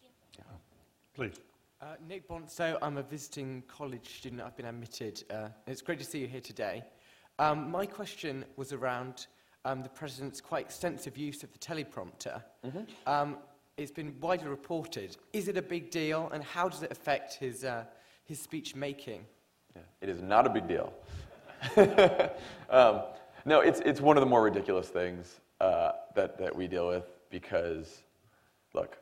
Thank 0.00 0.14
you. 0.38 0.44
Yeah. 0.44 0.56
Please. 1.14 1.40
Uh, 1.80 1.94
Nick 2.08 2.28
Bonso, 2.28 2.76
I'm 2.82 2.96
a 2.96 3.02
visiting 3.02 3.62
college 3.68 4.18
student. 4.18 4.42
I've 4.42 4.56
been 4.56 4.66
admitted. 4.66 5.22
Uh, 5.30 5.48
it's 5.66 5.80
great 5.80 5.98
to 6.00 6.04
see 6.04 6.18
you 6.18 6.26
here 6.26 6.40
today. 6.40 6.82
Um, 7.38 7.70
my 7.70 7.86
question 7.86 8.44
was 8.56 8.72
around 8.72 9.28
um, 9.64 9.82
the 9.82 9.88
President's 9.88 10.40
quite 10.40 10.64
extensive 10.64 11.16
use 11.16 11.44
of 11.44 11.52
the 11.52 11.58
teleprompter. 11.58 12.42
Mm-hmm. 12.66 12.80
Um, 13.06 13.36
it's 13.76 13.92
been 13.92 14.16
widely 14.20 14.48
reported. 14.48 15.16
Is 15.32 15.46
it 15.46 15.56
a 15.56 15.62
big 15.62 15.90
deal, 15.90 16.28
and 16.32 16.42
how 16.42 16.68
does 16.68 16.82
it 16.82 16.90
affect 16.90 17.34
his, 17.34 17.64
uh, 17.64 17.84
his 18.24 18.40
speech 18.40 18.74
making? 18.74 19.24
Yeah, 19.76 19.82
it 20.00 20.08
is 20.08 20.20
not 20.20 20.46
a 20.46 20.50
big 20.50 20.66
deal. 20.66 20.92
No, 23.48 23.60
it's, 23.60 23.80
it's 23.80 24.02
one 24.02 24.18
of 24.18 24.20
the 24.20 24.26
more 24.26 24.42
ridiculous 24.42 24.88
things 24.88 25.40
uh, 25.58 25.92
that, 26.14 26.36
that 26.36 26.54
we 26.54 26.68
deal 26.68 26.86
with 26.86 27.04
because, 27.30 28.02
look, 28.74 28.98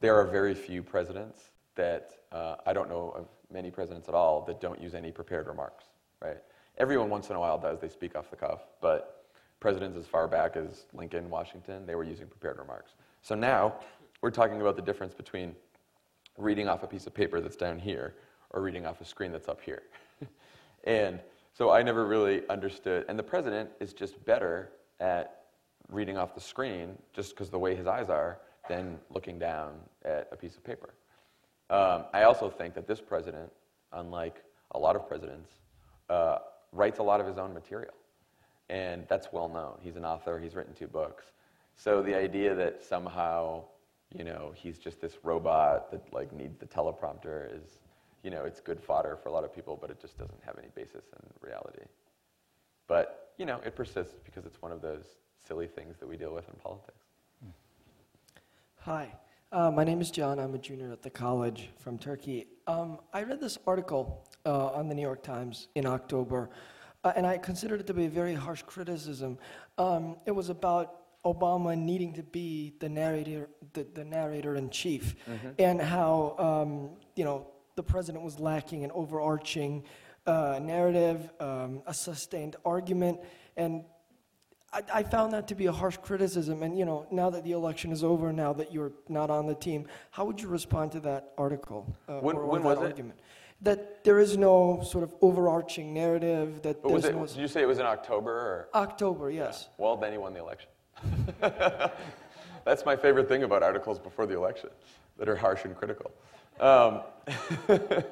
there 0.00 0.18
are 0.18 0.24
very 0.24 0.54
few 0.54 0.82
presidents 0.82 1.50
that 1.74 2.12
uh, 2.32 2.56
I 2.64 2.72
don't 2.72 2.88
know 2.88 3.12
of 3.14 3.28
many 3.52 3.70
presidents 3.70 4.08
at 4.08 4.14
all 4.14 4.46
that 4.46 4.62
don't 4.62 4.80
use 4.80 4.94
any 4.94 5.12
prepared 5.12 5.46
remarks, 5.46 5.84
right? 6.22 6.38
Everyone 6.78 7.10
once 7.10 7.28
in 7.28 7.36
a 7.36 7.38
while 7.38 7.58
does, 7.58 7.80
they 7.80 7.88
speak 7.90 8.16
off 8.16 8.30
the 8.30 8.36
cuff, 8.36 8.60
but 8.80 9.26
presidents 9.60 9.98
as 9.98 10.06
far 10.06 10.26
back 10.26 10.56
as 10.56 10.86
Lincoln, 10.94 11.28
Washington, 11.28 11.84
they 11.84 11.94
were 11.94 12.02
using 12.02 12.26
prepared 12.28 12.56
remarks. 12.56 12.92
So 13.20 13.34
now 13.34 13.74
we're 14.22 14.30
talking 14.30 14.62
about 14.62 14.76
the 14.76 14.82
difference 14.82 15.12
between 15.12 15.54
reading 16.38 16.66
off 16.66 16.82
a 16.82 16.86
piece 16.86 17.06
of 17.06 17.12
paper 17.12 17.42
that's 17.42 17.56
down 17.56 17.78
here 17.78 18.14
or 18.52 18.62
reading 18.62 18.86
off 18.86 19.02
a 19.02 19.04
screen 19.04 19.32
that's 19.32 19.50
up 19.50 19.60
here. 19.60 19.82
and 20.84 21.20
so 21.52 21.70
I 21.70 21.82
never 21.82 22.06
really 22.06 22.42
understood, 22.48 23.04
and 23.08 23.18
the 23.18 23.22
president 23.22 23.70
is 23.80 23.92
just 23.92 24.24
better 24.24 24.72
at 25.00 25.42
reading 25.88 26.16
off 26.16 26.34
the 26.34 26.40
screen 26.40 26.96
just 27.12 27.30
because 27.30 27.50
the 27.50 27.58
way 27.58 27.74
his 27.74 27.86
eyes 27.86 28.08
are 28.08 28.38
than 28.68 28.98
looking 29.10 29.38
down 29.38 29.74
at 30.04 30.28
a 30.32 30.36
piece 30.36 30.56
of 30.56 30.64
paper. 30.64 30.94
Um, 31.70 32.04
I 32.12 32.22
also 32.22 32.48
think 32.48 32.74
that 32.74 32.86
this 32.86 33.00
president, 33.00 33.50
unlike 33.92 34.42
a 34.72 34.78
lot 34.78 34.96
of 34.96 35.06
presidents, 35.08 35.50
uh, 36.08 36.38
writes 36.72 36.98
a 36.98 37.02
lot 37.02 37.20
of 37.20 37.26
his 37.26 37.38
own 37.38 37.52
material. 37.52 37.94
And 38.68 39.06
that's 39.08 39.28
well 39.32 39.48
known. 39.48 39.78
He's 39.80 39.96
an 39.96 40.04
author, 40.04 40.38
he's 40.38 40.54
written 40.54 40.74
two 40.74 40.86
books. 40.86 41.24
So 41.76 42.02
the 42.02 42.14
idea 42.14 42.54
that 42.54 42.82
somehow, 42.82 43.64
you 44.14 44.24
know, 44.24 44.52
he's 44.54 44.78
just 44.78 45.00
this 45.00 45.18
robot 45.22 45.90
that 45.90 46.12
like 46.12 46.32
needs 46.32 46.58
the 46.58 46.66
teleprompter 46.66 47.54
is, 47.54 47.78
you 48.22 48.30
know, 48.30 48.44
it's 48.44 48.60
good 48.60 48.80
fodder 48.80 49.18
for 49.22 49.28
a 49.28 49.32
lot 49.32 49.44
of 49.44 49.54
people, 49.54 49.78
but 49.80 49.90
it 49.90 50.00
just 50.00 50.16
doesn't 50.18 50.40
have 50.44 50.56
any 50.58 50.68
basis 50.74 51.04
in 51.12 51.28
reality. 51.40 51.82
But, 52.86 53.32
you 53.38 53.46
know, 53.46 53.60
it 53.64 53.74
persists 53.74 54.20
because 54.24 54.46
it's 54.46 54.60
one 54.62 54.72
of 54.72 54.80
those 54.80 55.04
silly 55.46 55.66
things 55.66 55.96
that 55.98 56.08
we 56.08 56.16
deal 56.16 56.32
with 56.32 56.48
in 56.48 56.54
politics. 56.62 57.04
Hi. 58.80 59.12
Uh, 59.52 59.70
my 59.70 59.84
name 59.84 60.00
is 60.00 60.10
John. 60.10 60.38
I'm 60.38 60.54
a 60.54 60.58
junior 60.58 60.90
at 60.90 61.02
the 61.02 61.10
college 61.10 61.68
from 61.78 61.98
Turkey. 61.98 62.46
Um, 62.66 62.98
I 63.12 63.22
read 63.22 63.40
this 63.40 63.58
article 63.66 64.26
uh, 64.46 64.68
on 64.68 64.88
the 64.88 64.94
New 64.94 65.02
York 65.02 65.22
Times 65.22 65.68
in 65.74 65.86
October, 65.86 66.50
uh, 67.04 67.12
and 67.14 67.26
I 67.26 67.38
considered 67.38 67.80
it 67.80 67.86
to 67.88 67.94
be 67.94 68.06
a 68.06 68.08
very 68.08 68.34
harsh 68.34 68.62
criticism. 68.62 69.38
Um, 69.78 70.16
it 70.26 70.30
was 70.30 70.48
about 70.48 71.02
Obama 71.24 71.78
needing 71.78 72.12
to 72.14 72.22
be 72.22 72.72
the 72.80 72.88
narrator, 72.88 73.48
the, 73.74 73.86
the 73.94 74.04
narrator 74.04 74.56
in 74.56 74.70
chief, 74.70 75.14
mm-hmm. 75.30 75.50
and 75.58 75.80
how 75.80 76.34
um, 76.38 76.90
you 77.14 77.24
know 77.24 77.46
the 77.74 77.82
president 77.82 78.24
was 78.24 78.38
lacking 78.38 78.84
an 78.84 78.90
overarching 78.92 79.84
uh, 80.26 80.60
narrative, 80.62 81.30
um, 81.40 81.82
a 81.86 81.94
sustained 81.94 82.56
argument, 82.64 83.18
and 83.56 83.84
I, 84.72 84.82
I, 84.94 85.02
found 85.02 85.32
that 85.32 85.48
to 85.48 85.54
be 85.54 85.66
a 85.66 85.72
harsh 85.72 85.96
criticism. 85.98 86.62
And, 86.62 86.78
you 86.78 86.84
know, 86.84 87.06
now 87.10 87.28
that 87.30 87.44
the 87.44 87.52
election 87.52 87.92
is 87.92 88.02
over, 88.02 88.32
now 88.32 88.52
that 88.54 88.72
you're 88.72 88.92
not 89.08 89.30
on 89.30 89.46
the 89.46 89.54
team, 89.54 89.86
how 90.10 90.24
would 90.24 90.40
you 90.40 90.48
respond 90.48 90.92
to 90.92 91.00
that 91.00 91.32
article? 91.36 91.94
Uh, 92.08 92.20
when, 92.20 92.36
or, 92.36 92.46
when 92.46 92.62
was 92.62 92.78
argument? 92.78 93.18
It? 93.18 93.24
That 93.64 94.04
there 94.04 94.18
is 94.18 94.36
no 94.36 94.82
sort 94.84 95.04
of 95.04 95.14
overarching 95.20 95.92
narrative. 95.92 96.62
That 96.62 96.82
was 96.82 97.04
it, 97.04 97.14
no, 97.14 97.26
did 97.26 97.36
you 97.36 97.48
say 97.48 97.62
it 97.62 97.68
was 97.68 97.78
in 97.78 97.86
October? 97.86 98.32
Or? 98.32 98.68
October, 98.74 99.30
yes. 99.30 99.68
Yeah. 99.68 99.84
Well, 99.84 99.96
then 99.96 100.12
he 100.12 100.18
won 100.18 100.32
the 100.32 100.40
election. 100.40 100.70
That's 102.64 102.84
my 102.84 102.96
favorite 102.96 103.28
thing 103.28 103.42
about 103.42 103.62
articles 103.62 103.98
before 103.98 104.26
the 104.26 104.36
election 104.36 104.70
that 105.18 105.28
are 105.28 105.36
harsh 105.36 105.64
and 105.64 105.76
critical. 105.76 106.10
Um, 106.60 107.00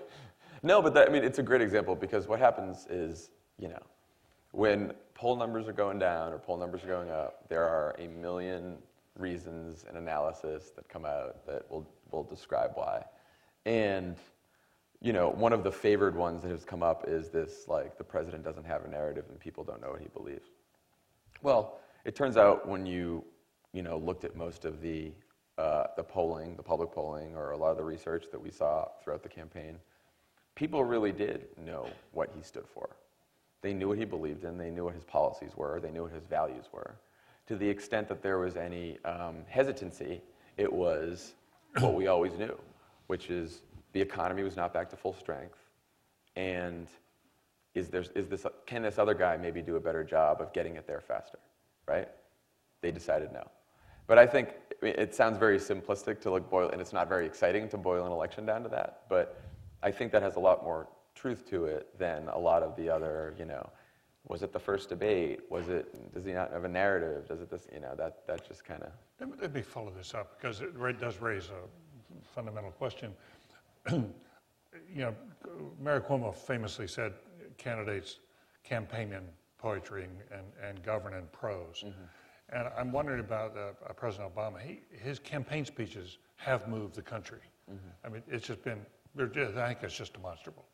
no, 0.63 0.83
but 0.83 0.95
that, 0.95 1.09
I 1.09 1.13
mean, 1.13 1.25
it's 1.25 1.39
a 1.39 1.43
great 1.43 1.61
example 1.61 1.95
because 1.95 2.27
what 2.29 2.39
happens 2.39 2.87
is, 2.89 3.31
you 3.59 3.69
know, 3.69 3.83
when 4.53 4.93
poll 5.15 5.37
numbers 5.37 5.69
are 5.69 5.73
going 5.73 5.99
down 5.99 6.33
or 6.33 6.39
poll 6.39 6.57
numbers 6.57 6.83
are 6.85 6.89
going 6.89 7.11
up, 7.11 7.49
there 7.49 7.65
are 7.65 7.95
a 7.99 8.09
million 8.09 8.79
reasons 9.19 9.85
and 9.89 9.97
analysis 9.97 10.71
that 10.77 10.89
come 10.89 11.05
out 11.05 11.47
that 11.47 11.71
will, 11.71 11.87
will 12.11 12.23
describe 12.23 12.71
why. 12.75 13.05
And, 13.67 14.17
you 15.01 15.13
know, 15.13 15.31
one 15.31 15.53
of 15.53 15.63
the 15.63 15.71
favored 15.71 16.17
ones 16.17 16.43
that 16.43 16.51
has 16.51 16.65
come 16.65 16.83
up 16.83 17.05
is 17.07 17.29
this, 17.29 17.69
like, 17.69 17.99
the 17.99 18.05
president 18.05 18.45
doesn't 18.45 18.65
have 18.65 18.85
a 18.85 18.89
narrative 18.89 19.25
and 19.29 19.39
people 19.39 19.63
don't 19.63 19.81
know 19.81 19.91
what 19.91 20.01
he 20.01 20.09
believes. 20.09 20.49
Well, 21.43 21.81
it 22.05 22.15
turns 22.15 22.37
out 22.37 22.67
when 22.67 22.87
you, 22.87 23.25
you 23.73 23.83
know, 23.83 23.99
looked 23.99 24.25
at 24.25 24.37
most 24.37 24.65
of 24.65 24.81
the, 24.81 25.13
uh, 25.59 25.85
the 25.97 26.03
polling, 26.03 26.57
the 26.57 26.63
public 26.63 26.93
polling, 26.93 27.35
or 27.35 27.51
a 27.51 27.57
lot 27.57 27.71
of 27.71 27.77
the 27.77 27.85
research 27.85 28.25
that 28.33 28.41
we 28.41 28.51
saw 28.51 28.89
throughout 29.03 29.23
the 29.23 29.29
campaign, 29.29 29.79
people 30.55 30.85
really 30.85 31.13
did 31.13 31.47
know 31.65 31.89
what 32.13 32.31
he 32.35 32.43
stood 32.43 32.67
for. 32.73 32.89
They 33.63 33.75
knew 33.75 33.89
what 33.89 33.99
he 33.99 34.05
believed 34.05 34.45
in, 34.45 34.57
they 34.57 34.71
knew 34.71 34.85
what 34.85 34.95
his 34.95 35.05
policies 35.05 35.57
were, 35.57 35.81
they 35.81 35.91
knew 35.91 36.05
what 36.05 36.13
his 36.13 36.25
values 36.25 36.67
were. 36.73 36.97
To 37.49 37.57
the 37.57 37.69
extent 37.69 38.09
that 38.09 38.23
there 38.23 38.39
was 38.39 38.57
any 38.57 38.99
um, 39.05 39.37
hesitancy, 39.49 40.23
it 40.57 40.73
was 40.73 41.35
what 41.79 41.95
we 41.95 42.07
always 42.07 42.39
knew, 42.39 42.57
which 43.09 43.31
is 43.31 43.63
the 43.93 44.01
economy 44.01 44.43
was 44.43 44.57
not 44.57 44.73
back 44.73 44.89
to 44.91 44.97
full 44.97 45.15
strength, 45.15 45.59
and 46.37 46.87
is 47.75 47.89
there, 47.89 48.05
is 48.15 48.29
this, 48.29 48.47
can 48.67 48.83
this 48.83 48.99
other 48.99 49.15
guy 49.15 49.37
maybe 49.37 49.63
do 49.63 49.77
a 49.77 49.81
better 49.81 50.05
job 50.05 50.41
of 50.41 50.53
getting 50.53 50.77
it 50.77 50.87
there 50.87 51.01
faster, 51.01 51.39
right? 51.87 52.09
They 52.81 52.91
decided 52.91 53.33
no. 53.33 53.47
But 54.07 54.19
I 54.19 54.27
think 54.27 54.55
it 54.83 55.15
sounds 55.15 55.39
very 55.39 55.59
simplistic 55.59 56.21
to 56.23 56.31
like 56.31 56.49
boil, 56.49 56.71
and 56.71 56.81
it's 56.81 56.93
not 56.93 57.09
very 57.09 57.27
exciting 57.27 57.69
to 57.69 57.77
boil 57.77 58.07
an 58.07 58.13
election 58.13 58.47
down 58.47 58.63
to 58.63 58.69
that. 58.71 59.03
But 59.09 59.41
I 59.83 59.91
think 59.91 60.13
that 60.13 60.23
has 60.23 60.37
a 60.37 60.41
lot 60.41 60.63
more 60.63 60.89
truth 61.15 61.49
to 61.51 61.67
it 61.67 61.99
than 61.99 62.29
a 62.29 62.39
lot 62.39 62.63
of 62.63 62.77
the 62.77 62.89
other, 62.89 63.35
you 63.39 63.45
know, 63.45 63.69
was 64.29 64.43
it 64.43 64.53
the 64.53 64.59
first 64.59 64.89
debate? 64.89 65.41
Was 65.51 65.69
it, 65.69 66.13
does 66.15 66.25
he 66.25 66.33
not 66.33 66.53
have 66.53 66.65
a 66.65 66.69
narrative? 66.69 67.27
Does 67.27 67.41
it 67.41 67.51
this, 67.51 67.67
you 67.73 67.81
know, 67.81 67.95
that, 67.97 68.27
that 68.27 68.47
just 68.47 68.65
kind 68.65 68.83
of. 68.83 68.91
Let 69.19 69.31
me, 69.31 69.35
let 69.41 69.55
me 69.55 69.63
follow 69.63 69.91
this 69.91 70.15
up 70.15 70.41
because 70.41 70.61
it 70.61 71.01
does 71.01 71.21
raise 71.21 71.49
a 71.49 72.25
fundamental 72.35 72.71
question. 72.71 73.13
you 73.91 74.05
know, 74.95 75.15
Mario 75.81 76.01
Cuomo 76.01 76.35
famously 76.35 76.87
said 76.87 77.15
candidates 77.57 78.21
campaign 78.63 79.13
in 79.13 79.23
poetry 79.59 80.05
and, 80.05 80.17
and, 80.39 80.69
and 80.69 80.83
govern 80.83 81.15
in 81.15 81.25
prose. 81.33 81.85
Mm-hmm. 81.87 82.03
And 82.53 82.69
I'm 82.77 82.93
wondering 82.93 83.21
about 83.21 83.57
uh, 83.57 83.73
uh, 83.89 83.93
President 83.93 84.35
Obama. 84.35 84.61
He, 84.61 84.81
his 84.91 85.19
campaign 85.19 85.65
speeches 85.65 86.19
have 86.37 86.69
moved 86.69 86.95
the 86.95 87.03
country. 87.03 87.41
I 88.05 88.09
mean, 88.09 88.23
it's 88.29 88.47
just 88.47 88.65
been, 88.65 88.85
just, 89.33 89.57
I 89.57 89.69
think 89.69 89.79
it's 89.83 89.97
just 89.97 90.15
demonstrable. 90.15 90.65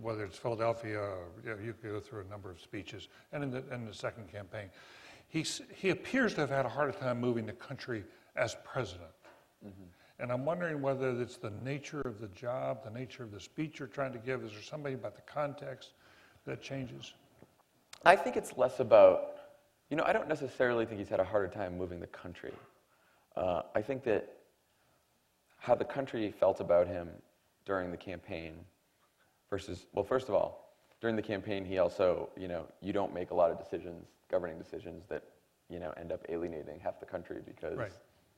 Whether 0.00 0.24
it's 0.24 0.38
Philadelphia, 0.38 0.98
or, 0.98 1.26
you, 1.44 1.50
know, 1.50 1.56
you 1.62 1.74
could 1.74 1.92
go 1.92 2.00
through 2.00 2.22
a 2.22 2.30
number 2.30 2.50
of 2.50 2.58
speeches, 2.60 3.08
and 3.32 3.44
in 3.44 3.50
the, 3.50 3.62
in 3.72 3.84
the 3.84 3.92
second 3.92 4.32
campaign. 4.32 4.70
He's, 5.28 5.60
he 5.74 5.90
appears 5.90 6.32
to 6.34 6.40
have 6.40 6.50
had 6.50 6.64
a 6.64 6.68
harder 6.70 6.92
time 6.92 7.20
moving 7.20 7.44
the 7.44 7.52
country 7.52 8.04
as 8.36 8.56
president. 8.64 9.10
And 10.20 10.32
I'm 10.32 10.44
wondering 10.44 10.80
whether 10.80 11.10
it's 11.20 11.36
the 11.36 11.52
nature 11.62 12.00
of 12.00 12.20
the 12.20 12.28
job, 12.28 12.82
the 12.82 12.90
nature 12.90 13.22
of 13.22 13.30
the 13.30 13.40
speech 13.40 13.78
you're 13.78 13.88
trying 13.88 14.12
to 14.12 14.18
give. 14.18 14.42
Is 14.42 14.52
there 14.52 14.62
something 14.62 14.94
about 14.94 15.14
the 15.14 15.22
context 15.22 15.90
that 16.46 16.62
changes? 16.62 17.12
I 18.04 18.16
think 18.16 18.36
it's 18.36 18.56
less 18.56 18.80
about, 18.80 19.37
you 19.90 19.96
know, 19.96 20.04
I 20.06 20.12
don't 20.12 20.28
necessarily 20.28 20.84
think 20.86 20.98
he's 20.98 21.08
had 21.08 21.20
a 21.20 21.24
harder 21.24 21.48
time 21.48 21.76
moving 21.78 22.00
the 22.00 22.06
country. 22.08 22.52
Uh, 23.36 23.62
I 23.74 23.82
think 23.82 24.04
that 24.04 24.34
how 25.58 25.74
the 25.74 25.84
country 25.84 26.30
felt 26.30 26.60
about 26.60 26.86
him 26.86 27.08
during 27.64 27.90
the 27.90 27.96
campaign 27.96 28.54
versus, 29.50 29.86
well, 29.94 30.04
first 30.04 30.28
of 30.28 30.34
all, 30.34 30.74
during 31.00 31.16
the 31.16 31.22
campaign, 31.22 31.64
he 31.64 31.78
also, 31.78 32.28
you 32.36 32.48
know, 32.48 32.66
you 32.80 32.92
don't 32.92 33.14
make 33.14 33.30
a 33.30 33.34
lot 33.34 33.50
of 33.50 33.58
decisions, 33.58 34.06
governing 34.30 34.58
decisions 34.58 35.04
that, 35.08 35.22
you 35.70 35.78
know, 35.78 35.92
end 35.96 36.12
up 36.12 36.24
alienating 36.28 36.80
half 36.80 36.98
the 37.00 37.06
country 37.06 37.38
because 37.44 37.78
Right. 37.78 37.92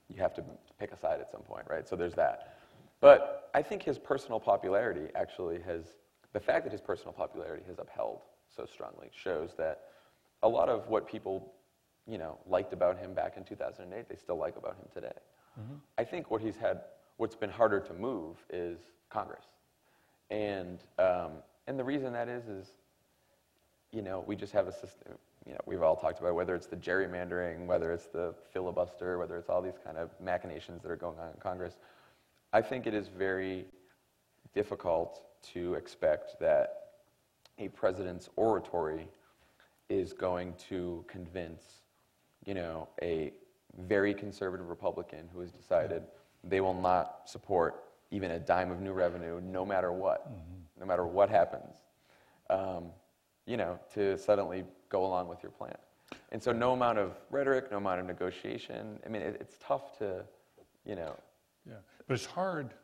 you 0.09 0.21
have 0.21 0.35
to 0.35 0.45
pick 0.79 0.93
a 0.93 0.97
side 0.97 1.21
at 1.21 1.31
some 1.31 1.43
point, 1.43 1.67
right? 1.69 1.89
So 1.89 1.97
there's 1.97 2.15
that. 2.15 2.57
But 3.01 3.51
I 3.55 3.63
think 3.63 3.83
his 3.83 3.99
personal 3.99 4.39
popularity 4.39 5.09
actually 5.15 5.61
has, 5.63 5.95
the 6.33 6.41
fact 6.41 6.65
that 6.65 6.73
his 6.73 6.81
personal 6.81 7.13
popularity 7.13 7.65
has 7.67 7.79
upheld 7.79 8.21
so 8.55 8.67
strongly 8.67 9.09
shows 9.13 9.55
that 9.57 9.85
a 10.43 10.49
lot 10.49 10.69
of 10.69 10.89
what 10.89 11.07
people, 11.09 11.53
you 12.07 12.19
know, 12.19 12.39
liked 12.47 12.73
about 12.73 12.99
him 12.99 13.15
back 13.15 13.37
in 13.37 13.45
2008, 13.45 14.09
they 14.09 14.17
still 14.17 14.37
like 14.37 14.57
about 14.57 14.77
him 14.77 14.87
today. 14.93 15.13
I 15.99 16.05
think 16.05 16.31
what 16.31 16.41
he's 16.41 16.57
had, 16.57 16.81
what's 17.19 17.37
been 17.37 17.51
harder 17.51 17.81
to 17.81 17.93
move 17.93 18.37
is 18.51 18.79
Congress. 19.11 19.45
And, 20.31 20.79
um, 20.99 21.33
and 21.67 21.79
the 21.79 21.85
reason 21.85 22.13
that 22.13 22.29
is, 22.29 22.47
is, 22.49 22.67
you 23.93 24.03
know, 24.03 24.25
we 24.27 24.37
just 24.37 24.53
have 24.53 24.69
a 24.69 24.73
system, 24.73 25.13
you 25.45 25.53
know, 25.53 25.59
we've 25.67 25.83
all 25.83 25.97
talked 25.97 26.21
about 26.21 26.35
whether 26.35 26.55
it's 26.55 26.67
the 26.67 26.77
gerrymandering, 26.77 27.67
whether 27.67 27.93
it's 27.93 28.07
the 28.07 28.35
filibuster, 28.53 29.19
whether 29.19 29.37
it's 29.37 29.49
all 29.49 29.61
these 29.61 29.79
kind 29.85 29.97
of 29.97 30.11
machinations 30.23 30.83
that 30.83 30.91
are 30.91 30.97
going 30.97 31.19
on 31.19 31.29
in 31.29 31.41
Congress. 31.41 31.77
I 32.53 32.63
think 32.63 32.87
it 32.87 32.95
is 32.95 33.09
very 33.09 33.67
difficult 34.55 35.23
to 35.53 35.75
expect 35.75 36.39
that 36.41 36.77
a 37.59 37.69
president's 37.69 38.29
oratory 38.37 39.09
is 39.91 40.13
going 40.13 40.55
to 40.69 41.05
convince, 41.09 41.83
you 42.47 42.55
know, 42.55 42.89
a 43.03 43.33
very 43.79 44.15
conservative 44.15 44.69
Republican 44.69 45.29
who 45.33 45.41
has 45.41 45.51
decided 45.51 46.05
they 46.45 46.61
will 46.61 46.81
not 46.81 47.23
support 47.27 47.85
even 48.11 48.31
a 48.31 48.39
dime 48.39 48.71
of 48.71 48.81
new 48.81 48.93
revenue, 48.93 49.41
no 49.41 49.67
matter 49.67 49.93
what, 49.93 50.31
no 50.79 50.87
matter 50.87 51.07
what 51.07 51.29
happens, 51.29 51.77
um, 52.49 52.87
you 53.47 53.57
know, 53.57 53.79
to 53.93 54.17
suddenly 54.17 54.65
go 54.89 55.05
along 55.05 55.29
with 55.29 55.43
your 55.43 55.53
plan. 55.53 55.77
And 56.33 56.43
so, 56.43 56.53
no 56.53 56.73
amount 56.73 56.99
of 56.99 57.13
rhetoric, 57.31 57.71
no 57.71 57.77
amount 57.77 58.01
of 58.01 58.07
negotiation. 58.07 58.99
I 59.05 59.09
mean, 59.09 59.23
it, 59.23 59.37
it's 59.41 59.57
tough 59.61 59.99
to, 59.99 60.25
you 60.85 60.97
know. 60.97 61.17
Yeah, 61.69 61.75
but 62.07 62.15
it's 62.15 62.27
hard. 62.27 62.75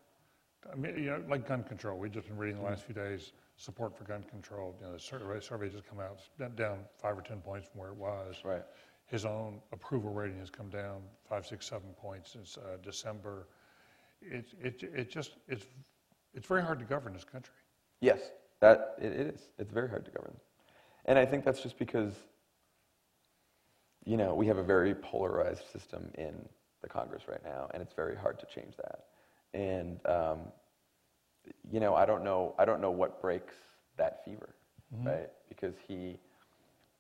I 0.71 0.77
mean, 0.77 0.97
you 0.97 1.11
know, 1.11 1.23
like 1.29 1.47
gun 1.49 1.63
control. 1.65 1.99
We've 1.99 2.13
just 2.13 2.29
been 2.29 2.37
reading 2.37 2.57
the 2.57 2.65
last 2.65 2.85
few 2.85 2.95
days 2.95 3.33
support 3.57 3.97
for 3.97 4.05
gun 4.05 4.23
control. 4.25 4.75
You 4.81 4.87
know, 4.87 4.93
the 4.93 5.01
survey, 5.01 5.41
survey 5.41 5.69
just 5.69 5.87
come 5.87 6.01
out, 6.01 6.19
it's 6.19 6.57
down- 6.57 6.85
five 6.99 7.19
or 7.19 7.23
10 7.23 7.41
points 7.41 7.69
from 7.69 7.81
where 7.81 7.91
it 7.91 7.97
was. 7.97 8.37
Right. 8.45 8.63
His 9.07 9.25
own 9.25 9.61
approval 9.73 10.13
rating 10.13 10.39
has 10.41 10.51
come 10.51 10.69
down 10.69 11.03
five, 11.29 11.47
six, 11.47 11.67
seven 11.67 11.91
points 11.97 12.33
since 12.33 12.59
uh, 12.59 12.77
December. 12.83 13.47
It, 14.21 14.47
it, 14.61 14.83
it 14.83 15.11
just, 15.11 15.37
it's, 15.49 15.67
it's 16.35 16.47
very 16.47 16.63
hard 16.63 16.79
to 16.81 16.85
govern 16.85 17.13
this 17.13 17.25
country. 17.25 17.55
Yes, 18.01 18.31
that 18.61 18.95
it, 19.01 19.13
it 19.13 19.27
is. 19.35 19.41
It's 19.59 19.73
very 19.73 19.89
hard 19.89 20.05
to 20.05 20.11
govern, 20.11 20.37
and 21.07 21.19
I 21.19 21.25
think 21.25 21.45
that's 21.45 21.63
just 21.63 21.79
because, 21.79 22.13
you 24.05 24.17
know, 24.17 24.35
we 24.35 24.47
have 24.47 24.59
a 24.59 24.63
very 24.63 24.95
polarized 24.95 25.63
system 25.73 26.11
in 26.19 26.35
the 26.83 26.89
Congress 26.89 27.23
right 27.29 27.43
now, 27.45 27.69
and 27.73 27.83
it's 27.83 27.95
very 27.95 28.17
hard 28.17 28.39
to 28.41 28.47
change 28.47 28.75
that. 28.77 29.05
And 29.55 29.99
um, 30.07 30.39
you 31.71 31.81
know, 31.81 31.95
I 31.95 32.07
don't 32.07 32.25
know. 32.25 32.55
I 32.59 32.65
don't 32.65 32.81
know 32.81 32.91
what 32.91 33.21
breaks 33.21 33.55
that 33.97 34.25
fever, 34.25 34.55
Mhm. 34.95 35.07
right? 35.07 35.31
Because 35.49 35.75
he, 35.87 36.19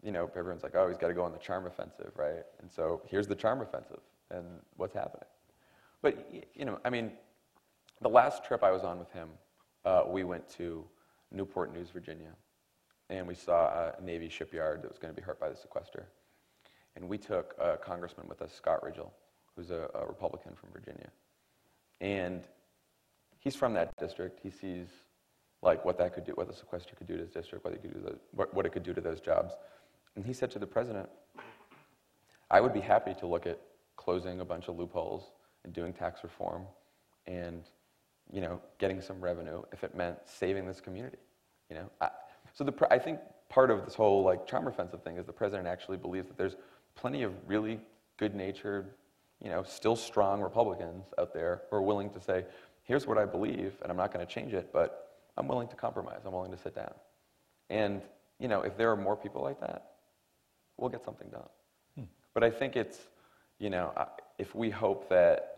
you 0.03 0.12
know, 0.12 0.30
everyone's 0.36 0.62
like, 0.62 0.74
oh, 0.74 0.88
he's 0.88 0.99
got 0.99 1.09
to 1.09 1.14
go 1.14 1.24
on 1.24 1.32
the 1.32 1.38
charm 1.38 1.66
offensive, 1.66 2.12
right? 2.16 2.44
And 2.61 2.70
so 2.70 3.03
here's 3.07 3.26
the 3.26 3.34
charm 3.34 3.61
offensive, 3.61 4.01
and 4.30 4.44
what's 4.76 4.94
happening? 4.94 5.28
But 6.03 6.16
you 6.55 6.64
know, 6.64 6.78
I 6.84 6.90
mean, 6.90 7.12
the 8.01 8.09
last 8.09 8.44
trip 8.44 8.62
I 8.62 8.70
was 8.70 8.84
on 8.84 8.99
with 8.99 9.11
him, 9.12 9.30
uh, 9.84 10.05
we 10.07 10.24
went 10.24 10.49
to 10.51 10.86
Newport 11.30 11.72
News, 11.72 11.90
Virginia, 11.90 12.32
and 13.09 13.26
we 13.26 13.34
saw 13.34 13.92
a 13.99 14.01
Navy 14.03 14.28
shipyard 14.28 14.82
that 14.82 14.88
was 14.88 14.99
going 14.99 15.12
to 15.14 15.20
be 15.20 15.24
hurt 15.24 15.40
by 15.40 15.49
the 15.49 15.57
sequester. 15.57 16.07
And 16.97 17.09
we 17.09 17.18
took 17.18 17.55
a 17.59 17.76
congressman 17.76 18.26
with 18.28 18.40
us, 18.42 18.53
Scott 18.55 18.82
Rigell, 18.82 19.12
who's 19.55 19.70
a, 19.70 19.88
a 19.94 20.07
Republican 20.07 20.55
from 20.55 20.70
Virginia. 20.72 21.11
And 22.01 22.47
he's 23.47 23.55
from 23.55 23.74
that 23.74 23.97
district. 23.97 24.40
He 24.42 24.51
sees 24.51 24.88
like 25.62 25.84
what 25.84 25.97
that 25.99 26.12
could 26.14 26.24
do, 26.24 26.32
what 26.32 26.49
the 26.49 26.53
sequester 26.53 26.97
could 26.97 27.07
do 27.07 27.14
to 27.14 27.20
his 27.20 27.30
district, 27.30 27.64
what 27.64 27.72
it 27.72 27.80
could 27.80 27.94
do 27.94 28.01
to 28.01 28.07
those, 28.07 28.18
what, 28.53 28.66
it 28.66 28.72
could 28.72 28.82
do 28.82 28.92
to 28.92 29.01
those 29.01 29.20
jobs. 29.20 29.55
And 30.16 30.26
he 30.26 30.32
said 30.32 30.51
to 30.51 30.59
the 30.59 30.66
president, 30.66 31.09
I 32.51 32.61
would 32.61 32.74
be 32.74 32.80
happy 32.80 33.14
to 33.20 33.26
look 33.28 33.47
at 33.47 33.61
closing 33.97 34.40
a 34.40 34.44
bunch 34.44 34.66
of 34.66 34.76
loopholes 34.76 35.30
and 35.62 35.72
doing 35.72 35.92
tax 35.92 36.24
reform 36.24 36.64
and 37.28 37.62
you 38.33 38.41
know 38.41 38.61
getting 38.79 39.00
some 39.00 39.20
revenue 39.20 39.62
if 39.72 39.84
it 39.84 39.95
meant 39.95 40.16
saving 40.25 40.66
this 40.66 40.80
community. 40.80 41.18
You 41.70 41.76
know, 41.76 41.91
I, 42.00 42.08
so 42.53 42.64
the 42.64 42.75
I 42.91 42.99
think 42.99 43.20
part 43.49 43.70
of 43.70 43.84
this 43.84 43.95
whole 43.95 44.25
like 44.25 44.45
charm 44.49 44.66
offensive 44.66 45.04
thing 45.04 45.18
is 45.18 45.25
the 45.25 45.33
president 45.33 45.68
actually 45.68 45.99
believes 45.99 46.26
that 46.26 46.37
there's 46.37 46.57
plenty 46.96 47.22
of 47.22 47.33
really 47.46 47.79
good-natured, 48.16 48.91
you 49.41 49.50
know, 49.50 49.62
still 49.62 49.95
strong 49.95 50.41
Republicans 50.41 51.07
out 51.18 51.33
there 51.33 51.62
who 51.70 51.76
are 51.76 51.83
willing 51.83 52.11
to 52.11 52.20
say, 52.20 52.45
here's 52.87 53.07
what 53.07 53.18
I 53.18 53.26
believe, 53.26 53.75
and 53.83 53.91
I'm 53.91 53.96
not 53.96 54.13
going 54.13 54.26
to 54.26 54.33
change 54.33 54.54
it, 54.54 54.72
but 54.72 55.18
I'm 55.37 55.46
willing 55.46 55.68
to 55.68 55.76
compromise. 55.76 56.22
I'm 56.25 56.33
willing 56.33 56.50
to 56.50 56.58
sit 56.58 56.75
down. 56.75 56.95
And 57.68 58.00
you 58.38 58.49
know, 58.49 58.63
if 58.63 58.76
there 58.76 58.91
are 58.91 58.96
more 58.96 59.17
people 59.17 59.42
like 59.42 59.61
that, 59.61 59.92
we'll 60.76 60.91
get 60.91 61.04
something 61.04 61.29
done. 61.29 61.49
Hmm. 61.96 62.04
But 62.34 62.45
I 62.45 62.50
think 62.50 62.76
it's, 62.76 62.99
you 63.58 63.71
know, 63.71 63.92
if 64.38 64.54
we 64.54 64.71
hope 64.71 65.08
that, 65.08 65.53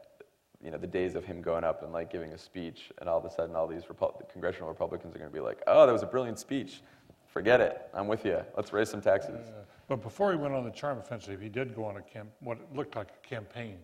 you 0.62 0.70
know, 0.70 0.78
the 0.78 0.86
days 0.86 1.14
of 1.14 1.24
him 1.24 1.40
going 1.42 1.64
up 1.64 1.82
and 1.82 1.92
like 1.92 2.10
giving 2.10 2.32
a 2.32 2.38
speech, 2.38 2.90
and 3.00 3.08
all 3.08 3.18
of 3.18 3.24
a 3.24 3.30
sudden 3.30 3.54
all 3.54 3.66
these 3.66 3.84
Repu- 3.84 4.28
congressional 4.30 4.68
Republicans 4.68 5.14
are 5.14 5.18
going 5.18 5.30
to 5.30 5.34
be 5.34 5.40
like, 5.40 5.60
oh, 5.66 5.86
that 5.86 5.92
was 5.92 6.02
a 6.02 6.06
brilliant 6.06 6.38
speech. 6.38 6.82
Forget 7.26 7.60
it. 7.60 7.82
I'm 7.94 8.08
with 8.08 8.24
you. 8.24 8.40
Let's 8.56 8.72
raise 8.72 8.90
some 8.90 9.00
taxes. 9.00 9.46
But 9.88 10.02
before 10.02 10.32
he 10.32 10.38
went 10.38 10.54
on 10.54 10.64
the 10.64 10.70
charm 10.70 10.98
offensive, 10.98 11.40
he 11.40 11.48
did 11.48 11.74
go 11.74 11.84
on 11.84 11.96
a 11.96 12.02
camp, 12.02 12.30
what 12.40 12.58
looked 12.74 12.96
like 12.96 13.08
a 13.08 13.26
campaign 13.26 13.78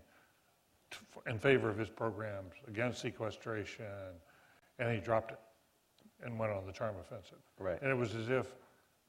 in 1.27 1.39
favor 1.39 1.69
of 1.69 1.79
his 1.79 1.89
programs, 1.89 2.53
against 2.69 3.01
sequestration, 3.01 3.85
and 4.79 4.93
he 4.93 5.01
dropped 5.01 5.33
it 5.33 5.39
and 6.25 6.39
went 6.39 6.53
on 6.53 6.67
the 6.67 6.73
charm 6.73 6.97
offensive. 7.01 7.39
Right. 7.59 7.81
And 7.83 7.91
it 7.91 7.97
was 7.97 8.15
as 8.15 8.29
if 8.31 8.47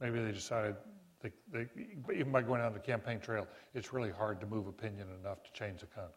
maybe 0.02 0.22
they 0.24 0.32
decided, 0.32 0.76
they, 1.22 1.32
they, 1.52 1.68
even 2.14 2.32
by 2.32 2.42
going 2.42 2.62
on 2.62 2.74
the 2.74 2.80
campaign 2.80 3.20
trail, 3.20 3.48
it's 3.74 3.94
really 3.94 4.12
hard 4.12 4.40
to 4.42 4.48
move 4.48 4.68
opinion 4.68 5.08
enough 5.22 5.44
to 5.44 5.52
change 5.54 5.82
the 5.82 5.88
Congress. 5.88 6.14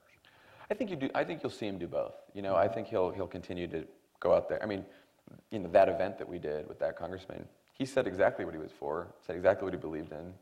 I 0.70 0.74
think 0.74 0.90
you 0.90 0.96
do. 0.96 1.08
I 1.14 1.24
think 1.24 1.42
you'll 1.42 1.50
see 1.50 1.66
him 1.66 1.78
do 1.78 1.86
both. 1.86 2.14
You 2.34 2.42
know, 2.42 2.54
I 2.54 2.68
think 2.68 2.88
he'll 2.88 3.10
he'll 3.10 3.26
continue 3.26 3.66
to 3.68 3.86
go 4.20 4.34
out 4.34 4.48
there. 4.50 4.62
I 4.62 4.66
mean, 4.66 4.84
you 5.50 5.60
know, 5.60 5.68
that 5.70 5.88
event 5.88 6.18
that 6.18 6.28
we 6.28 6.38
did 6.38 6.68
with 6.68 6.78
that 6.80 6.98
congressman, 6.98 7.46
he 7.72 7.86
said 7.86 8.06
exactly 8.06 8.44
what 8.44 8.52
he 8.52 8.60
was 8.60 8.70
for. 8.70 9.08
Said 9.26 9.36
exactly 9.36 9.64
what 9.64 9.72
he 9.72 9.78
believed 9.78 10.12
in. 10.12 10.34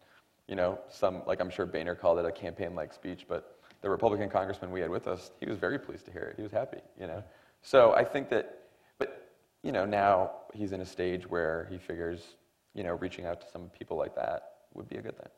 You 0.49 0.57
know, 0.57 0.81
some 0.89 1.23
like 1.27 1.41
I'm 1.41 1.51
sure 1.51 1.65
Boehner 1.65 1.95
called 1.95 2.19
it 2.19 2.25
a 2.25 2.33
campaign-like 2.33 2.93
speech, 2.93 3.27
but 3.29 3.56
the 3.87 3.91
Republican 3.91 4.29
congressman 4.29 4.73
we 4.73 4.81
had 4.81 4.91
with 4.91 5.07
us, 5.07 5.31
he 5.39 5.47
was 5.47 5.59
very 5.59 5.79
pleased 5.79 6.05
to 6.07 6.11
hear 6.11 6.23
it. 6.23 6.35
He 6.37 6.43
was 6.43 6.51
happy. 6.51 6.81
You 7.01 7.07
know, 7.07 7.23
so 7.63 7.95
I 7.95 8.03
think 8.03 8.29
that, 8.31 8.65
but 8.99 9.31
you 9.63 9.71
know, 9.71 9.85
now 9.85 10.33
he's 10.53 10.73
in 10.73 10.81
a 10.81 10.85
stage 10.85 11.31
where 11.31 11.69
he 11.71 11.79
figures, 11.79 12.35
you 12.75 12.83
know, 12.83 12.95
reaching 12.95 13.27
out 13.27 13.41
to 13.43 13.47
some 13.49 13.71
people 13.79 13.97
like 13.97 14.13
that 14.17 14.55
would 14.75 14.89
be 14.89 14.97
a 14.97 15.03
good 15.03 15.17
thing. 15.17 15.29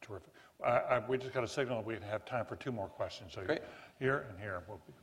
Terrific. 0.00 0.32
I, 0.64 1.02
we 1.06 1.18
just 1.18 1.34
got 1.34 1.44
a 1.44 1.48
signal 1.48 1.82
we 1.82 1.98
have 2.10 2.24
time 2.24 2.46
for 2.46 2.56
two 2.56 2.72
more 2.72 2.88
questions. 2.88 3.32
So 3.34 3.42
Great. 3.44 3.60
here 3.98 4.24
and 4.30 4.40
here. 4.40 4.62
We'll 4.66 4.80
be, 4.86 4.94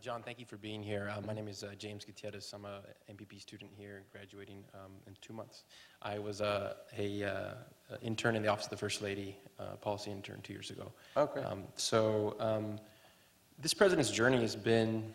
Jon, 0.00 0.22
thank 0.22 0.38
you 0.38 0.46
for 0.46 0.56
being 0.56 0.82
here. 0.82 1.12
Uh, 1.14 1.20
my 1.26 1.32
name 1.32 1.48
is 1.48 1.64
uh, 1.64 1.70
James 1.76 2.04
Gutierrez. 2.04 2.52
I'm 2.54 2.64
a 2.64 2.82
MPP 3.10 3.40
student 3.40 3.70
here, 3.76 4.04
graduating 4.12 4.62
um, 4.74 4.92
in 5.08 5.16
two 5.20 5.32
months. 5.32 5.64
I 6.02 6.20
was 6.20 6.40
uh, 6.40 6.74
a 6.96 7.24
uh, 7.24 7.96
intern 8.00 8.36
in 8.36 8.42
the 8.42 8.48
Office 8.48 8.66
of 8.66 8.70
the 8.70 8.76
First 8.76 9.02
Lady, 9.02 9.36
uh, 9.58 9.76
policy 9.80 10.12
intern 10.12 10.40
two 10.42 10.52
years 10.52 10.70
ago. 10.70 10.92
Okay. 11.16 11.40
Um, 11.40 11.64
so 11.74 12.36
um, 12.38 12.78
this 13.58 13.74
president's 13.74 14.10
journey 14.10 14.40
has 14.40 14.54
been 14.54 15.14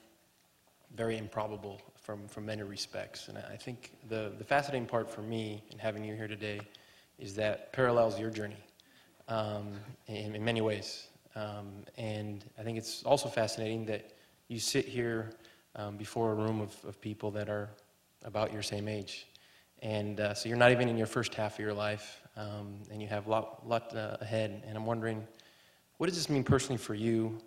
very 0.96 1.18
improbable 1.18 1.82
from, 1.96 2.28
from 2.28 2.46
many 2.46 2.64
respects. 2.64 3.30
And 3.30 3.38
I 3.38 3.56
think 3.56 3.94
the, 4.10 4.34
the 4.38 4.44
fascinating 4.44 4.88
part 4.88 5.10
for 5.10 5.22
me 5.22 5.64
in 5.72 5.80
having 5.80 6.04
you 6.04 6.16
here 6.16 6.28
today 6.28 6.60
is 7.20 7.36
that 7.36 7.72
parallels 7.72 8.20
your 8.20 8.32
journey 8.32 8.64
um, 9.30 9.72
in, 10.08 10.36
in 10.36 10.44
many 10.44 10.60
ways. 10.60 11.08
Um, 11.36 11.86
and 11.98 12.44
I 12.60 12.64
think 12.64 12.78
it's 12.78 13.04
also 13.04 13.30
fascinating 13.30 13.86
that 13.86 14.13
you 14.54 14.60
sit 14.60 14.88
here 14.88 15.32
um, 15.76 15.98
before 15.98 16.32
a 16.32 16.36
room 16.36 16.62
of, 16.62 16.76
of 16.86 17.02
people 17.02 17.32
that 17.32 17.50
are 17.50 17.70
about 18.24 18.54
your 18.54 18.62
same 18.62 18.88
age. 18.88 19.26
And 19.82 20.20
uh, 20.20 20.34
so 20.36 20.48
you're 20.48 20.58
not 20.58 20.72
even 20.72 20.88
in 20.88 20.96
your 20.98 21.08
first 21.08 21.34
half 21.34 21.54
of 21.54 21.60
your 21.60 21.74
life, 21.74 22.22
um, 22.38 22.76
and 22.92 23.02
you 23.02 23.08
have 23.08 23.26
a 23.28 23.30
lot, 23.30 23.68
lot 23.68 23.96
uh, 23.96 24.18
ahead. 24.22 24.64
And 24.66 24.78
I'm 24.78 24.86
wondering, 24.86 25.28
what 25.98 26.08
does 26.08 26.16
this 26.16 26.30
mean 26.30 26.44
personally 26.44 26.78
for 26.78 26.94
you 26.94 27.38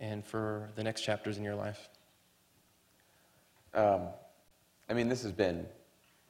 and 0.00 0.24
for 0.24 0.70
the 0.76 0.82
next 0.82 1.02
chapters 1.02 1.36
in 1.36 1.44
your 1.44 1.56
life? 1.56 1.88
Um, 3.74 4.02
I 4.88 4.94
mean, 4.94 5.08
this 5.08 5.22
has 5.24 5.32
been, 5.32 5.66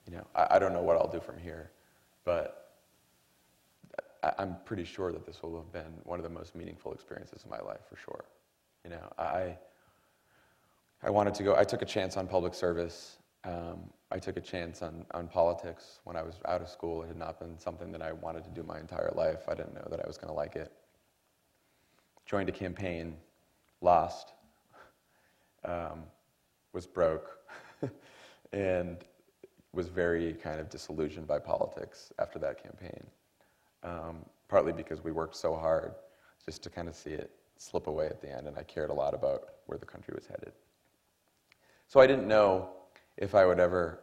you 0.06 0.16
know, 0.16 0.26
I, 0.34 0.56
I, 0.56 0.58
don't 0.58 0.72
know 0.72 0.82
what 0.82 0.96
I'll 0.96 1.10
do 1.10 1.20
from 1.20 1.38
here, 1.38 1.70
but 2.24 2.72
I, 4.22 4.32
I'm 4.38 4.56
pretty 4.64 4.84
sure 4.84 5.12
that 5.12 5.26
this 5.26 5.42
will 5.42 5.56
have 5.56 5.70
been 5.70 6.00
one 6.04 6.18
of 6.18 6.22
the 6.22 6.30
most 6.30 6.56
meaningful 6.56 6.94
experiences 6.94 7.44
of 7.44 7.50
my 7.50 7.60
life, 7.60 7.80
for 7.86 7.96
sure. 7.96 8.24
You 8.82 8.90
know, 8.90 9.12
I, 9.18 9.56
I 11.04 11.10
wanted 11.10 11.34
to 11.34 11.42
go, 11.42 11.54
I 11.54 11.64
took 11.64 11.82
a 11.82 11.86
chance 11.86 12.16
on 12.16 12.26
public 12.26 12.54
service. 12.54 13.18
Um, 13.44 13.90
I 14.10 14.18
took 14.18 14.38
a 14.38 14.40
chance 14.40 14.80
on, 14.80 15.04
on 15.12 15.28
politics 15.28 16.00
when 16.04 16.16
I 16.16 16.22
was 16.22 16.36
out 16.46 16.62
of 16.62 16.68
school. 16.68 17.02
It 17.02 17.08
had 17.08 17.18
not 17.18 17.38
been 17.38 17.58
something 17.58 17.92
that 17.92 18.00
I 18.00 18.12
wanted 18.12 18.44
to 18.44 18.50
do 18.50 18.62
my 18.62 18.80
entire 18.80 19.12
life. 19.14 19.46
I 19.46 19.54
didn't 19.54 19.74
know 19.74 19.86
that 19.90 20.00
I 20.00 20.06
was 20.06 20.16
going 20.16 20.28
to 20.28 20.34
like 20.34 20.56
it. 20.56 20.72
Joined 22.24 22.48
a 22.48 22.52
campaign, 22.52 23.16
lost. 23.82 24.32
Um, 25.64 26.04
was 26.72 26.86
broke 26.86 27.38
and 28.52 28.98
was 29.72 29.88
very 29.88 30.34
kind 30.34 30.60
of 30.60 30.70
disillusioned 30.70 31.26
by 31.26 31.38
politics 31.38 32.12
after 32.18 32.38
that 32.38 32.62
campaign. 32.62 33.06
Um, 33.82 34.24
partly 34.48 34.72
because 34.72 35.04
we 35.04 35.12
worked 35.12 35.36
so 35.36 35.54
hard 35.54 35.92
just 36.44 36.62
to 36.62 36.70
kind 36.70 36.88
of 36.88 36.94
see 36.94 37.10
it 37.10 37.30
slip 37.58 37.86
away 37.86 38.06
at 38.06 38.20
the 38.20 38.30
end, 38.30 38.46
and 38.46 38.58
I 38.58 38.62
cared 38.62 38.90
a 38.90 38.94
lot 38.94 39.14
about 39.14 39.48
where 39.66 39.78
the 39.78 39.86
country 39.86 40.14
was 40.14 40.26
headed. 40.26 40.52
So 41.94 42.00
I 42.00 42.08
didn't 42.08 42.26
know 42.26 42.70
if 43.16 43.36
I 43.36 43.46
would 43.46 43.60
ever, 43.60 44.00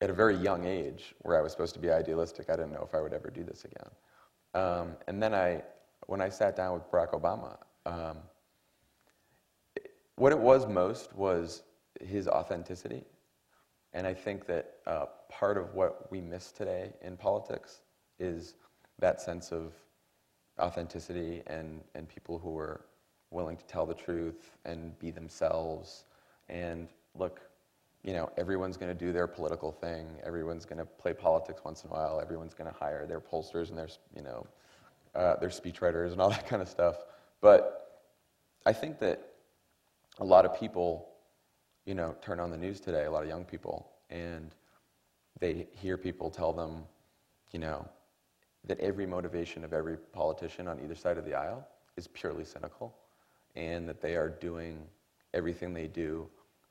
at 0.00 0.08
a 0.08 0.12
very 0.12 0.36
young 0.36 0.64
age, 0.64 1.16
where 1.22 1.36
I 1.36 1.40
was 1.42 1.50
supposed 1.50 1.74
to 1.74 1.80
be 1.80 1.90
idealistic, 1.90 2.48
I 2.48 2.52
didn't 2.52 2.70
know 2.70 2.86
if 2.88 2.94
I 2.94 3.00
would 3.00 3.12
ever 3.12 3.28
do 3.28 3.42
this 3.42 3.64
again. 3.64 3.90
Um, 4.54 4.96
and 5.08 5.20
then 5.20 5.34
I, 5.34 5.64
when 6.06 6.20
I 6.20 6.28
sat 6.28 6.54
down 6.54 6.74
with 6.74 6.88
Barack 6.92 7.20
Obama, 7.20 7.56
um, 7.86 8.18
what 10.14 10.30
it 10.30 10.38
was 10.38 10.68
most 10.68 11.12
was 11.12 11.64
his 12.00 12.28
authenticity. 12.28 13.02
And 13.94 14.06
I 14.06 14.14
think 14.14 14.46
that 14.46 14.74
uh, 14.86 15.06
part 15.28 15.58
of 15.58 15.74
what 15.74 16.08
we 16.12 16.20
miss 16.20 16.52
today 16.52 16.92
in 17.02 17.16
politics 17.16 17.80
is 18.20 18.54
that 19.00 19.20
sense 19.20 19.50
of 19.50 19.72
authenticity 20.60 21.42
and, 21.48 21.80
and 21.96 22.08
people 22.08 22.38
who 22.38 22.56
are 22.56 22.82
willing 23.32 23.56
to 23.56 23.64
tell 23.66 23.86
the 23.86 23.94
truth 23.94 24.56
and 24.64 24.96
be 25.00 25.10
themselves. 25.10 26.04
And 26.48 26.86
look, 27.14 27.40
you 28.02 28.12
know, 28.12 28.30
everyone's 28.36 28.76
going 28.76 28.96
to 28.96 29.04
do 29.04 29.12
their 29.12 29.26
political 29.26 29.72
thing. 29.72 30.06
Everyone's 30.24 30.64
going 30.64 30.78
to 30.78 30.84
play 30.84 31.12
politics 31.12 31.60
once 31.64 31.84
in 31.84 31.90
a 31.90 31.92
while. 31.92 32.20
Everyone's 32.20 32.54
going 32.54 32.70
to 32.70 32.76
hire 32.76 33.06
their 33.06 33.20
pollsters 33.20 33.70
and 33.70 33.78
their, 33.78 33.88
you 34.14 34.22
know, 34.22 34.46
uh, 35.14 35.36
their 35.36 35.48
speechwriters 35.48 36.12
and 36.12 36.20
all 36.20 36.30
that 36.38 36.46
kind 36.46 36.62
of 36.62 36.68
stuff. 36.68 36.96
But 37.40 38.04
I 38.64 38.72
think 38.72 38.98
that 39.00 39.34
a 40.18 40.24
lot 40.24 40.44
of 40.44 40.58
people 40.58 41.08
you 41.88 41.94
know, 41.94 42.14
turn 42.20 42.38
on 42.38 42.50
the 42.50 42.56
news 42.58 42.80
today, 42.80 43.06
a 43.06 43.10
lot 43.10 43.22
of 43.22 43.30
young 43.30 43.46
people, 43.46 43.88
and 44.10 44.54
they 45.40 45.66
hear 45.72 45.96
people 45.96 46.28
tell 46.28 46.52
them, 46.52 46.82
you 47.50 47.58
know, 47.58 47.88
that 48.66 48.78
every 48.78 49.06
motivation 49.06 49.64
of 49.64 49.72
every 49.72 49.96
politician 49.96 50.68
on 50.68 50.78
either 50.84 50.94
side 50.94 51.16
of 51.16 51.24
the 51.24 51.32
aisle 51.32 51.66
is 51.96 52.06
purely 52.06 52.44
cynical, 52.44 52.94
and 53.56 53.88
that 53.88 54.02
they 54.02 54.16
are 54.16 54.28
doing 54.28 54.82
everything 55.32 55.72
they 55.72 55.86
do 55.86 56.28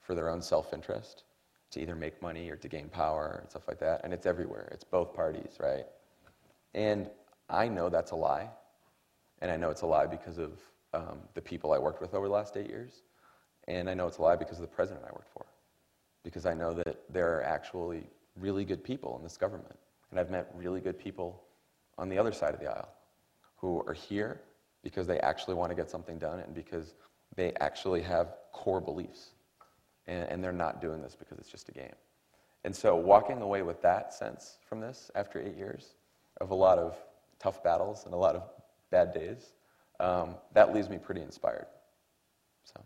for 0.07 0.15
their 0.15 0.29
own 0.29 0.41
self 0.41 0.73
interest 0.73 1.25
to 1.69 1.81
either 1.81 1.95
make 1.95 2.21
money 2.21 2.49
or 2.49 2.55
to 2.55 2.69
gain 2.69 2.87
power 2.87 3.39
and 3.41 3.49
stuff 3.49 3.67
like 3.67 3.77
that. 3.79 3.99
And 4.05 4.13
it's 4.13 4.25
everywhere, 4.25 4.69
it's 4.71 4.85
both 4.85 5.13
parties, 5.13 5.57
right? 5.59 5.85
And 6.73 7.09
I 7.49 7.67
know 7.67 7.89
that's 7.89 8.11
a 8.11 8.15
lie. 8.15 8.49
And 9.41 9.51
I 9.51 9.57
know 9.57 9.69
it's 9.69 9.81
a 9.81 9.85
lie 9.85 10.07
because 10.07 10.37
of 10.37 10.53
um, 10.93 11.19
the 11.33 11.41
people 11.41 11.73
I 11.73 11.77
worked 11.77 12.01
with 12.01 12.13
over 12.13 12.27
the 12.27 12.33
last 12.33 12.55
eight 12.55 12.69
years. 12.69 13.03
And 13.67 13.89
I 13.89 13.93
know 13.93 14.07
it's 14.07 14.17
a 14.17 14.21
lie 14.21 14.37
because 14.37 14.57
of 14.57 14.61
the 14.61 14.75
president 14.75 15.05
I 15.05 15.11
worked 15.11 15.31
for. 15.33 15.45
Because 16.23 16.45
I 16.45 16.53
know 16.53 16.73
that 16.73 17.01
there 17.09 17.37
are 17.37 17.43
actually 17.43 18.07
really 18.39 18.63
good 18.63 18.83
people 18.83 19.17
in 19.17 19.23
this 19.23 19.35
government. 19.35 19.77
And 20.09 20.19
I've 20.19 20.31
met 20.31 20.49
really 20.55 20.79
good 20.79 20.97
people 20.97 21.43
on 21.97 22.07
the 22.07 22.17
other 22.17 22.31
side 22.31 22.53
of 22.53 22.61
the 22.61 22.67
aisle 22.67 22.89
who 23.57 23.83
are 23.85 23.93
here 23.93 24.39
because 24.83 25.05
they 25.05 25.19
actually 25.19 25.55
want 25.55 25.69
to 25.69 25.75
get 25.75 25.89
something 25.89 26.17
done 26.17 26.39
and 26.39 26.55
because 26.55 26.93
they 27.35 27.51
actually 27.59 28.01
have 28.01 28.35
core 28.53 28.79
beliefs. 28.79 29.31
And, 30.07 30.29
and 30.29 30.43
they're 30.43 30.51
not 30.51 30.81
doing 30.81 31.01
this 31.01 31.15
because 31.15 31.37
it's 31.37 31.49
just 31.49 31.69
a 31.69 31.71
game. 31.71 31.95
And 32.63 32.75
so 32.75 32.95
walking 32.95 33.41
away 33.41 33.61
with 33.61 33.81
that 33.81 34.13
sense 34.13 34.57
from 34.67 34.79
this 34.79 35.11
after 35.15 35.39
eight 35.39 35.55
years 35.55 35.95
of 36.41 36.51
a 36.51 36.55
lot 36.55 36.77
of 36.77 36.97
tough 37.39 37.63
battles 37.63 38.05
and 38.05 38.13
a 38.13 38.17
lot 38.17 38.35
of 38.35 38.43
bad 38.89 39.13
days, 39.13 39.53
um, 39.99 40.35
that 40.53 40.73
leaves 40.73 40.89
me 40.89 40.97
pretty 40.97 41.21
inspired. 41.21 41.67
So, 42.65 42.81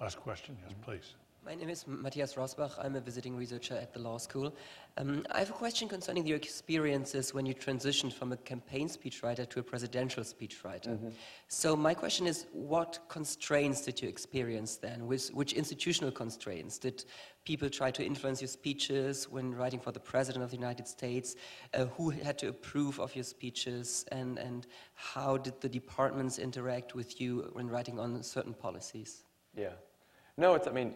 last 0.00 0.20
question, 0.20 0.56
yes, 0.66 0.74
please. 0.82 1.14
My 1.44 1.54
name 1.54 1.68
is 1.70 1.86
Matthias 1.86 2.34
Rosbach. 2.34 2.72
I'm 2.78 2.96
a 2.96 3.00
visiting 3.00 3.36
researcher 3.36 3.74
at 3.74 3.92
the 3.92 4.00
law 4.00 4.18
school. 4.18 4.54
Um, 4.96 5.24
I 5.30 5.38
have 5.38 5.50
a 5.50 5.54
question 5.54 5.88
concerning 5.88 6.26
your 6.26 6.36
experiences 6.36 7.32
when 7.32 7.46
you 7.46 7.54
transitioned 7.54 8.12
from 8.12 8.32
a 8.32 8.36
campaign 8.36 8.88
speechwriter 8.88 9.48
to 9.48 9.60
a 9.60 9.62
presidential 9.62 10.24
speechwriter. 10.24 10.88
Mm 10.88 10.98
-hmm. 10.98 11.12
So 11.48 11.76
my 11.76 11.94
question 11.94 12.26
is, 12.26 12.46
what 12.52 13.00
constraints 13.08 13.84
did 13.84 14.00
you 14.02 14.08
experience 14.08 14.78
then? 14.80 15.06
Which, 15.06 15.30
which 15.32 15.52
institutional 15.52 16.12
constraints? 16.12 16.78
Did 16.78 17.04
people 17.44 17.70
try 17.70 17.90
to 17.92 18.02
influence 18.02 18.40
your 18.44 18.50
speeches 18.50 19.28
when 19.30 19.54
writing 19.54 19.80
for 19.80 19.92
the 19.92 20.02
President 20.12 20.44
of 20.44 20.50
the 20.50 20.58
United 20.64 20.86
States? 20.88 21.34
Uh, 21.74 21.86
who 21.96 22.10
had 22.10 22.36
to 22.38 22.48
approve 22.48 23.02
of 23.02 23.14
your 23.14 23.24
speeches? 23.24 24.04
And, 24.10 24.38
and 24.38 24.66
how 25.14 25.38
did 25.38 25.54
the 25.60 25.68
departments 25.68 26.38
interact 26.38 26.94
with 26.94 27.20
you 27.20 27.50
when 27.54 27.70
writing 27.70 27.98
on 27.98 28.22
certain 28.22 28.54
policies? 28.54 29.24
Yeah. 29.54 29.74
No, 30.36 30.54
it's, 30.54 30.68
I 30.68 30.72
mean, 30.72 30.94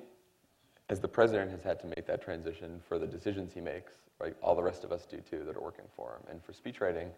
as 0.89 1.01
the 1.01 1.09
president 1.09 1.51
has 1.51 1.63
had 1.63 1.81
to 1.81 1.87
make 1.87 2.07
that 2.07 2.23
transition 2.23 2.81
for 2.87 2.99
the 2.99 3.07
decisions 3.07 3.53
he 3.53 3.61
makes, 3.61 3.93
right, 4.21 4.35
all 4.43 4.55
the 4.55 4.63
rest 4.63 4.85
of 4.85 4.93
us 4.93 5.07
do 5.07 5.19
too 5.19 5.45
that 5.45 5.57
are 5.57 5.63
working 5.63 5.85
for 5.97 6.13
him. 6.13 6.23
And 6.31 6.43
for 6.43 6.53
speechwriting, 6.53 7.09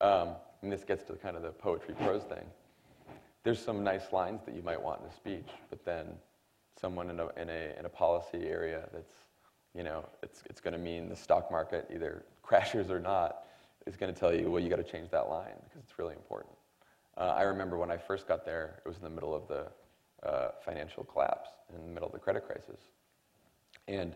um, 0.00 0.36
and 0.62 0.70
this 0.70 0.84
gets 0.84 1.04
to 1.04 1.14
kind 1.14 1.36
of 1.36 1.42
the 1.42 1.50
poetry 1.50 1.94
prose 1.94 2.22
thing, 2.22 2.44
there's 3.42 3.62
some 3.62 3.82
nice 3.84 4.12
lines 4.12 4.42
that 4.44 4.54
you 4.54 4.62
might 4.62 4.80
want 4.80 5.00
in 5.00 5.06
a 5.06 5.12
speech, 5.12 5.48
but 5.70 5.84
then 5.84 6.06
someone 6.80 7.10
in 7.10 7.20
a, 7.20 7.28
in 7.40 7.48
a, 7.48 7.78
in 7.78 7.86
a 7.86 7.88
policy 7.88 8.48
area 8.48 8.88
that's, 8.92 9.14
you 9.74 9.82
know, 9.82 10.04
it's, 10.22 10.42
it's 10.50 10.60
going 10.60 10.72
to 10.72 10.78
mean 10.78 11.08
the 11.08 11.16
stock 11.16 11.50
market 11.50 11.88
either 11.92 12.24
crashes 12.42 12.90
or 12.90 13.00
not, 13.00 13.44
is 13.86 13.96
going 13.96 14.12
to 14.12 14.18
tell 14.18 14.34
you, 14.34 14.50
well, 14.50 14.60
you 14.60 14.68
got 14.68 14.76
to 14.76 14.84
change 14.84 15.10
that 15.10 15.28
line 15.28 15.54
because 15.64 15.80
it's 15.82 15.98
really 15.98 16.14
important. 16.14 16.52
Uh, 17.16 17.34
I 17.36 17.42
remember 17.42 17.78
when 17.78 17.90
I 17.90 17.96
first 17.96 18.28
got 18.28 18.44
there, 18.44 18.80
it 18.84 18.88
was 18.88 18.98
in 18.98 19.04
the 19.04 19.10
middle 19.10 19.34
of 19.34 19.48
the 19.48 19.66
uh, 20.28 20.50
financial 20.64 21.04
collapse 21.04 21.50
in 21.74 21.80
the 21.80 21.92
middle 21.92 22.08
of 22.08 22.12
the 22.12 22.18
credit 22.18 22.46
crisis. 22.46 22.80
And, 23.88 24.14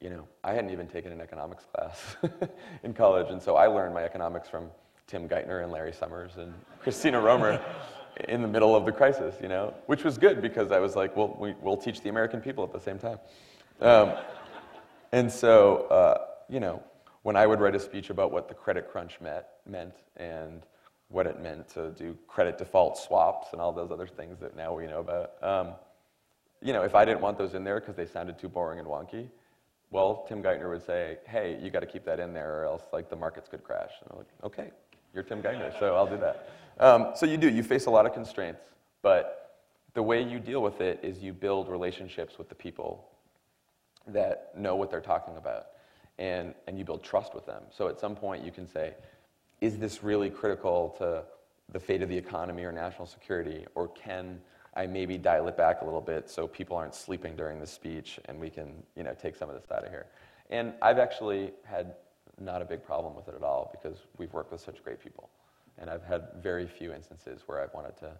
you 0.00 0.10
know, 0.10 0.26
I 0.42 0.52
hadn't 0.52 0.70
even 0.70 0.86
taken 0.86 1.12
an 1.12 1.20
economics 1.20 1.64
class 1.72 2.16
in 2.82 2.94
college, 2.94 3.30
and 3.30 3.40
so 3.40 3.56
I 3.56 3.66
learned 3.66 3.94
my 3.94 4.02
economics 4.02 4.48
from 4.48 4.70
Tim 5.06 5.28
Geithner 5.28 5.62
and 5.62 5.70
Larry 5.70 5.92
Summers 5.92 6.32
and 6.36 6.52
Christina 6.80 7.20
Romer 7.20 7.60
in 8.28 8.42
the 8.42 8.48
middle 8.48 8.74
of 8.76 8.84
the 8.84 8.92
crisis, 8.92 9.34
you 9.42 9.48
know, 9.48 9.74
which 9.86 10.04
was 10.04 10.18
good 10.18 10.40
because 10.40 10.70
I 10.70 10.78
was 10.78 10.96
like, 10.96 11.16
well, 11.16 11.36
we, 11.38 11.54
will 11.60 11.76
teach 11.76 12.00
the 12.00 12.08
American 12.08 12.40
people 12.40 12.64
at 12.64 12.72
the 12.72 12.80
same 12.80 12.98
time. 12.98 13.18
Um, 13.80 14.12
and 15.12 15.30
so, 15.30 15.86
uh, 15.90 16.26
you 16.48 16.60
know, 16.60 16.82
when 17.22 17.36
I 17.36 17.46
would 17.46 17.60
write 17.60 17.74
a 17.74 17.80
speech 17.80 18.10
about 18.10 18.30
what 18.32 18.48
the 18.48 18.54
credit 18.54 18.90
crunch 18.90 19.20
met, 19.20 19.54
meant 19.66 19.94
and 20.16 20.62
what 21.08 21.26
it 21.26 21.40
meant 21.40 21.68
to 21.68 21.90
do 21.90 22.16
credit 22.26 22.58
default 22.58 22.98
swaps 22.98 23.48
and 23.52 23.60
all 23.60 23.72
those 23.72 23.90
other 23.90 24.06
things 24.06 24.38
that 24.40 24.56
now 24.56 24.74
we 24.74 24.86
know 24.86 25.00
about. 25.00 25.32
Um, 25.42 25.74
you 26.64 26.72
know, 26.72 26.82
if 26.82 26.94
I 26.94 27.04
didn't 27.04 27.20
want 27.20 27.38
those 27.38 27.54
in 27.54 27.62
there 27.62 27.78
because 27.78 27.94
they 27.94 28.06
sounded 28.06 28.38
too 28.38 28.48
boring 28.48 28.78
and 28.80 28.88
wonky, 28.88 29.28
well, 29.90 30.24
Tim 30.26 30.42
Geithner 30.42 30.70
would 30.70 30.84
say, 30.84 31.18
hey, 31.26 31.58
you 31.62 31.70
got 31.70 31.80
to 31.80 31.86
keep 31.86 32.04
that 32.06 32.18
in 32.18 32.32
there 32.32 32.62
or 32.62 32.64
else 32.64 32.82
like 32.92 33.10
the 33.10 33.16
markets 33.16 33.48
could 33.48 33.62
crash. 33.62 33.92
And 34.00 34.10
I'm 34.10 34.18
like, 34.18 34.26
okay, 34.42 34.70
you're 35.14 35.22
Tim 35.22 35.42
Geithner, 35.42 35.78
so 35.78 35.94
I'll 35.94 36.08
do 36.08 36.16
that. 36.16 36.48
Um, 36.80 37.12
so 37.14 37.26
you 37.26 37.36
do. 37.36 37.48
You 37.48 37.62
face 37.62 37.86
a 37.86 37.90
lot 37.90 38.06
of 38.06 38.14
constraints, 38.14 38.62
but 39.02 39.60
the 39.92 40.02
way 40.02 40.22
you 40.22 40.40
deal 40.40 40.62
with 40.62 40.80
it 40.80 40.98
is 41.02 41.22
you 41.22 41.32
build 41.32 41.68
relationships 41.68 42.38
with 42.38 42.48
the 42.48 42.54
people 42.54 43.06
that 44.08 44.50
know 44.56 44.74
what 44.74 44.90
they're 44.90 45.00
talking 45.00 45.36
about, 45.36 45.66
and, 46.18 46.54
and 46.66 46.78
you 46.78 46.84
build 46.84 47.04
trust 47.04 47.34
with 47.34 47.46
them. 47.46 47.62
So 47.70 47.86
at 47.88 48.00
some 48.00 48.16
point 48.16 48.44
you 48.44 48.50
can 48.50 48.66
say, 48.66 48.94
is 49.60 49.78
this 49.78 50.02
really 50.02 50.30
critical 50.30 50.96
to 50.98 51.22
the 51.72 51.78
fate 51.78 52.02
of 52.02 52.08
the 52.08 52.18
economy 52.18 52.64
or 52.64 52.72
national 52.72 53.06
security, 53.06 53.66
or 53.74 53.88
can 53.88 54.40
I 54.76 54.86
maybe 54.86 55.18
dial 55.18 55.46
it 55.48 55.56
back 55.56 55.82
a 55.82 55.84
little 55.84 56.00
bit 56.00 56.28
so 56.28 56.46
people 56.46 56.76
aren't 56.76 56.94
sleeping 56.94 57.36
during 57.36 57.60
the 57.60 57.66
speech 57.66 58.18
and 58.26 58.40
we 58.40 58.50
can 58.50 58.82
you 58.96 59.02
know, 59.02 59.14
take 59.14 59.36
some 59.36 59.48
of 59.48 59.54
this 59.54 59.70
out 59.70 59.84
of 59.84 59.90
here? 59.90 60.06
And 60.50 60.72
I've 60.82 60.98
actually 60.98 61.52
had 61.64 61.94
not 62.40 62.60
a 62.60 62.64
big 62.64 62.84
problem 62.84 63.14
with 63.14 63.28
it 63.28 63.34
at 63.34 63.42
all 63.42 63.70
because 63.72 63.98
we've 64.18 64.32
worked 64.32 64.50
with 64.52 64.60
such 64.60 64.82
great 64.82 65.02
people. 65.02 65.30
And 65.78 65.88
I've 65.88 66.04
had 66.04 66.28
very 66.42 66.66
few 66.66 66.92
instances 66.92 67.42
where 67.46 67.62
I've 67.62 67.72
wanted 67.72 67.96
to 67.98 68.12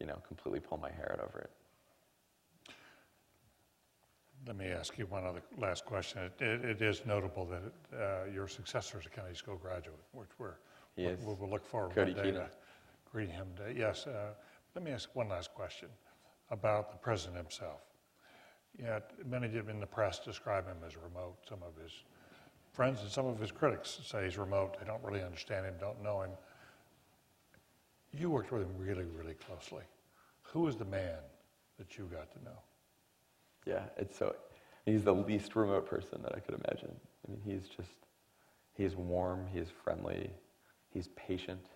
you 0.00 0.06
know, 0.06 0.18
completely 0.26 0.60
pull 0.60 0.78
my 0.78 0.90
hair 0.90 1.12
out 1.12 1.28
over 1.28 1.40
it. 1.40 1.50
Let 4.46 4.56
me 4.56 4.68
ask 4.68 4.98
you 4.98 5.04
one 5.06 5.26
other 5.26 5.42
last 5.58 5.84
question. 5.84 6.22
It, 6.22 6.42
it, 6.42 6.64
it 6.64 6.82
is 6.82 7.04
notable 7.04 7.46
that 7.46 7.98
uh, 8.00 8.30
your 8.32 8.48
successor 8.48 8.98
is 8.98 9.04
a 9.04 9.10
Kennedy 9.10 9.34
School 9.34 9.56
graduate, 9.56 9.98
which 10.12 10.30
we're, 10.38 10.54
we'll, 10.96 11.36
we'll 11.38 11.50
look 11.50 11.66
forward 11.66 11.94
Cody 11.94 12.14
one 12.14 12.24
day 12.24 12.30
Keenan. 12.30 12.46
to 12.46 12.50
greet 13.12 13.28
him. 13.28 13.48
Today. 13.54 13.78
Yes, 13.78 14.06
uh, 14.06 14.30
let 14.74 14.84
me 14.84 14.90
ask 14.90 15.14
one 15.14 15.28
last 15.28 15.52
question 15.54 15.88
about 16.50 16.90
the 16.90 16.98
president 16.98 17.36
himself. 17.36 17.80
Yeah, 18.78 19.00
many 19.26 19.46
in 19.46 19.80
the 19.80 19.86
press 19.86 20.20
describe 20.20 20.66
him 20.66 20.76
as 20.86 20.96
remote. 20.96 21.36
Some 21.48 21.58
of 21.62 21.80
his 21.82 21.92
friends 22.72 23.00
and 23.02 23.10
some 23.10 23.26
of 23.26 23.38
his 23.38 23.50
critics 23.50 24.00
say 24.04 24.24
he's 24.24 24.38
remote. 24.38 24.76
They 24.78 24.86
don't 24.86 25.02
really 25.02 25.22
understand 25.22 25.66
him, 25.66 25.74
don't 25.80 26.02
know 26.02 26.22
him. 26.22 26.30
You 28.12 28.30
worked 28.30 28.52
with 28.52 28.62
him 28.62 28.70
really, 28.78 29.04
really 29.04 29.34
closely. 29.34 29.82
Who 30.42 30.66
is 30.66 30.76
the 30.76 30.84
man 30.84 31.18
that 31.78 31.96
you 31.98 32.08
got 32.12 32.30
to 32.32 32.44
know? 32.44 32.58
Yeah, 33.66 33.84
it's 33.96 34.18
so. 34.18 34.34
He's 34.86 35.04
the 35.04 35.14
least 35.14 35.54
remote 35.54 35.86
person 35.86 36.22
that 36.22 36.34
I 36.34 36.40
could 36.40 36.54
imagine. 36.54 36.94
I 37.26 37.30
mean, 37.30 37.40
he's 37.44 37.68
just. 37.68 37.90
He's 38.72 38.96
warm. 38.96 39.46
He's 39.52 39.68
friendly. 39.84 40.30
He's 40.92 41.08
patient. 41.08 41.66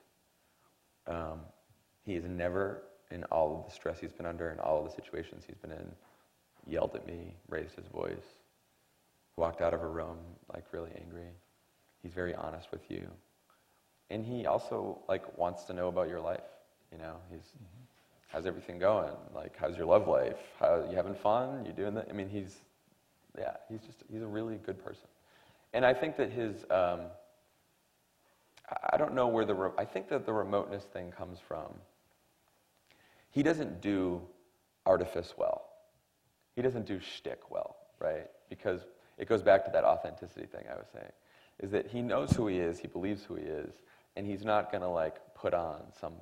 Um, 1.06 1.40
he 2.04 2.14
has 2.14 2.24
never, 2.24 2.82
in 3.10 3.24
all 3.24 3.58
of 3.58 3.66
the 3.66 3.74
stress 3.74 3.98
he's 3.98 4.12
been 4.12 4.26
under, 4.26 4.50
in 4.50 4.58
all 4.60 4.78
of 4.78 4.84
the 4.84 4.94
situations 4.94 5.44
he's 5.46 5.56
been 5.56 5.72
in, 5.72 5.86
yelled 6.66 6.94
at 6.94 7.06
me, 7.06 7.34
raised 7.48 7.74
his 7.74 7.86
voice, 7.86 8.38
walked 9.36 9.60
out 9.60 9.74
of 9.74 9.82
a 9.82 9.88
room 9.88 10.18
like 10.52 10.64
really 10.72 10.90
angry. 11.00 11.30
He's 12.02 12.12
very 12.12 12.34
honest 12.34 12.70
with 12.70 12.82
you, 12.90 13.06
and 14.10 14.24
he 14.24 14.46
also 14.46 14.98
like 15.08 15.38
wants 15.38 15.64
to 15.64 15.72
know 15.72 15.88
about 15.88 16.08
your 16.08 16.20
life. 16.20 16.40
You 16.92 16.98
know, 16.98 17.16
he's. 17.30 17.40
Mm-hmm 17.40 17.84
how's 18.34 18.46
everything 18.46 18.80
going? 18.80 19.12
Like, 19.32 19.54
how's 19.56 19.76
your 19.76 19.86
love 19.86 20.08
life? 20.08 20.36
How 20.58 20.84
you 20.90 20.96
having 20.96 21.14
fun? 21.14 21.64
You 21.64 21.72
doing 21.72 21.94
that? 21.94 22.08
I 22.10 22.12
mean, 22.12 22.28
he's, 22.28 22.56
yeah, 23.38 23.54
he's 23.70 23.80
just 23.80 24.02
he's 24.10 24.22
a 24.22 24.26
really 24.26 24.56
good 24.66 24.84
person, 24.84 25.06
and 25.72 25.86
I 25.86 25.94
think 25.94 26.16
that 26.16 26.32
his, 26.32 26.64
um, 26.70 27.02
I 28.92 28.96
don't 28.96 29.14
know 29.14 29.28
where 29.28 29.44
the, 29.44 29.72
I 29.78 29.84
think 29.84 30.08
that 30.08 30.26
the 30.26 30.32
remoteness 30.32 30.82
thing 30.92 31.12
comes 31.12 31.38
from. 31.46 31.72
He 33.34 33.42
doesn't 33.42 33.80
do 33.80 34.22
artifice 34.86 35.34
well. 35.36 35.64
He 36.54 36.62
doesn't 36.62 36.86
do 36.86 37.00
shtick 37.00 37.50
well, 37.50 37.74
right? 37.98 38.28
Because 38.48 38.82
it 39.18 39.28
goes 39.28 39.42
back 39.42 39.64
to 39.64 39.72
that 39.72 39.82
authenticity 39.82 40.46
thing 40.46 40.62
I 40.70 40.76
was 40.76 40.86
saying, 40.92 41.10
is 41.58 41.72
that 41.72 41.88
he 41.88 42.00
knows 42.00 42.30
who 42.30 42.46
he 42.46 42.58
is, 42.58 42.78
he 42.78 42.86
believes 42.86 43.24
who 43.24 43.34
he 43.34 43.42
is, 43.42 43.74
and 44.14 44.24
he's 44.24 44.44
not 44.44 44.70
gonna 44.70 44.88
like 44.88 45.16
put 45.34 45.52
on 45.52 45.80
some 46.00 46.12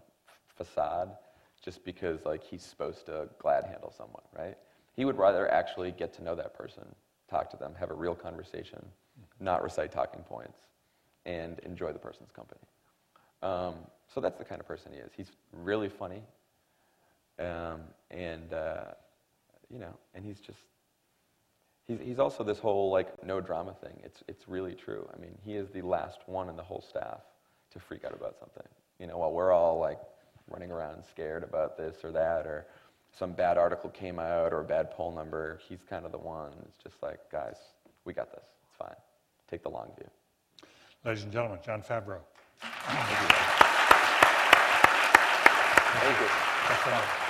facade 0.57 1.11
just 1.63 1.85
because 1.85 2.25
like 2.25 2.43
he's 2.43 2.63
supposed 2.63 3.05
to 3.07 3.29
glad 3.39 3.65
handle 3.67 3.93
someone, 3.95 4.23
right? 4.35 4.57
He 4.95 5.05
would 5.05 5.19
rather 5.19 5.53
actually 5.53 5.93
get 5.93 6.15
to 6.15 6.25
know 6.25 6.35
that 6.35 6.55
person, 6.55 6.85
talk 7.29 7.51
to 7.51 7.59
them, 7.59 7.75
have 7.79 7.91
a 7.91 7.95
real 7.95 8.15
conversation, 8.15 8.83
not 9.39 9.63
recite 9.63 9.93
talking 9.93 10.23
points, 10.23 10.61
and 11.27 11.59
enjoy 11.59 11.93
the 11.93 11.99
person's 11.99 12.31
company. 12.31 12.61
Um, 13.43 13.75
so 14.15 14.23
that's 14.23 14.39
the 14.39 14.45
kind 14.45 14.63
of 14.63 14.67
person 14.67 14.93
he 14.95 14.99
is. 14.99 15.11
He's 15.15 15.33
really 15.53 15.91
funny, 15.91 16.23
um, 17.43 17.81
and 18.11 18.53
uh, 18.53 18.85
you 19.71 19.79
know, 19.79 19.95
and 20.15 20.25
he's 20.25 20.41
just 20.41 20.59
he's 21.87 21.99
he's 22.01 22.19
also 22.19 22.45
this 22.45 22.59
whole 22.59 22.91
like 22.91 23.25
no 23.25 23.41
drama 23.41 23.75
thing. 23.83 23.99
It's 24.05 24.23
it's 24.29 24.49
really 24.49 24.75
true. 24.75 25.09
I 25.15 25.21
mean, 25.21 25.37
he 25.45 25.55
is 25.55 25.69
the 25.71 25.83
last 25.83 26.21
one 26.27 26.49
in 26.49 26.57
the 26.57 26.63
whole 26.63 26.81
staff 26.81 27.21
to 27.73 27.79
freak 27.79 28.05
out 28.05 28.15
about 28.15 28.37
something. 28.39 28.67
You 28.99 29.07
know, 29.07 29.19
while 29.19 29.33
we're 29.33 29.53
all 29.53 29.79
like 29.79 29.99
running 30.51 30.71
around 30.71 31.03
scared 31.05 31.43
about 31.43 31.77
this 31.77 32.05
or 32.05 32.13
that, 32.13 32.47
or 32.47 32.67
some 33.13 33.33
bad 33.33 33.59
article 33.59 33.91
came 33.91 34.19
out 34.19 34.53
or 34.53 34.61
a 34.61 34.65
bad 34.65 34.91
poll 34.91 35.13
number. 35.13 35.61
He's 35.69 35.83
kind 35.89 36.05
of 36.07 36.13
the 36.13 36.19
one. 36.19 36.53
It's 36.67 36.83
just 36.83 37.03
like, 37.03 37.31
guys, 37.31 37.57
we 38.05 38.13
got 38.13 38.31
this. 38.33 38.45
It's 38.67 38.77
fine. 38.77 38.97
Take 39.51 39.63
the 39.63 39.71
long 39.71 39.91
view. 39.97 40.09
Ladies 41.05 41.25
and 41.25 41.33
gentlemen, 41.33 41.59
Jon 41.65 41.83
Favreau. 41.83 42.21
Thank 42.61 43.11
you. 46.21 46.27
Thank 46.69 47.17
you. 47.17 47.22